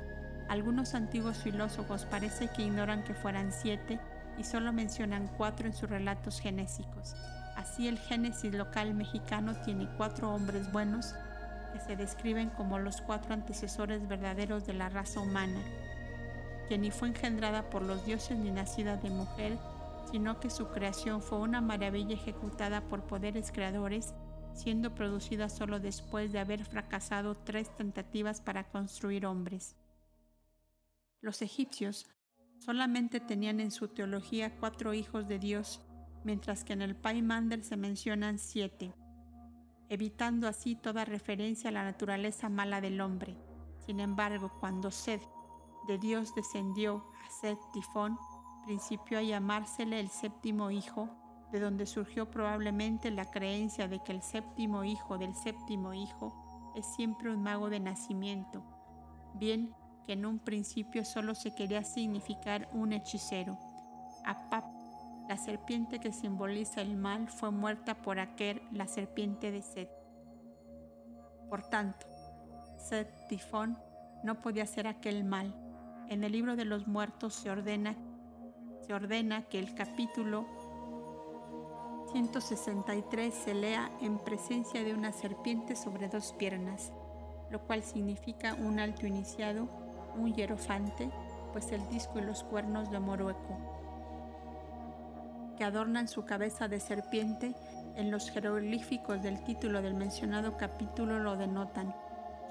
algunos 0.50 0.94
antiguos 0.96 1.38
filósofos 1.38 2.06
parece 2.06 2.50
que 2.50 2.64
ignoran 2.64 3.04
que 3.04 3.14
fueran 3.14 3.52
siete 3.52 4.00
y 4.38 4.44
solo 4.44 4.74
mencionan 4.74 5.30
cuatro 5.38 5.68
en 5.68 5.74
sus 5.74 5.90
relatos 5.90 6.40
genésicos. 6.40 7.16
Así 7.56 7.88
el 7.88 8.00
Génesis 8.00 8.54
local 8.54 8.94
mexicano 8.94 9.56
tiene 9.64 9.88
cuatro 9.98 10.34
hombres 10.34 10.72
buenos 10.72 11.14
que 11.74 11.80
se 11.80 11.96
describen 11.96 12.50
como 12.50 12.80
los 12.80 13.02
cuatro 13.02 13.34
antecesores 13.34 14.08
verdaderos 14.08 14.66
de 14.66 14.74
la 14.74 14.90
raza 14.90 15.20
humana, 15.20 15.60
que 16.68 16.78
ni 16.78 16.92
fue 16.92 17.10
engendrada 17.10 17.70
por 17.70 17.82
los 17.82 18.06
dioses 18.06 18.38
ni 18.38 18.52
nacida 18.52 18.98
de 18.98 19.10
mujer, 19.10 19.58
sino 20.12 20.40
que 20.40 20.50
su 20.50 20.68
creación 20.68 21.22
fue 21.22 21.40
una 21.40 21.62
maravilla 21.62 22.16
ejecutada 22.16 22.88
por 22.90 23.08
poderes 23.08 23.52
creadores, 23.52 24.14
siendo 24.54 24.94
producida 24.94 25.48
solo 25.48 25.80
después 25.80 26.32
de 26.32 26.40
haber 26.40 26.66
fracasado 26.66 27.36
tres 27.36 27.74
tentativas 27.76 28.42
para 28.42 28.70
construir 28.70 29.26
hombres. 29.26 29.78
Los 31.22 31.42
egipcios 31.42 32.08
solamente 32.60 33.20
tenían 33.20 33.60
en 33.60 33.72
su 33.72 33.88
teología 33.88 34.58
cuatro 34.60 34.94
hijos 34.94 35.28
de 35.28 35.40
Dios, 35.40 35.82
mientras 36.24 36.64
que 36.64 36.74
en 36.74 36.82
el 36.82 36.96
Paimander 36.96 37.64
se 37.64 37.78
mencionan 37.78 38.38
siete, 38.38 38.94
evitando 39.88 40.48
así 40.48 40.76
toda 40.76 41.06
referencia 41.06 41.70
a 41.70 41.74
la 41.74 41.84
naturaleza 41.84 42.50
mala 42.50 42.82
del 42.82 43.00
hombre. 43.02 43.38
Sin 43.86 44.00
embargo, 44.00 44.52
cuando 44.60 44.92
Sed 44.92 45.22
de 45.88 45.98
Dios 45.98 46.36
descendió 46.36 47.06
a 47.26 47.30
Sed 47.42 47.58
Tifón, 47.74 48.18
principió 48.66 49.20
a 49.20 49.24
llamársele 49.24 50.00
el 50.00 50.10
séptimo 50.10 50.72
hijo, 50.72 51.10
de 51.52 51.60
donde 51.60 51.86
surgió 51.86 52.30
probablemente 52.32 53.12
la 53.12 53.26
creencia 53.26 53.88
de 53.88 54.00
que 54.00 54.14
el 54.14 54.22
séptimo 54.22 54.84
hijo 54.84 55.18
del 55.18 55.36
séptimo 55.36 55.94
hijo 55.94 56.74
es 56.76 56.86
siempre 56.96 57.30
un 57.30 57.44
mago 57.44 57.70
de 57.70 57.80
nacimiento, 57.80 58.64
bien 59.34 59.74
que 60.06 60.14
en 60.14 60.26
un 60.26 60.40
principio 60.40 61.04
solo 61.04 61.36
se 61.36 61.54
quería 61.54 61.84
significar 61.84 62.70
un 62.74 62.94
hechicero. 62.94 63.58
Apap, 64.26 64.66
la 65.28 65.38
serpiente 65.38 66.00
que 66.00 66.14
simboliza 66.14 66.82
el 66.82 66.96
mal, 66.96 67.28
fue 67.28 67.52
muerta 67.52 68.02
por 68.02 68.20
Aker, 68.20 68.62
la 68.72 68.88
serpiente 68.88 69.52
de 69.52 69.62
Set. 69.62 69.90
Por 71.50 71.64
tanto, 71.64 72.08
Set 72.78 73.28
Tifón 73.28 73.78
no 74.24 74.42
podía 74.42 74.66
ser 74.66 74.88
aquel 74.88 75.24
mal. 75.24 75.54
En 76.10 76.24
el 76.24 76.32
libro 76.32 76.56
de 76.56 76.66
los 76.66 76.88
muertos 76.88 77.34
se 77.34 77.50
ordena 77.50 77.96
se 78.86 78.94
ordena 78.94 79.44
que 79.44 79.60
el 79.60 79.76
capítulo 79.76 80.46
163 82.12 83.34
se 83.34 83.54
lea 83.54 83.90
en 84.02 84.20
presencia 84.20 84.84
de 84.84 84.94
una 84.94 85.12
serpiente 85.12 85.76
sobre 85.76 86.10
dos 86.10 86.34
piernas, 86.38 86.92
lo 87.50 87.62
cual 87.62 87.84
significa 87.84 88.56
un 88.56 88.80
alto 88.80 89.06
iniciado, 89.08 89.70
un 90.18 90.34
hierofante, 90.34 91.10
pues 91.54 91.72
el 91.72 91.88
disco 91.90 92.20
y 92.20 92.24
los 92.24 92.44
cuernos 92.44 92.92
de 92.92 93.00
morueco, 93.00 93.58
que 95.58 95.64
adornan 95.64 96.08
su 96.08 96.26
cabeza 96.26 96.68
de 96.68 96.80
serpiente, 96.80 97.56
en 97.96 98.10
los 98.10 98.30
jeroglíficos 98.30 99.22
del 99.22 99.44
título 99.44 99.82
del 99.82 99.94
mencionado 99.94 100.58
capítulo 100.58 101.20
lo 101.20 101.36
denotan. 101.36 101.94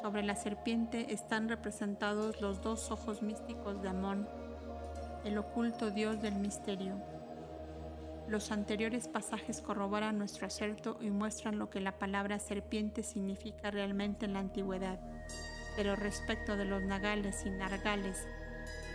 Sobre 0.02 0.22
la 0.22 0.36
serpiente 0.36 1.12
están 1.12 1.48
representados 1.48 2.40
los 2.40 2.62
dos 2.62 2.90
ojos 2.90 3.22
místicos 3.22 3.82
de 3.82 3.88
Amón, 3.88 4.28
el 5.24 5.38
oculto 5.38 5.90
Dios 5.90 6.20
del 6.22 6.34
misterio. 6.36 6.94
Los 8.28 8.52
anteriores 8.52 9.08
pasajes 9.08 9.60
corroboran 9.60 10.16
nuestro 10.16 10.46
acerto 10.46 10.96
y 11.00 11.10
muestran 11.10 11.58
lo 11.58 11.68
que 11.68 11.80
la 11.80 11.98
palabra 11.98 12.38
serpiente 12.38 13.02
significa 13.02 13.70
realmente 13.70 14.26
en 14.26 14.34
la 14.34 14.38
antigüedad. 14.38 15.00
Pero 15.76 15.96
respecto 15.96 16.56
de 16.56 16.64
los 16.64 16.82
nagales 16.82 17.44
y 17.44 17.50
nargales, 17.50 18.26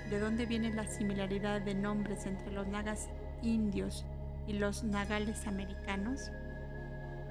¿de 0.10 0.20
dónde 0.20 0.46
viene 0.46 0.74
la 0.74 0.88
similaridad 0.88 1.62
de 1.62 1.76
nombres 1.76 2.26
entre 2.26 2.52
los 2.52 2.68
nagas 2.68 3.10
indios 3.42 4.06
y 4.48 4.54
los 4.54 4.84
nagales 4.84 5.48
americanos? 5.48 6.32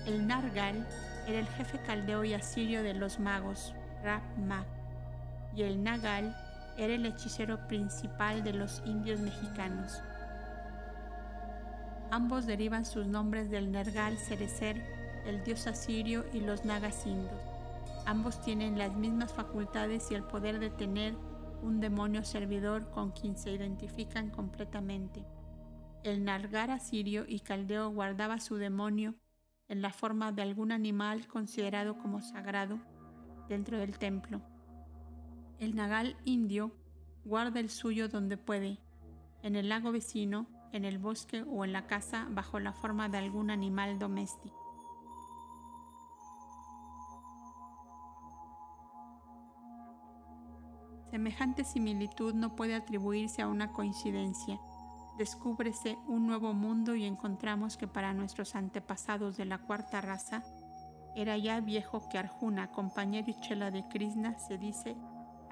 El 0.07 0.27
nargal 0.27 0.87
era 1.27 1.39
el 1.39 1.49
jefe 1.49 1.79
caldeo 1.79 2.25
y 2.25 2.35
asirio 2.35 2.83
de 2.83 2.95
los 2.95 3.19
magos, 3.19 3.75
Rab-Mag, 4.03 4.67
y 5.57 5.63
el 5.63 5.83
nagal 5.83 6.37
era 6.77 6.95
el 6.95 7.07
hechicero 7.07 7.67
principal 7.69 8.43
de 8.43 8.53
los 8.53 8.83
indios 8.85 9.21
mexicanos. 9.21 10.01
Ambos 12.11 12.47
derivan 12.47 12.85
sus 12.85 13.07
nombres 13.07 13.51
del 13.51 13.73
Nergal 13.73 14.17
Cerecer, 14.19 14.81
el 15.27 15.43
dios 15.43 15.67
asirio, 15.67 16.25
y 16.33 16.41
los 16.41 16.65
nagas 16.65 17.07
indios. 17.07 17.41
Ambos 18.07 18.41
tienen 18.41 18.79
las 18.79 18.95
mismas 18.95 19.33
facultades 19.33 20.11
y 20.11 20.15
el 20.15 20.23
poder 20.23 20.59
de 20.59 20.71
tener 20.71 21.15
un 21.63 21.81
demonio 21.81 22.23
servidor 22.25 22.91
con 22.91 23.11
quien 23.11 23.37
se 23.37 23.51
identifican 23.51 24.31
completamente. 24.31 25.25
El 26.03 26.25
Nargar 26.25 26.71
asirio 26.71 27.25
y 27.27 27.41
caldeo 27.41 27.89
guardaba 27.89 28.39
su 28.39 28.57
demonio 28.57 29.15
en 29.69 29.81
la 29.81 29.91
forma 29.91 30.33
de 30.33 30.43
algún 30.43 30.71
animal 30.71 31.27
considerado 31.27 31.97
como 31.97 32.21
sagrado 32.21 32.79
dentro 33.49 33.79
del 33.79 33.99
templo. 33.99 34.43
El 35.59 35.77
nagal 35.77 36.17
indio 36.25 36.73
guarda 37.25 37.61
el 37.61 37.71
suyo 37.71 38.09
donde 38.09 38.37
puede, 38.37 38.79
en 39.43 39.57
el 39.57 39.69
lago 39.69 39.93
vecino, 39.93 40.47
en 40.73 40.85
el 40.85 40.99
bosque 40.99 41.43
o 41.43 41.65
en 41.65 41.73
la 41.73 41.87
casa 41.87 42.27
bajo 42.31 42.59
la 42.59 42.73
forma 42.73 43.09
de 43.09 43.19
algún 43.19 43.51
animal 43.51 43.99
doméstico. 43.99 44.61
Semejante 51.11 51.63
similitud 51.63 52.35
no 52.35 52.57
puede 52.57 52.75
atribuirse 52.75 53.41
a 53.41 53.47
una 53.47 53.73
coincidencia. 53.73 54.61
Descúbrese 55.17 55.97
un 56.09 56.27
nuevo 56.27 56.53
mundo 56.55 56.97
y 56.97 57.05
encontramos 57.05 57.77
que 57.77 57.87
para 57.87 58.13
nuestros 58.13 58.57
antepasados 58.57 59.37
de 59.37 59.45
la 59.45 59.59
cuarta 59.59 60.01
raza 60.01 60.43
era 61.15 61.39
ya 61.39 61.61
viejo 61.61 62.09
que 62.09 62.19
Arjuna, 62.19 62.73
compañero 62.73 63.31
y 63.31 63.41
chela 63.41 63.71
de 63.71 63.87
Krishna, 63.87 64.37
se 64.41 64.59
dice 64.59 64.97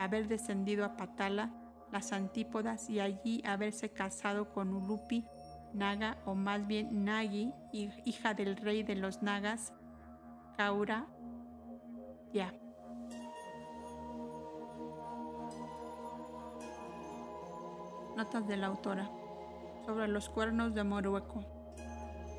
haber 0.04 0.28
descendido 0.28 0.84
a 0.84 0.96
Patala, 0.96 1.52
las 1.90 2.12
antípodas, 2.12 2.88
y 2.88 3.00
allí 3.00 3.42
haberse 3.46 3.90
casado 3.90 4.52
con 4.52 4.72
Ulupi, 4.74 5.26
Naga, 5.72 6.18
o 6.24 6.34
más 6.34 6.66
bien 6.66 7.04
Nagi, 7.04 7.52
hija 7.72 8.34
del 8.34 8.56
rey 8.56 8.82
de 8.82 8.96
los 8.96 9.22
Nagas, 9.22 9.72
Kaura, 10.56 11.06
ya. 12.32 12.52
Notas 18.16 18.46
de 18.46 18.56
la 18.56 18.66
autora 18.66 19.10
sobre 19.84 20.08
los 20.08 20.28
cuernos 20.28 20.74
de 20.74 20.84
Morueco. 20.84 21.44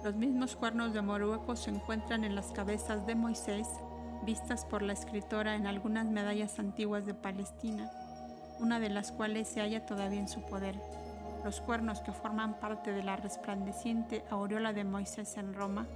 Los 0.03 0.15
mismos 0.15 0.55
cuernos 0.55 0.93
de 0.93 1.01
Morueco 1.01 1.55
se 1.55 1.69
encuentran 1.69 2.23
en 2.23 2.35
las 2.35 2.51
cabezas 2.51 3.05
de 3.05 3.15
Moisés, 3.15 3.67
vistas 4.23 4.65
por 4.65 4.81
la 4.81 4.93
escritora 4.93 5.55
en 5.55 5.67
algunas 5.67 6.05
medallas 6.05 6.59
antiguas 6.59 7.05
de 7.05 7.13
Palestina, 7.13 7.91
una 8.59 8.79
de 8.79 8.89
las 8.89 9.11
cuales 9.11 9.47
se 9.47 9.61
halla 9.61 9.85
todavía 9.85 10.19
en 10.19 10.27
su 10.27 10.41
poder. 10.41 10.75
Los 11.43 11.59
cuernos 11.61 11.99
que 12.01 12.13
forman 12.13 12.59
parte 12.59 12.93
de 12.93 13.03
la 13.03 13.17
resplandeciente 13.17 14.23
aureola 14.29 14.71
de 14.73 14.83
Moisés 14.83 15.37
en 15.37 15.53
Roma, 15.53 15.87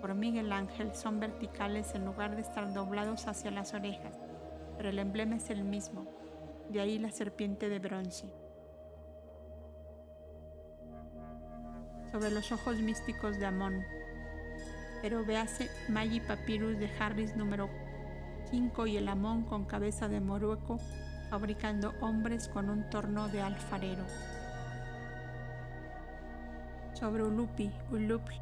por 0.00 0.14
Miguel 0.14 0.52
Ángel, 0.52 0.94
son 0.94 1.20
verticales 1.20 1.94
en 1.94 2.04
lugar 2.04 2.34
de 2.34 2.42
estar 2.42 2.72
doblados 2.72 3.26
hacia 3.26 3.50
las 3.50 3.74
orejas, 3.74 4.14
pero 4.76 4.88
el 4.88 4.98
emblema 4.98 5.36
es 5.36 5.50
el 5.50 5.64
mismo, 5.64 6.06
de 6.70 6.80
ahí 6.80 6.98
la 6.98 7.10
serpiente 7.10 7.68
de 7.68 7.78
bronce. 7.78 8.32
Sobre 12.12 12.30
los 12.30 12.50
ojos 12.52 12.76
místicos 12.76 13.38
de 13.38 13.46
Amón, 13.46 13.84
pero 15.02 15.24
véase 15.24 15.70
Magi 15.88 16.20
Papyrus 16.20 16.78
de 16.78 16.90
Harris 16.98 17.36
número 17.36 17.68
5 18.50 18.86
y 18.86 18.96
el 18.96 19.08
Amón 19.08 19.42
con 19.42 19.64
cabeza 19.64 20.08
de 20.08 20.20
morueco 20.20 20.78
fabricando 21.30 21.92
hombres 22.00 22.48
con 22.48 22.70
un 22.70 22.88
torno 22.90 23.28
de 23.28 23.42
alfarero. 23.42 24.04
Sobre 26.94 27.24
Ulupi, 27.24 27.70
Ulupi 27.90 28.40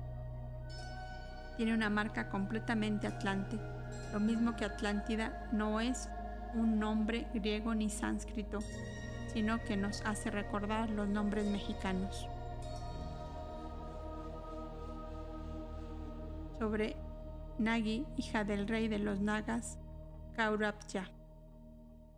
tiene 1.57 1.75
una 1.75 1.91
marca 1.91 2.29
completamente 2.29 3.07
atlante, 3.07 3.59
lo 4.13 4.21
mismo 4.21 4.57
que 4.57 4.65
Atlántida 4.65 5.49
no 5.53 5.81
es 5.81 6.09
un 6.55 6.79
nombre 6.79 7.27
griego 7.33 7.75
ni 7.75 7.91
sánscrito, 7.91 8.59
sino 9.33 9.63
que 9.65 9.77
nos 9.77 10.03
hace 10.03 10.31
recordar 10.31 10.91
los 10.91 11.09
nombres 11.09 11.47
mexicanos. 11.47 12.29
Sobre 16.65 16.97
Nagi, 17.59 18.07
hija 18.17 18.43
del 18.43 18.67
rey 18.67 18.89
de 18.89 18.99
los 18.99 19.21
Nagas, 19.21 19.79
Kaurapcha. 20.35 21.11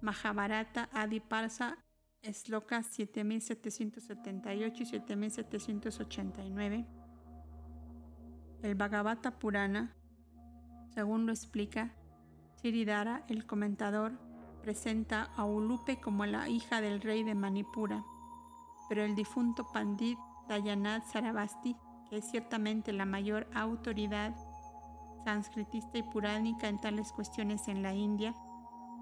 Mahabharata 0.00 0.88
Adi 0.92 1.18
Parsa, 1.18 1.78
Sloka 2.22 2.84
7778 2.84 4.82
y 4.84 4.86
7789. 4.86 6.86
El 8.62 8.74
Bhagavata 8.76 9.36
Purana, 9.36 9.96
según 10.94 11.26
lo 11.26 11.32
explica 11.32 11.90
Siridhara, 12.62 13.24
el 13.28 13.46
comentador, 13.46 14.12
presenta 14.62 15.24
a 15.36 15.44
Ulupe 15.44 15.98
como 15.98 16.24
la 16.24 16.48
hija 16.48 16.80
del 16.80 17.00
rey 17.00 17.24
de 17.24 17.34
Manipura, 17.34 18.04
pero 18.88 19.02
el 19.02 19.16
difunto 19.16 19.66
Pandit 19.72 20.16
Dayanath 20.48 21.08
Sarabasti 21.08 21.76
que 22.08 22.18
es 22.18 22.30
ciertamente 22.30 22.92
la 22.92 23.06
mayor 23.06 23.46
autoridad 23.54 24.34
sánscritista 25.24 25.98
y 25.98 26.02
puránica 26.04 26.68
en 26.68 26.80
tales 26.80 27.10
cuestiones 27.12 27.66
en 27.66 27.82
la 27.82 27.92
India, 27.92 28.34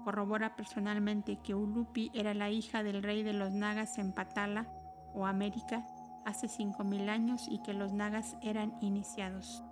corrobora 0.03 0.55
personalmente 0.55 1.37
que 1.43 1.53
Ulupi 1.53 2.11
era 2.13 2.33
la 2.33 2.49
hija 2.49 2.81
del 2.81 3.03
rey 3.03 3.21
de 3.21 3.33
los 3.33 3.51
Nagas 3.51 3.97
en 3.99 4.11
Patala 4.11 4.67
o 5.13 5.25
América, 5.27 5.85
hace 6.25 6.47
5.000 6.47 7.09
años 7.09 7.47
y 7.47 7.59
que 7.61 7.73
los 7.73 7.93
nagas 7.93 8.35
eran 8.41 8.73
iniciados. 8.81 9.63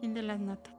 Fin 0.00 0.14
de 0.14 0.22
las 0.22 0.40
notas. 0.40 0.74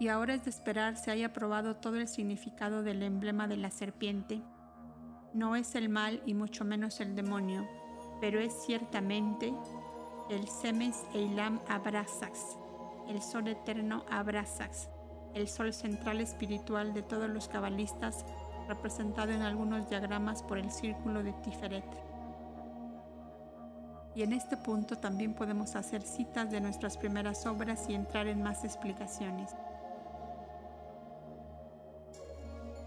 Y 0.00 0.08
ahora 0.08 0.34
es 0.34 0.44
de 0.44 0.50
esperar 0.50 0.96
se 0.96 1.10
haya 1.10 1.32
probado 1.32 1.76
todo 1.76 1.96
el 1.96 2.08
significado 2.08 2.82
del 2.82 3.02
emblema 3.02 3.46
de 3.46 3.56
la 3.56 3.70
serpiente. 3.70 4.42
No 5.34 5.56
es 5.56 5.74
el 5.74 5.88
mal 5.88 6.22
y 6.26 6.34
mucho 6.34 6.64
menos 6.64 7.00
el 7.00 7.14
demonio, 7.14 7.68
pero 8.20 8.38
es 8.40 8.52
ciertamente 8.52 9.54
el 10.28 10.46
Semes 10.48 11.04
Eilam 11.14 11.60
Abrasax, 11.68 12.56
el 13.08 13.20
sol 13.22 13.48
eterno 13.48 14.04
Abrasax, 14.10 14.88
el 15.34 15.48
sol 15.48 15.72
central 15.72 16.20
espiritual 16.20 16.92
de 16.94 17.02
todos 17.02 17.28
los 17.28 17.48
cabalistas, 17.48 18.24
representado 18.68 19.32
en 19.32 19.42
algunos 19.42 19.88
diagramas 19.88 20.42
por 20.42 20.58
el 20.58 20.70
círculo 20.70 21.22
de 21.22 21.32
Tiferet. 21.32 21.84
Y 24.14 24.22
en 24.22 24.32
este 24.32 24.56
punto 24.56 24.96
también 24.96 25.34
podemos 25.34 25.76
hacer 25.76 26.02
citas 26.02 26.50
de 26.50 26.60
nuestras 26.60 26.96
primeras 26.96 27.46
obras 27.46 27.88
y 27.88 27.94
entrar 27.94 28.26
en 28.26 28.42
más 28.42 28.64
explicaciones. 28.64 29.54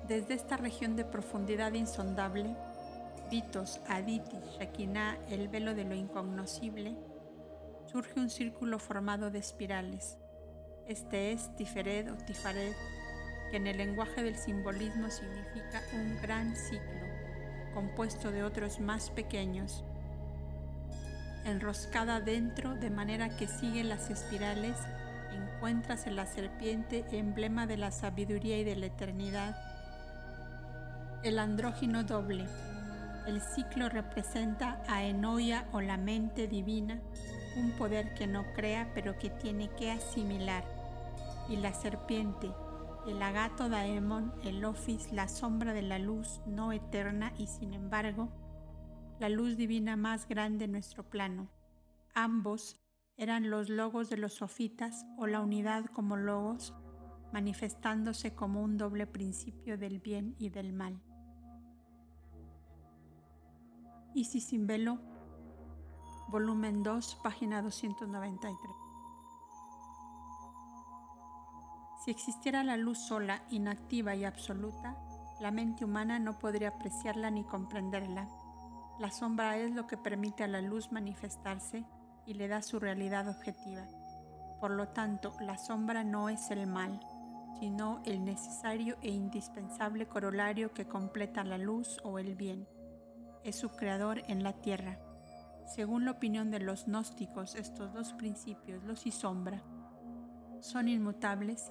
Desde 0.07 0.34
esta 0.34 0.57
región 0.57 0.97
de 0.97 1.05
profundidad 1.05 1.73
insondable, 1.73 2.55
Aditi, 3.88 4.38
Shekinah, 4.60 5.18
el 5.31 5.47
velo 5.47 5.73
de 5.73 5.85
lo 5.85 5.95
incognoscible, 5.95 6.95
surge 7.91 8.19
un 8.19 8.30
círculo 8.30 8.77
formado 8.77 9.31
de 9.31 9.39
espirales. 9.39 10.19
Este 10.88 11.31
es 11.31 11.55
Tiferet 11.55 12.10
o 12.10 12.15
Tifaret, 12.15 12.76
que 13.49 13.57
en 13.57 13.65
el 13.65 13.77
lenguaje 13.77 14.22
del 14.22 14.35
simbolismo 14.35 15.10
significa 15.10 15.81
un 15.95 16.22
gran 16.22 16.55
ciclo, 16.55 17.01
compuesto 17.73 18.30
de 18.31 18.43
otros 18.43 18.80
más 18.80 19.10
pequeños, 19.10 19.84
enroscada 21.43 22.19
dentro 22.19 22.76
de 22.76 22.91
manera 22.91 23.35
que 23.35 23.47
sigue 23.47 23.84
las 23.84 24.11
espirales, 24.11 24.77
encuentras 25.31 26.05
en 26.05 26.18
la 26.18 26.27
serpiente 26.27 27.03
emblema 27.11 27.65
de 27.65 27.77
la 27.77 27.89
sabiduría 27.89 28.60
y 28.60 28.64
de 28.64 28.76
la 28.76 28.85
eternidad. 28.85 29.55
El 31.23 31.39
andrógino 31.39 32.03
doble. 32.03 32.45
El 33.25 33.41
ciclo 33.41 33.87
representa 33.87 34.83
a 34.87 35.03
Enoia 35.03 35.67
o 35.71 35.79
la 35.79 35.97
mente 35.97 36.47
divina, 36.47 37.01
un 37.55 37.71
poder 37.71 38.13
que 38.15 38.27
no 38.27 38.43
crea 38.53 38.91
pero 38.93 39.17
que 39.17 39.29
tiene 39.29 39.69
que 39.69 39.91
asimilar. 39.91 40.65
Y 41.47 41.55
la 41.57 41.73
serpiente, 41.73 42.51
el 43.07 43.21
agato 43.21 43.69
daemon, 43.69 44.33
el 44.43 44.63
ofis, 44.65 45.11
la 45.13 45.27
sombra 45.27 45.73
de 45.73 45.83
la 45.83 45.99
luz 45.99 46.41
no 46.45 46.73
eterna 46.73 47.33
y 47.37 47.47
sin 47.47 47.73
embargo, 47.73 48.29
la 49.19 49.29
luz 49.29 49.55
divina 49.55 49.95
más 49.95 50.27
grande 50.27 50.65
en 50.65 50.73
nuestro 50.73 51.09
plano. 51.09 51.47
Ambos 52.13 52.75
eran 53.15 53.49
los 53.49 53.69
logos 53.69 54.09
de 54.09 54.17
los 54.17 54.33
sofitas 54.33 55.05
o 55.17 55.27
la 55.27 55.39
unidad 55.39 55.85
como 55.85 56.17
logos, 56.17 56.73
manifestándose 57.31 58.35
como 58.35 58.61
un 58.61 58.77
doble 58.77 59.07
principio 59.07 59.77
del 59.77 59.99
bien 59.99 60.35
y 60.39 60.49
del 60.49 60.73
mal. 60.73 61.01
Isis 64.15 64.45
sin 64.45 64.68
velo 64.68 64.99
volumen 66.27 66.84
2, 66.84 67.19
página 67.23 67.64
293. 67.64 68.48
Si 72.06 72.11
existiera 72.11 72.64
la 72.64 72.77
luz 72.77 72.99
sola, 72.99 73.44
inactiva 73.49 74.14
y 74.14 74.23
absoluta, 74.23 74.95
la 75.41 75.49
mente 75.49 75.84
humana 75.84 76.19
no 76.19 76.38
podría 76.38 76.69
apreciarla 76.69 77.31
ni 77.31 77.44
comprenderla. 77.44 78.30
La 78.99 79.10
sombra 79.10 79.57
es 79.57 79.73
lo 79.73 79.88
que 79.88 79.98
permite 79.98 80.44
a 80.44 80.48
la 80.48 80.61
luz 80.61 80.91
manifestarse 80.91 81.84
y 82.27 82.35
le 82.35 82.48
da 82.48 82.61
su 82.61 82.80
realidad 82.80 83.27
objetiva. 83.27 83.88
Por 84.60 84.72
lo 84.72 84.90
tanto, 84.90 85.34
la 85.41 85.57
sombra 85.57 86.03
no 86.03 86.30
es 86.30 86.52
el 86.52 86.68
mal, 86.68 86.99
sino 87.60 88.03
el 88.06 88.23
necesario 88.23 88.95
e 89.02 89.10
indispensable 89.10 90.07
corolario 90.07 90.72
que 90.72 90.88
completa 90.88 91.44
la 91.44 91.57
luz 91.57 91.99
o 92.03 92.19
el 92.19 92.35
bien. 92.35 92.68
Es 93.44 93.57
su 93.57 93.70
creador 93.70 94.24
en 94.28 94.41
la 94.41 94.53
tierra. 94.53 94.98
Según 95.65 96.06
la 96.06 96.11
opinión 96.11 96.49
de 96.49 96.60
los 96.60 96.86
gnósticos, 96.86 97.56
estos 97.56 97.94
dos 97.94 98.14
principios, 98.14 98.84
luz 98.84 99.06
y 99.06 99.11
sombra, 99.11 99.61
son 100.61 100.88
inmutables, 100.88 101.70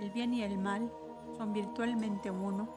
el 0.00 0.10
bien 0.10 0.34
y 0.34 0.42
el 0.42 0.58
mal 0.58 0.92
son 1.36 1.54
virtualmente 1.54 2.30
uno 2.30 2.68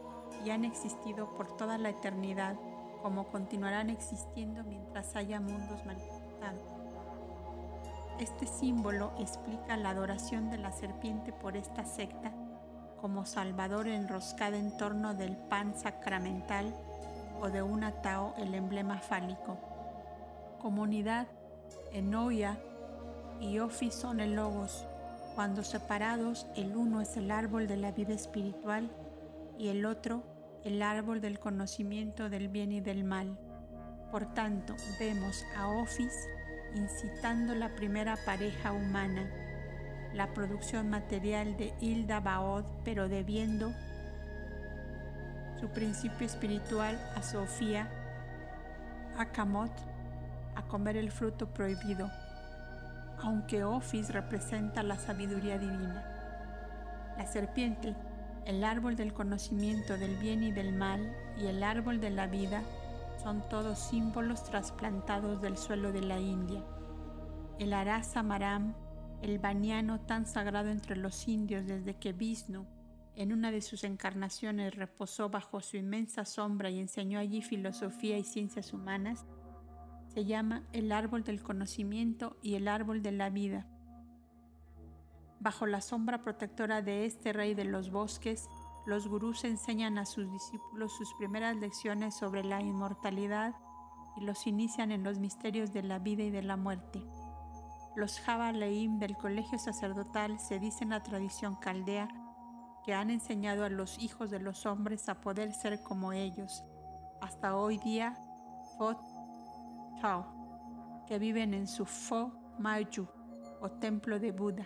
y 0.45 0.49
han 0.49 0.63
existido 0.63 1.33
por 1.35 1.57
toda 1.57 1.77
la 1.77 1.89
eternidad 1.89 2.55
como 3.01 3.27
continuarán 3.27 3.89
existiendo 3.89 4.63
mientras 4.63 5.15
haya 5.15 5.41
mundos 5.41 5.85
manifestados. 5.85 6.61
Este 8.19 8.47
símbolo 8.47 9.11
explica 9.19 9.75
la 9.75 9.89
adoración 9.89 10.49
de 10.49 10.57
la 10.57 10.71
serpiente 10.71 11.33
por 11.33 11.57
esta 11.57 11.83
secta 11.83 12.31
como 13.01 13.25
salvador 13.25 13.87
enroscada 13.87 14.57
en 14.57 14.77
torno 14.77 15.15
del 15.15 15.35
pan 15.35 15.75
sacramental 15.75 16.73
o 17.41 17.49
de 17.49 17.61
un 17.61 17.83
atao 17.83 18.33
el 18.37 18.53
emblema 18.55 18.99
fálico 18.99 19.57
comunidad, 20.61 21.25
Enoia 21.91 22.59
y 23.39 23.57
Ofi 23.57 23.89
son 23.89 24.19
el 24.19 24.35
logos. 24.35 24.85
Cuando 25.33 25.63
separados, 25.63 26.45
el 26.55 26.75
uno 26.75 27.01
es 27.01 27.17
el 27.17 27.31
árbol 27.31 27.67
de 27.67 27.77
la 27.77 27.91
vida 27.91 28.13
espiritual 28.13 28.89
y 29.57 29.69
el 29.69 29.85
otro 29.85 30.23
el 30.63 30.83
árbol 30.83 31.19
del 31.21 31.39
conocimiento 31.39 32.29
del 32.29 32.47
bien 32.47 32.71
y 32.71 32.79
del 32.79 33.03
mal. 33.03 33.39
Por 34.11 34.31
tanto, 34.35 34.75
vemos 34.99 35.43
a 35.57 35.67
Ofis 35.69 36.13
incitando 36.75 37.55
la 37.55 37.73
primera 37.75 38.15
pareja 38.23 38.71
humana, 38.71 39.27
la 40.13 40.31
producción 40.33 40.91
material 40.91 41.57
de 41.57 41.73
Hilda 41.81 42.19
Baod, 42.19 42.65
pero 42.83 43.09
debiendo 43.09 43.73
su 45.61 45.69
principio 45.69 46.25
espiritual 46.25 46.99
a 47.15 47.21
Sofía, 47.21 47.87
a 49.15 49.25
Kamot, 49.27 49.71
a 50.55 50.63
comer 50.63 50.97
el 50.97 51.11
fruto 51.11 51.53
prohibido, 51.53 52.09
aunque 53.19 53.63
Ofis 53.63 54.09
representa 54.09 54.81
la 54.81 54.97
sabiduría 54.97 55.59
divina. 55.59 56.03
La 57.15 57.27
serpiente, 57.27 57.95
el 58.45 58.63
árbol 58.63 58.95
del 58.95 59.13
conocimiento 59.13 59.99
del 59.99 60.17
bien 60.17 60.41
y 60.41 60.51
del 60.51 60.73
mal 60.73 61.15
y 61.37 61.45
el 61.45 61.61
árbol 61.61 62.01
de 62.01 62.09
la 62.09 62.25
vida 62.25 62.63
son 63.21 63.47
todos 63.47 63.77
símbolos 63.77 64.43
trasplantados 64.43 65.43
del 65.43 65.57
suelo 65.57 65.91
de 65.91 66.01
la 66.01 66.19
India. 66.19 66.63
El 67.59 67.73
Arasa 67.73 68.23
Maram, 68.23 68.73
el 69.21 69.37
baniano 69.37 69.99
tan 69.99 70.25
sagrado 70.25 70.69
entre 70.69 70.95
los 70.95 71.27
indios 71.27 71.67
desde 71.67 71.93
que 71.93 72.13
Vishnu, 72.13 72.65
en 73.15 73.33
una 73.33 73.51
de 73.51 73.61
sus 73.61 73.83
encarnaciones, 73.83 74.75
reposó 74.75 75.29
bajo 75.29 75.61
su 75.61 75.77
inmensa 75.77 76.25
sombra 76.25 76.69
y 76.69 76.79
enseñó 76.79 77.19
allí 77.19 77.41
filosofía 77.41 78.17
y 78.17 78.23
ciencias 78.23 78.73
humanas, 78.73 79.25
se 80.07 80.25
llama 80.25 80.63
el 80.73 80.91
árbol 80.91 81.23
del 81.23 81.41
conocimiento 81.41 82.37
y 82.41 82.55
el 82.55 82.67
árbol 82.67 83.01
de 83.01 83.11
la 83.11 83.29
vida. 83.29 83.67
Bajo 85.39 85.65
la 85.65 85.81
sombra 85.81 86.21
protectora 86.21 86.81
de 86.81 87.05
este 87.05 87.33
rey 87.33 87.53
de 87.53 87.65
los 87.65 87.91
bosques, 87.91 88.47
los 88.85 89.07
gurús 89.07 89.43
enseñan 89.43 89.97
a 89.97 90.05
sus 90.05 90.31
discípulos 90.31 90.95
sus 90.95 91.13
primeras 91.15 91.55
lecciones 91.55 92.15
sobre 92.15 92.43
la 92.43 92.61
inmortalidad 92.61 93.55
y 94.17 94.21
los 94.21 94.47
inician 94.47 94.91
en 94.91 95.03
los 95.03 95.19
misterios 95.19 95.71
de 95.71 95.83
la 95.83 95.99
vida 95.99 96.23
y 96.23 96.29
de 96.29 96.43
la 96.43 96.57
muerte. 96.57 97.01
Los 97.95 98.19
Java 98.19 98.51
Leim 98.51 98.99
del 98.99 99.17
colegio 99.17 99.59
sacerdotal 99.59 100.39
se 100.39 100.59
dice 100.59 100.83
en 100.83 100.91
la 100.91 101.03
tradición 101.03 101.55
caldea 101.55 102.07
que 102.85 102.93
han 102.93 103.09
enseñado 103.09 103.63
a 103.63 103.69
los 103.69 103.99
hijos 103.99 104.31
de 104.31 104.39
los 104.39 104.65
hombres 104.65 105.09
a 105.09 105.21
poder 105.21 105.53
ser 105.53 105.81
como 105.83 106.13
ellos. 106.13 106.63
Hasta 107.21 107.55
hoy 107.55 107.77
día, 107.77 108.15
Fot 108.77 108.97
que 111.07 111.19
viven 111.19 111.53
en 111.53 111.67
su 111.67 111.85
Fo 111.85 112.31
Mayu 112.57 113.07
o 113.61 113.69
templo 113.69 114.19
de 114.19 114.31
Buda. 114.31 114.65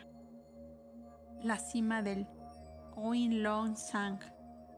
La 1.43 1.57
cima 1.57 2.01
del 2.01 2.25
Oin 2.95 3.43
Long 3.43 3.75
Sang, 3.75 4.19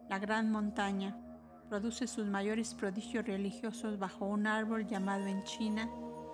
la 0.09 0.17
gran 0.17 0.51
montaña, 0.51 1.15
produce 1.69 2.07
sus 2.07 2.25
mayores 2.25 2.73
prodigios 2.73 3.25
religiosos 3.25 3.99
bajo 3.99 4.25
un 4.25 4.47
árbol 4.47 4.87
llamado 4.87 5.27
en 5.27 5.43
China 5.43 5.87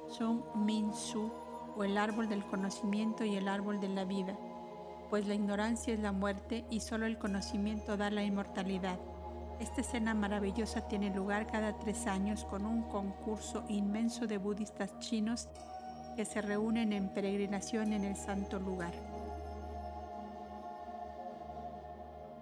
Sung 0.07 0.41
Min 0.55 0.93
Su 0.93 1.31
o 1.75 1.83
el 1.83 1.97
árbol 1.97 2.29
del 2.29 2.45
conocimiento 2.45 3.25
y 3.25 3.35
el 3.35 3.49
árbol 3.49 3.81
de 3.81 3.89
la 3.89 4.05
vida, 4.05 4.37
pues 5.13 5.27
la 5.27 5.35
ignorancia 5.35 5.93
es 5.93 5.99
la 5.99 6.11
muerte 6.11 6.65
y 6.71 6.79
solo 6.79 7.05
el 7.05 7.19
conocimiento 7.19 7.97
da 7.97 8.09
la 8.09 8.23
inmortalidad. 8.23 8.97
Esta 9.59 9.81
escena 9.81 10.15
maravillosa 10.15 10.87
tiene 10.87 11.13
lugar 11.13 11.45
cada 11.45 11.77
tres 11.77 12.07
años 12.07 12.45
con 12.45 12.65
un 12.65 12.81
concurso 12.81 13.63
inmenso 13.69 14.25
de 14.25 14.39
budistas 14.39 14.97
chinos 14.97 15.49
que 16.15 16.25
se 16.25 16.41
reúnen 16.41 16.93
en 16.93 17.09
peregrinación 17.09 17.93
en 17.93 18.05
el 18.05 18.15
santo 18.15 18.57
lugar. 18.57 18.91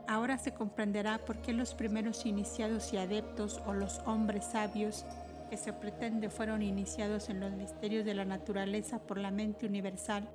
Ahora 0.07 0.37
se 0.37 0.53
comprenderá 0.53 1.17
por 1.17 1.41
qué 1.41 1.51
los 1.51 1.73
primeros 1.73 2.25
iniciados 2.25 2.93
y 2.93 2.97
adeptos 2.97 3.61
o 3.65 3.73
los 3.73 3.99
hombres 4.05 4.45
sabios 4.45 5.05
que 5.49 5.57
se 5.57 5.73
pretende 5.73 6.29
fueron 6.29 6.61
iniciados 6.61 7.27
en 7.27 7.41
los 7.41 7.51
misterios 7.51 8.05
de 8.05 8.13
la 8.13 8.23
naturaleza 8.23 8.99
por 8.99 9.17
la 9.17 9.29
mente 9.29 9.65
universal, 9.65 10.29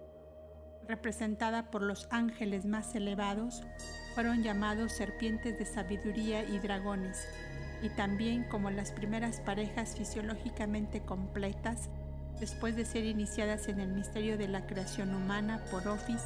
representada 0.89 1.71
por 1.71 1.83
los 1.83 2.09
ángeles 2.11 2.65
más 2.65 2.95
elevados, 2.95 3.63
fueron 4.15 4.43
llamados 4.43 4.93
serpientes 4.93 5.59
de 5.59 5.67
sabiduría 5.67 6.45
y 6.45 6.59
dragones, 6.59 7.27
y 7.83 7.89
también 7.91 8.45
como 8.45 8.71
las 8.71 8.93
primeras 8.93 9.41
parejas 9.41 9.97
fisiológicamente 9.97 11.03
completas, 11.03 11.91
después 12.41 12.77
de 12.77 12.85
ser 12.85 13.05
iniciadas 13.05 13.69
en 13.69 13.81
el 13.81 13.89
misterio 13.89 14.39
de 14.39 14.49
la 14.49 14.67
creación 14.67 15.15
humana 15.15 15.63
por 15.71 15.87
Ofis, 15.89 16.23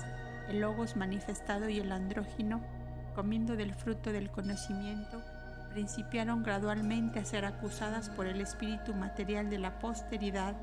el 0.48 0.60
Logos 0.60 0.96
manifestado 0.96 1.68
y 1.68 1.78
el 1.78 1.92
andrógino, 1.92 2.60
comiendo 3.14 3.56
del 3.56 3.74
fruto 3.74 4.12
del 4.12 4.30
conocimiento, 4.30 5.22
principiaron 5.72 6.42
gradualmente 6.42 7.20
a 7.20 7.24
ser 7.24 7.44
acusadas 7.44 8.10
por 8.10 8.26
el 8.26 8.40
espíritu 8.40 8.94
material 8.94 9.50
de 9.50 9.58
la 9.58 9.78
posteridad 9.78 10.54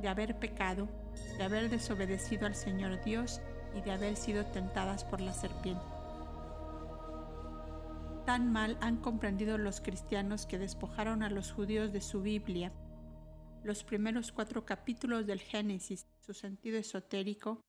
de 0.00 0.08
haber 0.08 0.36
pecado, 0.36 0.88
de 1.36 1.44
haber 1.44 1.70
desobedecido 1.70 2.46
al 2.46 2.54
Señor 2.54 3.02
Dios 3.04 3.40
y 3.76 3.80
de 3.80 3.92
haber 3.92 4.16
sido 4.16 4.44
tentadas 4.46 5.04
por 5.04 5.20
la 5.20 5.32
serpiente. 5.32 5.84
Tan 8.26 8.52
mal 8.52 8.78
han 8.80 8.98
comprendido 8.98 9.58
los 9.58 9.80
cristianos 9.80 10.46
que 10.46 10.58
despojaron 10.58 11.22
a 11.22 11.30
los 11.30 11.50
judíos 11.50 11.92
de 11.92 12.00
su 12.00 12.22
Biblia. 12.22 12.72
Los 13.64 13.82
primeros 13.82 14.30
cuatro 14.30 14.64
capítulos 14.64 15.26
del 15.26 15.40
Génesis, 15.40 16.06
su 16.20 16.32
sentido 16.32 16.78
esotérico, 16.78 17.60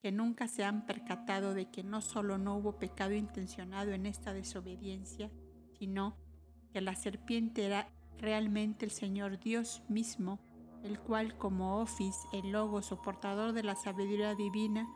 que 0.00 0.10
nunca 0.10 0.48
se 0.48 0.64
han 0.64 0.86
percatado 0.86 1.52
de 1.52 1.70
que 1.70 1.84
no 1.84 2.00
solo 2.00 2.38
no 2.38 2.56
hubo 2.56 2.78
pecado 2.78 3.12
intencionado 3.12 3.92
en 3.92 4.06
esta 4.06 4.32
desobediencia, 4.32 5.30
sino 5.78 6.16
que 6.72 6.80
la 6.80 6.94
serpiente 6.94 7.66
era 7.66 7.90
realmente 8.18 8.86
el 8.86 8.90
Señor 8.90 9.38
Dios 9.38 9.82
mismo, 9.88 10.40
el 10.82 10.98
cual 11.00 11.36
como 11.36 11.80
Ofis, 11.80 12.16
el 12.32 12.52
logo 12.52 12.82
soportador 12.82 13.52
de 13.52 13.62
la 13.62 13.74
sabiduría 13.76 14.34
divina, 14.34 14.88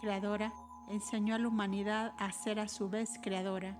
creadora, 0.00 0.52
enseñó 0.88 1.34
a 1.34 1.38
la 1.38 1.48
humanidad 1.48 2.14
a 2.18 2.30
ser 2.32 2.60
a 2.60 2.68
su 2.68 2.88
vez 2.88 3.18
creadora. 3.22 3.78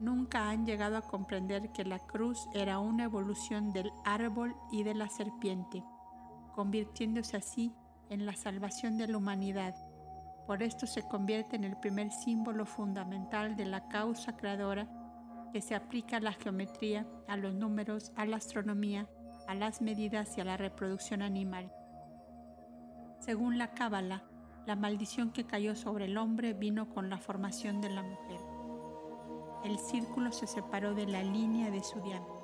Nunca 0.00 0.50
han 0.50 0.64
llegado 0.64 0.96
a 0.96 1.02
comprender 1.02 1.72
que 1.72 1.84
la 1.84 1.98
cruz 1.98 2.48
era 2.54 2.78
una 2.78 3.04
evolución 3.04 3.72
del 3.72 3.90
árbol 4.04 4.54
y 4.70 4.84
de 4.84 4.94
la 4.94 5.08
serpiente, 5.08 5.82
convirtiéndose 6.54 7.36
así 7.36 7.72
en 8.08 8.24
la 8.24 8.36
salvación 8.36 8.96
de 8.96 9.08
la 9.08 9.18
humanidad. 9.18 9.74
Por 10.46 10.62
esto 10.62 10.86
se 10.86 11.02
convierte 11.02 11.56
en 11.56 11.64
el 11.64 11.76
primer 11.76 12.10
símbolo 12.10 12.64
fundamental 12.64 13.56
de 13.56 13.66
la 13.66 13.88
causa 13.88 14.36
creadora 14.36 14.88
que 15.52 15.60
se 15.60 15.74
aplica 15.74 16.18
a 16.18 16.20
la 16.20 16.32
geometría, 16.32 17.06
a 17.26 17.36
los 17.36 17.54
números, 17.54 18.12
a 18.16 18.24
la 18.24 18.36
astronomía, 18.36 19.08
a 19.48 19.54
las 19.54 19.80
medidas 19.80 20.36
y 20.36 20.42
a 20.42 20.44
la 20.44 20.58
reproducción 20.58 21.22
animal. 21.22 21.72
Según 23.18 23.56
la 23.56 23.70
Cábala, 23.70 24.22
la 24.66 24.76
maldición 24.76 25.32
que 25.32 25.46
cayó 25.46 25.74
sobre 25.74 26.04
el 26.04 26.18
hombre 26.18 26.52
vino 26.52 26.90
con 26.90 27.08
la 27.08 27.16
formación 27.16 27.80
de 27.80 27.88
la 27.88 28.02
mujer. 28.02 28.38
El 29.64 29.78
círculo 29.78 30.32
se 30.32 30.46
separó 30.46 30.94
de 30.94 31.06
la 31.06 31.22
línea 31.22 31.70
de 31.70 31.82
su 31.82 31.98
diámetro. 32.02 32.36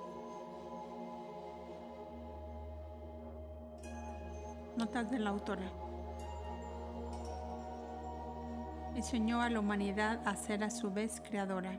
Notas 4.78 5.10
de 5.10 5.18
la 5.18 5.28
autora. 5.28 5.70
Enseñó 8.94 9.42
a 9.42 9.50
la 9.50 9.60
humanidad 9.60 10.26
a 10.26 10.36
ser 10.36 10.64
a 10.64 10.70
su 10.70 10.90
vez 10.90 11.20
creadora. 11.20 11.78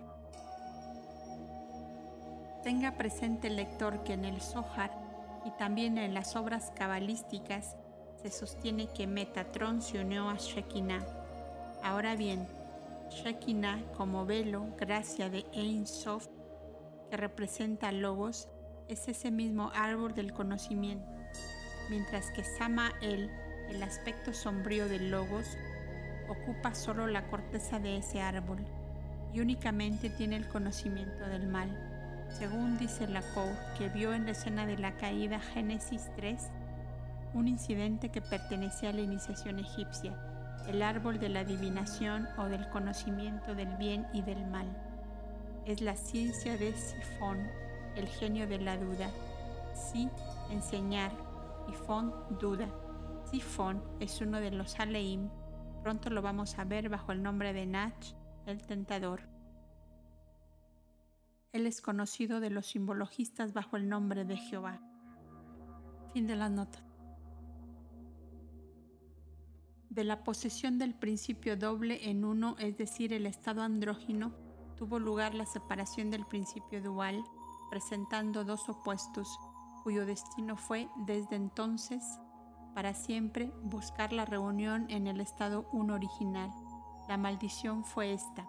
Tenga 2.62 2.92
presente 2.92 3.48
el 3.48 3.56
lector 3.56 4.04
que 4.04 4.14
en 4.14 4.26
el 4.26 4.40
Zohar 4.40 5.05
y 5.46 5.52
también 5.52 5.98
en 5.98 6.14
las 6.14 6.36
obras 6.36 6.74
cabalísticas 6.76 7.78
se 8.22 8.32
sostiene 8.32 8.88
que 8.88 9.08
Metatron 9.08 9.82
se 9.82 10.00
unió 10.00 10.30
a 10.30 10.36
Shekinah. 10.36 11.06
Ahora 11.84 12.16
bien, 12.16 12.48
Shekinah 13.12 13.94
como 13.96 14.26
velo, 14.26 14.66
gracia 14.78 15.30
de 15.30 15.46
Ein 15.54 15.88
Sof, 15.88 16.28
que 17.10 17.16
representa 17.16 17.92
Logos, 17.92 18.50
es 18.90 19.08
ese 19.08 19.32
mismo 19.32 19.72
árbol 19.74 20.14
del 20.14 20.34
conocimiento 20.34 21.16
mientras 21.90 22.32
que 22.32 22.44
Samael, 22.44 23.30
el 23.70 23.84
aspecto 23.84 24.34
sombrío 24.34 24.88
del 24.88 25.12
Logos, 25.12 25.58
ocupa 26.28 26.74
solo 26.74 27.08
la 27.08 27.28
corteza 27.28 27.80
de 27.80 27.98
ese 27.98 28.22
árbol 28.22 28.66
y 29.34 29.40
únicamente 29.42 30.10
tiene 30.10 30.38
el 30.38 30.48
conocimiento 30.48 31.28
del 31.28 31.48
mal. 31.48 31.95
Según 32.30 32.78
dice 32.78 33.08
Lacou, 33.08 33.50
que 33.78 33.90
vio 33.90 34.14
en 34.14 34.26
la 34.26 34.32
escena 34.32 34.66
de 34.66 34.78
la 34.78 34.98
caída 34.98 35.40
Génesis 35.40 36.10
3, 36.16 36.50
un 37.34 37.48
incidente 37.48 38.10
que 38.10 38.22
pertenecía 38.22 38.90
a 38.90 38.94
la 38.94 39.02
iniciación 39.02 39.60
egipcia, 39.60 40.18
el 40.68 40.82
árbol 40.82 41.20
de 41.20 41.30
la 41.30 41.42
adivinación 41.42 42.28
o 42.38 42.46
del 42.46 42.68
conocimiento 42.70 43.56
del 43.56 43.76
bien 43.78 44.08
y 44.14 44.22
del 44.22 44.46
mal. 44.48 44.68
Es 45.66 45.82
la 45.82 45.96
ciencia 45.96 46.58
de 46.58 46.74
Sifón, 46.74 47.40
el 47.96 48.08
genio 48.08 48.48
de 48.48 48.60
la 48.60 48.78
duda. 48.78 49.10
Sí, 49.74 50.10
enseñar, 50.50 51.12
y 51.68 51.74
Fon 51.74 52.14
duda. 52.40 52.68
Si 53.30 53.42
Fon 53.42 53.84
es 54.00 54.22
uno 54.22 54.40
de 54.40 54.52
los 54.52 54.80
Aleim, 54.80 55.30
pronto 55.82 56.10
lo 56.10 56.22
vamos 56.22 56.58
a 56.58 56.64
ver 56.64 56.90
bajo 56.90 57.12
el 57.12 57.24
nombre 57.24 57.54
de 57.54 57.66
Nach, 57.66 58.06
el 58.46 58.62
tentador. 58.66 59.35
Él 61.56 61.68
es 61.68 61.82
conocido 61.82 62.42
de 62.42 62.50
los 62.50 62.66
simbologistas 62.66 63.54
bajo 63.54 63.78
el 63.78 63.88
nombre 63.88 64.26
de 64.26 64.36
Jehová. 64.36 64.82
Fin 66.12 66.28
de 66.28 66.36
la 66.36 66.50
nota. 66.50 66.80
De 69.90 70.04
la 70.04 70.26
posesión 70.26 70.78
del 70.78 70.94
principio 70.94 71.56
doble 71.56 72.10
en 72.10 72.26
uno, 72.26 72.58
es 72.60 72.76
decir, 72.76 73.14
el 73.14 73.26
estado 73.26 73.62
andrógino, 73.62 74.34
tuvo 74.76 75.00
lugar 75.00 75.34
la 75.34 75.46
separación 75.46 76.12
del 76.12 76.26
principio 76.26 76.82
dual, 76.82 77.24
presentando 77.70 78.44
dos 78.44 78.68
opuestos, 78.68 79.40
cuyo 79.82 80.06
destino 80.06 80.58
fue 80.58 80.90
desde 81.06 81.38
entonces 81.38 82.04
para 82.74 82.94
siempre 82.94 83.50
buscar 83.64 84.12
la 84.12 84.26
reunión 84.26 84.88
en 84.90 85.08
el 85.08 85.22
estado 85.22 85.70
uno 85.72 85.94
original. 85.94 86.52
La 87.08 87.16
maldición 87.16 87.86
fue 87.86 88.12
esta, 88.12 88.46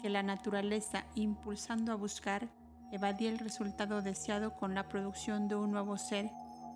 que 0.00 0.10
la 0.10 0.22
naturaleza, 0.22 1.04
impulsando 1.14 1.92
a 1.92 1.96
buscar, 1.96 2.48
evadía 2.92 3.30
el 3.30 3.38
resultado 3.38 4.02
deseado 4.02 4.54
con 4.54 4.74
la 4.74 4.88
producción 4.88 5.48
de 5.48 5.56
un 5.56 5.72
nuevo 5.72 5.96
ser 5.98 6.30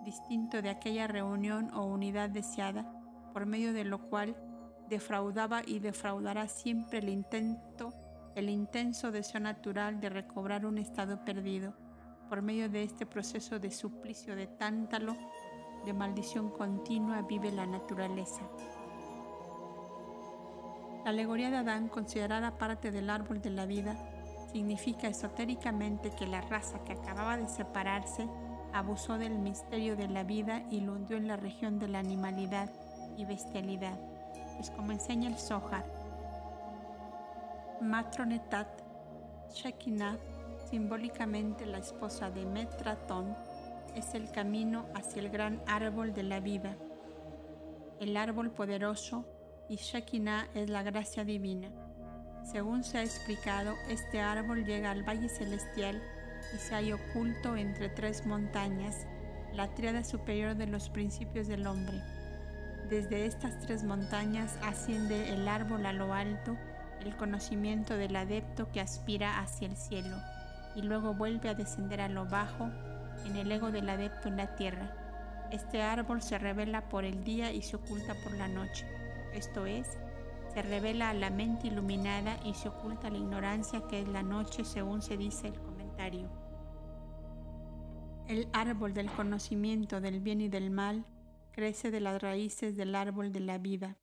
distinto 0.05 0.63
de 0.63 0.71
aquella 0.71 1.07
reunión 1.07 1.71
o 1.75 1.85
unidad 1.85 2.31
deseada, 2.31 2.91
por 3.33 3.47
medio 3.47 3.73
de 3.73 3.85
lo 3.85 4.09
cual 4.09 4.37
defraudaba 4.89 5.63
y 5.65 5.79
defraudará 5.79 6.49
siempre 6.49 6.99
el 6.99 7.09
intento, 7.09 7.95
el 8.35 8.49
intenso 8.49 9.13
deseo 9.13 9.41
natural 9.41 10.01
de 10.01 10.09
recobrar 10.09 10.67
un 10.67 10.79
estado 10.79 11.25
perdido 11.25 11.75
por 12.29 12.43
medio 12.43 12.69
de 12.69 12.83
este 12.83 13.07
proceso 13.07 13.59
de 13.59 13.71
suplicio 13.71 14.37
de 14.37 14.47
tántalo, 14.47 15.17
de 15.85 15.93
maldición 15.93 16.51
continua, 16.51 17.23
vive 17.23 17.51
la 17.51 17.67
naturaleza. 17.67 18.43
La 21.11 21.15
alegoría 21.15 21.51
de 21.51 21.57
Adán, 21.57 21.89
considerada 21.89 22.57
parte 22.57 22.93
del 22.93 23.11
árbol 23.11 23.43
de 23.43 23.51
la 23.51 23.67
vida, 23.67 23.97
significa 24.53 25.09
esotéricamente 25.09 26.13
que 26.13 26.25
la 26.25 26.41
raza 26.41 26.85
que 26.85 26.93
acababa 26.93 27.37
de 27.37 27.49
separarse 27.49 28.29
abusó 28.73 29.19
del 29.19 29.37
misterio 29.37 29.97
de 29.97 30.07
la 30.07 30.23
vida 30.23 30.63
y 30.71 30.83
lo 30.83 30.93
hundió 30.93 31.17
en 31.17 31.27
la 31.27 31.37
región 31.37 31.81
de 31.81 31.89
la 31.89 31.99
animalidad 31.99 32.71
y 33.17 33.25
bestialidad, 33.25 33.99
pues 34.55 34.71
como 34.71 34.93
enseña 34.93 35.29
el 35.29 35.37
Zohar, 35.37 35.85
Matronetat, 37.81 38.69
Shekinah, 39.53 40.17
Simbólicamente 40.71 41.67
la 41.67 41.79
esposa 41.79 42.31
de 42.31 42.47
Metratón 42.47 43.37
es 43.97 44.15
el 44.15 44.31
camino 44.31 44.87
hacia 44.95 45.23
el 45.23 45.31
gran 45.31 45.61
árbol 45.67 46.15
de 46.15 46.23
la 46.23 46.39
vida, 46.39 46.77
el 47.99 48.17
árbol 48.17 48.53
poderoso 48.53 49.25
y 49.71 49.77
Shekinah 49.77 50.49
es 50.55 50.69
la 50.69 50.83
gracia 50.83 51.25
divina. 51.25 51.69
Según 52.43 52.83
se 52.83 52.99
ha 52.99 53.03
explicado, 53.05 53.77
este 53.89 54.21
árbol 54.21 54.65
llega 54.65 54.91
al 54.91 55.05
valle 55.05 55.29
celestial 55.29 56.03
y 56.53 56.59
se 56.59 56.75
halla 56.75 56.97
oculto 56.97 57.57
entre 57.57 57.89
tres 57.89 58.27
montañas, 58.27 59.07
la 59.55 59.73
triada 59.73 60.03
superior 60.03 60.57
de 60.57 60.67
los 60.67 60.91
principios 60.91 61.47
del 61.47 61.69
hombre. 61.69 62.03
Desde 62.89 63.27
estas 63.27 63.61
tres 63.61 63.85
montañas 63.85 64.59
asciende 64.63 65.33
el 65.33 65.47
árbol 65.47 65.87
a 65.87 65.93
lo 65.93 66.13
alto, 66.13 66.57
el 67.05 67.17
conocimiento 67.17 67.97
del 67.97 68.17
adepto 68.17 68.73
que 68.73 68.81
aspira 68.81 69.39
hacia 69.39 69.69
el 69.69 69.77
cielo 69.77 70.17
y 70.75 70.83
luego 70.83 71.15
vuelve 71.15 71.49
a 71.49 71.55
descender 71.55 72.01
a 72.01 72.09
lo 72.09 72.27
bajo 72.27 72.69
en 73.25 73.37
el 73.37 73.53
ego 73.53 73.71
del 73.71 73.89
adepto 73.89 74.27
en 74.27 74.37
la 74.37 74.57
tierra. 74.57 74.97
Este 75.53 75.81
árbol 75.81 76.23
se 76.23 76.39
revela 76.39 76.89
por 76.89 77.05
el 77.05 77.23
día 77.23 77.53
y 77.53 77.63
se 77.63 77.77
oculta 77.77 78.15
por 78.25 78.33
la 78.33 78.49
noche, 78.49 78.87
esto 79.35 79.67
es, 79.67 79.99
Se 80.53 80.63
revela 80.63 81.11
a 81.11 81.15
la 81.15 81.31
mente 81.31 81.69
iluminada 81.69 82.37
y 82.45 82.55
se 82.55 82.69
oculta 82.69 83.09
la 83.09 83.19
ignorancia 83.19 83.87
que 83.87 84.01
es 84.01 84.09
la 84.09 84.25
noche, 84.25 84.65
según 84.65 85.01
se 85.01 85.17
dice 85.17 85.47
el 85.47 85.61
comentario. 85.61 86.29
El 88.27 88.49
árbol 88.53 88.93
del 88.93 89.11
conocimiento 89.13 90.01
del 90.01 90.21
bien 90.21 90.41
y 90.41 90.49
del 90.49 90.71
mal 90.71 91.07
crece 91.53 91.91
de 91.91 92.01
las 92.01 92.21
raíces 92.21 92.77
del 92.77 92.97
árbol 92.97 93.33
de 93.33 93.41
la 93.41 93.59
vida, 93.59 93.97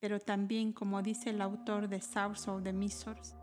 pero 0.00 0.18
también, 0.18 0.72
como 0.72 1.02
dice 1.02 1.30
el 1.30 1.40
autor 1.40 1.88
de 1.88 2.00
Source 2.00 2.50
of 2.50 2.62
the 2.62 2.72
Misors, 2.72 3.36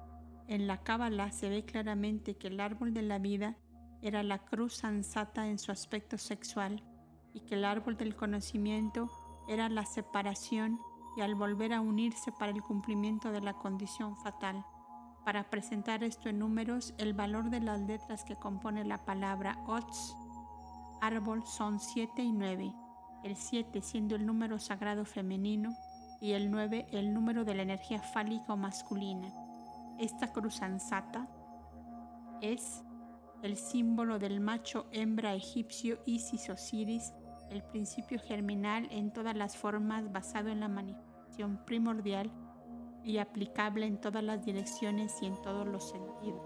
en 0.47 0.67
la 0.67 0.83
Cábala 0.83 1.31
se 1.31 1.49
ve 1.49 1.63
claramente 1.63 2.35
que 2.35 2.47
el 2.47 2.59
árbol 2.59 2.93
de 2.93 3.01
la 3.01 3.19
vida 3.19 3.55
era 4.01 4.21
la 4.21 4.39
cruz 4.39 4.83
ansata 4.83 5.47
en 5.47 5.57
su 5.57 5.71
aspecto 5.71 6.17
sexual 6.17 6.83
y 7.33 7.39
que 7.41 7.55
el 7.55 7.63
árbol 7.65 7.95
del 7.97 8.15
conocimiento 8.15 9.09
era 9.47 9.69
la 9.69 9.85
separación 9.85 10.79
y 11.15 11.21
al 11.21 11.35
volver 11.35 11.73
a 11.73 11.81
unirse 11.81 12.31
para 12.31 12.51
el 12.51 12.61
cumplimiento 12.61 13.31
de 13.31 13.41
la 13.41 13.53
condición 13.53 14.15
fatal. 14.17 14.65
Para 15.25 15.49
presentar 15.49 16.03
esto 16.03 16.29
en 16.29 16.39
números, 16.39 16.93
el 16.97 17.13
valor 17.13 17.49
de 17.49 17.61
las 17.61 17.79
letras 17.81 18.23
que 18.23 18.35
compone 18.35 18.83
la 18.83 19.05
palabra 19.05 19.57
Ots, 19.67 20.15
árbol, 21.01 21.45
son 21.45 21.79
7 21.79 22.21
y 22.21 22.31
9, 22.31 22.73
el 23.23 23.35
7 23.35 23.81
siendo 23.81 24.15
el 24.15 24.25
número 24.25 24.59
sagrado 24.59 25.05
femenino 25.05 25.75
y 26.19 26.31
el 26.33 26.51
9 26.51 26.87
el 26.91 27.13
número 27.13 27.43
de 27.43 27.55
la 27.55 27.63
energía 27.63 28.01
fálica 28.01 28.53
o 28.53 28.57
masculina. 28.57 29.33
Esta 29.99 30.31
cruz 30.31 30.61
ansata 30.61 31.27
es 32.41 32.83
el 33.43 33.57
símbolo 33.57 34.19
del 34.19 34.39
macho 34.39 34.87
hembra 34.91 35.35
egipcio 35.35 35.99
Isis 36.05 36.49
Osiris 36.49 37.13
el 37.49 37.63
principio 37.63 38.19
germinal 38.19 38.87
en 38.91 39.11
todas 39.11 39.35
las 39.35 39.57
formas 39.57 40.11
basado 40.11 40.49
en 40.49 40.59
la 40.59 40.67
manifestación 40.67 41.57
primordial 41.65 42.31
y 43.03 43.17
aplicable 43.17 43.85
en 43.85 43.99
todas 43.99 44.23
las 44.23 44.45
direcciones 44.45 45.21
y 45.21 45.25
en 45.25 45.41
todos 45.41 45.67
los 45.67 45.89
sentidos. 45.89 46.41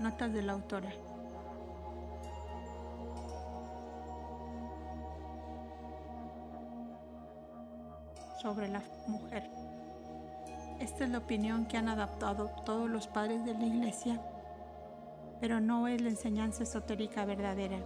Notas 0.00 0.32
de 0.32 0.42
la 0.42 0.52
autora. 0.52 0.92
Sobre 8.40 8.68
la 8.68 8.82
mujer. 9.08 9.50
Esta 10.80 11.04
es 11.04 11.10
la 11.10 11.18
opinión 11.18 11.66
que 11.66 11.78
han 11.78 11.88
adaptado 11.88 12.50
todos 12.64 12.90
los 12.90 13.06
padres 13.06 13.44
de 13.46 13.54
la 13.54 13.64
Iglesia, 13.64 14.20
pero 15.40 15.58
no 15.58 15.88
es 15.88 16.02
la 16.02 16.10
enseñanza 16.10 16.64
esotérica 16.64 17.24
verdadera. 17.24 17.78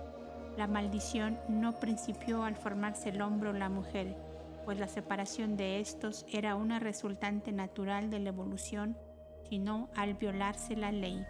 La 0.57 0.67
maldición 0.67 1.39
no 1.49 1.79
principió 1.79 2.43
al 2.43 2.57
formarse 2.57 3.11
el 3.11 3.23
hombre 3.23 3.51
o 3.51 3.53
la 3.53 3.69
mujer, 3.69 4.17
pues 4.65 4.81
la 4.81 4.89
separación 4.89 5.57
de 5.57 5.81
estos 5.81 6.27
era 6.29 6.57
una 6.57 6.81
resultante 6.81 7.53
natural 7.53 8.11
de 8.11 8.19
la 8.19 8.31
evolución, 8.31 8.97
sino 9.49 9.89
al 9.95 10.15
violarse 10.15 10.75
la 10.75 10.91
ley. 10.91 11.25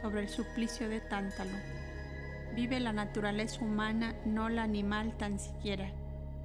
Sobre 0.00 0.22
el 0.22 0.28
suplicio 0.30 0.88
de 0.88 1.00
Tántalo. 1.00 1.56
Vive 2.54 2.80
la 2.80 2.92
naturaleza 2.92 3.62
humana, 3.62 4.14
no 4.24 4.48
la 4.48 4.62
animal 4.62 5.16
tan 5.18 5.38
siquiera 5.38 5.92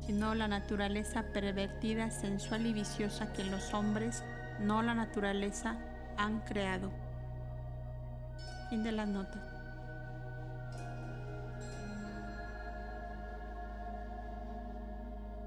sino 0.08 0.34
la 0.36 0.48
naturaleza 0.48 1.22
pervertida, 1.34 2.10
sensual 2.12 2.66
y 2.66 2.72
viciosa 2.72 3.34
que 3.34 3.44
los 3.44 3.74
hombres, 3.74 4.24
no 4.62 4.82
la 4.82 4.96
naturaleza, 4.96 5.76
han 6.16 6.40
creado. 6.40 6.90
Fin 8.70 8.84
de 8.86 8.94
las 8.94 9.10
notas. 9.10 9.42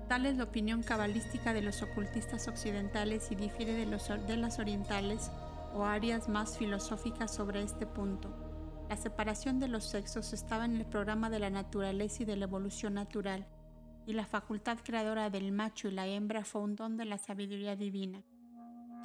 Tal 0.09 0.27
es 0.27 0.37
la 0.37 0.45
opinión 0.45 0.83
cabalística 0.83 1.55
de 1.55 1.63
los 1.63 1.81
ocultistas 1.81 2.47
occidentales 2.47 3.33
y 3.33 3.37
difiere 3.37 3.73
de, 3.73 3.87
los, 3.87 4.09
de 4.09 4.37
las 4.37 4.59
orientales 4.59 5.31
o 5.73 5.85
áreas 5.85 6.29
más 6.29 6.59
filosóficas 6.59 7.35
sobre 7.35 7.63
este 7.63 7.87
punto. 7.87 8.29
La 8.91 8.97
separación 8.99 9.59
de 9.59 9.69
los 9.69 9.85
sexos 9.85 10.35
estaba 10.35 10.67
en 10.67 10.77
el 10.77 10.85
programa 10.85 11.31
de 11.31 11.39
la 11.39 11.49
naturaleza 11.49 12.25
y 12.25 12.27
de 12.27 12.37
la 12.37 12.45
evolución 12.45 12.95
natural 12.95 13.47
y 14.11 14.13
la 14.13 14.27
facultad 14.27 14.79
creadora 14.83 15.31
del 15.31 15.53
macho 15.53 15.87
y 15.87 15.93
la 15.93 16.05
hembra 16.05 16.45
fue 16.45 16.63
un 16.63 16.75
don 16.75 16.97
de 16.97 17.05
la 17.05 17.17
sabiduría 17.17 17.77
divina. 17.77 18.25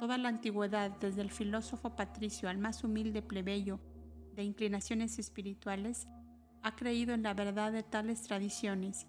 Toda 0.00 0.18
la 0.18 0.28
antigüedad, 0.28 0.90
desde 0.98 1.22
el 1.22 1.30
filósofo 1.30 1.94
patricio 1.94 2.48
al 2.48 2.58
más 2.58 2.82
humilde 2.82 3.22
plebeyo 3.22 3.78
de 4.34 4.42
inclinaciones 4.42 5.20
espirituales, 5.20 6.08
ha 6.64 6.74
creído 6.74 7.14
en 7.14 7.22
la 7.22 7.34
verdad 7.34 7.70
de 7.70 7.84
tales 7.84 8.22
tradiciones 8.22 9.06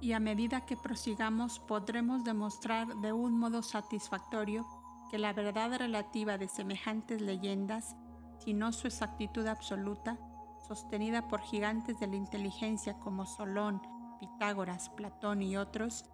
y 0.00 0.14
a 0.14 0.20
medida 0.20 0.64
que 0.64 0.78
prosigamos 0.78 1.58
podremos 1.60 2.24
demostrar 2.24 2.88
de 2.96 3.12
un 3.12 3.38
modo 3.38 3.62
satisfactorio 3.62 4.66
que 5.10 5.18
la 5.18 5.34
verdad 5.34 5.76
relativa 5.76 6.38
de 6.38 6.48
semejantes 6.48 7.20
leyendas, 7.20 7.94
si 8.38 8.54
no 8.54 8.72
su 8.72 8.86
exactitud 8.86 9.46
absoluta, 9.46 10.18
sostenida 10.66 11.28
por 11.28 11.42
gigantes 11.42 12.00
de 12.00 12.06
la 12.06 12.16
inteligencia 12.16 12.98
como 12.98 13.26
Solón, 13.26 13.91
Pitágoras, 14.22 14.88
Platón 14.90 15.42
y 15.42 15.56
otros, 15.56 16.04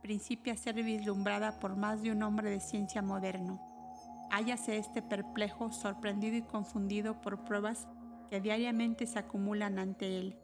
principia 0.00 0.54
a 0.54 0.56
ser 0.56 0.82
vislumbrada 0.82 1.60
por 1.60 1.76
más 1.76 2.00
de 2.00 2.10
un 2.10 2.22
hombre 2.22 2.48
de 2.48 2.60
ciencia 2.60 3.02
moderno. 3.02 3.60
Hállase 4.30 4.78
este 4.78 5.02
perplejo, 5.02 5.70
sorprendido 5.70 6.38
y 6.38 6.42
confundido 6.42 7.20
por 7.20 7.44
pruebas 7.44 7.86
que 8.30 8.40
diariamente 8.40 9.06
se 9.06 9.18
acumulan 9.18 9.78
ante 9.78 10.18
él. 10.18 10.38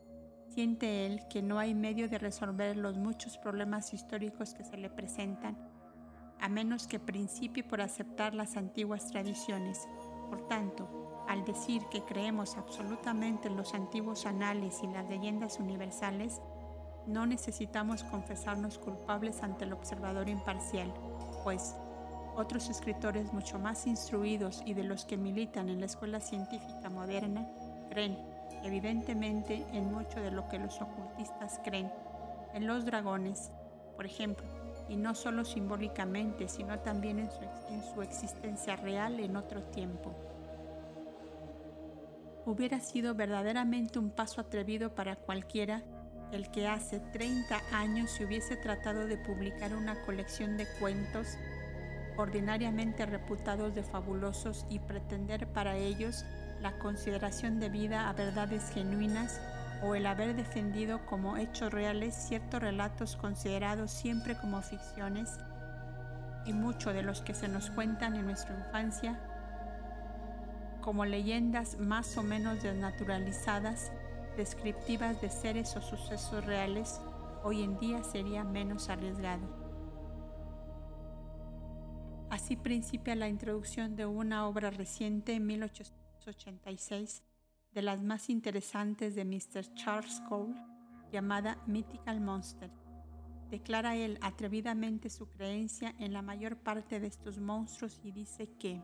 Siente 0.50 1.06
él 1.06 1.22
que 1.30 1.40
no 1.40 1.58
hay 1.58 1.74
medio 1.74 2.10
de 2.10 2.18
resolver 2.18 2.76
los 2.76 2.98
muchos 2.98 3.38
problemas 3.38 3.94
históricos 3.94 4.52
que 4.52 4.64
se 4.64 4.76
le 4.76 4.90
presentan, 4.90 5.56
a 6.42 6.50
menos 6.50 6.86
que 6.86 7.00
principie 7.00 7.64
por 7.64 7.80
aceptar 7.80 8.34
las 8.34 8.58
antiguas 8.58 9.06
tradiciones. 9.06 9.88
Por 10.28 10.46
tanto, 10.46 11.24
al 11.26 11.46
decir 11.46 11.86
que 11.90 12.04
creemos 12.04 12.58
absolutamente 12.58 13.48
en 13.48 13.56
los 13.56 13.72
antiguos 13.72 14.26
anales 14.26 14.82
y 14.82 14.88
las 14.88 15.08
leyendas 15.08 15.58
universales, 15.58 16.42
no 17.06 17.26
necesitamos 17.26 18.04
confesarnos 18.04 18.78
culpables 18.78 19.42
ante 19.42 19.64
el 19.64 19.72
observador 19.72 20.28
imparcial, 20.28 20.92
pues 21.42 21.74
otros 22.36 22.68
escritores 22.68 23.32
mucho 23.32 23.58
más 23.58 23.86
instruidos 23.86 24.62
y 24.64 24.74
de 24.74 24.84
los 24.84 25.04
que 25.04 25.16
militan 25.16 25.68
en 25.68 25.80
la 25.80 25.86
escuela 25.86 26.20
científica 26.20 26.90
moderna 26.90 27.48
creen 27.90 28.16
evidentemente 28.64 29.64
en 29.72 29.92
mucho 29.92 30.20
de 30.20 30.30
lo 30.30 30.48
que 30.48 30.58
los 30.58 30.80
ocultistas 30.80 31.60
creen, 31.62 31.92
en 32.54 32.66
los 32.66 32.86
dragones, 32.86 33.50
por 33.94 34.06
ejemplo, 34.06 34.46
y 34.88 34.96
no 34.96 35.14
solo 35.14 35.44
simbólicamente, 35.44 36.48
sino 36.48 36.78
también 36.80 37.18
en 37.18 37.30
su, 37.30 37.40
en 37.70 37.82
su 37.82 38.02
existencia 38.02 38.76
real 38.76 39.20
en 39.20 39.36
otro 39.36 39.62
tiempo. 39.64 40.14
Hubiera 42.46 42.80
sido 42.80 43.14
verdaderamente 43.14 43.98
un 43.98 44.10
paso 44.10 44.40
atrevido 44.40 44.94
para 44.94 45.16
cualquiera 45.16 45.82
el 46.34 46.50
que 46.50 46.66
hace 46.68 47.00
30 47.00 47.60
años 47.72 48.10
se 48.10 48.24
hubiese 48.24 48.56
tratado 48.56 49.06
de 49.06 49.16
publicar 49.16 49.74
una 49.74 49.94
colección 50.02 50.56
de 50.56 50.66
cuentos 50.78 51.38
ordinariamente 52.16 53.06
reputados 53.06 53.74
de 53.74 53.82
fabulosos 53.82 54.66
y 54.68 54.78
pretender 54.78 55.46
para 55.48 55.76
ellos 55.76 56.24
la 56.60 56.72
consideración 56.78 57.60
debida 57.60 58.08
a 58.08 58.12
verdades 58.12 58.70
genuinas 58.70 59.40
o 59.82 59.94
el 59.94 60.06
haber 60.06 60.34
defendido 60.34 61.04
como 61.06 61.36
hechos 61.36 61.72
reales 61.72 62.14
ciertos 62.14 62.62
relatos 62.62 63.16
considerados 63.16 63.90
siempre 63.90 64.36
como 64.36 64.62
ficciones 64.62 65.38
y 66.46 66.52
muchos 66.52 66.94
de 66.94 67.02
los 67.02 67.20
que 67.22 67.34
se 67.34 67.48
nos 67.48 67.70
cuentan 67.70 68.14
en 68.14 68.26
nuestra 68.26 68.56
infancia 68.56 69.18
como 70.80 71.04
leyendas 71.04 71.78
más 71.78 72.16
o 72.16 72.22
menos 72.22 72.62
desnaturalizadas 72.62 73.90
descriptivas 74.36 75.20
de 75.20 75.30
seres 75.30 75.76
o 75.76 75.82
sucesos 75.82 76.44
reales, 76.44 77.00
hoy 77.42 77.62
en 77.62 77.78
día 77.78 78.02
sería 78.02 78.44
menos 78.44 78.88
arriesgado. 78.88 79.46
Así 82.30 82.56
principia 82.56 83.14
la 83.14 83.28
introducción 83.28 83.94
de 83.96 84.06
una 84.06 84.48
obra 84.48 84.70
reciente 84.70 85.34
en 85.34 85.46
1886 85.46 87.22
de 87.72 87.82
las 87.82 88.02
más 88.02 88.30
interesantes 88.30 89.14
de 89.14 89.24
Mr. 89.24 89.72
Charles 89.74 90.20
Cole, 90.28 90.54
llamada 91.12 91.62
Mythical 91.66 92.20
Monster. 92.20 92.70
Declara 93.50 93.94
él 93.96 94.18
atrevidamente 94.20 95.10
su 95.10 95.28
creencia 95.28 95.94
en 95.98 96.12
la 96.12 96.22
mayor 96.22 96.56
parte 96.56 96.98
de 96.98 97.06
estos 97.06 97.38
monstruos 97.38 98.00
y 98.02 98.10
dice 98.10 98.48
que 98.58 98.82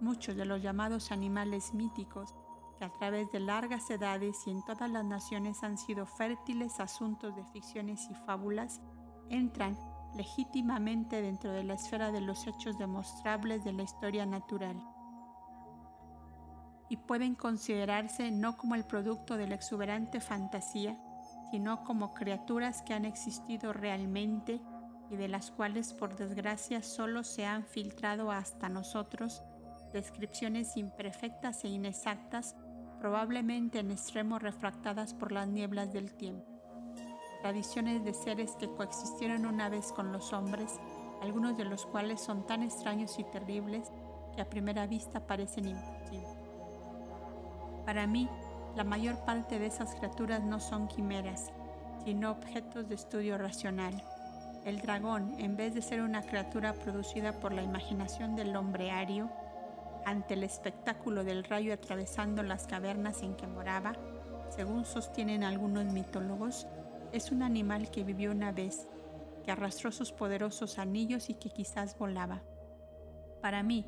muchos 0.00 0.34
de 0.34 0.44
los 0.44 0.60
llamados 0.62 1.12
animales 1.12 1.72
míticos 1.74 2.34
a 2.84 2.92
través 2.92 3.30
de 3.32 3.40
largas 3.40 3.90
edades 3.90 4.36
y 4.46 4.50
en 4.50 4.62
todas 4.64 4.90
las 4.90 5.04
naciones 5.04 5.62
han 5.62 5.78
sido 5.78 6.06
fértiles 6.06 6.80
asuntos 6.80 7.34
de 7.36 7.44
ficciones 7.46 8.08
y 8.10 8.14
fábulas, 8.26 8.80
entran 9.28 9.76
legítimamente 10.14 11.22
dentro 11.22 11.52
de 11.52 11.64
la 11.64 11.74
esfera 11.74 12.10
de 12.10 12.20
los 12.20 12.46
hechos 12.46 12.78
demostrables 12.78 13.64
de 13.64 13.72
la 13.72 13.82
historia 13.82 14.26
natural. 14.26 14.76
y 16.90 16.96
pueden 16.96 17.36
considerarse 17.36 18.32
no 18.32 18.56
como 18.56 18.74
el 18.74 18.84
producto 18.84 19.36
de 19.36 19.46
la 19.46 19.54
exuberante 19.54 20.20
fantasía, 20.20 20.98
sino 21.50 21.84
como 21.84 22.12
criaturas 22.12 22.82
que 22.82 22.94
han 22.94 23.04
existido 23.04 23.72
realmente 23.72 24.60
y 25.08 25.16
de 25.16 25.28
las 25.28 25.52
cuales 25.52 25.92
por 25.92 26.16
desgracia 26.16 26.82
solo 26.82 27.22
se 27.22 27.46
han 27.46 27.64
filtrado 27.64 28.32
hasta 28.32 28.68
nosotros 28.68 29.42
descripciones 29.92 30.76
imperfectas 30.76 31.64
e 31.64 31.68
inexactas, 31.68 32.56
probablemente 33.00 33.78
en 33.78 33.90
extremo 33.90 34.38
refractadas 34.38 35.14
por 35.14 35.32
las 35.32 35.48
nieblas 35.48 35.92
del 35.92 36.12
tiempo. 36.12 36.46
Tradiciones 37.40 38.04
de 38.04 38.12
seres 38.12 38.54
que 38.60 38.68
coexistieron 38.68 39.46
una 39.46 39.70
vez 39.70 39.90
con 39.92 40.12
los 40.12 40.34
hombres, 40.34 40.78
algunos 41.22 41.56
de 41.56 41.64
los 41.64 41.86
cuales 41.86 42.20
son 42.20 42.46
tan 42.46 42.62
extraños 42.62 43.18
y 43.18 43.24
terribles 43.24 43.90
que 44.34 44.42
a 44.42 44.50
primera 44.50 44.86
vista 44.86 45.26
parecen 45.26 45.68
imposibles. 45.68 46.28
Para 47.86 48.06
mí, 48.06 48.28
la 48.76 48.84
mayor 48.84 49.16
parte 49.24 49.58
de 49.58 49.66
esas 49.66 49.94
criaturas 49.94 50.42
no 50.44 50.60
son 50.60 50.86
quimeras, 50.86 51.50
sino 52.04 52.30
objetos 52.30 52.86
de 52.88 52.94
estudio 52.94 53.38
racional. 53.38 54.04
El 54.66 54.82
dragón, 54.82 55.34
en 55.38 55.56
vez 55.56 55.74
de 55.74 55.80
ser 55.80 56.02
una 56.02 56.20
criatura 56.20 56.74
producida 56.74 57.32
por 57.40 57.52
la 57.54 57.62
imaginación 57.62 58.36
del 58.36 58.54
hombre 58.54 58.90
ario, 58.90 59.30
ante 60.04 60.34
el 60.34 60.44
espectáculo 60.44 61.24
del 61.24 61.44
rayo 61.44 61.72
atravesando 61.72 62.42
las 62.42 62.66
cavernas 62.66 63.22
en 63.22 63.34
que 63.36 63.46
moraba, 63.46 63.92
según 64.48 64.84
sostienen 64.84 65.44
algunos 65.44 65.84
mitólogos, 65.86 66.66
es 67.12 67.30
un 67.30 67.42
animal 67.42 67.90
que 67.90 68.04
vivió 68.04 68.30
una 68.30 68.52
vez, 68.52 68.88
que 69.44 69.50
arrastró 69.50 69.92
sus 69.92 70.12
poderosos 70.12 70.78
anillos 70.78 71.30
y 71.30 71.34
que 71.34 71.50
quizás 71.50 71.96
volaba. 71.98 72.42
Para 73.40 73.62
mí, 73.62 73.86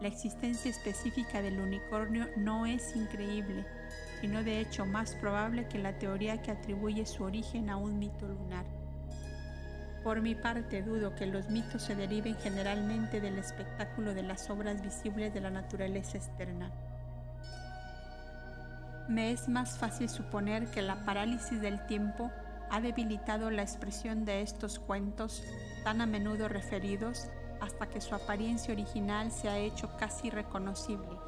la 0.00 0.08
existencia 0.08 0.70
específica 0.70 1.42
del 1.42 1.60
unicornio 1.60 2.26
no 2.36 2.66
es 2.66 2.96
increíble, 2.96 3.66
sino 4.20 4.42
de 4.42 4.60
hecho 4.60 4.86
más 4.86 5.14
probable 5.16 5.68
que 5.68 5.78
la 5.78 5.98
teoría 5.98 6.40
que 6.42 6.50
atribuye 6.50 7.04
su 7.06 7.24
origen 7.24 7.70
a 7.70 7.76
un 7.76 7.98
mito 7.98 8.26
lunar. 8.26 8.79
Por 10.02 10.22
mi 10.22 10.34
parte 10.34 10.82
dudo 10.82 11.14
que 11.14 11.26
los 11.26 11.50
mitos 11.50 11.82
se 11.82 11.94
deriven 11.94 12.36
generalmente 12.36 13.20
del 13.20 13.38
espectáculo 13.38 14.14
de 14.14 14.22
las 14.22 14.48
obras 14.48 14.80
visibles 14.82 15.34
de 15.34 15.40
la 15.40 15.50
naturaleza 15.50 16.16
externa. 16.16 16.70
Me 19.08 19.32
es 19.32 19.48
más 19.48 19.76
fácil 19.76 20.08
suponer 20.08 20.70
que 20.70 20.82
la 20.82 21.04
parálisis 21.04 21.60
del 21.60 21.84
tiempo 21.86 22.30
ha 22.70 22.80
debilitado 22.80 23.50
la 23.50 23.62
expresión 23.62 24.24
de 24.24 24.42
estos 24.42 24.78
cuentos 24.78 25.42
tan 25.84 26.00
a 26.00 26.06
menudo 26.06 26.48
referidos 26.48 27.26
hasta 27.60 27.88
que 27.88 28.00
su 28.00 28.14
apariencia 28.14 28.72
original 28.72 29.30
se 29.32 29.48
ha 29.48 29.58
hecho 29.58 29.96
casi 29.98 30.30
reconocible 30.30 31.18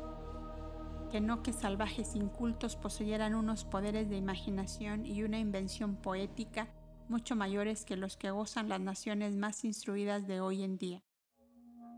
que 1.13 1.21
no 1.21 1.43
que 1.43 1.53
salvajes 1.53 2.17
incultos 2.17 2.75
poseyeran 2.75 3.35
unos 3.35 3.65
poderes 3.65 4.09
de 4.09 4.17
imaginación 4.17 5.05
y 5.05 5.23
una 5.23 5.39
invención 5.39 5.95
poética 5.95 6.69
mucho 7.13 7.37
mayores 7.37 7.85
que 7.85 7.95
los 7.95 8.17
que 8.17 8.31
gozan 8.31 8.71
las 8.71 8.81
naciones 8.81 9.37
más 9.37 9.67
instruidas 9.67 10.27
de 10.27 10.41
hoy 10.41 10.63
en 10.63 10.79
día. 10.79 11.05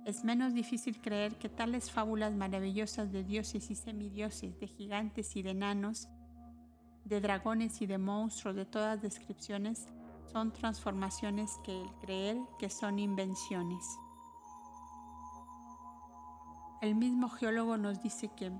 Es 0.05 0.25
menos 0.25 0.55
difícil 0.55 1.01
creer 1.01 1.39
que 1.39 1.49
tales 1.49 1.93
fábulas 1.93 2.35
maravillosas 2.35 3.13
de 3.13 3.23
dioses 3.23 3.71
y 3.71 3.77
semidioses, 3.77 4.59
de 4.59 4.67
gigantes 4.67 5.37
y 5.37 5.43
de 5.43 5.51
enanos, 5.51 6.09
de 7.05 7.21
dragones 7.21 7.81
y 7.81 7.87
de 7.87 7.97
monstruos 7.97 8.57
de 8.57 8.65
todas 8.65 9.03
descripciones, 9.03 9.87
son 10.33 10.53
transformaciones 10.53 11.61
que 11.63 11.81
el 11.81 11.89
creer 12.01 12.37
que 12.59 12.69
son 12.69 12.99
invenciones. 12.99 13.85
El 16.83 16.97
mismo 16.97 17.29
geólogo 17.29 17.77
nos 17.77 18.03
dice 18.03 18.33
que 18.37 18.51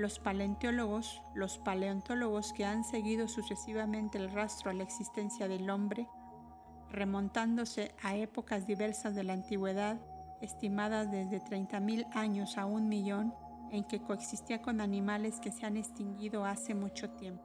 los 0.00 0.18
paleontólogos, 0.18 1.22
los 1.34 1.58
paleontólogos 1.58 2.52
que 2.52 2.64
han 2.64 2.84
seguido 2.84 3.28
sucesivamente 3.28 4.18
el 4.18 4.30
rastro 4.30 4.70
a 4.70 4.74
la 4.74 4.82
existencia 4.82 5.46
del 5.46 5.68
hombre, 5.70 6.08
remontándose 6.90 7.94
a 8.02 8.16
épocas 8.16 8.66
diversas 8.66 9.14
de 9.14 9.24
la 9.24 9.34
antigüedad, 9.34 10.00
estimadas 10.40 11.10
desde 11.10 11.40
30.000 11.40 12.06
años 12.14 12.56
a 12.56 12.66
un 12.66 12.88
millón, 12.88 13.34
en 13.70 13.84
que 13.84 14.00
coexistía 14.00 14.62
con 14.62 14.80
animales 14.80 15.38
que 15.38 15.52
se 15.52 15.64
han 15.64 15.76
extinguido 15.76 16.44
hace 16.44 16.74
mucho 16.74 17.10
tiempo. 17.10 17.44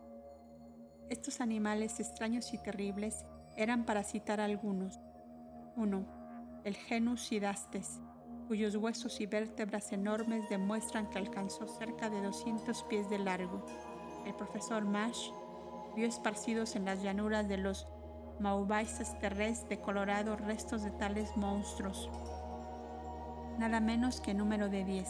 Estos 1.10 1.40
animales 1.40 1.99
extraños 1.99 2.52
y 2.53 2.57
terribles 2.57 3.26
eran 3.57 3.86
para 3.86 4.03
citar 4.03 4.41
algunos. 4.41 4.99
1. 5.76 6.61
El 6.64 6.76
genus 6.76 7.22
sidastes, 7.22 8.02
cuyos 8.48 8.76
huesos 8.76 9.20
y 9.22 9.26
vértebras 9.26 9.92
enormes 9.92 10.50
demuestran 10.50 11.10
que 11.10 11.18
alcanzó 11.18 11.68
cerca 11.68 12.10
de 12.10 12.22
200 12.22 12.84
pies 12.84 13.10
de 13.10 13.20
largo. 13.20 13.66
El 14.26 14.34
profesor 14.36 14.84
Mash 14.86 15.30
vio 15.96 16.08
esparcidos 16.08 16.76
en 16.76 16.86
las 16.86 17.02
llanuras 17.02 17.48
de 17.48 17.58
los 17.58 17.88
Maubaises 18.40 19.18
terrestres 19.20 19.70
de 19.70 19.80
Colorado 19.80 20.36
restos 20.36 20.84
de 20.84 20.92
tales 20.92 21.38
monstruos, 21.38 22.10
nada 23.58 23.80
menos 23.80 24.20
que 24.20 24.34
número 24.34 24.68
de 24.68 24.84
10. 24.84 25.10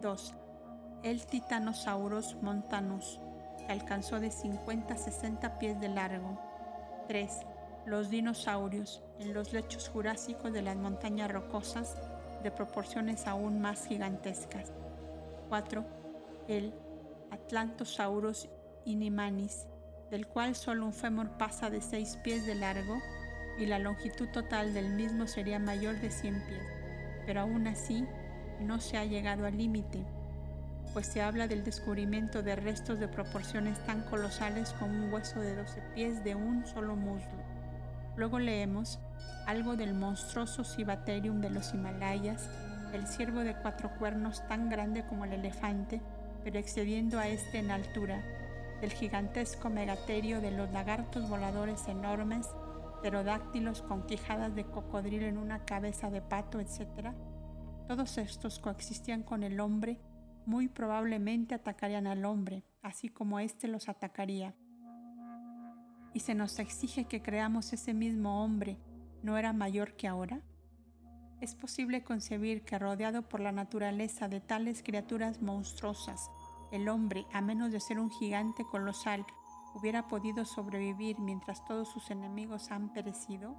2. 0.00 0.34
El 1.04 1.26
Titanosaurus 1.26 2.36
montanus, 2.42 3.20
que 3.58 3.72
alcanzó 3.72 4.18
de 4.18 4.30
50 4.30 4.94
a 4.94 4.96
60 4.96 5.58
pies 5.58 5.80
de 5.80 5.88
largo. 5.88 6.40
3. 7.06 7.30
Los 7.86 8.10
dinosaurios, 8.10 9.02
en 9.18 9.32
los 9.32 9.52
lechos 9.52 9.88
jurásicos 9.88 10.52
de 10.52 10.62
las 10.62 10.76
montañas 10.76 11.30
rocosas, 11.30 11.96
de 12.42 12.50
proporciones 12.50 13.26
aún 13.26 13.60
más 13.60 13.86
gigantescas. 13.86 14.72
4. 15.48 15.84
El 16.48 16.72
Atlantosaurus 17.30 18.48
inimanis, 18.84 19.66
del 20.10 20.26
cual 20.26 20.54
solo 20.54 20.86
un 20.86 20.92
fémur 20.92 21.30
pasa 21.38 21.70
de 21.70 21.80
6 21.80 22.18
pies 22.24 22.46
de 22.46 22.54
largo 22.54 22.96
y 23.58 23.66
la 23.66 23.78
longitud 23.78 24.28
total 24.28 24.74
del 24.74 24.90
mismo 24.90 25.26
sería 25.26 25.58
mayor 25.58 26.00
de 26.00 26.10
100 26.10 26.46
pies, 26.46 26.62
pero 27.26 27.42
aún 27.42 27.66
así 27.66 28.06
no 28.60 28.80
se 28.80 28.96
ha 28.96 29.04
llegado 29.04 29.46
al 29.46 29.56
límite, 29.56 30.04
pues 30.92 31.06
se 31.06 31.22
habla 31.22 31.46
del 31.46 31.64
descubrimiento 31.64 32.42
de 32.42 32.56
restos 32.56 32.98
de 32.98 33.08
proporciones 33.08 33.78
tan 33.86 34.02
colosales 34.02 34.72
como 34.78 34.92
un 34.92 35.12
hueso 35.12 35.40
de 35.40 35.54
12 35.54 35.82
pies 35.94 36.24
de 36.24 36.34
un 36.34 36.66
solo 36.66 36.96
muslo. 36.96 37.38
Luego 38.16 38.38
leemos 38.38 38.98
algo 39.46 39.76
del 39.76 39.94
monstruoso 39.94 40.64
Cibaterium 40.64 41.40
de 41.40 41.50
los 41.50 41.74
Himalayas, 41.74 42.48
el 42.92 43.06
ciervo 43.06 43.40
de 43.40 43.54
cuatro 43.54 43.90
cuernos 43.98 44.46
tan 44.48 44.68
grande 44.68 45.04
como 45.06 45.24
el 45.24 45.32
elefante, 45.32 46.00
pero 46.44 46.58
excediendo 46.58 47.18
a 47.18 47.28
este 47.28 47.58
en 47.58 47.70
altura, 47.70 48.22
del 48.80 48.92
gigantesco 48.92 49.68
megaterio 49.68 50.40
de 50.40 50.50
los 50.50 50.70
lagartos 50.70 51.28
voladores 51.28 51.86
enormes, 51.88 52.48
pterodáctilos 53.00 53.82
con 53.82 54.06
quijadas 54.06 54.54
de 54.54 54.64
cocodrilo 54.64 55.26
en 55.26 55.38
una 55.38 55.64
cabeza 55.64 56.10
de 56.10 56.22
pato, 56.22 56.60
etc. 56.60 57.12
Todos 57.88 58.18
estos 58.18 58.58
coexistían 58.58 59.22
con 59.22 59.42
el 59.42 59.60
hombre, 59.60 60.00
muy 60.46 60.68
probablemente 60.68 61.54
atacarían 61.54 62.06
al 62.06 62.24
hombre, 62.24 62.64
así 62.82 63.08
como 63.08 63.40
éste 63.40 63.68
los 63.68 63.88
atacaría. 63.88 64.54
Y 66.12 66.20
se 66.20 66.34
nos 66.34 66.58
exige 66.58 67.04
que 67.04 67.22
creamos 67.22 67.72
ese 67.72 67.94
mismo 67.94 68.42
hombre, 68.42 68.78
no 69.22 69.36
era 69.36 69.52
mayor 69.52 69.96
que 69.96 70.08
ahora? 70.08 70.40
Es 71.40 71.54
posible 71.54 72.02
concebir 72.02 72.64
que 72.64 72.78
rodeado 72.78 73.22
por 73.22 73.40
la 73.40 73.52
naturaleza 73.52 74.28
de 74.28 74.40
tales 74.40 74.82
criaturas 74.82 75.40
monstruosas, 75.40 76.30
el 76.70 76.88
hombre, 76.88 77.26
a 77.32 77.40
menos 77.40 77.72
de 77.72 77.80
ser 77.80 77.98
un 77.98 78.10
gigante 78.10 78.64
colosal, 78.64 79.24
hubiera 79.74 80.06
podido 80.08 80.44
sobrevivir 80.44 81.18
mientras 81.18 81.64
todos 81.64 81.88
sus 81.88 82.10
enemigos 82.10 82.70
han 82.70 82.92
perecido? 82.92 83.56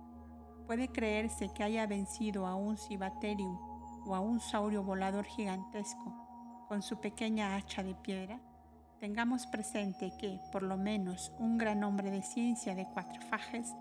¿Puede 0.67 0.89
creerse 0.89 1.51
que 1.53 1.63
haya 1.63 1.87
vencido 1.87 2.45
a 2.45 2.55
un 2.55 2.77
Cibaterium 2.77 3.57
o 4.05 4.15
a 4.15 4.19
un 4.19 4.39
saurio 4.39 4.83
volador 4.83 5.25
gigantesco 5.25 6.65
con 6.67 6.81
su 6.81 6.99
pequeña 6.99 7.55
hacha 7.55 7.83
de 7.83 7.95
piedra? 7.95 8.39
Tengamos 8.99 9.47
presente 9.47 10.13
que, 10.19 10.39
por 10.51 10.61
lo 10.61 10.77
menos, 10.77 11.31
un 11.39 11.57
gran 11.57 11.83
hombre 11.83 12.11
de 12.11 12.21
ciencia 12.21 12.75
de 12.75 12.85
cuatro 12.93 13.19
fajes 13.23 13.73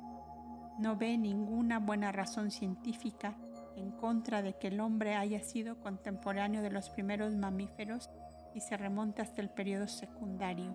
no 0.80 0.96
ve 0.96 1.18
ninguna 1.18 1.78
buena 1.78 2.10
razón 2.10 2.50
científica 2.50 3.36
en 3.76 3.90
contra 3.90 4.40
de 4.40 4.54
que 4.54 4.68
el 4.68 4.80
hombre 4.80 5.14
haya 5.14 5.42
sido 5.42 5.78
contemporáneo 5.80 6.62
de 6.62 6.70
los 6.70 6.88
primeros 6.88 7.34
mamíferos 7.34 8.10
y 8.54 8.60
se 8.60 8.76
remonte 8.76 9.20
hasta 9.20 9.42
el 9.42 9.50
periodo 9.50 9.88
secundario. 9.88 10.74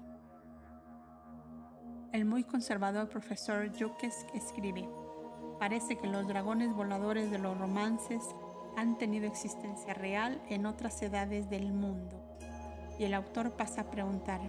El 2.11 2.25
muy 2.25 2.43
conservador 2.43 3.09
profesor 3.09 3.69
Jukes 3.77 4.27
escribe, 4.33 4.87
parece 5.59 5.97
que 5.97 6.07
los 6.07 6.27
dragones 6.27 6.73
voladores 6.73 7.31
de 7.31 7.39
los 7.39 7.57
romances 7.57 8.23
han 8.77 8.97
tenido 8.97 9.25
existencia 9.25 9.93
real 9.93 10.39
en 10.49 10.67
otras 10.67 11.01
edades 11.01 11.49
del 11.49 11.73
mundo. 11.73 12.21
Y 12.99 13.05
el 13.05 13.13
autor 13.13 13.53
pasa 13.57 13.81
a 13.81 13.89
preguntar, 13.89 14.39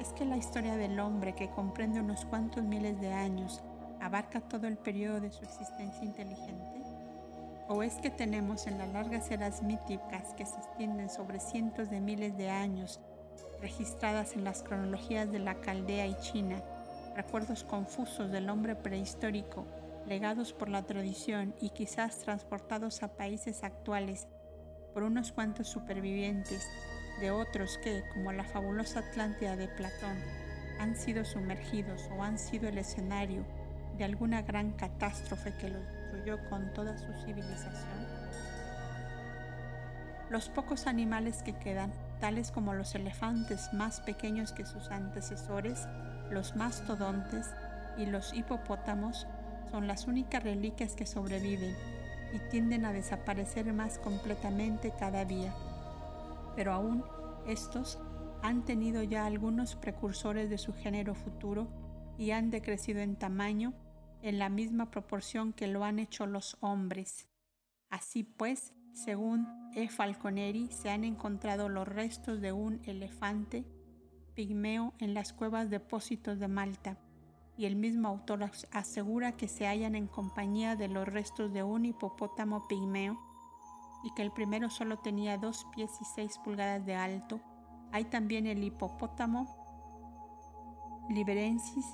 ¿es 0.00 0.12
que 0.14 0.24
la 0.24 0.38
historia 0.38 0.76
del 0.76 0.98
hombre 0.98 1.34
que 1.34 1.50
comprende 1.50 2.00
unos 2.00 2.24
cuantos 2.24 2.64
miles 2.64 3.00
de 3.00 3.12
años 3.12 3.62
abarca 4.00 4.40
todo 4.40 4.66
el 4.66 4.76
periodo 4.76 5.20
de 5.20 5.30
su 5.30 5.44
existencia 5.44 6.04
inteligente? 6.04 6.82
¿O 7.68 7.82
es 7.82 7.94
que 7.94 8.10
tenemos 8.10 8.66
en 8.66 8.78
las 8.78 8.88
largas 8.88 9.30
eras 9.30 9.62
míticas 9.62 10.34
que 10.34 10.44
se 10.44 10.56
extienden 10.56 11.08
sobre 11.08 11.38
cientos 11.38 11.88
de 11.88 12.00
miles 12.00 12.36
de 12.36 12.50
años 12.50 13.00
registradas 13.60 14.34
en 14.34 14.44
las 14.44 14.62
cronologías 14.62 15.30
de 15.30 15.38
la 15.38 15.54
Caldea 15.60 16.06
y 16.06 16.16
China, 16.16 16.62
recuerdos 17.14 17.64
confusos 17.64 18.30
del 18.30 18.48
hombre 18.48 18.74
prehistórico, 18.74 19.66
legados 20.06 20.52
por 20.52 20.68
la 20.68 20.82
tradición 20.82 21.54
y 21.60 21.70
quizás 21.70 22.18
transportados 22.18 23.02
a 23.02 23.08
países 23.08 23.62
actuales 23.62 24.26
por 24.94 25.02
unos 25.02 25.30
cuantos 25.30 25.68
supervivientes 25.68 26.66
de 27.20 27.30
otros 27.30 27.78
que, 27.78 28.02
como 28.14 28.32
la 28.32 28.44
fabulosa 28.44 29.00
Atlántida 29.00 29.56
de 29.56 29.68
Platón, 29.68 30.16
han 30.78 30.96
sido 30.96 31.24
sumergidos 31.24 32.08
o 32.16 32.22
han 32.22 32.38
sido 32.38 32.68
el 32.68 32.78
escenario 32.78 33.44
de 34.00 34.06
alguna 34.06 34.40
gran 34.40 34.72
catástrofe 34.72 35.52
que 35.58 35.68
los 35.68 35.86
destruyó 35.86 36.38
con 36.48 36.72
toda 36.72 36.96
su 36.96 37.12
civilización? 37.22 38.06
Los 40.30 40.48
pocos 40.48 40.86
animales 40.86 41.42
que 41.42 41.52
quedan, 41.52 41.92
tales 42.18 42.50
como 42.50 42.72
los 42.72 42.94
elefantes 42.94 43.74
más 43.74 44.00
pequeños 44.00 44.52
que 44.52 44.64
sus 44.64 44.90
antecesores, 44.90 45.86
los 46.30 46.56
mastodontes 46.56 47.50
y 47.98 48.06
los 48.06 48.32
hipopótamos, 48.32 49.26
son 49.70 49.86
las 49.86 50.06
únicas 50.06 50.42
reliquias 50.42 50.94
que 50.94 51.04
sobreviven 51.04 51.76
y 52.32 52.38
tienden 52.50 52.86
a 52.86 52.94
desaparecer 52.94 53.70
más 53.74 53.98
completamente 53.98 54.94
cada 54.98 55.26
día. 55.26 55.52
Pero 56.56 56.72
aún 56.72 57.04
estos 57.46 57.98
han 58.40 58.64
tenido 58.64 59.02
ya 59.02 59.26
algunos 59.26 59.76
precursores 59.76 60.48
de 60.48 60.56
su 60.56 60.72
género 60.72 61.14
futuro 61.14 61.68
y 62.16 62.30
han 62.30 62.50
decrecido 62.50 63.00
en 63.00 63.16
tamaño 63.16 63.74
en 64.22 64.38
la 64.38 64.48
misma 64.48 64.90
proporción 64.90 65.52
que 65.52 65.66
lo 65.66 65.84
han 65.84 65.98
hecho 65.98 66.26
los 66.26 66.56
hombres. 66.60 67.28
Así 67.88 68.22
pues, 68.22 68.72
según 68.92 69.46
E. 69.74 69.88
Falconeri, 69.88 70.68
se 70.68 70.90
han 70.90 71.04
encontrado 71.04 71.68
los 71.68 71.86
restos 71.86 72.40
de 72.40 72.52
un 72.52 72.80
elefante 72.84 73.64
pigmeo 74.34 74.94
en 74.98 75.14
las 75.14 75.32
cuevas 75.32 75.70
depósitos 75.70 76.38
de 76.38 76.48
Malta, 76.48 76.98
y 77.56 77.66
el 77.66 77.76
mismo 77.76 78.08
autor 78.08 78.50
asegura 78.72 79.32
que 79.32 79.46
se 79.46 79.66
hallan 79.66 79.94
en 79.94 80.06
compañía 80.06 80.76
de 80.76 80.88
los 80.88 81.06
restos 81.06 81.52
de 81.52 81.62
un 81.62 81.84
hipopótamo 81.84 82.66
pigmeo 82.68 83.20
y 84.02 84.14
que 84.14 84.22
el 84.22 84.32
primero 84.32 84.70
solo 84.70 84.98
tenía 84.98 85.36
dos 85.36 85.66
pies 85.74 85.90
y 86.00 86.06
seis 86.06 86.38
pulgadas 86.42 86.86
de 86.86 86.94
alto. 86.94 87.38
Hay 87.92 88.06
también 88.06 88.46
el 88.46 88.64
hipopótamo 88.64 89.46
liberensis 91.10 91.84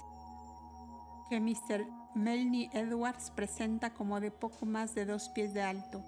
que 1.28 1.40
Mr. 1.40 1.84
Melny 2.16 2.70
Edwards 2.72 3.30
presenta 3.30 3.92
como 3.92 4.20
de 4.20 4.30
poco 4.30 4.64
más 4.64 4.94
de 4.94 5.04
dos 5.04 5.28
pies 5.28 5.52
de 5.52 5.60
alto. 5.60 6.02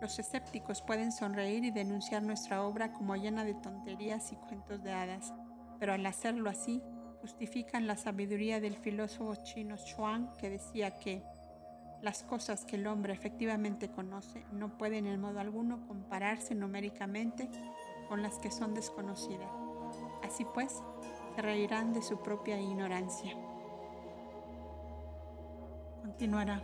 Los 0.00 0.20
escépticos 0.20 0.82
pueden 0.82 1.10
sonreír 1.10 1.64
y 1.64 1.72
denunciar 1.72 2.22
nuestra 2.22 2.62
obra 2.62 2.92
como 2.92 3.16
llena 3.16 3.42
de 3.42 3.54
tonterías 3.54 4.30
y 4.30 4.36
cuentos 4.36 4.84
de 4.84 4.92
hadas, 4.92 5.34
pero 5.80 5.94
al 5.94 6.06
hacerlo 6.06 6.48
así, 6.48 6.80
justifican 7.22 7.88
la 7.88 7.96
sabiduría 7.96 8.60
del 8.60 8.76
filósofo 8.76 9.34
chino 9.42 9.76
Chuang 9.76 10.32
que 10.36 10.48
decía 10.48 10.96
que 11.00 11.24
las 12.02 12.22
cosas 12.22 12.64
que 12.64 12.76
el 12.76 12.86
hombre 12.86 13.12
efectivamente 13.12 13.88
conoce 13.90 14.44
no 14.52 14.78
pueden 14.78 15.08
en 15.08 15.20
modo 15.20 15.40
alguno 15.40 15.84
compararse 15.88 16.54
numéricamente 16.54 17.50
con 18.08 18.22
las 18.22 18.38
que 18.38 18.52
son 18.52 18.74
desconocidas. 18.74 19.50
Así 20.22 20.46
pues, 20.54 20.80
se 21.34 21.42
reirán 21.42 21.92
de 21.92 22.02
su 22.02 22.22
propia 22.22 22.60
ignorancia. 22.60 23.36
Continuará. 26.08 26.60